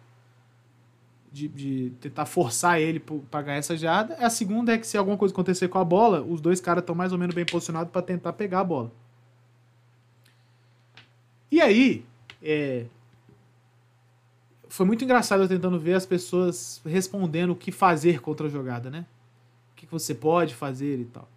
de, 1.31 1.47
de 1.47 1.89
tentar 1.99 2.27
forçar 2.27 2.79
ele 2.79 2.99
para 2.99 3.41
ganhar 3.41 3.57
essa 3.57 3.75
jarda. 3.75 4.13
A 4.19 4.29
segunda 4.29 4.71
é 4.71 4.77
que 4.77 4.85
se 4.85 4.95
alguma 4.99 5.17
coisa 5.17 5.33
acontecer 5.33 5.67
com 5.67 5.79
a 5.79 5.83
bola, 5.83 6.21
os 6.21 6.41
dois 6.41 6.61
caras 6.61 6.83
estão 6.83 6.93
mais 6.93 7.11
ou 7.11 7.17
menos 7.17 7.33
bem 7.33 7.43
posicionados 7.43 7.91
para 7.91 8.03
tentar 8.03 8.33
pegar 8.33 8.59
a 8.59 8.63
bola. 8.63 8.91
E 11.51 11.59
aí, 11.59 12.05
é, 12.39 12.85
foi 14.67 14.85
muito 14.85 15.03
engraçado 15.03 15.41
eu 15.41 15.47
tentando 15.47 15.79
ver 15.79 15.95
as 15.95 16.05
pessoas 16.05 16.79
respondendo 16.85 17.49
o 17.49 17.55
que 17.55 17.71
fazer 17.71 18.21
contra 18.21 18.45
a 18.45 18.49
jogada, 18.51 18.91
né? 18.91 19.07
O 19.71 19.75
que 19.75 19.87
você 19.87 20.13
pode 20.13 20.53
fazer 20.53 20.99
e 20.99 21.05
tal. 21.05 21.27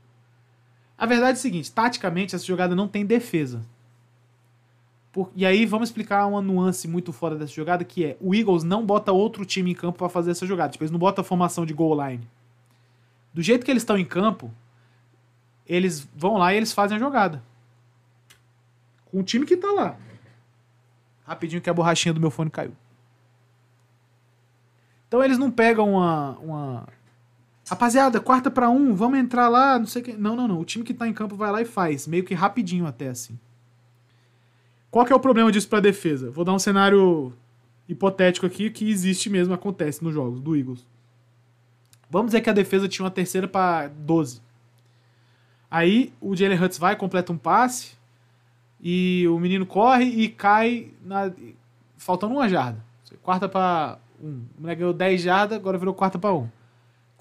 A 1.03 1.07
verdade 1.07 1.33
é 1.37 1.41
o 1.41 1.43
seguinte, 1.43 1.73
taticamente 1.73 2.37
essa 2.37 2.45
jogada 2.45 2.77
não 2.77 2.87
tem 2.87 3.05
defesa. 3.05 3.67
Por, 5.11 5.33
e 5.35 5.45
aí 5.45 5.67
vamos 5.67 5.89
explicar 5.89 6.25
uma 6.29 6.41
nuance 6.41 6.87
muito 6.87 7.13
fora 7.13 7.35
dessa 7.35 7.53
jogada, 7.53 7.83
que 7.83 8.05
é 8.05 8.17
o 8.21 8.33
Eagles 8.33 8.63
não 8.63 8.87
bota 8.87 9.11
outro 9.11 9.45
time 9.45 9.73
em 9.73 9.75
campo 9.75 9.99
para 9.99 10.09
fazer 10.09 10.31
essa 10.31 10.47
jogada. 10.47 10.71
Tipo, 10.71 10.85
eles 10.85 10.93
não 10.93 11.01
botam 11.01 11.23
a 11.23 11.25
formação 11.25 11.67
de 11.67 11.75
goal 11.75 12.01
line. 12.07 12.25
Do 13.35 13.43
jeito 13.43 13.65
que 13.65 13.71
eles 13.73 13.83
estão 13.83 13.99
em 13.99 14.05
campo, 14.05 14.49
eles 15.67 16.09
vão 16.15 16.37
lá 16.37 16.55
e 16.55 16.57
eles 16.57 16.73
fazem 16.73 16.97
a 16.97 17.01
jogada. 17.01 17.43
Com 19.07 19.19
o 19.19 19.25
time 19.25 19.45
que 19.45 19.57
tá 19.57 19.73
lá. 19.73 19.97
Rapidinho 21.27 21.61
que 21.61 21.69
a 21.69 21.75
borrachinha 21.75 22.15
do 22.15 22.21
meu 22.21 22.31
fone 22.31 22.49
caiu. 22.49 22.77
Então 25.09 25.21
eles 25.25 25.37
não 25.37 25.51
pegam 25.51 25.95
uma, 25.95 26.39
uma 26.39 26.89
Rapaziada, 27.73 28.21
quarta 28.21 28.51
para 28.51 28.69
um, 28.69 28.95
vamos 28.95 29.19
entrar 29.19 29.49
lá, 29.49 29.79
não 29.79 29.87
sei 29.87 30.03
que. 30.03 30.13
Não, 30.13 30.37
não, 30.37 30.47
não. 30.47 30.61
O 30.61 30.65
time 30.65 30.85
que 30.85 30.93
tá 30.93 31.09
em 31.09 31.13
campo 31.15 31.35
vai 31.35 31.51
lá 31.51 31.63
e 31.63 31.65
faz. 31.65 32.07
Meio 32.07 32.23
que 32.23 32.35
rapidinho 32.35 32.85
até, 32.85 33.09
assim. 33.09 33.39
Qual 34.91 35.07
que 35.07 35.13
é 35.13 35.17
o 35.17 35.19
problema 35.19 35.51
disso 35.51 35.71
pra 35.71 35.81
defesa? 35.81 36.31
Vou 36.31 36.45
dar 36.45 36.53
um 36.53 36.59
cenário 36.59 37.33
hipotético 37.89 38.45
aqui 38.45 38.69
que 38.69 38.91
existe 38.91 39.31
mesmo, 39.31 39.55
acontece 39.55 40.05
nos 40.05 40.13
jogos 40.13 40.39
do 40.39 40.55
Eagles. 40.55 40.87
Vamos 42.11 42.27
dizer 42.27 42.43
que 42.43 42.51
a 42.51 42.53
defesa 42.53 42.87
tinha 42.87 43.07
uma 43.07 43.11
terceira 43.11 43.49
para 43.49 43.89
12. 43.89 44.43
Aí 45.71 46.13
o 46.21 46.37
Jalen 46.37 46.63
Hurts 46.63 46.77
vai, 46.77 46.95
completa 46.95 47.33
um 47.33 47.39
passe 47.39 47.93
e 48.83 49.27
o 49.29 49.39
menino 49.39 49.65
corre 49.65 50.05
e 50.05 50.29
cai 50.29 50.91
na, 51.03 51.33
faltando 51.97 52.35
uma 52.35 52.51
jarda. 52.51 52.85
Quarta 53.23 53.49
para 53.49 53.99
um. 54.23 54.43
O 54.59 54.61
moleque 54.61 54.81
ganhou 54.81 54.93
10 54.93 55.23
jardas, 55.23 55.57
agora 55.57 55.79
virou 55.79 55.95
quarta 55.95 56.19
para 56.19 56.35
um. 56.35 56.51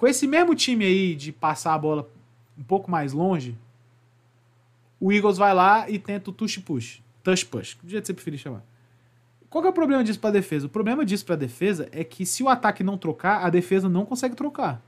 Com 0.01 0.07
esse 0.07 0.25
mesmo 0.25 0.55
time 0.55 0.83
aí 0.83 1.13
de 1.13 1.31
passar 1.31 1.75
a 1.75 1.77
bola 1.77 2.09
um 2.57 2.63
pouco 2.63 2.89
mais 2.89 3.13
longe, 3.13 3.55
o 4.99 5.13
Eagles 5.13 5.37
vai 5.37 5.53
lá 5.53 5.87
e 5.87 5.99
tenta 5.99 6.31
o 6.31 6.33
touch 6.33 6.59
push. 6.61 7.03
Touch 7.21 7.45
push, 7.45 7.77
do 7.83 7.87
jeito 7.87 8.01
que 8.01 8.07
você 8.07 8.13
preferir 8.15 8.39
chamar. 8.39 8.63
Qual 9.47 9.61
que 9.61 9.67
é 9.67 9.69
o 9.69 9.73
problema 9.73 10.03
disso 10.03 10.19
para 10.19 10.31
defesa? 10.31 10.65
O 10.65 10.69
problema 10.69 11.05
disso 11.05 11.23
para 11.23 11.35
defesa 11.35 11.87
é 11.91 12.03
que 12.03 12.25
se 12.25 12.41
o 12.41 12.49
ataque 12.49 12.83
não 12.83 12.97
trocar, 12.97 13.45
a 13.45 13.49
defesa 13.51 13.87
não 13.87 14.03
consegue 14.03 14.35
trocar. 14.35 14.81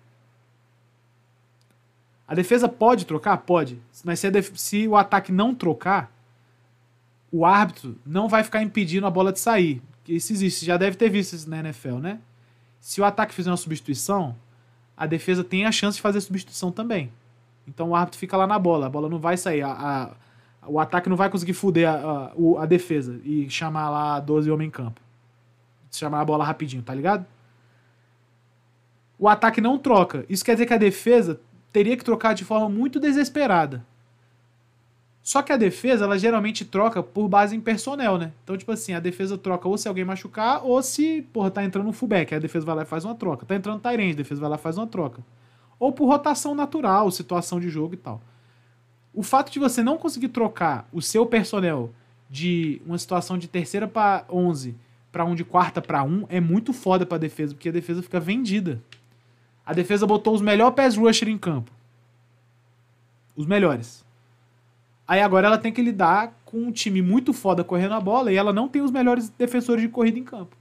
A 2.28 2.34
defesa 2.34 2.68
pode 2.68 3.06
trocar? 3.06 3.38
Pode. 3.38 3.80
Mas 4.04 4.20
se, 4.20 4.32
se, 4.56 4.88
o 4.88 4.98
ataque 4.98 5.32
não 5.32 5.54
trocar, 5.54 6.12
o 7.32 7.46
árbitro 7.46 8.00
não 8.04 8.28
vai 8.28 8.44
ficar 8.44 8.64
impedindo 8.64 9.06
a 9.06 9.12
bola 9.12 9.32
de 9.32 9.40
sair. 9.40 9.80
Isso 10.08 10.34
existe, 10.34 10.66
já 10.66 10.76
deve 10.76 10.98
ter 10.98 11.12
visto 11.12 11.34
isso 11.34 11.48
na 11.48 11.60
NFL, 11.60 11.98
né? 11.98 12.20
Se 12.80 13.00
o 13.00 13.06
ataque 13.06 13.32
fizer 13.32 13.52
uma 13.52 13.58
substituição, 13.58 14.36
a 15.04 15.06
defesa 15.06 15.44
tem 15.44 15.66
a 15.66 15.72
chance 15.72 15.98
de 15.98 16.02
fazer 16.02 16.22
substituição 16.22 16.72
também. 16.72 17.12
Então 17.68 17.90
o 17.90 17.96
árbitro 17.96 18.18
fica 18.18 18.38
lá 18.38 18.48
na 18.48 18.58
bola, 18.58 18.86
a 18.86 18.90
bola 18.90 19.10
não 19.10 19.20
vai 19.20 19.36
sair, 19.36 19.62
a, 19.62 19.72
a, 19.72 20.10
o 20.66 20.80
ataque 20.80 21.10
não 21.10 21.18
vai 21.18 21.30
conseguir 21.30 21.52
fuder 21.52 21.90
a, 21.90 22.32
a, 22.60 22.66
defesa 22.66 23.20
e 23.26 23.50
chamar 23.50 23.90
lá 23.90 24.20
12 24.22 24.50
homens 24.50 24.68
em 24.70 24.72
campo. 24.72 25.02
Chamar 25.92 26.22
a 26.22 26.26
bola 26.26 26.46
rapidinho, 26.46 26.82
tá 26.82 26.94
ligado? 26.94 27.26
O 29.20 29.28
ataque 29.28 29.60
não 29.60 29.78
troca. 29.78 30.26
Isso 30.30 30.44
quer 30.44 30.54
dizer 30.54 30.68
que 30.68 30.74
a 30.74 30.78
defesa 30.78 31.40
teria 31.74 31.98
que 31.98 32.04
trocar 32.04 32.34
de 32.34 32.46
forma 32.46 32.70
muito 32.70 32.98
desesperada. 32.98 33.86
Só 35.24 35.42
que 35.42 35.54
a 35.54 35.58
defesa, 35.58 36.04
ela 36.04 36.20
geralmente 36.20 36.66
troca 36.66 37.02
por 37.02 37.30
base 37.30 37.56
em 37.56 37.62
personnel, 37.62 38.18
né? 38.18 38.34
Então, 38.44 38.58
tipo 38.58 38.72
assim, 38.74 38.94
a 38.94 39.00
defesa 39.00 39.38
troca 39.38 39.70
ou 39.70 39.78
se 39.78 39.88
alguém 39.88 40.04
machucar, 40.04 40.66
ou 40.66 40.84
se, 40.84 41.22
porra, 41.32 41.50
tá 41.50 41.64
entrando 41.64 41.88
um 41.88 41.94
fullback, 41.94 42.36
a 42.36 42.40
defesa 42.40 42.66
vai 42.66 42.76
lá 42.76 42.82
e 42.84 42.86
faz 42.86 43.06
uma 43.06 43.16
troca. 43.16 43.46
Tá 43.46 43.56
entrando 43.56 43.80
Tyrande, 43.80 44.12
a 44.12 44.18
defesa 44.18 44.42
vai 44.42 44.50
lá 44.50 44.58
e 44.58 44.60
faz 44.60 44.78
uma 44.78 44.86
troca. 44.86 45.24
Ou 45.80 45.94
por 45.94 46.08
rotação 46.08 46.54
natural, 46.54 47.10
situação 47.10 47.58
de 47.58 47.70
jogo 47.70 47.94
e 47.94 47.98
tal. 47.98 48.22
O 49.14 49.24
fato 49.24 49.50
de 49.50 49.60
você 49.60 49.82
não 49.82 49.98
conseguir 49.98 50.28
trocar 50.28 50.90
o 50.92 51.02
seu 51.02 51.26
personnel 51.26 51.92
de 52.30 52.82
uma 52.86 52.98
situação 52.98 53.38
de 53.38 53.48
terceira 53.48 53.88
para 53.88 54.26
11 54.30 54.76
para 55.14 55.24
um 55.24 55.36
de 55.36 55.46
quarta 55.46 55.80
para 55.80 56.04
um 56.04 56.26
é 56.28 56.42
muito 56.42 56.74
foda 56.74 57.06
pra 57.06 57.20
defesa, 57.20 57.54
porque 57.54 57.70
a 57.70 57.72
defesa 57.72 58.02
fica 58.02 58.20
vendida. 58.20 58.82
A 59.64 59.72
defesa 59.72 60.08
botou 60.08 60.34
os 60.34 60.42
melhores 60.42 60.76
pass 60.76 60.98
rusher 60.98 61.30
em 61.30 61.38
campo. 61.38 61.72
Os 63.36 63.46
melhores. 63.46 64.03
Aí 65.08 65.22
agora 65.22 65.48
ela 65.48 65.58
tem 65.58 65.72
que 65.72 65.82
lidar 65.82 66.34
com 66.46 66.58
um 66.58 66.72
time 66.72 67.02
muito 67.02 67.34
foda 67.34 67.64
correndo 67.64 67.94
a 67.94 68.00
bola 68.00 68.32
e 68.32 68.36
ela 68.36 68.54
não 68.54 68.70
tem 68.70 68.82
os 68.82 68.92
melhores 68.92 69.30
defensores 69.30 69.82
de 69.82 69.90
corrida 69.90 70.18
em 70.18 70.24
campo. 70.24 70.56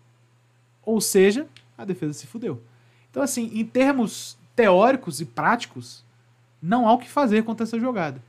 Ou 0.84 1.00
seja, 1.00 1.46
a 1.76 1.84
defesa 1.84 2.12
se 2.12 2.26
fudeu. 2.26 2.60
Então, 3.10 3.22
assim, 3.22 3.50
em 3.54 3.64
termos 3.64 4.36
teóricos 4.56 5.20
e 5.20 5.24
práticos, 5.24 6.04
não 6.60 6.88
há 6.88 6.92
o 6.92 6.98
que 6.98 7.08
fazer 7.08 7.44
contra 7.44 7.64
essa 7.64 7.78
jogada. 7.78 8.22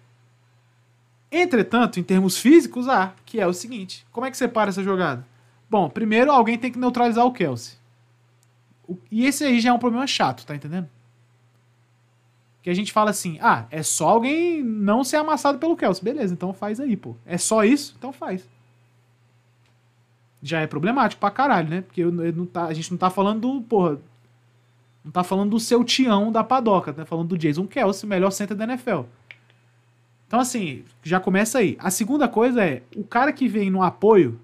Entretanto, 1.31 1.99
em 1.99 2.03
termos 2.03 2.38
físicos, 2.38 2.88
há, 2.88 3.14
que 3.26 3.40
é 3.40 3.48
o 3.48 3.53
seguinte: 3.53 4.06
como 4.11 4.26
é 4.26 4.31
que 4.31 4.38
você 4.38 4.48
para 4.48 4.69
essa 4.69 4.84
jogada? 4.84 5.26
Bom, 5.69 5.90
primeiro 5.90 6.31
alguém 6.31 6.57
tem 6.57 6.72
que 6.72 6.77
neutralizar 6.77 7.26
o 7.26 7.34
Kelsey. 7.34 7.77
E 9.10 9.26
esse 9.26 9.44
aí 9.44 9.60
já 9.60 9.69
é 9.69 9.73
um 9.73 9.80
problema 9.80 10.06
chato, 10.06 10.45
tá 10.45 10.56
entendendo? 10.56 10.88
Que 12.64 12.69
a 12.69 12.73
gente 12.73 12.94
fala 12.94 13.11
assim: 13.11 13.38
ah, 13.41 13.65
é 13.69 13.84
só 13.84 14.07
alguém 14.07 14.64
não 14.64 15.03
ser 15.03 15.18
amassado 15.18 15.60
pelo 15.60 15.76
Kelsey. 15.76 16.03
Beleza, 16.03 16.34
então 16.34 16.53
faz 16.53 16.80
aí, 16.80 16.95
pô. 16.95 17.15
É 17.26 17.38
só 17.38 17.64
isso? 17.65 17.94
Então 17.99 18.14
faz. 18.14 18.49
Já 20.41 20.61
é 20.61 20.68
problemático 20.68 21.19
pra 21.19 21.30
caralho, 21.30 21.69
né? 21.69 21.81
Porque 21.81 22.03
não 22.03 22.45
tá, 22.45 22.65
a 22.65 22.73
gente 22.73 22.90
não 22.90 22.98
tá 22.98 23.10
falando 23.10 23.41
do, 23.41 23.61
porra. 23.61 23.99
Não 25.03 25.11
tá 25.11 25.23
falando 25.23 25.52
do 25.52 25.60
seu 25.60 25.84
Tião 25.84 26.31
da 26.31 26.44
Padoca, 26.44 26.94
tá 26.94 27.06
falando 27.06 27.27
do 27.27 27.38
Jason 27.38 27.68
Kelsey, 27.68 28.07
melhor 28.07 28.31
center 28.31 28.56
da 28.56 28.64
NFL. 28.64 29.02
Então, 30.26 30.40
assim, 30.40 30.85
já 31.03 31.19
começa 31.19 31.60
aí. 31.60 31.76
A 31.80 31.91
segunda 31.91 32.30
coisa 32.30 32.64
é: 32.64 32.81
o 32.95 33.03
cara 33.03 33.34
que 33.34 33.48
vem 33.49 33.69
no 33.69 33.84
apoio, 33.84 34.40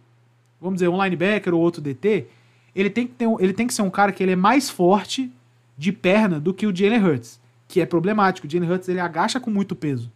vamos 0.59 0.75
dizer, 0.75 0.89
um 0.89 1.01
linebacker 1.01 1.53
ou 1.53 1.61
outro 1.61 1.81
DT, 1.81 2.27
ele 2.75 2.89
tem 2.89 3.07
que, 3.07 3.13
ter, 3.13 3.29
ele 3.39 3.53
tem 3.53 3.65
que 3.65 3.73
ser 3.73 3.81
um 3.81 3.89
cara 3.89 4.11
que 4.11 4.21
ele 4.21 4.33
é 4.33 4.35
mais 4.35 4.69
forte 4.69 5.31
de 5.77 5.93
perna 5.93 6.37
do 6.37 6.53
que 6.53 6.67
o 6.67 6.75
Jalen 6.75 7.01
Hurts 7.01 7.38
que 7.69 7.79
é 7.79 7.85
problemático. 7.85 8.47
O 8.47 8.49
Jalen 8.49 8.69
Hurts 8.69 8.89
ele 8.89 8.99
agacha 8.99 9.39
com 9.39 9.51
muito 9.51 9.75
peso. 9.75 10.11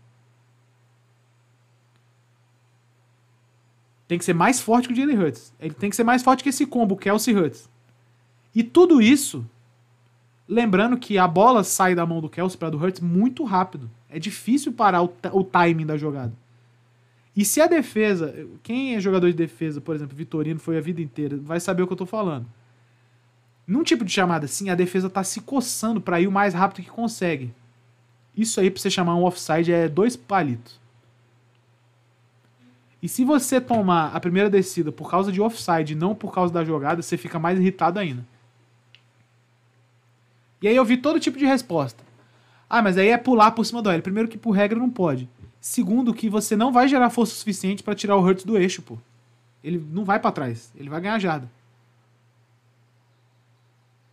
Tem 4.08 4.18
que 4.18 4.26
ser 4.26 4.34
mais 4.34 4.60
forte 4.60 4.88
que 4.88 4.94
o 4.94 4.98
Jalen 4.98 5.18
Hurts. 5.18 5.54
Ele 5.60 5.74
tem 5.74 5.90
que 5.90 5.96
ser 5.96 6.04
mais 6.04 6.24
forte 6.24 6.44
que 6.44 6.50
esse 6.50 6.66
combo, 6.66 6.98
Kelsey 6.98 7.34
Hurts. 7.34 7.70
E 8.54 8.64
tudo 8.64 9.02
isso, 9.02 9.48
lembrando 10.48 10.98
que 10.98 11.18
a 11.18 11.28
bola 11.28 11.64
sai 11.64 11.94
da 11.96 12.06
mão 12.06 12.20
do 12.20 12.30
Kelsey 12.30 12.58
para 12.58 12.72
do 12.72 12.78
Hurts 12.78 13.00
muito 13.00 13.44
rápido. 13.44 13.90
É 14.10 14.18
difícil 14.18 14.74
parar 14.74 15.04
o, 15.04 15.14
o 15.32 15.44
timing 15.44 15.86
da 15.86 15.96
jogada. 15.96 16.34
E 17.36 17.46
se 17.46 17.62
a 17.62 17.68
defesa, 17.68 18.48
quem 18.64 18.96
é 18.96 19.00
jogador 19.00 19.28
de 19.28 19.38
defesa, 19.38 19.80
por 19.80 19.96
exemplo, 19.96 20.18
Vitorino 20.18 20.60
foi 20.60 20.78
a 20.78 20.82
vida 20.82 21.02
inteira, 21.02 21.38
vai 21.38 21.60
saber 21.60 21.84
o 21.84 21.88
que 21.88 21.94
eu 21.94 21.98
tô 21.98 22.06
falando. 22.06 22.48
Num 23.66 23.84
tipo 23.84 24.04
de 24.04 24.12
chamada 24.12 24.46
assim, 24.46 24.70
a 24.70 24.76
defesa 24.76 25.10
tá 25.10 25.24
se 25.24 25.42
coçando 25.42 26.02
para 26.02 26.20
ir 26.20 26.28
o 26.28 26.32
mais 26.32 26.54
rápido 26.54 26.84
que 26.84 26.92
consegue. 26.92 27.54
Isso 28.36 28.60
aí, 28.60 28.70
pra 28.70 28.82
você 28.82 28.90
chamar 28.90 29.16
um 29.16 29.24
offside, 29.24 29.72
é 29.72 29.88
dois 29.88 30.16
palitos. 30.16 30.82
E 33.02 33.08
se 33.08 33.24
você 33.26 33.60
tomar 33.60 34.16
a 34.16 34.20
primeira 34.20 34.50
descida 34.50 34.92
por 34.92 35.10
causa 35.10 35.32
de 35.32 35.42
offside, 35.42 35.94
não 35.94 36.16
por 36.16 36.34
causa 36.34 36.54
da 36.54 36.64
jogada, 36.64 37.02
você 37.02 37.18
fica 37.18 37.38
mais 37.38 37.60
irritado 37.60 38.00
ainda. 38.00 38.26
E 40.62 40.68
aí 40.68 40.76
eu 40.76 40.86
vi 40.86 40.96
todo 40.96 41.20
tipo 41.20 41.38
de 41.38 41.46
resposta. 41.46 42.02
Ah, 42.70 42.82
mas 42.82 42.98
aí 42.98 43.10
é 43.10 43.18
pular 43.18 43.52
por 43.52 43.66
cima 43.66 43.82
do 43.82 43.92
L. 43.92 44.02
Primeiro 44.02 44.30
que 44.30 44.38
por 44.38 44.52
regra 44.52 44.80
não 44.80 44.90
pode. 44.90 45.30
Segundo 45.60 46.14
que 46.14 46.30
você 46.30 46.56
não 46.56 46.72
vai 46.72 46.88
gerar 46.88 47.10
força 47.10 47.36
suficiente 47.36 47.84
para 47.84 47.94
tirar 47.94 48.16
o 48.16 48.22
Hurts 48.22 48.46
do 48.46 48.58
eixo, 48.58 48.82
pô. 48.82 48.98
Ele 49.64 49.86
não 49.92 50.06
vai 50.06 50.20
para 50.20 50.32
trás, 50.32 50.72
ele 50.76 50.90
vai 50.90 51.02
ganhar 51.02 51.20
jarda. 51.20 51.52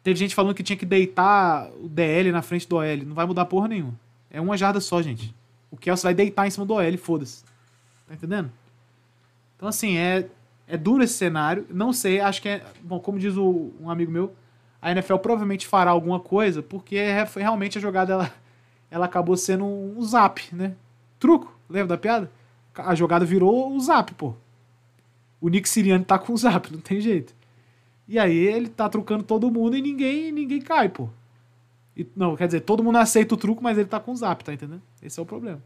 Teve 0.02 0.18
gente 0.18 0.34
falando 0.34 0.54
que 0.54 0.62
tinha 0.62 0.76
que 0.76 0.86
deitar 0.86 1.70
o 1.82 1.88
DL 1.88 2.32
na 2.32 2.42
frente 2.42 2.68
do 2.68 2.76
OL. 2.76 2.96
Não 3.04 3.14
vai 3.14 3.26
mudar 3.26 3.44
porra 3.44 3.68
nenhuma. 3.68 3.94
É 4.30 4.40
uma 4.40 4.56
jarda 4.56 4.80
só, 4.80 5.02
gente. 5.02 5.34
O 5.70 5.76
Kelsey 5.76 6.04
vai 6.04 6.14
deitar 6.14 6.46
em 6.46 6.50
cima 6.50 6.64
do 6.64 6.74
OL, 6.74 6.98
foda-se. 6.98 7.44
Tá 8.06 8.14
entendendo? 8.14 8.50
Então, 9.56 9.68
assim, 9.68 9.98
é, 9.98 10.26
é 10.66 10.76
duro 10.76 11.04
esse 11.04 11.14
cenário. 11.14 11.66
Não 11.68 11.92
sei, 11.92 12.20
acho 12.20 12.40
que 12.40 12.48
é. 12.48 12.64
Bom, 12.82 12.98
como 12.98 13.18
diz 13.18 13.36
o, 13.36 13.72
um 13.78 13.90
amigo 13.90 14.10
meu, 14.10 14.34
a 14.80 14.90
NFL 14.90 15.16
provavelmente 15.16 15.66
fará 15.66 15.90
alguma 15.90 16.18
coisa, 16.18 16.62
porque 16.62 16.96
é, 16.96 17.24
realmente 17.36 17.76
a 17.76 17.80
jogada 17.80 18.14
ela, 18.14 18.34
ela 18.90 19.04
acabou 19.04 19.36
sendo 19.36 19.64
um 19.64 20.00
zap, 20.02 20.42
né? 20.54 20.74
Truco, 21.18 21.54
lembra 21.68 21.88
da 21.88 21.98
piada? 21.98 22.30
A 22.74 22.94
jogada 22.94 23.24
virou 23.26 23.72
o 23.72 23.80
zap, 23.80 24.14
pô. 24.14 24.34
O 25.40 25.48
Nick 25.48 25.68
Sirianni 25.68 26.04
tá 26.04 26.18
com 26.18 26.32
o 26.32 26.36
zap, 26.36 26.72
não 26.72 26.80
tem 26.80 27.00
jeito. 27.00 27.34
E 28.10 28.18
aí 28.18 28.36
ele 28.36 28.68
tá 28.68 28.88
trucando 28.88 29.22
todo 29.22 29.52
mundo 29.52 29.76
e 29.76 29.80
ninguém 29.80 30.32
ninguém 30.32 30.60
cai, 30.60 30.88
pô. 30.88 31.08
E, 31.96 32.04
não, 32.16 32.34
quer 32.34 32.46
dizer, 32.46 32.62
todo 32.62 32.82
mundo 32.82 32.98
aceita 32.98 33.36
o 33.36 33.38
truco, 33.38 33.62
mas 33.62 33.78
ele 33.78 33.86
tá 33.86 34.00
com 34.00 34.10
o 34.10 34.16
zap, 34.16 34.44
tá 34.44 34.52
entendendo? 34.52 34.82
Esse 35.00 35.20
é 35.20 35.22
o 35.22 35.26
problema. 35.26 35.62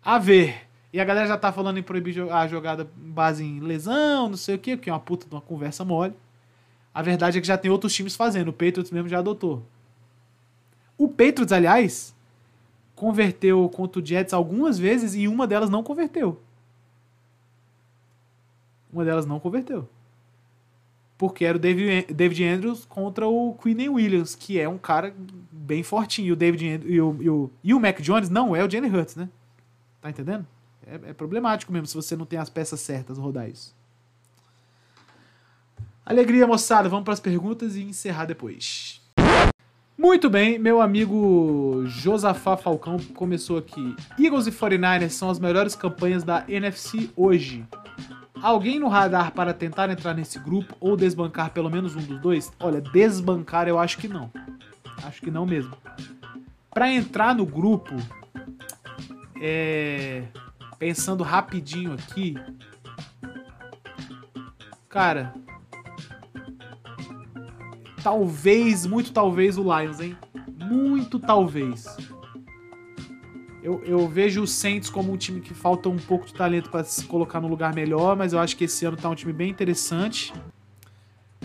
A 0.00 0.16
ver. 0.16 0.68
E 0.92 1.00
a 1.00 1.04
galera 1.04 1.26
já 1.26 1.36
tá 1.36 1.50
falando 1.50 1.78
em 1.78 1.82
proibir 1.82 2.30
a 2.30 2.46
jogada 2.46 2.88
base 2.94 3.42
em 3.42 3.58
lesão, 3.58 4.28
não 4.28 4.36
sei 4.36 4.54
o 4.54 4.58
quê, 4.60 4.76
que 4.76 4.88
é 4.88 4.92
uma 4.92 5.00
puta 5.00 5.26
de 5.26 5.34
uma 5.34 5.40
conversa 5.40 5.84
mole. 5.84 6.14
A 6.94 7.02
verdade 7.02 7.36
é 7.36 7.40
que 7.40 7.46
já 7.48 7.58
tem 7.58 7.68
outros 7.68 7.92
times 7.92 8.14
fazendo. 8.14 8.48
O 8.48 8.52
Patriots 8.52 8.92
mesmo 8.92 9.08
já 9.08 9.18
adotou. 9.18 9.66
O 10.96 11.08
Patriots, 11.08 11.50
aliás, 11.50 12.14
converteu 12.94 13.68
contra 13.70 14.00
o 14.00 14.06
Jets 14.06 14.32
algumas 14.32 14.78
vezes 14.78 15.16
e 15.16 15.26
uma 15.26 15.48
delas 15.48 15.68
não 15.68 15.82
converteu. 15.82 16.40
Uma 18.92 19.04
delas 19.04 19.26
não 19.26 19.40
converteu. 19.40 19.88
Porque 21.16 21.44
era 21.44 21.56
o 21.56 21.60
David, 21.60 22.12
David 22.12 22.44
Andrews 22.44 22.84
contra 22.84 23.28
o 23.28 23.54
Quinn 23.54 23.88
Williams, 23.88 24.34
que 24.34 24.58
é 24.58 24.68
um 24.68 24.78
cara 24.78 25.14
bem 25.50 25.82
fortinho. 25.82 26.28
E 26.28 26.32
o 26.32 26.36
David 26.36 26.80
e 26.84 27.00
o, 27.00 27.16
e 27.20 27.30
o, 27.30 27.50
e 27.62 27.74
o 27.74 27.80
Mac 27.80 28.00
Jones 28.00 28.28
não 28.28 28.56
é 28.56 28.64
o 28.64 28.70
Jalen 28.70 28.92
Hurts, 28.94 29.16
né? 29.16 29.28
Tá 30.00 30.10
entendendo? 30.10 30.46
É, 30.86 31.10
é 31.10 31.12
problemático 31.12 31.72
mesmo 31.72 31.86
se 31.86 31.94
você 31.94 32.16
não 32.16 32.26
tem 32.26 32.38
as 32.38 32.50
peças 32.50 32.80
certas 32.80 33.18
rodar 33.18 33.48
isso. 33.48 33.74
Alegria, 36.04 36.46
moçada. 36.46 36.88
Vamos 36.88 37.04
para 37.04 37.14
as 37.14 37.20
perguntas 37.20 37.76
e 37.76 37.82
encerrar 37.82 38.24
depois. 38.24 39.00
Muito 39.96 40.28
bem, 40.28 40.58
meu 40.58 40.80
amigo 40.80 41.84
Josafá 41.86 42.56
Falcão 42.56 42.98
começou 43.14 43.58
aqui. 43.58 43.94
Eagles 44.18 44.48
e 44.48 44.50
49ers 44.50 45.10
são 45.10 45.30
as 45.30 45.38
melhores 45.38 45.76
campanhas 45.76 46.24
da 46.24 46.44
NFC 46.48 47.10
hoje. 47.14 47.64
Alguém 48.42 48.80
no 48.80 48.88
radar 48.88 49.32
para 49.32 49.54
tentar 49.54 49.88
entrar 49.88 50.14
nesse 50.14 50.38
grupo 50.38 50.74
ou 50.80 50.96
desbancar 50.96 51.50
pelo 51.50 51.70
menos 51.70 51.94
um 51.94 52.02
dos 52.02 52.20
dois? 52.20 52.52
Olha, 52.58 52.80
desbancar 52.80 53.68
eu 53.68 53.78
acho 53.78 53.98
que 53.98 54.08
não. 54.08 54.30
Acho 55.04 55.20
que 55.22 55.30
não 55.30 55.46
mesmo. 55.46 55.76
Para 56.70 56.90
entrar 56.92 57.34
no 57.34 57.46
grupo, 57.46 57.94
é... 59.40 60.24
pensando 60.78 61.22
rapidinho 61.22 61.92
aqui, 61.92 62.34
cara, 64.88 65.32
Talvez, 68.02 68.84
muito 68.84 69.12
talvez 69.12 69.56
o 69.56 69.62
Lions, 69.62 70.00
hein? 70.00 70.16
Muito 70.58 71.20
talvez. 71.20 71.84
Eu, 73.62 73.80
eu 73.84 74.08
vejo 74.08 74.42
o 74.42 74.46
Saints 74.46 74.90
como 74.90 75.12
um 75.12 75.16
time 75.16 75.40
que 75.40 75.54
falta 75.54 75.88
um 75.88 75.96
pouco 75.96 76.26
de 76.26 76.34
talento 76.34 76.68
para 76.68 76.82
se 76.82 77.04
colocar 77.04 77.40
no 77.40 77.46
lugar 77.46 77.72
melhor, 77.74 78.16
mas 78.16 78.32
eu 78.32 78.40
acho 78.40 78.56
que 78.56 78.64
esse 78.64 78.84
ano 78.84 78.96
tá 78.96 79.08
um 79.08 79.14
time 79.14 79.32
bem 79.32 79.50
interessante. 79.50 80.32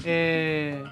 É... 0.04 0.84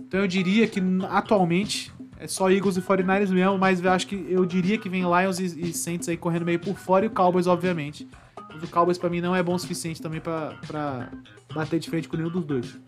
Então 0.00 0.20
eu 0.20 0.28
diria 0.28 0.68
que 0.68 0.80
atualmente 1.10 1.92
é 2.18 2.28
só 2.28 2.48
Eagles 2.48 2.76
e 2.76 2.82
49ers 2.82 3.30
mesmo, 3.30 3.58
mas 3.58 3.82
eu 3.82 3.90
acho 3.90 4.06
que 4.06 4.26
eu 4.28 4.46
diria 4.46 4.78
que 4.78 4.88
vem 4.88 5.02
Lions 5.02 5.40
e, 5.40 5.68
e 5.68 5.72
Saints 5.72 6.08
aí 6.08 6.16
correndo 6.16 6.44
meio 6.44 6.60
por 6.60 6.76
fora 6.76 7.04
e 7.04 7.08
o 7.08 7.10
Cowboys, 7.10 7.48
obviamente. 7.48 8.06
Mas 8.52 8.62
o 8.62 8.68
Cowboys 8.68 8.98
para 8.98 9.10
mim 9.10 9.20
não 9.20 9.34
é 9.34 9.42
bom 9.42 9.54
o 9.54 9.58
suficiente 9.58 10.00
também 10.00 10.20
para 10.20 11.10
bater 11.52 11.80
de 11.80 11.90
frente 11.90 12.08
com 12.08 12.16
nenhum 12.16 12.30
dos 12.30 12.44
dois. 12.44 12.78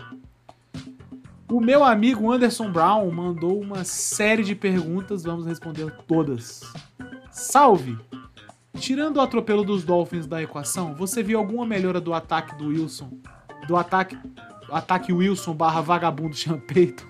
O 1.51 1.61
meu 1.61 1.83
amigo 1.83 2.31
Anderson 2.31 2.71
Brown 2.71 3.11
mandou 3.11 3.61
uma 3.61 3.85
série 3.85 4.45
de 4.45 4.55
perguntas, 4.55 5.25
vamos 5.25 5.47
responder 5.47 5.91
todas. 6.07 6.63
Salve! 7.35 7.99
Tirando 8.79 9.17
o 9.17 9.21
atropelo 9.21 9.65
dos 9.65 9.83
Dolphins 9.83 10.25
da 10.25 10.41
equação, 10.41 10.95
você 10.95 11.21
viu 11.21 11.37
alguma 11.37 11.67
melhora 11.67 12.01
do 12.01 12.15
ataque 12.15 12.55
do 12.55 12.69
Wilson? 12.69 13.11
Do 13.67 13.77
ataque. 13.77 14.17
Ataque 14.71 15.13
Wilson 15.13 15.53
barra 15.53 15.81
vagabundo 15.81 16.37
Champeito? 16.37 17.05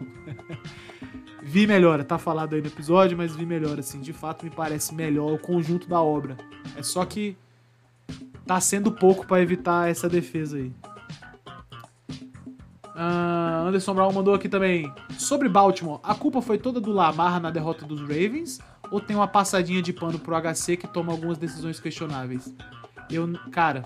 vi 1.45 1.67
melhora, 1.67 2.03
tá 2.03 2.17
falado 2.17 2.55
aí 2.55 2.63
no 2.63 2.69
episódio, 2.69 3.19
mas 3.19 3.37
vi 3.37 3.45
melhora, 3.45 3.81
assim. 3.81 4.01
De 4.01 4.15
fato, 4.15 4.47
me 4.47 4.51
parece 4.51 4.95
melhor 4.95 5.35
o 5.35 5.39
conjunto 5.39 5.87
da 5.87 6.01
obra. 6.01 6.39
É 6.75 6.83
só 6.83 7.05
que 7.05 7.37
tá 8.47 8.59
sendo 8.63 8.91
pouco 8.93 9.27
para 9.27 9.43
evitar 9.43 9.91
essa 9.91 10.09
defesa 10.09 10.57
aí. 10.57 10.73
Uh, 12.95 13.67
Anderson 13.69 13.93
Brown 13.93 14.13
mandou 14.13 14.33
aqui 14.33 14.49
também. 14.49 14.91
Sobre 15.19 15.51
Baltimore, 15.51 16.01
a 16.03 16.15
culpa 16.15 16.41
foi 16.41 16.57
toda 16.57 16.81
do 16.81 16.93
Lamar 16.93 17.41
na 17.41 17.51
derrota 17.51 17.85
dos 17.85 18.01
Ravens? 18.01 18.59
Ou 18.91 19.01
tem 19.01 19.17
uma 19.17 19.29
passadinha 19.29 19.83
de 19.83 19.93
pano 19.93 20.19
pro 20.19 20.35
HC 20.35 20.77
que 20.77 20.87
toma 20.87 21.13
algumas 21.13 21.39
decisões 21.39 21.81
questionáveis? 21.81 22.55
Eu, 23.11 23.33
cara. 23.51 23.85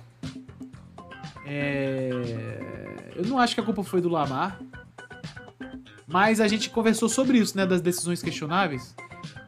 É... 1.45 3.13
Eu 3.17 3.27
não 3.27 3.39
acho 3.39 3.55
que 3.55 3.61
a 3.61 3.65
culpa 3.65 3.83
foi 3.83 4.01
do 4.01 4.09
Lamar. 4.09 4.61
Mas 6.07 6.41
a 6.41 6.49
gente 6.49 6.71
conversou 6.71 7.09
sobre 7.09 7.39
isso, 7.39 7.57
né? 7.57 7.67
Das 7.67 7.81
decisões 7.81 8.23
questionáveis. 8.23 8.95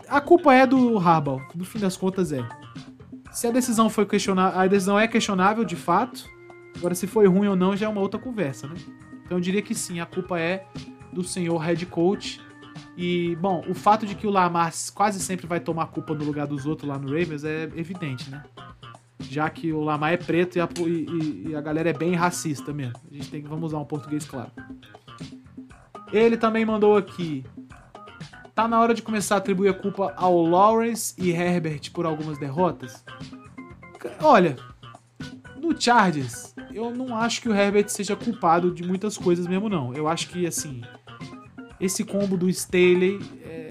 A 0.09 0.21
culpa 0.21 0.53
é 0.55 0.67
do 0.67 0.99
Harbaugh. 0.99 1.41
No 1.55 1.65
fim 1.65 1.79
das 1.79 1.97
contas, 1.97 2.33
é. 2.33 2.47
Se 3.31 3.47
a 3.47 3.51
decisão 3.51 3.89
foi 3.89 4.05
questionável. 4.05 4.59
A 4.59 4.67
decisão 4.67 4.99
é 4.99 5.07
questionável, 5.07 5.65
de 5.65 5.77
fato. 5.77 6.29
Agora, 6.77 6.95
se 6.95 7.07
foi 7.07 7.27
ruim 7.27 7.49
ou 7.49 7.57
não, 7.57 7.77
já 7.77 7.87
é 7.87 7.89
uma 7.89 8.01
outra 8.01 8.19
conversa, 8.19 8.67
né? 8.67 8.75
Então 9.25 9.39
eu 9.39 9.41
diria 9.41 9.63
que 9.63 9.75
sim, 9.75 10.01
a 10.01 10.07
culpa 10.07 10.39
é 10.39 10.67
do 11.13 11.23
senhor 11.23 11.59
head 11.59 11.87
coach. 11.87 12.41
E, 12.97 13.37
bom, 13.37 13.65
o 13.69 13.75
fato 13.75 14.05
de 14.07 14.15
que 14.15 14.27
o 14.27 14.31
Lamar 14.31 14.73
quase 14.95 15.21
sempre 15.21 15.47
vai 15.47 15.61
tomar 15.61 15.87
culpa 15.87 16.15
no 16.15 16.25
lugar 16.25 16.47
dos 16.47 16.67
outros 16.67 16.89
lá 16.89 16.99
no 16.99 17.09
Ravens 17.09 17.45
é 17.45 17.65
evidente, 17.75 18.31
né? 18.31 18.43
Já 19.21 19.49
que 19.49 19.73
o 19.73 19.83
Lamar 19.83 20.13
é 20.13 20.17
preto 20.17 20.57
e 20.57 20.61
a, 20.61 20.69
e, 20.87 21.49
e 21.49 21.57
a 21.57 21.61
galera 21.61 21.91
é 21.91 21.93
bem 21.93 22.15
racista 22.15 22.73
mesmo. 22.73 23.01
A 23.11 23.15
gente 23.15 23.31
tem 23.31 23.43
que, 23.43 23.49
vamos 23.49 23.73
usar 23.73 23.79
um 23.79 23.85
português 23.85 24.25
claro. 24.25 24.51
Ele 26.13 26.37
também 26.37 26.65
mandou 26.65 26.97
aqui. 26.97 27.45
Tá 28.55 28.67
na 28.67 28.81
hora 28.81 28.93
de 28.93 29.03
começar 29.03 29.37
a 29.37 29.39
atribuir 29.39 29.69
a 29.69 29.75
culpa 29.75 30.13
ao 30.17 30.43
Lawrence 30.43 31.15
e 31.17 31.31
Herbert 31.31 31.93
por 31.93 32.05
algumas 32.05 32.37
derrotas? 32.39 33.05
Olha, 34.21 34.57
no 35.57 35.81
Chargers, 35.81 36.55
eu 36.73 36.91
não 36.91 37.17
acho 37.17 37.41
que 37.41 37.49
o 37.49 37.55
Herbert 37.55 37.89
seja 37.89 38.17
culpado 38.17 38.73
de 38.73 38.83
muitas 38.83 39.17
coisas 39.17 39.47
mesmo, 39.47 39.69
não. 39.69 39.95
Eu 39.95 40.09
acho 40.09 40.29
que, 40.29 40.47
assim, 40.47 40.83
esse 41.81 42.05
combo 42.05 42.37
do 42.37 42.49
Staley. 42.49 43.21
É... 43.43 43.71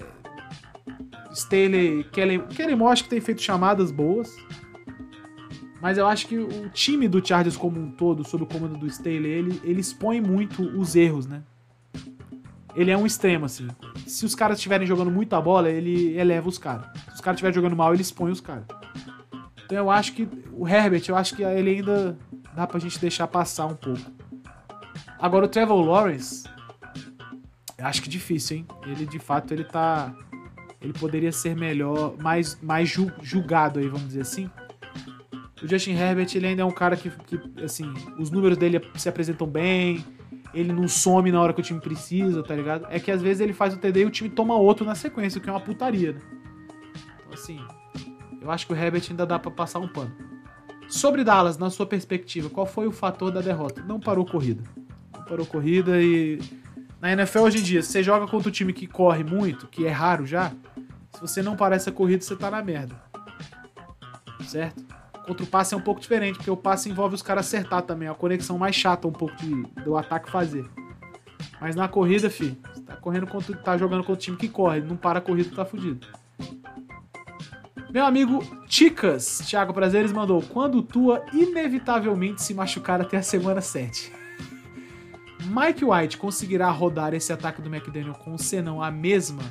Staley, 1.32 2.04
Kellen, 2.12 2.40
Kellen 2.48 2.86
acho 2.88 3.04
que 3.04 3.10
tem 3.10 3.20
feito 3.20 3.40
chamadas 3.40 3.90
boas. 3.90 4.34
Mas 5.80 5.96
eu 5.96 6.06
acho 6.06 6.26
que 6.26 6.36
o 6.38 6.68
time 6.70 7.08
do 7.08 7.26
Chargers 7.26 7.56
como 7.56 7.80
um 7.80 7.90
todo, 7.90 8.22
sob 8.28 8.44
o 8.44 8.46
comando 8.46 8.76
do 8.76 8.86
Staley, 8.86 9.26
ele, 9.26 9.60
ele 9.64 9.80
expõe 9.80 10.20
muito 10.20 10.62
os 10.62 10.94
erros, 10.94 11.26
né? 11.26 11.42
Ele 12.74 12.90
é 12.90 12.96
um 12.96 13.06
extremo, 13.06 13.46
assim. 13.46 13.66
Se 14.06 14.24
os 14.24 14.34
caras 14.34 14.58
estiverem 14.58 14.86
jogando 14.86 15.10
muita 15.10 15.40
bola, 15.40 15.70
ele 15.70 16.16
eleva 16.16 16.48
os 16.48 16.58
caras. 16.58 16.86
Se 17.08 17.14
os 17.14 17.20
caras 17.20 17.36
estiverem 17.36 17.54
jogando 17.54 17.76
mal, 17.76 17.92
ele 17.92 18.02
expõe 18.02 18.30
os 18.30 18.40
caras. 18.40 18.64
Então 19.64 19.78
eu 19.78 19.90
acho 19.90 20.12
que 20.12 20.28
o 20.52 20.68
Herbert, 20.68 21.02
eu 21.08 21.16
acho 21.16 21.34
que 21.34 21.42
ele 21.42 21.70
ainda 21.70 22.18
dá 22.54 22.66
pra 22.66 22.78
gente 22.78 22.98
deixar 22.98 23.26
passar 23.26 23.66
um 23.66 23.74
pouco. 23.74 24.00
Agora 25.18 25.46
o 25.46 25.48
Trevor 25.48 25.80
Lawrence, 25.84 26.44
acho 27.80 28.02
que 28.02 28.08
difícil, 28.08 28.58
hein? 28.58 28.66
Ele 28.86 29.06
de 29.06 29.18
fato 29.18 29.52
ele 29.52 29.64
tá 29.64 30.14
ele 30.80 30.92
poderia 30.92 31.32
ser 31.32 31.54
melhor, 31.56 32.16
mais 32.18 32.58
mais 32.62 32.88
julgado 33.22 33.78
aí, 33.78 33.86
vamos 33.86 34.08
dizer 34.08 34.22
assim. 34.22 34.50
O 35.62 35.68
Justin 35.68 35.92
Herbert, 35.92 36.28
ele 36.34 36.46
ainda 36.46 36.62
é 36.62 36.64
um 36.64 36.70
cara 36.70 36.96
que, 36.96 37.10
que 37.10 37.38
assim, 37.62 37.92
os 38.18 38.30
números 38.30 38.56
dele 38.56 38.80
se 38.94 39.08
apresentam 39.08 39.46
bem, 39.46 40.02
ele 40.54 40.72
não 40.72 40.88
some 40.88 41.30
na 41.30 41.40
hora 41.40 41.52
que 41.52 41.60
o 41.60 41.62
time 41.62 41.80
precisa, 41.80 42.42
tá 42.42 42.54
ligado? 42.54 42.86
É 42.90 42.98
que 42.98 43.10
às 43.10 43.20
vezes 43.20 43.40
ele 43.40 43.52
faz 43.52 43.74
o 43.74 43.76
TD 43.76 44.00
e 44.00 44.06
o 44.06 44.10
time 44.10 44.30
toma 44.30 44.54
outro 44.54 44.84
na 44.84 44.94
sequência, 44.94 45.38
o 45.38 45.42
que 45.42 45.48
é 45.48 45.52
uma 45.52 45.60
putaria, 45.60 46.12
né? 46.12 46.20
Então, 47.20 47.34
assim, 47.34 47.60
eu 48.40 48.50
acho 48.50 48.66
que 48.66 48.72
o 48.72 48.76
Herbert 48.76 49.04
ainda 49.10 49.26
dá 49.26 49.38
para 49.38 49.50
passar 49.50 49.78
um 49.78 49.88
pano. 49.88 50.12
Sobre 50.88 51.22
Dallas, 51.22 51.56
na 51.56 51.70
sua 51.70 51.86
perspectiva, 51.86 52.50
qual 52.50 52.66
foi 52.66 52.86
o 52.86 52.92
fator 52.92 53.30
da 53.30 53.40
derrota? 53.40 53.82
Não 53.82 54.00
parou 54.00 54.24
corrida. 54.24 54.62
Não 55.14 55.24
parou 55.24 55.46
corrida 55.46 56.02
e. 56.02 56.40
Na 57.00 57.12
NFL 57.12 57.40
hoje 57.40 57.58
em 57.58 57.62
dia, 57.62 57.82
se 57.82 57.92
você 57.92 58.02
joga 58.02 58.26
contra 58.26 58.48
um 58.48 58.52
time 58.52 58.74
que 58.74 58.86
corre 58.86 59.24
muito, 59.24 59.66
que 59.66 59.86
é 59.86 59.90
raro 59.90 60.26
já, 60.26 60.50
se 61.14 61.20
você 61.20 61.42
não 61.42 61.56
parar 61.56 61.76
essa 61.76 61.90
corrida, 61.90 62.22
você 62.22 62.36
tá 62.36 62.50
na 62.50 62.62
merda. 62.62 62.94
Certo? 64.46 64.84
Contra 65.26 65.44
o 65.44 65.46
passe 65.46 65.72
é 65.72 65.76
um 65.76 65.80
pouco 65.80 66.00
diferente, 66.00 66.36
porque 66.36 66.50
o 66.50 66.56
passe 66.56 66.90
envolve 66.90 67.14
os 67.14 67.22
caras 67.22 67.46
acertar 67.46 67.82
também, 67.82 68.08
a 68.08 68.14
conexão 68.14 68.58
mais 68.58 68.76
chata 68.76 69.08
um 69.08 69.12
pouco 69.12 69.34
de, 69.36 69.62
do 69.82 69.96
ataque 69.96 70.30
fazer. 70.30 70.68
Mas 71.58 71.74
na 71.74 71.88
corrida, 71.88 72.28
fi, 72.28 72.58
você 72.74 72.82
tá 72.82 72.96
correndo 72.96 73.26
contra, 73.26 73.56
tá 73.56 73.78
jogando 73.78 74.00
contra 74.00 74.14
o 74.14 74.16
time 74.16 74.36
que 74.36 74.48
corre, 74.48 74.80
não 74.80 74.96
para 74.96 75.20
a 75.20 75.22
corrida, 75.22 75.54
tá 75.56 75.64
fudido. 75.64 76.06
Meu 77.90 78.04
amigo 78.04 78.44
Ticas, 78.66 79.42
Thiago 79.46 79.72
Prazeres 79.72 80.12
mandou: 80.12 80.42
Quando 80.42 80.82
Tua 80.82 81.24
inevitavelmente 81.32 82.42
se 82.42 82.54
machucar 82.54 83.00
até 83.00 83.16
a 83.16 83.22
semana 83.22 83.60
7. 83.60 84.19
Mike 85.50 85.84
White 85.84 86.16
conseguirá 86.16 86.70
rodar 86.70 87.12
esse 87.12 87.32
ataque 87.32 87.60
do 87.60 87.68
McDaniel 87.68 88.14
com 88.14 88.38
senão 88.38 88.80
a 88.80 88.88
mesma, 88.88 89.42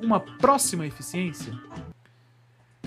uma 0.00 0.20
próxima 0.20 0.86
eficiência? 0.86 1.52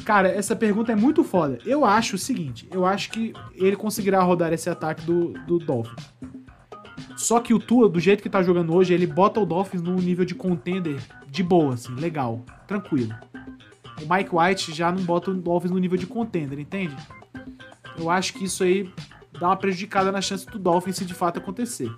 Cara, 0.06 0.30
essa 0.30 0.56
pergunta 0.56 0.92
é 0.94 0.96
muito 0.96 1.26
foda. 1.26 1.60
Eu 1.66 1.84
acho 1.84 2.16
o 2.16 2.20
seguinte: 2.20 2.66
eu 2.72 2.86
acho 2.86 3.12
que 3.12 3.34
ele 3.56 3.76
conseguirá 3.76 4.22
rodar 4.24 4.54
esse 4.54 4.70
ataque 4.70 5.06
do, 5.06 5.34
do 5.46 5.60
Dolphins. 5.60 6.14
Só 7.18 7.42
que 7.42 7.54
o 7.54 7.60
Tua, 7.60 7.90
do 7.90 8.00
jeito 8.00 8.24
que 8.24 8.30
tá 8.30 8.42
jogando 8.42 8.74
hoje, 8.74 8.94
ele 8.94 9.06
bota 9.06 9.42
o 9.42 9.46
Dolphins 9.46 9.82
num 9.82 9.96
nível 9.96 10.24
de 10.24 10.34
contender 10.34 11.02
de 11.28 11.44
boa, 11.44 11.74
assim, 11.74 11.94
legal, 11.96 12.46
tranquilo. 12.66 13.14
O 14.02 14.14
Mike 14.14 14.30
White 14.34 14.74
já 14.74 14.92
não 14.92 15.04
bota 15.04 15.32
o 15.32 15.34
Dolphins 15.34 15.72
no 15.72 15.80
nível 15.80 15.98
de 15.98 16.08
contender, 16.08 16.60
entende? 16.60 16.96
Eu 17.98 18.10
acho 18.10 18.34
que 18.34 18.46
isso 18.46 18.64
aí 18.64 18.92
dá 19.40 19.50
uma 19.50 19.58
prejudicada 19.58 20.12
na 20.12 20.22
chance 20.22 20.46
do 20.46 20.58
Dolphins 20.58 20.96
se 20.98 21.06
de 21.06 21.14
fato 21.14 21.40
acontecer. 21.40 21.94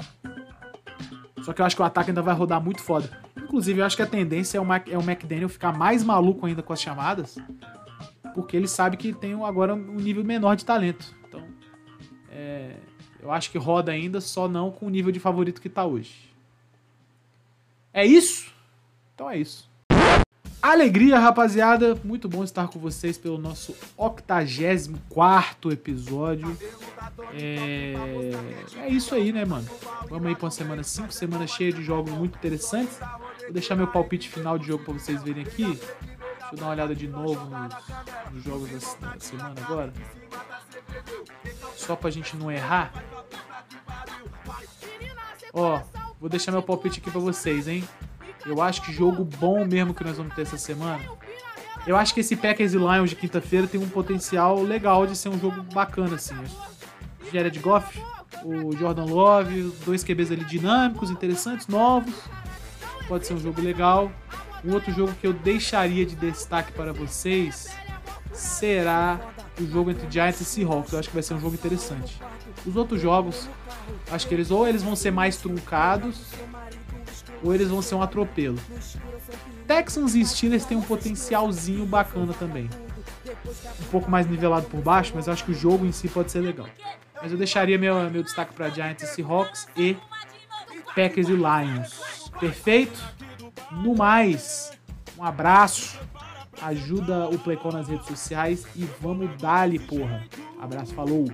Só 1.46 1.54
que 1.54 1.62
eu 1.62 1.66
acho 1.66 1.76
que 1.76 1.82
o 1.84 1.86
ataque 1.86 2.10
ainda 2.10 2.24
vai 2.24 2.34
rodar 2.34 2.60
muito 2.60 2.82
foda. 2.82 3.08
Inclusive, 3.38 3.80
eu 3.80 3.86
acho 3.86 3.96
que 3.96 4.02
a 4.02 4.08
tendência 4.08 4.58
é 4.58 4.62
o, 4.62 4.66
Mac, 4.66 4.88
é 4.90 4.98
o 4.98 5.02
McDaniel 5.02 5.48
ficar 5.48 5.72
mais 5.72 6.04
maluco 6.04 6.44
ainda 6.44 6.64
com 6.64 6.74
as 6.74 6.82
chamadas, 6.82 7.38
porque 8.34 8.58
ele 8.58 8.68
sabe 8.68 8.98
que 8.98 9.14
tem 9.14 9.34
agora 9.46 9.76
um 9.76 9.98
nível 9.98 10.24
menor 10.24 10.56
de 10.56 10.66
talento. 10.66 11.16
Então, 11.28 11.48
é, 12.32 12.78
eu 13.22 13.32
acho 13.32 13.52
que 13.52 13.60
roda 13.60 13.92
ainda, 13.92 14.20
só 14.20 14.48
não 14.48 14.72
com 14.72 14.88
o 14.88 14.90
nível 14.90 15.12
de 15.12 15.20
favorito 15.20 15.62
que 15.62 15.70
tá 15.70 15.86
hoje. 15.86 16.34
É 17.94 18.04
isso? 18.04 18.52
Então 19.14 19.30
é 19.30 19.38
isso. 19.38 19.70
Alegria, 20.66 21.20
rapaziada. 21.20 21.96
Muito 22.04 22.28
bom 22.28 22.44
estar 22.44 22.68
com 22.68 22.80
vocês 22.80 23.20
pelo 23.20 23.38
nosso 23.38 23.76
84 23.96 25.72
episódio. 25.72 26.58
É... 27.36 27.94
é 28.80 28.90
isso 28.90 29.14
aí, 29.14 29.32
né, 29.32 29.46
mano? 29.46 29.68
Vamos 30.10 30.26
aí 30.26 30.36
pra 30.36 30.46
uma 30.46 30.52
semana 30.52 30.82
5, 30.82 31.14
semana 31.14 31.46
cheia 31.46 31.72
de 31.72 31.84
jogos 31.84 32.12
muito 32.12 32.36
interessantes. 32.40 32.98
Vou 33.44 33.54
deixar 33.54 33.76
meu 33.76 33.86
palpite 33.86 34.28
final 34.28 34.58
de 34.58 34.66
jogo 34.66 34.84
pra 34.84 34.94
vocês 34.96 35.22
verem 35.22 35.44
aqui. 35.44 35.66
Deixa 35.66 36.50
eu 36.52 36.58
dar 36.58 36.66
uma 36.66 36.72
olhada 36.72 36.96
de 36.96 37.08
novo 37.08 37.46
nos, 37.46 38.34
nos 38.34 38.44
jogos 38.44 38.98
da, 39.00 39.20
semana 39.20 39.54
agora. 39.64 39.94
Só 41.76 41.96
pra 41.96 42.10
gente 42.10 42.36
não 42.36 42.52
errar. 42.52 42.92
Ó, 45.54 45.80
vou 46.20 46.28
deixar 46.28 46.52
meu 46.52 46.64
palpite 46.64 47.00
aqui 47.00 47.12
pra 47.12 47.22
vocês, 47.22 47.68
hein? 47.68 47.88
Eu 48.46 48.62
acho 48.62 48.82
que 48.84 48.94
jogo 48.94 49.24
bom 49.24 49.66
mesmo 49.66 49.94
que 49.94 50.04
nós 50.04 50.18
vamos 50.18 50.36
ter 50.36 50.44
essa 50.44 50.58
semana. 50.58 51.02
Eu 51.88 51.96
acho 51.96 52.14
que 52.14 52.20
esse 52.20 52.36
Packers 52.36 52.74
e 52.74 52.78
Lions 52.78 53.10
de 53.10 53.16
quinta-feira 53.16 53.68
tem 53.68 53.80
um 53.80 53.90
potencial 53.90 54.62
legal 54.62 55.06
de 55.06 55.16
ser 55.16 55.30
um 55.30 55.40
jogo 55.40 55.62
bacana, 55.74 56.16
assim. 56.16 56.36
Jared 57.32 57.60
Goff, 57.60 58.00
o 58.44 58.76
Jordan 58.76 59.06
Love, 59.06 59.74
dois 59.86 60.04
QBs 60.04 60.32
ali 60.32 60.44
dinâmicos, 60.46 61.10
interessantes, 61.10 61.68
novos. 61.68 62.16
Pode 63.08 63.26
ser 63.26 63.34
um 63.34 63.40
jogo 63.40 63.62
legal. 63.62 64.12
Um 64.64 64.74
outro 64.74 64.92
jogo 64.92 65.14
que 65.20 65.28
eu 65.28 65.34
deixaria 65.34 66.06
de 66.06 66.16
destaque 66.16 66.72
para 66.72 66.92
vocês 66.92 67.76
será 68.34 69.20
o 69.60 69.66
jogo 69.68 69.92
entre 69.92 70.10
Giants 70.10 70.42
e 70.42 70.46
Seahawks. 70.46 70.92
Eu 70.92 71.00
acho 71.00 71.10
que 71.10 71.14
vai 71.14 71.24
ser 71.24 71.36
um 71.36 71.40
jogo 71.40 71.54
interessante. 71.54 72.20
Os 72.66 72.76
outros 72.76 73.00
jogos, 73.00 73.48
acho 74.12 74.28
que 74.28 74.34
eles 74.34 74.50
ou 74.50 74.68
eles 74.68 74.82
vão 74.82 74.96
ser 74.96 75.12
mais 75.12 75.38
truncados 75.38 76.20
ou 77.46 77.54
eles 77.54 77.70
vão 77.70 77.82
ser 77.82 77.96
um 77.96 78.02
atropelo. 78.02 78.58
Texans 79.68 80.16
e 80.16 80.26
Steelers 80.26 80.66
têm 80.66 80.78
um 80.78 80.82
potencialzinho 80.82 81.86
bacana 81.86 82.34
também. 82.34 82.70
Um 83.82 83.86
pouco 83.92 84.10
mais 84.10 84.28
nivelado 84.28 84.68
por 84.68 84.82
baixo, 84.82 85.14
mas 85.16 85.28
eu 85.28 85.34
acho 85.34 85.46
que 85.46 85.52
o 85.52 85.56
jogo 85.56 85.86
em 85.86 85.92
si 85.92 86.08
pode 86.08 86.32
ser 86.32 86.40
legal. 86.42 86.68
Mas 87.22 87.32
eu 87.32 87.38
deixaria 87.38 87.78
meu, 87.78 88.10
meu 88.10 88.24
destaque 88.24 88.54
para 88.54 88.70
Giants 88.70 89.04
e 89.04 89.08
Seahawks 89.08 89.68
e 89.78 89.96
Packers 90.96 91.30
e 91.30 91.34
Lions. 91.34 92.32
Perfeito? 92.40 93.00
No 93.72 93.96
mais, 93.96 94.72
um 95.18 95.24
abraço. 95.24 96.00
Ajuda 96.62 97.28
o 97.28 97.38
Playcon 97.38 97.72
nas 97.72 97.88
redes 97.88 98.08
sociais 98.08 98.66
e 98.76 98.88
vamos 99.02 99.30
dar-lhe, 99.38 99.78
porra. 99.78 100.24
Abraço, 100.60 100.94
falou! 100.94 101.28